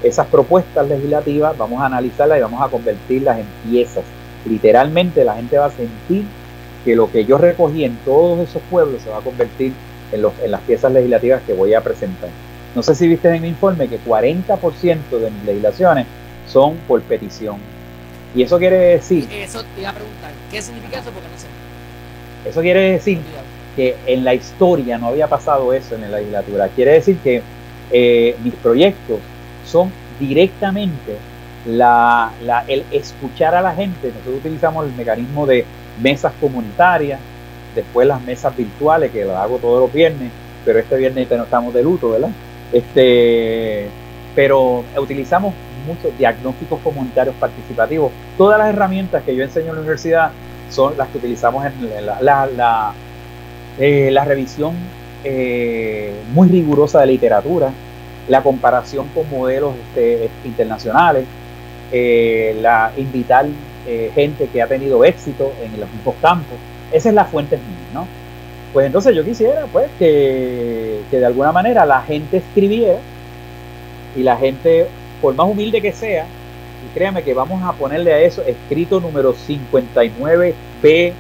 esas 0.03 0.27
propuestas 0.27 0.87
legislativas, 0.87 1.57
vamos 1.57 1.81
a 1.81 1.87
analizarlas 1.87 2.37
y 2.37 2.43
vamos 2.43 2.61
a 2.61 2.69
convertirlas 2.69 3.39
en 3.39 3.47
piezas. 3.67 4.05
Literalmente 4.45 5.25
la 5.25 5.37
gente 5.37 5.57
va 5.57 5.65
a 5.65 5.71
sentir 5.71 6.25
que 6.85 6.95
lo 6.95 7.11
que 7.11 7.25
yo 7.25 7.39
recogí 7.39 7.87
en 7.87 7.97
todos 8.05 8.47
esos 8.47 8.61
pueblos 8.71 9.01
se 9.01 9.09
va 9.09 9.21
a 9.21 9.23
convertir 9.23 9.73
en, 10.13 10.21
los, 10.21 10.35
en 10.45 10.51
las 10.51 10.61
piezas 10.61 10.93
legislativas 10.93 11.41
que 11.47 11.55
voy 11.55 11.73
a 11.73 11.81
presentar. 11.81 12.29
No 12.75 12.83
sé 12.83 12.95
si 12.95 13.09
viste 13.09 13.35
en 13.35 13.41
mi 13.41 13.49
informe 13.49 13.89
que 13.89 13.99
40% 13.99 14.99
de 15.19 15.31
mis 15.31 15.45
legislaciones 15.45 16.07
son 16.47 16.77
por 16.87 17.01
petición. 17.01 17.57
Y 18.35 18.43
eso 18.43 18.59
quiere 18.59 18.77
decir... 18.77 19.29
Eso 19.31 19.63
te 19.75 19.81
iba 19.81 19.91
a 19.91 19.95
preguntar, 19.95 20.33
¿qué 20.51 20.61
significa 20.61 20.99
eso? 20.99 21.11
Porque 21.11 21.29
no 21.29 21.39
sé. 21.39 21.47
Eso 22.49 22.61
quiere 22.61 22.93
decir 22.93 23.21
que 23.77 23.97
en 24.07 24.25
la 24.25 24.35
historia 24.35 24.99
no 24.99 25.09
había 25.09 25.29
pasado 25.29 25.73
eso 25.73 25.95
en 25.95 26.03
la 26.03 26.19
legislatura. 26.19 26.69
Quiere 26.69 26.93
decir 26.93 27.17
que 27.19 27.43
eh, 27.91 28.37
mis 28.43 28.55
proyectos 28.55 29.19
son 29.65 29.91
directamente 30.19 31.17
la, 31.67 32.33
el 32.69 32.85
escuchar 32.91 33.55
a 33.55 33.63
la 33.63 33.75
gente. 33.75 34.09
Nosotros 34.09 34.37
utilizamos 34.37 34.87
el 34.87 34.93
mecanismo 34.93 35.47
de 35.47 35.65
mesas 36.03 36.33
comunitarias, 36.41 37.21
después 37.75 38.07
las 38.07 38.21
mesas 38.23 38.57
virtuales, 38.57 39.11
que 39.11 39.25
las 39.25 39.37
hago 39.37 39.59
todos 39.59 39.81
los 39.81 39.93
viernes, 39.93 40.31
pero 40.65 40.79
este 40.79 40.97
viernes 40.97 41.31
no 41.31 41.45
estamos 41.45 41.73
de 41.73 41.83
luto, 41.83 42.11
¿verdad? 42.11 42.31
Este, 42.73 43.87
pero 44.35 44.85
utilizamos 44.97 45.55
muchos 45.87 46.17
diagnósticos 46.19 46.81
comunitarios 46.81 47.35
participativos. 47.37 48.13
Todas 48.37 48.59
las 48.59 48.69
herramientas 48.69 49.23
que 49.23 49.35
yo 49.35 49.43
enseño 49.43 49.69
en 49.69 49.75
la 49.75 49.81
universidad 49.81 50.31
son 50.71 50.97
las 50.97 51.09
que 51.09 51.19
utilizamos 51.19 51.65
en 51.65 52.07
la, 52.07 52.47
la, 52.47 52.93
eh, 53.79 54.15
revisión 54.25 54.75
eh, 55.25 56.13
muy 56.33 56.49
rigurosa 56.49 57.01
de 57.01 57.07
literatura, 57.07 57.71
la 58.29 58.43
comparación 58.43 59.07
con 59.15 59.29
modelos 59.31 59.75
este, 59.89 60.31
internacionales, 60.45 61.25
eh, 61.93 62.57
la 62.61 62.93
invitar 62.97 63.47
gente 64.15 64.49
que 64.51 64.63
ha 64.63 64.67
tenido 64.67 65.05
éxito 65.05 65.53
en 65.63 65.79
los 65.79 65.91
mismos 65.91 66.15
campos. 66.23 66.57
Esa 66.91 67.11
es 67.11 67.15
la 67.15 67.27
fuente 67.27 67.57
mía, 67.57 67.67
¿no? 67.93 68.07
Pues 68.73 68.87
entonces 68.87 69.15
yo 69.15 69.23
quisiera 69.23 69.67
pues 69.71 69.91
que, 69.99 71.01
que 71.11 71.19
de 71.19 71.27
alguna 71.27 71.53
manera 71.53 71.85
la 71.85 72.01
gente 72.01 72.39
escribiera 72.39 72.99
y 74.17 74.23
la 74.23 74.37
gente 74.37 74.89
por 75.25 75.35
más 75.35 75.47
humilde 75.49 75.81
que 75.81 75.91
sea, 75.91 76.27
y 76.85 76.95
créame 76.95 77.23
que 77.23 77.33
vamos 77.33 77.63
a 77.63 77.73
ponerle 77.73 78.13
a 78.13 78.21
eso 78.21 78.43
escrito 78.43 79.01
número 79.01 79.35
59B 79.35 81.15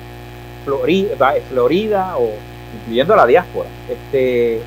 Florida, 0.62 1.34
Florida 1.48 2.14
o 2.18 2.28
incluyendo 2.78 3.16
la 3.16 3.24
diáspora. 3.24 3.66
Este, 3.88 4.60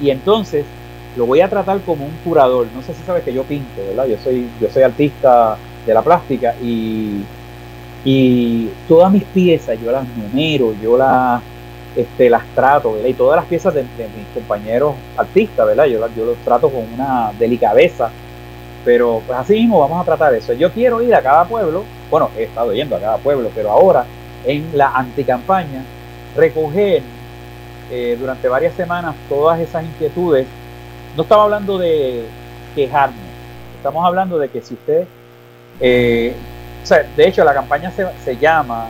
y 0.00 0.08
entonces 0.08 0.64
lo 1.14 1.26
voy 1.26 1.42
a 1.42 1.50
tratar 1.50 1.78
como 1.82 2.06
un 2.06 2.16
curador. 2.24 2.68
No 2.74 2.80
sé 2.80 2.94
si 2.94 3.02
sabes 3.02 3.22
que 3.22 3.34
yo 3.34 3.42
pinto, 3.42 3.82
¿verdad? 3.86 4.06
Yo 4.06 4.16
soy, 4.24 4.48
yo 4.58 4.70
soy 4.70 4.82
artista 4.82 5.58
de 5.84 5.92
la 5.92 6.00
plástica 6.00 6.54
y, 6.62 7.22
y 8.02 8.70
todas 8.88 9.12
mis 9.12 9.24
piezas 9.24 9.78
yo 9.78 9.92
las 9.92 10.06
numero, 10.16 10.74
yo 10.82 10.96
las, 10.96 11.42
este, 11.94 12.30
las 12.30 12.46
trato, 12.54 12.94
¿verdad? 12.94 13.08
Y 13.10 13.12
todas 13.12 13.36
las 13.36 13.44
piezas 13.44 13.74
de, 13.74 13.82
mis 13.82 14.26
compañeros 14.32 14.94
artistas, 15.18 15.66
¿verdad? 15.66 15.84
Yo, 15.84 16.00
yo 16.16 16.24
los 16.24 16.38
trato 16.38 16.70
con 16.70 16.82
una 16.94 17.30
delicadeza 17.38 18.10
pero 18.84 19.22
pues 19.26 19.38
así 19.38 19.54
mismo 19.54 19.80
vamos 19.80 20.00
a 20.00 20.04
tratar 20.04 20.34
eso. 20.34 20.52
Yo 20.52 20.72
quiero 20.72 21.02
ir 21.02 21.14
a 21.14 21.22
cada 21.22 21.44
pueblo, 21.44 21.84
bueno, 22.10 22.30
he 22.36 22.44
estado 22.44 22.72
yendo 22.72 22.96
a 22.96 23.00
cada 23.00 23.16
pueblo, 23.18 23.50
pero 23.54 23.70
ahora 23.70 24.04
en 24.44 24.76
la 24.76 24.88
anticampaña, 24.94 25.82
recoger 26.36 27.02
eh, 27.90 28.16
durante 28.18 28.48
varias 28.48 28.74
semanas 28.74 29.14
todas 29.28 29.60
esas 29.60 29.84
inquietudes. 29.84 30.46
No 31.16 31.22
estaba 31.24 31.44
hablando 31.44 31.76
de 31.78 32.24
quejarme, 32.74 33.16
estamos 33.76 34.04
hablando 34.06 34.38
de 34.38 34.48
que 34.48 34.62
si 34.62 34.74
usted, 34.74 35.06
eh, 35.80 36.34
o 36.82 36.86
sea, 36.86 37.04
de 37.16 37.28
hecho 37.28 37.44
la 37.44 37.52
campaña 37.52 37.90
se, 37.90 38.06
se 38.24 38.36
llama 38.36 38.88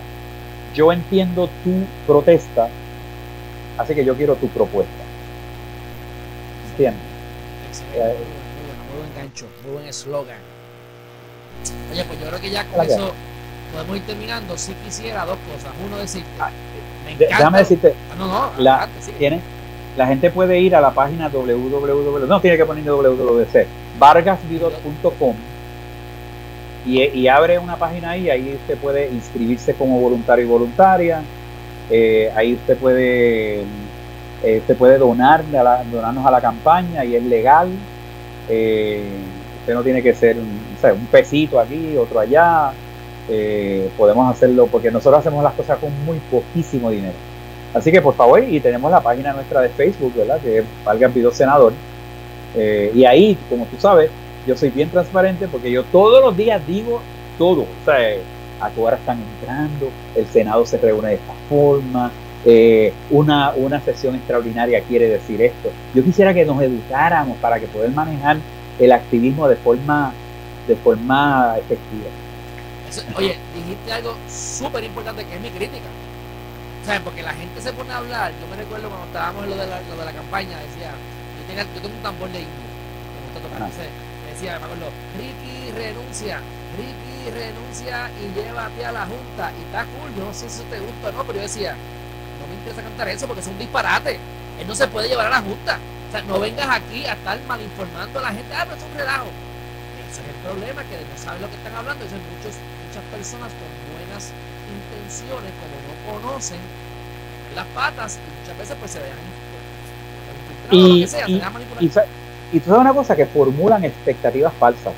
Yo 0.74 0.92
entiendo 0.92 1.48
tu 1.64 1.82
protesta, 2.06 2.68
así 3.78 3.94
que 3.94 4.04
yo 4.04 4.14
quiero 4.14 4.34
tu 4.36 4.48
propuesta. 4.48 4.92
¿Entiendes? 6.70 7.02
Muy 9.64 9.74
buen 9.74 9.86
eslogan. 9.86 10.38
Oye, 11.92 12.04
pues 12.04 12.20
yo 12.20 12.26
creo 12.28 12.40
que 12.40 12.50
ya 12.50 12.64
con 12.66 12.86
eso 12.86 13.12
podemos 13.72 13.96
ir 13.96 14.02
terminando. 14.06 14.56
Si 14.56 14.72
quisiera 14.74 15.24
dos 15.24 15.38
cosas. 15.52 15.72
Uno, 15.84 15.98
decirte, 15.98 16.28
ah, 16.38 16.50
me 17.04 17.12
encanta. 17.12 17.36
Déjame 17.36 17.58
decirte, 17.58 17.94
ah, 18.12 18.14
no, 18.18 18.26
no, 18.26 18.50
la, 18.58 18.88
tiene, 19.18 19.40
la 19.96 20.06
gente 20.06 20.30
puede 20.30 20.60
ir 20.60 20.74
a 20.74 20.80
la 20.80 20.90
página 20.90 21.28
www, 21.28 22.26
no 22.26 22.40
tiene 22.40 22.56
que 22.56 22.64
poner 22.64 22.84
www, 22.84 23.46
vargasvidot.com 23.98 25.36
y, 26.86 27.02
y, 27.02 27.28
abre 27.28 27.58
una 27.58 27.76
página 27.76 28.10
ahí, 28.10 28.30
ahí 28.30 28.54
usted 28.54 28.78
puede 28.78 29.10
inscribirse 29.10 29.74
como 29.74 30.00
voluntario 30.00 30.46
y 30.46 30.48
voluntaria, 30.48 31.22
eh, 31.90 32.32
ahí 32.34 32.54
usted 32.54 32.78
puede, 32.78 33.60
eh, 34.42 34.58
usted 34.60 34.76
puede 34.76 34.96
donar, 34.96 35.44
donarnos 35.90 36.24
a 36.24 36.30
la 36.30 36.40
campaña 36.40 37.04
y 37.04 37.16
es 37.16 37.22
legal, 37.24 37.68
eh, 38.50 39.02
usted 39.60 39.74
no 39.74 39.82
tiene 39.82 40.02
que 40.02 40.12
ser 40.12 40.36
un, 40.36 41.06
pesito 41.10 41.60
aquí, 41.60 41.96
otro 41.96 42.20
allá. 42.20 42.72
Eh, 43.28 43.88
podemos 43.96 44.28
hacerlo 44.28 44.66
porque 44.66 44.90
nosotros 44.90 45.20
hacemos 45.20 45.44
las 45.44 45.54
cosas 45.54 45.78
con 45.78 45.90
muy 46.04 46.18
poquísimo 46.30 46.90
dinero. 46.90 47.14
Así 47.72 47.92
que 47.92 48.00
por 48.00 48.14
favor, 48.14 48.42
y 48.42 48.58
tenemos 48.58 48.90
la 48.90 49.00
página 49.00 49.32
nuestra 49.32 49.60
de 49.60 49.68
Facebook, 49.68 50.12
¿verdad? 50.16 50.40
Que 50.40 50.58
es 50.58 50.64
Valgan 50.84 51.12
Pido 51.12 51.30
Senador. 51.30 51.72
Eh, 52.56 52.90
y 52.92 53.04
ahí, 53.04 53.38
como 53.48 53.66
tú 53.66 53.76
sabes, 53.78 54.10
yo 54.46 54.56
soy 54.56 54.70
bien 54.70 54.90
transparente 54.90 55.46
porque 55.46 55.70
yo 55.70 55.84
todos 55.84 56.20
los 56.20 56.36
días 56.36 56.66
digo 56.66 57.00
todo. 57.38 57.62
O 57.62 57.84
sea, 57.84 57.96
a 58.60 58.70
qué 58.70 58.80
hora 58.80 58.96
están 58.96 59.18
entrando, 59.38 59.88
el 60.16 60.26
Senado 60.26 60.66
se 60.66 60.78
reúne 60.78 61.10
de 61.10 61.14
esta 61.14 61.32
forma, 61.48 62.10
eh, 62.44 62.92
una, 63.10 63.50
una 63.50 63.80
sesión 63.80 64.14
extraordinaria 64.14 64.80
quiere 64.82 65.08
decir 65.08 65.42
esto. 65.42 65.70
Yo 65.94 66.02
quisiera 66.02 66.32
que 66.32 66.44
nos 66.44 66.60
educáramos 66.62 67.36
para 67.38 67.60
que 67.60 67.66
poder 67.66 67.90
manejar 67.90 68.38
el 68.78 68.92
activismo 68.92 69.46
de 69.46 69.56
forma, 69.56 70.12
de 70.66 70.76
forma 70.76 71.56
efectiva. 71.58 72.08
oye, 73.16 73.36
dijiste 73.54 73.92
algo 73.92 74.16
súper 74.28 74.84
importante 74.84 75.24
que 75.24 75.34
es 75.34 75.40
mi 75.40 75.50
crítica. 75.50 75.88
¿Sabes? 76.84 77.02
Porque 77.02 77.22
la 77.22 77.34
gente 77.34 77.60
se 77.60 77.72
pone 77.74 77.92
a 77.92 77.98
hablar. 77.98 78.32
Yo 78.40 78.46
me 78.48 78.56
recuerdo 78.56 78.88
cuando 78.88 79.06
estábamos 79.06 79.44
en 79.44 79.50
lo 79.50 79.56
de 79.56 79.66
la, 79.66 79.82
lo 79.82 79.96
de 79.96 80.04
la 80.04 80.12
campaña, 80.12 80.56
decía, 80.60 80.92
yo, 80.96 81.44
tengo, 81.46 81.60
yo 81.74 81.80
tengo 81.82 81.94
un 81.94 82.02
tambor 82.02 82.30
de 82.32 82.38
indio, 82.40 82.56
me 82.56 83.20
gusta 83.28 83.40
tocar. 83.44 83.68
decía, 84.32 84.58
me 84.58 84.64
acuerdo, 84.64 84.88
Ricky 85.18 85.76
renuncia, 85.76 86.40
Ricky 86.80 87.30
renuncia 87.36 88.10
y 88.16 88.32
llévate 88.32 88.86
a 88.86 88.92
la 88.92 89.04
Junta. 89.04 89.52
Y 89.60 89.62
está 89.68 89.84
cool, 89.84 90.08
yo 90.16 90.24
no 90.24 90.32
sé 90.32 90.48
si 90.48 90.62
te 90.72 90.80
gusta 90.80 91.10
o 91.10 91.12
no, 91.12 91.24
pero 91.24 91.36
yo 91.36 91.42
decía, 91.42 91.76
no 91.76 92.09
me 92.50 92.56
interesa 92.56 92.82
cantar 92.82 93.08
eso 93.08 93.26
porque 93.26 93.40
es 93.40 93.46
un 93.46 93.58
disparate. 93.58 94.18
Él 94.58 94.66
no 94.66 94.74
se 94.74 94.86
puede 94.88 95.08
llevar 95.08 95.26
a 95.26 95.30
la 95.30 95.40
Junta. 95.40 95.78
O 96.08 96.12
sea, 96.12 96.22
no 96.22 96.40
vengas 96.40 96.68
aquí 96.68 97.06
a 97.06 97.14
estar 97.14 97.40
mal 97.46 97.62
informando 97.62 98.18
a 98.18 98.22
la 98.22 98.28
gente, 98.28 98.52
ah, 98.52 98.66
pero 98.66 98.76
es 98.76 98.82
un 98.82 98.98
relajo. 98.98 99.30
Ese 100.10 100.20
es 100.20 100.28
el 100.28 100.34
problema, 100.42 100.82
que 100.82 100.96
no 100.98 101.16
saben 101.16 101.40
lo 101.40 101.48
que 101.48 101.56
están 101.56 101.74
hablando. 101.74 102.04
Entonces, 102.04 102.26
muchos, 102.34 102.58
muchas 102.58 103.04
personas 103.14 103.50
con 103.54 103.70
buenas 103.94 104.32
intenciones, 104.66 105.52
como 105.62 105.76
no 105.86 105.94
conocen 106.10 106.58
las 107.54 107.66
patas, 107.66 108.18
y 108.18 108.40
muchas 108.40 108.58
veces 108.58 108.76
pues 108.78 108.90
se 108.90 109.00
dejan 109.00 109.40
y, 110.70 111.06
sea, 111.06 111.28
y, 111.28 111.34
y, 111.80 111.90
y, 112.52 112.60
tú 112.60 112.66
sabes 112.66 112.80
una 112.80 112.94
cosa, 112.94 113.16
que 113.16 113.26
formulan 113.26 113.84
expectativas 113.84 114.52
falsas. 114.54 114.92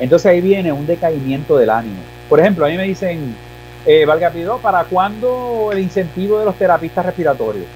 Entonces 0.00 0.26
ahí 0.26 0.40
viene 0.40 0.72
un 0.72 0.86
decaimiento 0.86 1.56
del 1.56 1.70
ánimo. 1.70 2.00
Por 2.28 2.40
ejemplo, 2.40 2.66
a 2.66 2.68
mí 2.68 2.76
me 2.76 2.84
dicen, 2.84 3.36
eh, 3.86 4.04
Valga 4.04 4.30
Pido, 4.30 4.58
¿para 4.58 4.84
cuándo 4.84 5.70
el 5.72 5.78
incentivo 5.78 6.38
de 6.38 6.44
los 6.44 6.56
terapistas 6.56 7.06
respiratorios? 7.06 7.66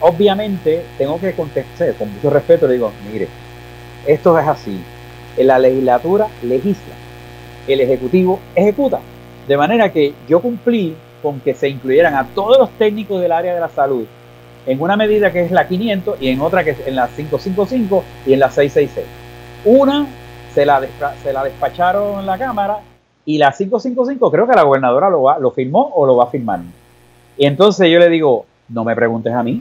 obviamente 0.00 0.82
tengo 0.98 1.18
que 1.20 1.32
contestar 1.32 1.94
con 1.94 2.12
mucho 2.12 2.30
respeto, 2.30 2.68
digo, 2.68 2.92
mire, 3.10 3.28
esto 4.06 4.38
es 4.38 4.46
así. 4.46 4.80
La 5.36 5.58
legislatura 5.58 6.28
legisla, 6.42 6.94
el 7.66 7.80
ejecutivo 7.80 8.40
ejecuta. 8.54 9.00
De 9.46 9.56
manera 9.56 9.92
que 9.92 10.14
yo 10.28 10.40
cumplí 10.40 10.96
con 11.22 11.40
que 11.40 11.54
se 11.54 11.68
incluyeran 11.68 12.14
a 12.14 12.24
todos 12.24 12.58
los 12.58 12.70
técnicos 12.70 13.20
del 13.20 13.32
área 13.32 13.54
de 13.54 13.60
la 13.60 13.68
salud 13.68 14.06
en 14.66 14.80
una 14.80 14.96
medida 14.96 15.32
que 15.32 15.42
es 15.42 15.50
la 15.52 15.68
500 15.68 16.20
y 16.20 16.30
en 16.30 16.40
otra 16.40 16.64
que 16.64 16.70
es 16.70 16.86
en 16.86 16.96
la 16.96 17.06
555 17.08 18.04
y 18.26 18.32
en 18.32 18.40
la 18.40 18.50
666. 18.50 19.06
Una 19.64 20.06
se 20.54 20.64
la, 20.64 20.80
se 21.22 21.32
la 21.32 21.44
despacharon 21.44 22.20
en 22.20 22.26
la 22.26 22.38
Cámara 22.38 22.80
y 23.26 23.38
la 23.38 23.52
555 23.52 24.30
creo 24.30 24.46
que 24.46 24.54
la 24.54 24.62
gobernadora 24.62 25.10
lo, 25.10 25.24
va, 25.24 25.38
lo 25.38 25.50
firmó 25.50 25.92
o 25.94 26.06
lo 26.06 26.16
va 26.16 26.24
a 26.24 26.28
firmar. 26.28 26.60
Y 27.36 27.44
entonces 27.44 27.90
yo 27.90 27.98
le 27.98 28.08
digo, 28.08 28.46
no 28.68 28.84
me 28.84 28.94
preguntes 28.94 29.32
a 29.34 29.42
mí, 29.42 29.60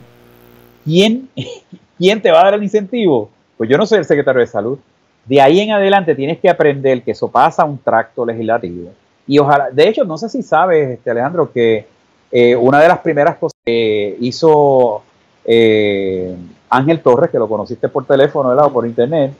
¿quién, 0.85 1.27
¿quién 1.97 2.21
te 2.21 2.31
va 2.31 2.41
a 2.41 2.43
dar 2.45 2.53
el 2.53 2.63
incentivo? 2.63 3.29
Pues 3.57 3.69
yo 3.69 3.77
no 3.77 3.85
soy 3.85 3.97
el 3.97 4.05
secretario 4.05 4.39
de 4.39 4.47
salud. 4.47 4.77
De 5.25 5.41
ahí 5.41 5.59
en 5.59 5.71
adelante 5.71 6.13
tienes 6.13 6.39
que 6.39 6.47
aprender 6.47 7.01
que 7.01 7.11
eso 7.11 7.29
pasa 7.29 7.63
a 7.63 7.65
un 7.65 7.79
tracto 7.79 8.23
legislativo. 8.23 8.91
Y 9.27 9.39
ojalá, 9.39 9.71
de 9.71 9.89
hecho, 9.89 10.03
no 10.05 10.17
sé 10.19 10.29
si 10.29 10.43
sabes, 10.43 10.91
este, 10.91 11.09
Alejandro, 11.09 11.51
que 11.51 11.87
eh, 12.31 12.55
una 12.55 12.79
de 12.79 12.87
las 12.87 12.99
primeras 12.99 13.37
cosas 13.37 13.59
que 13.65 14.15
hizo 14.19 15.01
eh, 15.43 16.35
Ángel 16.69 17.01
Torres, 17.01 17.31
que 17.31 17.39
lo 17.39 17.49
conociste 17.49 17.89
por 17.89 18.05
teléfono 18.05 18.49
o 18.49 18.71
por 18.71 18.85
internet, 18.85 19.33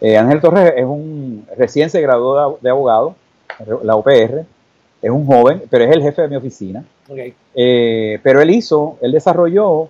eh, 0.00 0.16
Ángel 0.16 0.40
Torres 0.40 0.74
es 0.76 0.84
un 0.84 1.44
recién 1.56 1.90
se 1.90 2.00
graduó 2.00 2.58
de 2.60 2.70
abogado 2.70 3.16
la 3.82 3.96
UPR, 3.96 4.44
es 5.02 5.10
un 5.10 5.26
joven, 5.26 5.62
pero 5.70 5.84
es 5.84 5.90
el 5.90 6.02
jefe 6.02 6.22
de 6.22 6.28
mi 6.28 6.36
oficina. 6.36 6.84
Eh, 7.54 8.18
pero 8.22 8.40
él 8.40 8.50
hizo, 8.50 8.98
él 9.00 9.12
desarrolló 9.12 9.88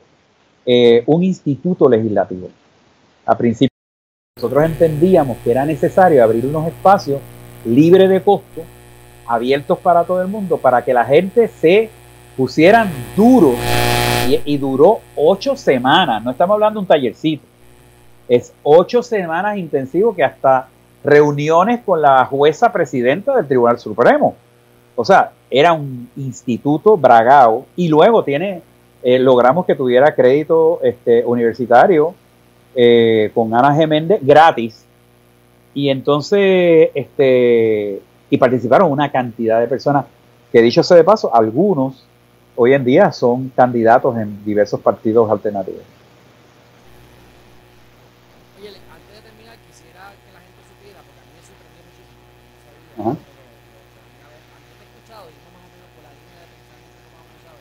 eh, 0.65 1.03
un 1.07 1.23
instituto 1.23 1.89
legislativo. 1.89 2.51
A 3.24 3.37
principio, 3.37 3.74
nosotros 4.37 4.65
entendíamos 4.65 5.39
que 5.39 5.51
era 5.51 5.65
necesario 5.65 6.23
abrir 6.23 6.45
unos 6.45 6.66
espacios 6.66 7.20
libres 7.65 8.11
de 8.11 8.20
costo, 8.20 8.62
abiertos 9.27 9.78
para 9.78 10.05
todo 10.05 10.20
el 10.20 10.28
mundo, 10.28 10.59
para 10.59 10.85
que 10.85 10.93
la 10.93 11.05
gente 11.05 11.49
se 11.49 11.89
pusieran 12.37 12.91
duro 13.16 13.55
y, 14.28 14.41
y 14.45 14.59
duró 14.59 15.01
ocho 15.16 15.57
semanas. 15.57 16.23
No 16.23 16.33
estamos 16.33 16.55
hablando 16.55 16.81
de 16.81 16.83
un 16.83 16.87
tallercito. 16.87 17.45
Es 18.28 18.53
ocho 18.62 19.03
semanas 19.03 19.57
intensivos 19.57 20.15
que 20.15 20.24
hasta 20.24 20.69
reuniones 21.07 21.81
con 21.85 22.03
la 22.03 22.24
jueza 22.27 22.73
presidenta 22.73 23.37
del 23.37 23.47
Tribunal 23.47 23.78
Supremo. 23.78 24.35
O 24.97 25.05
sea, 25.05 25.33
era 25.51 25.73
un 25.73 26.09
instituto 26.16 26.97
bragado 26.97 27.66
y 27.77 27.89
luego 27.89 28.24
tiene, 28.24 28.62
eh, 29.03 29.19
logramos 29.19 29.66
que 29.66 29.74
tuviera 29.74 30.15
crédito 30.15 30.81
este, 30.83 31.24
universitario 31.24 32.15
eh, 32.74 33.31
con 33.35 33.55
Ana 33.55 33.74
Geméndez 33.74 34.19
gratis. 34.23 34.85
Y 35.74 35.91
entonces, 35.91 36.91
este, 36.95 38.01
y 38.31 38.37
participaron 38.39 38.91
una 38.91 39.12
cantidad 39.12 39.61
de 39.61 39.69
personas 39.69 40.07
que 40.51 40.62
dicho 40.62 40.83
sea 40.83 40.97
de 40.97 41.05
paso, 41.05 41.33
algunos 41.35 42.05
hoy 42.57 42.73
en 42.73 42.85
día 42.85 43.12
son 43.12 43.51
candidatos 43.55 44.16
en 44.16 44.45
diversos 44.45 44.81
partidos 44.81 45.31
alternativos. 45.31 45.95
Ajá. 53.07 53.15
Antes 53.15 54.74
he 54.83 54.87
escuchado 54.91 55.31
y 55.31 55.35
no 55.39 55.49
más 55.55 55.62
o 55.62 55.70
menos 55.70 55.91
por 55.95 56.03
la 56.03 56.11
línea 56.11 56.43
de 56.43 56.51
pensamiento 56.51 56.99
que 57.07 57.11
más 57.15 57.23
usado. 57.39 57.61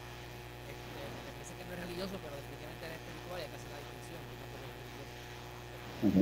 Este, 0.65 1.05
me 1.05 1.31
parece 1.37 1.53
que 1.53 1.63
no 1.69 1.71
es 1.77 1.79
religioso, 1.85 2.15
pero 2.17 2.33
definitivamente 2.33 2.81
es 2.89 2.97
espiritual 2.97 3.37
y 3.37 3.43
hay 3.45 3.51
que 3.53 3.59
hacer 3.61 3.71
la 3.77 3.81
distinción. 3.85 4.21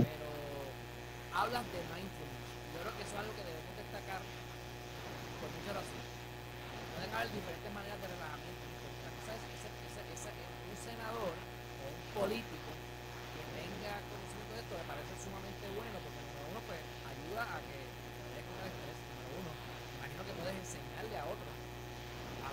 Pero 0.04 0.28
hablas 1.40 1.64
de 1.72 1.80
mindfulness. 1.88 2.52
Yo 2.52 2.78
creo 2.84 2.94
que 3.00 3.04
eso 3.08 3.16
es 3.16 3.22
algo 3.24 3.32
que 3.32 3.48
debemos 3.48 3.74
destacar 3.80 4.20
por 5.40 5.48
muchas 5.56 5.72
razones. 5.72 6.08
Pueden 6.92 7.12
haber 7.16 7.30
diferentes 7.32 7.72
maneras 7.72 8.00
de 8.04 8.08
relajamiento. 8.12 8.64
La 9.08 9.12
cosa 9.24 9.32
es 9.40 9.44
ese, 9.56 9.70
ese, 9.72 10.04
ese, 10.20 10.32
un 10.36 10.76
senador 10.84 11.32
o 11.32 11.84
un 11.88 12.04
político 12.12 12.72
que 12.76 13.44
tenga 13.56 14.04
conocimiento 14.04 14.52
de 14.52 14.60
esto 14.68 14.74
me 14.84 14.84
parece 14.84 15.16
sumamente 15.16 15.64
bueno 15.80 15.96
porque 16.04 16.20
uno 16.52 16.60
pues 16.68 16.84
ayuda 17.08 17.48
a 17.48 17.60
que 17.64 17.84
puedes 20.44 20.60
enseñarle 20.60 21.16
a 21.16 21.24
otros 21.24 21.56
a 22.44 22.52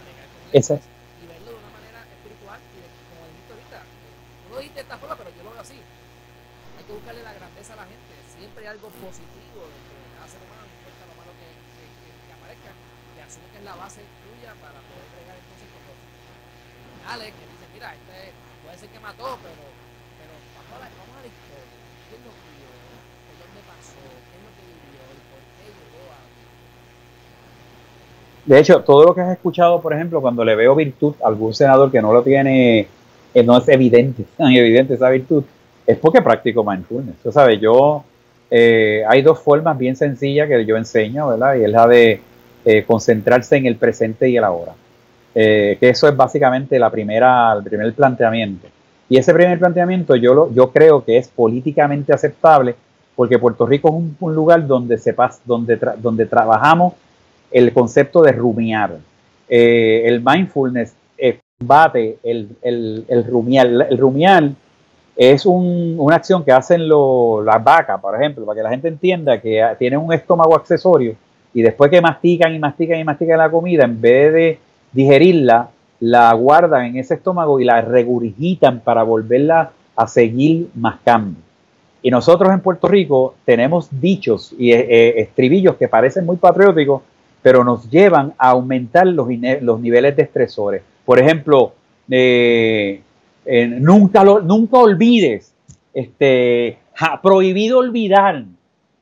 con 0.51 0.59
eso 0.59 0.74
y 1.22 1.27
verlo 1.31 1.55
de 1.55 1.59
una 1.62 1.70
manera 1.70 2.02
espiritual 2.10 2.59
y 2.59 2.82
como 3.06 3.22
dijiste 3.31 3.51
ahorita, 3.55 3.78
tú 3.86 4.47
lo 4.51 4.59
dijiste 4.59 4.78
de 4.82 4.86
esta 4.90 4.98
forma, 4.98 5.14
pero 5.14 5.31
yo 5.31 5.43
lo 5.47 5.51
veo 5.55 5.62
así. 5.62 5.78
Hay 5.78 6.85
que 6.85 6.93
buscarle 6.93 7.22
la 7.22 7.35
grandeza 7.35 7.72
a 7.74 7.85
la 7.85 7.86
gente. 7.86 8.12
Siempre 8.27 8.66
hay 8.66 8.74
algo 8.74 8.89
positivo 8.98 9.62
de 9.70 9.78
que 9.78 9.94
cada 10.16 10.27
ser 10.27 10.43
humano, 10.43 10.66
no 10.66 10.74
importa 10.74 11.02
lo 11.06 11.14
malo 11.14 11.32
que, 11.39 11.48
que, 11.55 11.86
que, 11.86 12.32
aparezca, 12.35 12.72
y 12.74 13.18
asume 13.22 13.47
que 13.52 13.59
es 13.62 13.66
la 13.68 13.77
base 13.78 14.02
tuya 14.02 14.51
para 14.59 14.81
poder 14.81 15.06
bregar 15.14 15.36
entonces 15.39 15.68
con 15.70 15.82
los 15.86 15.98
finales 16.02 17.31
que 17.31 17.44
dicen, 17.47 17.68
mira, 17.70 17.89
este 17.94 18.35
puede 18.64 18.77
ser 18.81 18.89
que 18.90 19.01
mató, 19.01 19.39
pero 19.39 19.62
vamos, 20.56 20.72
a 20.74 20.78
la, 20.82 20.86
vamos 20.98 21.14
a 21.14 21.22
la 21.22 21.31
historia. 21.31 21.78
¿Quién 22.10 22.20
lo 22.27 22.32
crió? 22.32 22.66
¿Qué 22.74 23.32
dónde 23.39 23.60
pasó? 23.70 24.02
¿Qué 24.02 24.35
es 24.35 24.43
lo 24.43 24.51
que 24.56 24.64
vivió? 24.66 25.05
¿Y 25.14 25.22
por 25.31 25.43
qué 25.60 25.68
llegó 25.68 26.10
a 26.10 26.20
de 28.44 28.58
hecho, 28.58 28.80
todo 28.80 29.04
lo 29.04 29.14
que 29.14 29.20
has 29.20 29.32
escuchado, 29.32 29.80
por 29.80 29.92
ejemplo, 29.92 30.20
cuando 30.20 30.44
le 30.44 30.54
veo 30.54 30.74
virtud 30.74 31.14
a 31.22 31.28
algún 31.28 31.52
senador 31.54 31.90
que 31.90 32.00
no 32.00 32.12
lo 32.12 32.22
tiene, 32.22 32.86
que 33.32 33.42
no 33.42 33.58
es 33.58 33.68
evidente, 33.68 34.24
tan 34.36 34.52
evidente 34.52 34.94
esa 34.94 35.10
virtud, 35.10 35.44
es 35.86 35.98
porque 35.98 36.22
practico 36.22 36.64
mindfulness. 36.64 37.16
Tú 37.22 37.32
sabes, 37.32 37.60
yo, 37.60 38.04
eh, 38.50 39.02
hay 39.08 39.22
dos 39.22 39.40
formas 39.40 39.76
bien 39.78 39.96
sencillas 39.96 40.48
que 40.48 40.64
yo 40.64 40.76
enseño, 40.76 41.28
¿verdad? 41.28 41.56
Y 41.56 41.64
es 41.64 41.70
la 41.70 41.86
de 41.86 42.20
eh, 42.64 42.84
concentrarse 42.86 43.56
en 43.56 43.66
el 43.66 43.76
presente 43.76 44.28
y 44.28 44.36
el 44.36 44.44
ahora. 44.44 44.72
Eh, 45.34 45.76
que 45.78 45.90
eso 45.90 46.08
es 46.08 46.16
básicamente 46.16 46.78
la 46.78 46.90
primera, 46.90 47.52
el 47.52 47.62
primer 47.62 47.92
planteamiento. 47.94 48.66
Y 49.08 49.16
ese 49.16 49.32
primer 49.34 49.58
planteamiento 49.58 50.16
yo, 50.16 50.34
lo, 50.34 50.52
yo 50.52 50.70
creo 50.70 51.04
que 51.04 51.18
es 51.18 51.28
políticamente 51.28 52.12
aceptable 52.12 52.74
porque 53.16 53.38
Puerto 53.38 53.66
Rico 53.66 53.88
es 53.88 53.94
un, 54.20 54.34
lugar 54.34 54.66
donde, 54.66 54.96
se 54.96 55.12
pasa, 55.12 55.40
donde, 55.44 55.78
donde 55.98 56.26
trabajamos 56.26 56.94
el 57.51 57.72
concepto 57.72 58.22
de 58.22 58.32
rumiar. 58.32 58.98
Eh, 59.48 60.02
el 60.06 60.22
mindfulness 60.24 60.94
combate 61.60 62.18
el, 62.22 62.48
el, 62.62 63.05
el, 63.09 63.24
rumiar. 63.27 63.66
El 63.66 63.98
rumiar 63.98 64.51
es 65.14 65.44
una 65.44 66.16
acción 66.16 66.43
que 66.43 66.52
hacen 66.52 66.89
las 66.89 67.62
vacas, 67.62 68.01
por 68.01 68.14
ejemplo, 68.14 68.47
para 68.47 68.56
que 68.56 68.62
la 68.62 68.70
gente 68.70 68.89
entienda 68.89 69.40
que 69.40 69.62
tienen 69.78 70.01
un 70.01 70.12
estómago 70.12 70.56
accesorio 70.56 71.14
y 71.52 71.60
después 71.62 71.90
que 71.90 72.01
mastican 72.01 72.55
y 72.55 72.59
mastican 72.59 72.98
y 72.98 73.05
mastican 73.05 73.39
la 73.39 73.51
comida, 73.51 73.85
en 73.85 74.01
vez 74.01 74.32
de 74.32 74.59
digerirla, 74.93 75.68
la 76.01 76.32
guardan 76.32 76.86
en 76.86 76.97
ese 76.97 77.14
estómago 77.14 77.60
y 77.60 77.64
la 77.64 77.82
regurgitan 77.82 78.81
para 78.81 79.02
volverla 79.02 79.72
a 79.97 80.06
seguir 80.06 80.70
mascando. 80.74 81.39
Y 82.02 82.10
nosotros 82.10 82.51
en 82.55 82.60
Puerto 82.60 82.89
Rico 82.89 83.35
tenemos 83.44 83.89
dichos 83.90 84.55
y 84.59 84.72
eh, 84.72 84.86
eh, 84.89 85.14
estribillos 85.18 85.77
que 85.77 85.89
parecen 85.89 86.24
muy 86.24 86.36
patrióticos, 86.36 87.02
pero 87.42 87.64
nos 87.64 87.88
llevan 87.90 88.34
a 88.38 88.50
aumentar 88.50 89.06
los, 89.06 89.28
niveles 89.28 90.16
de 90.16 90.22
estresores. 90.22 90.82
Por 91.04 91.18
ejemplo, 91.18 91.72
eh, 92.10 93.00
nunca, 93.78 94.22
lo, 94.24 94.40
nunca 94.40 94.78
olvides, 94.78 95.52
este, 95.94 96.78
prohibido 97.22 97.78
olvidar, 97.78 98.44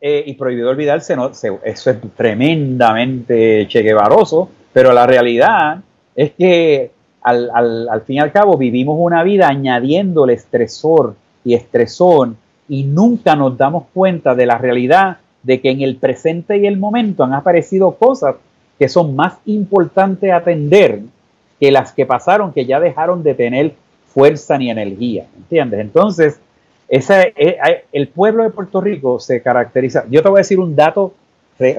eh, 0.00 0.22
y 0.26 0.34
prohibido 0.34 0.70
olvidarse, 0.70 1.16
no, 1.16 1.30
eso 1.30 1.60
es 1.64 1.98
tremendamente 2.16 3.66
cheguevaroso, 3.66 4.48
pero 4.72 4.92
la 4.92 5.06
realidad 5.06 5.80
es 6.14 6.32
que 6.32 6.92
al, 7.22 7.50
al, 7.90 8.02
fin 8.02 8.16
y 8.16 8.20
al 8.20 8.30
cabo 8.30 8.56
vivimos 8.56 8.96
una 8.98 9.24
vida 9.24 9.48
añadiendo 9.48 10.24
el 10.24 10.30
estresor 10.30 11.16
y 11.44 11.54
estresor 11.54 12.34
y 12.68 12.84
nunca 12.84 13.34
nos 13.34 13.58
damos 13.58 13.86
cuenta 13.92 14.36
de 14.36 14.46
la 14.46 14.56
realidad 14.56 15.18
de 15.48 15.62
que 15.62 15.70
en 15.70 15.80
el 15.80 15.96
presente 15.96 16.58
y 16.58 16.66
el 16.66 16.76
momento 16.76 17.24
han 17.24 17.32
aparecido 17.32 17.92
cosas 17.92 18.36
que 18.78 18.86
son 18.86 19.16
más 19.16 19.38
importantes 19.46 20.30
atender 20.30 21.00
que 21.58 21.72
las 21.72 21.92
que 21.92 22.04
pasaron, 22.04 22.52
que 22.52 22.66
ya 22.66 22.78
dejaron 22.78 23.22
de 23.22 23.32
tener 23.32 23.72
fuerza 24.12 24.58
ni 24.58 24.70
energía, 24.70 25.24
¿entiendes? 25.38 25.80
Entonces, 25.80 26.38
ese, 26.86 27.32
eh, 27.34 27.56
el 27.92 28.08
pueblo 28.08 28.42
de 28.42 28.50
Puerto 28.50 28.82
Rico 28.82 29.20
se 29.20 29.40
caracteriza, 29.40 30.04
yo 30.10 30.22
te 30.22 30.28
voy 30.28 30.40
a 30.40 30.44
decir 30.44 30.60
un 30.60 30.76
dato 30.76 31.14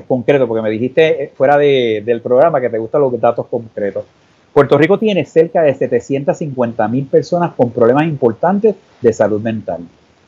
concreto, 0.08 0.48
porque 0.48 0.64
me 0.64 0.72
dijiste 0.72 1.26
eh, 1.26 1.32
fuera 1.38 1.56
de, 1.56 2.02
del 2.04 2.22
programa 2.22 2.60
que 2.60 2.70
te 2.70 2.80
gustan 2.80 3.02
los 3.02 3.22
datos 3.22 3.46
concretos. 3.46 4.04
Puerto 4.52 4.80
Rico 4.80 4.98
tiene 4.98 5.26
cerca 5.26 5.62
de 5.62 5.76
750 5.76 6.88
mil 6.88 7.06
personas 7.06 7.54
con 7.54 7.70
problemas 7.70 8.06
importantes 8.06 8.76
de 9.00 9.14
salud 9.14 9.40
mental. 9.40 9.82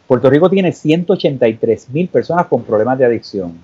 Puerto 0.07 0.29
Rico 0.29 0.49
tiene 0.49 0.71
183 0.71 1.89
mil 1.89 2.07
personas 2.07 2.47
con 2.47 2.63
problemas 2.63 2.97
de 2.97 3.05
adicción. 3.05 3.57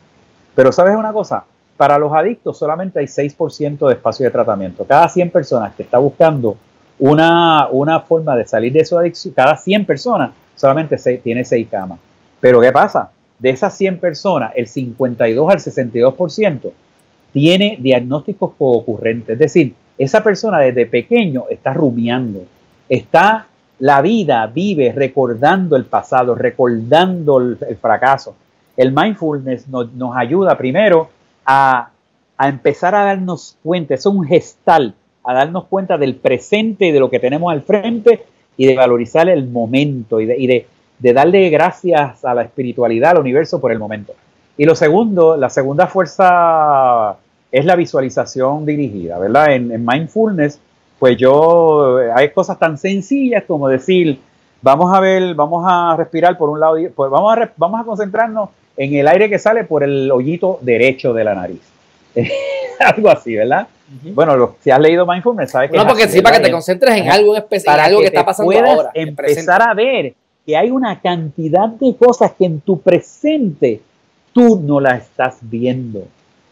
Pero 0.55 0.71
sabes 0.71 0.95
una 0.95 1.13
cosa, 1.13 1.45
para 1.75 1.97
los 1.99 2.11
adictos 2.13 2.57
solamente 2.57 2.99
hay 2.99 3.05
6% 3.05 3.87
de 3.87 3.93
espacio 3.93 4.25
de 4.25 4.31
tratamiento. 4.31 4.85
Cada 4.85 5.07
100 5.07 5.29
personas 5.29 5.73
que 5.75 5.83
está 5.83 5.97
buscando 5.99 6.57
una, 6.99 7.67
una 7.69 7.99
forma 7.99 8.35
de 8.35 8.45
salir 8.45 8.73
de 8.73 8.83
su 8.85 8.97
adicción. 8.97 9.33
Cada 9.35 9.55
100 9.55 9.85
personas 9.85 10.31
solamente 10.55 10.97
tiene 11.19 11.45
6 11.45 11.67
camas. 11.69 11.99
Pero 12.39 12.59
¿qué 12.61 12.71
pasa? 12.71 13.11
De 13.39 13.51
esas 13.51 13.77
100 13.77 13.99
personas, 13.99 14.51
el 14.55 14.67
52 14.67 15.51
al 15.51 15.59
62% 15.59 16.71
tiene 17.31 17.77
diagnósticos 17.79 18.51
ocurrentes. 18.57 19.33
Es 19.33 19.39
decir, 19.39 19.75
esa 19.97 20.23
persona 20.23 20.59
desde 20.59 20.85
pequeño 20.85 21.45
está 21.49 21.73
rumiando, 21.73 22.43
está 22.89 23.47
la 23.79 24.01
vida, 24.01 24.45
vive 24.47 24.91
recordando 24.91 25.75
el 25.75 25.85
pasado, 25.85 26.35
recordando 26.35 27.37
el, 27.39 27.57
fracaso. 27.79 28.35
El 28.75 28.91
mindfulness 28.91 29.67
nos, 29.67 29.89
ayuda 30.15 30.57
primero 30.57 31.09
a, 31.45 31.89
a, 32.37 32.47
empezar 32.47 32.95
a 32.95 33.05
darnos 33.05 33.57
cuenta, 33.63 33.93
es 33.93 34.05
un 34.05 34.23
gestal, 34.23 34.93
a 35.23 35.33
darnos 35.33 35.65
cuenta 35.65 35.97
del 35.97 36.15
presente 36.15 36.87
y 36.87 36.91
de 36.91 36.99
lo 36.99 37.09
que 37.09 37.19
tenemos 37.19 37.51
al 37.51 37.61
frente 37.61 38.25
y 38.57 38.65
de 38.65 38.75
valorizar 38.75 39.29
el 39.29 39.47
momento 39.47 40.19
y 40.19 40.25
de, 40.25 40.65
darle 41.13 41.49
gracias 41.49 42.25
a 42.25 42.33
la 42.33 42.41
espiritualidad, 42.41 43.11
al 43.11 43.19
universo 43.19 43.61
por 43.61 43.71
el 43.71 43.79
momento. 43.79 44.13
Y 44.57 44.65
lo 44.65 44.73
segundo, 44.73 45.37
la 45.37 45.49
segunda 45.49 45.85
fuerza 45.85 47.15
es 47.51 47.65
la 47.65 47.75
visualización 47.75 48.65
dirigida, 48.65 49.19
¿verdad? 49.19 49.51
En, 49.51 49.85
mindfulness, 49.85 50.59
pues 50.99 51.17
yo, 51.17 51.99
hay 52.15 52.29
cosas 52.31 52.57
tan 52.57 52.77
sencillas 52.77 53.43
como 53.47 53.67
decir, 53.67 54.19
vamos 54.61 54.93
a 54.95 54.99
ver, 54.99 55.35
vamos 55.35 55.63
a 55.67 55.95
respirar 55.95 56.37
por 56.37 56.49
un 56.49 56.59
lado, 56.59 56.77
pues 56.95 57.11
vamos, 57.11 57.37
a, 57.37 57.51
vamos 57.57 57.81
a 57.81 57.83
concentrarnos 57.83 58.49
en 58.75 58.95
el 58.95 59.07
aire 59.07 59.29
que 59.29 59.39
sale 59.39 59.63
por 59.63 59.83
el 59.83 60.11
hoyito 60.11 60.59
derecho 60.61 61.13
de 61.13 61.23
la 61.23 61.35
nariz. 61.35 61.61
algo 62.79 63.09
así, 63.09 63.35
¿verdad? 63.35 63.67
Bueno, 64.13 64.55
si 64.61 64.69
has 64.69 64.79
leído 64.79 65.05
Mindfulness, 65.05 65.51
sabes 65.51 65.71
que. 65.71 65.77
No, 65.77 65.87
porque 65.87 66.07
sí, 66.07 66.21
para 66.21 66.37
que 66.37 66.43
te 66.43 66.51
concentres 66.51 66.95
en 66.97 67.09
algo 67.09 67.35
específico, 67.35 67.71
para 67.71 67.85
algo 67.85 67.99
que, 68.01 68.07
está 68.07 68.25
pasando 68.25 68.51
ahora. 68.51 68.91
Empezar 68.93 69.61
a 69.61 69.73
ver 69.73 70.13
que 70.45 70.57
hay 70.57 70.69
una 70.69 70.99
cantidad 70.99 71.69
de 71.69 71.95
cosas 71.95 72.33
que 72.37 72.45
en 72.45 72.59
tu 72.61 72.81
presente 72.81 73.81
tú 74.33 74.61
no 74.61 74.79
las 74.79 75.03
estás 75.03 75.37
viendo 75.41 76.05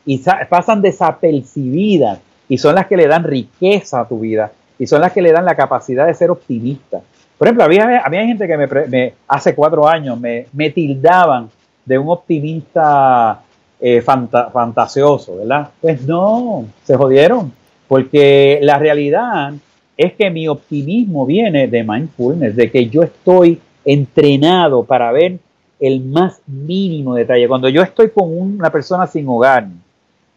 y 0.06 0.22
pasan 0.50 0.82
desapercibidas 0.82 2.20
y 2.48 2.58
son 2.58 2.76
las 2.76 2.88
que 2.88 2.98
le 2.98 3.08
dan 3.08 3.24
riqueza 3.24 4.02
a 4.02 4.08
tu 4.08 4.20
vida 4.20 4.52
y 4.78 4.88
son 4.88 5.02
las 5.02 5.12
que 5.12 5.22
le 5.22 5.32
dan 5.32 5.46
la 5.46 5.56
capacidad 5.56 6.06
de 6.06 6.14
ser 6.14 6.30
optimista. 6.32 7.02
Por 7.38 7.48
ejemplo, 7.48 7.64
había, 7.64 8.00
había 8.00 8.26
gente 8.26 8.48
que 8.48 8.58
me, 8.88 9.14
hace 9.28 9.56
cuatro 9.56 9.88
años 9.88 10.20
me, 10.20 10.48
me, 10.54 10.70
tildaban 10.70 11.50
de 11.86 11.98
un 11.98 12.10
optimista 12.10 13.42
eh, 13.80 14.02
fantasioso, 14.02 15.38
¿verdad? 15.38 15.70
Pues 15.82 16.02
no, 16.06 16.66
se 16.84 16.96
jodieron, 16.96 17.52
porque 17.88 18.60
la 18.62 18.78
realidad 18.78 19.54
es 19.98 20.14
que 20.14 20.30
mi 20.30 20.48
optimismo 20.48 21.26
viene 21.26 21.68
de 21.68 21.84
mindfulness, 21.84 22.56
de 22.56 22.72
que 22.72 22.90
yo 22.90 23.04
estoy 23.04 23.60
entrenado 23.84 24.84
para 24.84 25.12
ver 25.12 25.38
el 25.80 26.02
más 26.02 26.42
mínimo 26.48 27.16
detalle. 27.16 27.48
Cuando 27.48 27.70
yo 27.70 27.82
estoy 27.82 28.10
con 28.10 28.38
una 28.38 28.70
persona 28.72 29.08
sin 29.08 29.28
hogar, 29.28 29.68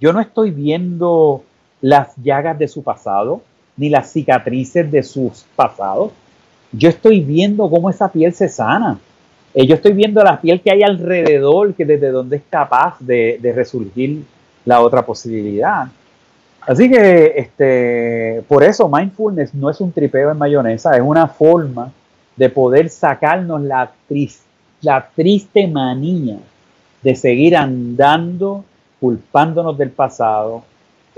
yo 0.01 0.12
no 0.12 0.20
estoy 0.20 0.51
viendo 0.51 1.43
las 1.80 2.16
llagas 2.16 2.59
de 2.59 2.68
su 2.68 2.82
pasado, 2.82 3.42
ni 3.76 3.88
las 3.88 4.10
cicatrices 4.10 4.90
de 4.90 5.02
sus 5.02 5.44
pasados. 5.55 6.12
Yo 6.72 6.88
estoy 6.88 7.20
viendo 7.20 7.70
cómo 7.70 7.88
esa 7.88 8.10
piel 8.10 8.32
se 8.34 8.48
sana. 8.48 8.98
Eh, 9.55 9.66
yo 9.66 9.74
estoy 9.74 9.92
viendo 9.92 10.22
la 10.22 10.40
piel 10.40 10.60
que 10.60 10.70
hay 10.70 10.82
alrededor, 10.82 11.74
que 11.74 11.84
desde 11.84 12.10
donde 12.10 12.36
es 12.36 12.42
capaz 12.50 12.96
de, 13.00 13.40
resurgir 13.55 14.24
la 14.64 14.80
otra 14.80 15.05
posibilidad. 15.05 15.86
Así 16.60 16.90
que 16.90 17.32
este, 17.36 18.42
por 18.46 18.62
eso 18.62 18.88
mindfulness 18.88 19.55
no 19.55 19.70
es 19.70 19.80
un 19.80 19.90
tripeo 19.90 20.30
en 20.30 20.38
mayonesa, 20.38 20.94
es 20.94 21.02
una 21.02 21.26
forma 21.28 21.92
de 22.36 22.50
poder 22.50 22.90
sacarnos 22.90 23.62
la, 23.62 23.90
la 24.82 25.09
triste 25.14 25.66
manía 25.66 26.36
de 27.02 27.14
seguir 27.14 27.56
andando 27.56 28.64
culpándonos 29.00 29.78
del 29.78 29.90
pasado, 29.90 30.62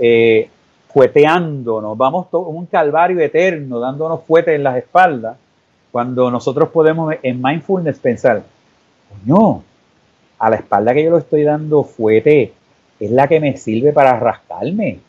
eh, 0.01 0.49
fueteándonos, 0.91 1.95
vamos 1.95 2.29
todo 2.29 2.47
un 2.47 2.65
calvario 2.65 3.19
eterno, 3.19 3.79
dándonos 3.79 4.23
fuetes 4.23 4.55
en 4.55 4.63
las 4.63 4.77
espaldas, 4.77 5.37
cuando 5.91 6.31
nosotros 6.31 6.69
podemos 6.69 7.13
en 7.21 7.41
mindfulness 7.41 7.99
pensar, 7.99 8.43
coño, 9.09 9.63
a 10.39 10.49
la 10.49 10.55
espalda 10.55 10.93
que 10.93 11.03
yo 11.03 11.11
lo 11.11 11.19
estoy 11.19 11.43
dando 11.43 11.83
fuete 11.83 12.53
es 12.99 13.11
la 13.11 13.27
que 13.27 13.39
me 13.39 13.57
sirve 13.57 13.93
para 13.93 14.19
rascarme. 14.19 14.99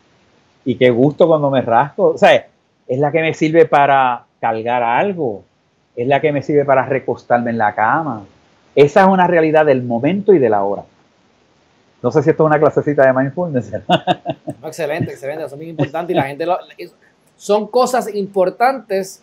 Y 0.65 0.77
qué 0.77 0.91
gusto 0.91 1.27
cuando 1.27 1.51
me 1.51 1.61
rasco. 1.61 2.09
O 2.09 2.19
sea, 2.19 2.47
es 2.89 2.99
la 2.99 3.13
que 3.13 3.21
me 3.21 3.35
sirve 3.35 3.67
para 3.67 4.25
cargar 4.41 4.83
algo. 4.83 5.43
Es 5.95 6.07
la 6.07 6.21
que 6.21 6.33
me 6.33 6.43
sirve 6.43 6.65
para 6.65 6.87
recostarme 6.87 7.51
en 7.51 7.59
la 7.59 7.75
cama. 7.75 8.25
Esa 8.75 9.03
es 9.03 9.09
una 9.09 9.27
realidad 9.27 9.67
del 9.67 9.83
momento 9.83 10.33
y 10.33 10.39
de 10.39 10.49
la 10.49 10.65
hora. 10.65 10.85
No 12.03 12.11
sé 12.11 12.23
si 12.23 12.31
esto 12.31 12.43
es 12.43 12.47
una 12.47 12.59
clasecita 12.59 13.07
de 13.07 13.13
mindfulness. 13.13 13.73
excelente, 14.65 15.13
excelente. 15.13 15.49
Son 15.49 15.59
muy 15.59 15.69
importantes 15.69 16.13
y 16.13 16.17
la 16.17 16.25
gente 16.25 16.45
son 17.37 17.69
cosas 17.69 18.13
importantes 18.15 19.23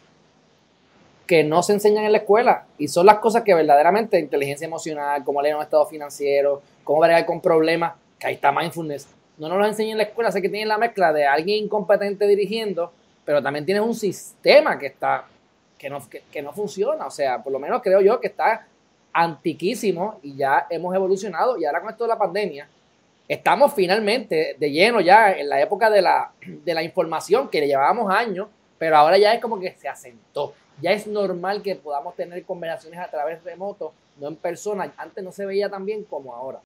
que 1.27 1.43
no 1.43 1.61
se 1.61 1.73
enseñan 1.73 2.05
en 2.05 2.13
la 2.13 2.19
escuela 2.19 2.65
y 2.77 2.87
son 2.87 3.05
las 3.05 3.19
cosas 3.19 3.43
que 3.43 3.53
verdaderamente 3.53 4.17
inteligencia 4.17 4.65
emocional, 4.65 5.23
cómo 5.23 5.41
leer 5.41 5.55
un 5.55 5.61
estado 5.61 5.85
financiero, 5.85 6.61
cómo 6.83 7.01
bregar 7.01 7.25
con 7.25 7.39
problemas, 7.39 7.93
que 8.17 8.27
ahí 8.27 8.33
está 8.35 8.51
mindfulness. 8.51 9.07
No 9.37 9.47
nos 9.47 9.59
lo 9.59 9.65
enseñan 9.65 9.91
en 9.91 9.97
la 9.99 10.03
escuela, 10.05 10.31
sé 10.31 10.41
que 10.41 10.49
tienen 10.49 10.67
la 10.67 10.77
mezcla 10.77 11.13
de 11.13 11.25
alguien 11.25 11.65
incompetente 11.65 12.25
dirigiendo, 12.27 12.91
pero 13.25 13.43
también 13.43 13.65
tienes 13.65 13.83
un 13.83 13.93
sistema 13.93 14.79
que 14.79 14.87
está 14.87 15.25
que 15.77 15.89
no, 15.89 15.99
que 16.09 16.41
no 16.41 16.51
funciona, 16.51 17.05
o 17.05 17.11
sea, 17.11 17.41
por 17.41 17.53
lo 17.53 17.59
menos 17.59 17.81
creo 17.81 18.01
yo 18.01 18.19
que 18.19 18.27
está 18.27 18.65
antiquísimo 19.19 20.19
y 20.23 20.35
ya 20.37 20.65
hemos 20.69 20.95
evolucionado 20.95 21.57
y 21.57 21.65
ahora 21.65 21.81
con 21.81 21.89
esto 21.89 22.05
de 22.05 22.07
la 22.07 22.17
pandemia 22.17 22.69
estamos 23.27 23.73
finalmente 23.73 24.55
de 24.57 24.71
lleno 24.71 25.01
ya 25.01 25.33
en 25.33 25.49
la 25.49 25.61
época 25.61 25.89
de 25.89 26.01
la, 26.01 26.31
de 26.45 26.73
la 26.73 26.81
información 26.81 27.49
que 27.49 27.59
le 27.59 27.67
llevábamos 27.67 28.11
años, 28.11 28.47
pero 28.77 28.95
ahora 28.95 29.17
ya 29.17 29.33
es 29.33 29.41
como 29.41 29.59
que 29.59 29.71
se 29.73 29.87
asentó. 29.87 30.53
Ya 30.81 30.91
es 30.91 31.05
normal 31.05 31.61
que 31.61 31.75
podamos 31.75 32.15
tener 32.15 32.43
conversaciones 32.45 32.99
a 32.99 33.11
través 33.11 33.43
remoto, 33.43 33.93
no 34.17 34.29
en 34.29 34.37
persona. 34.37 34.93
Antes 34.95 35.23
no 35.23 35.33
se 35.33 35.45
veía 35.45 35.69
tan 35.69 35.85
bien 35.85 36.05
como 36.05 36.33
ahora. 36.33 36.61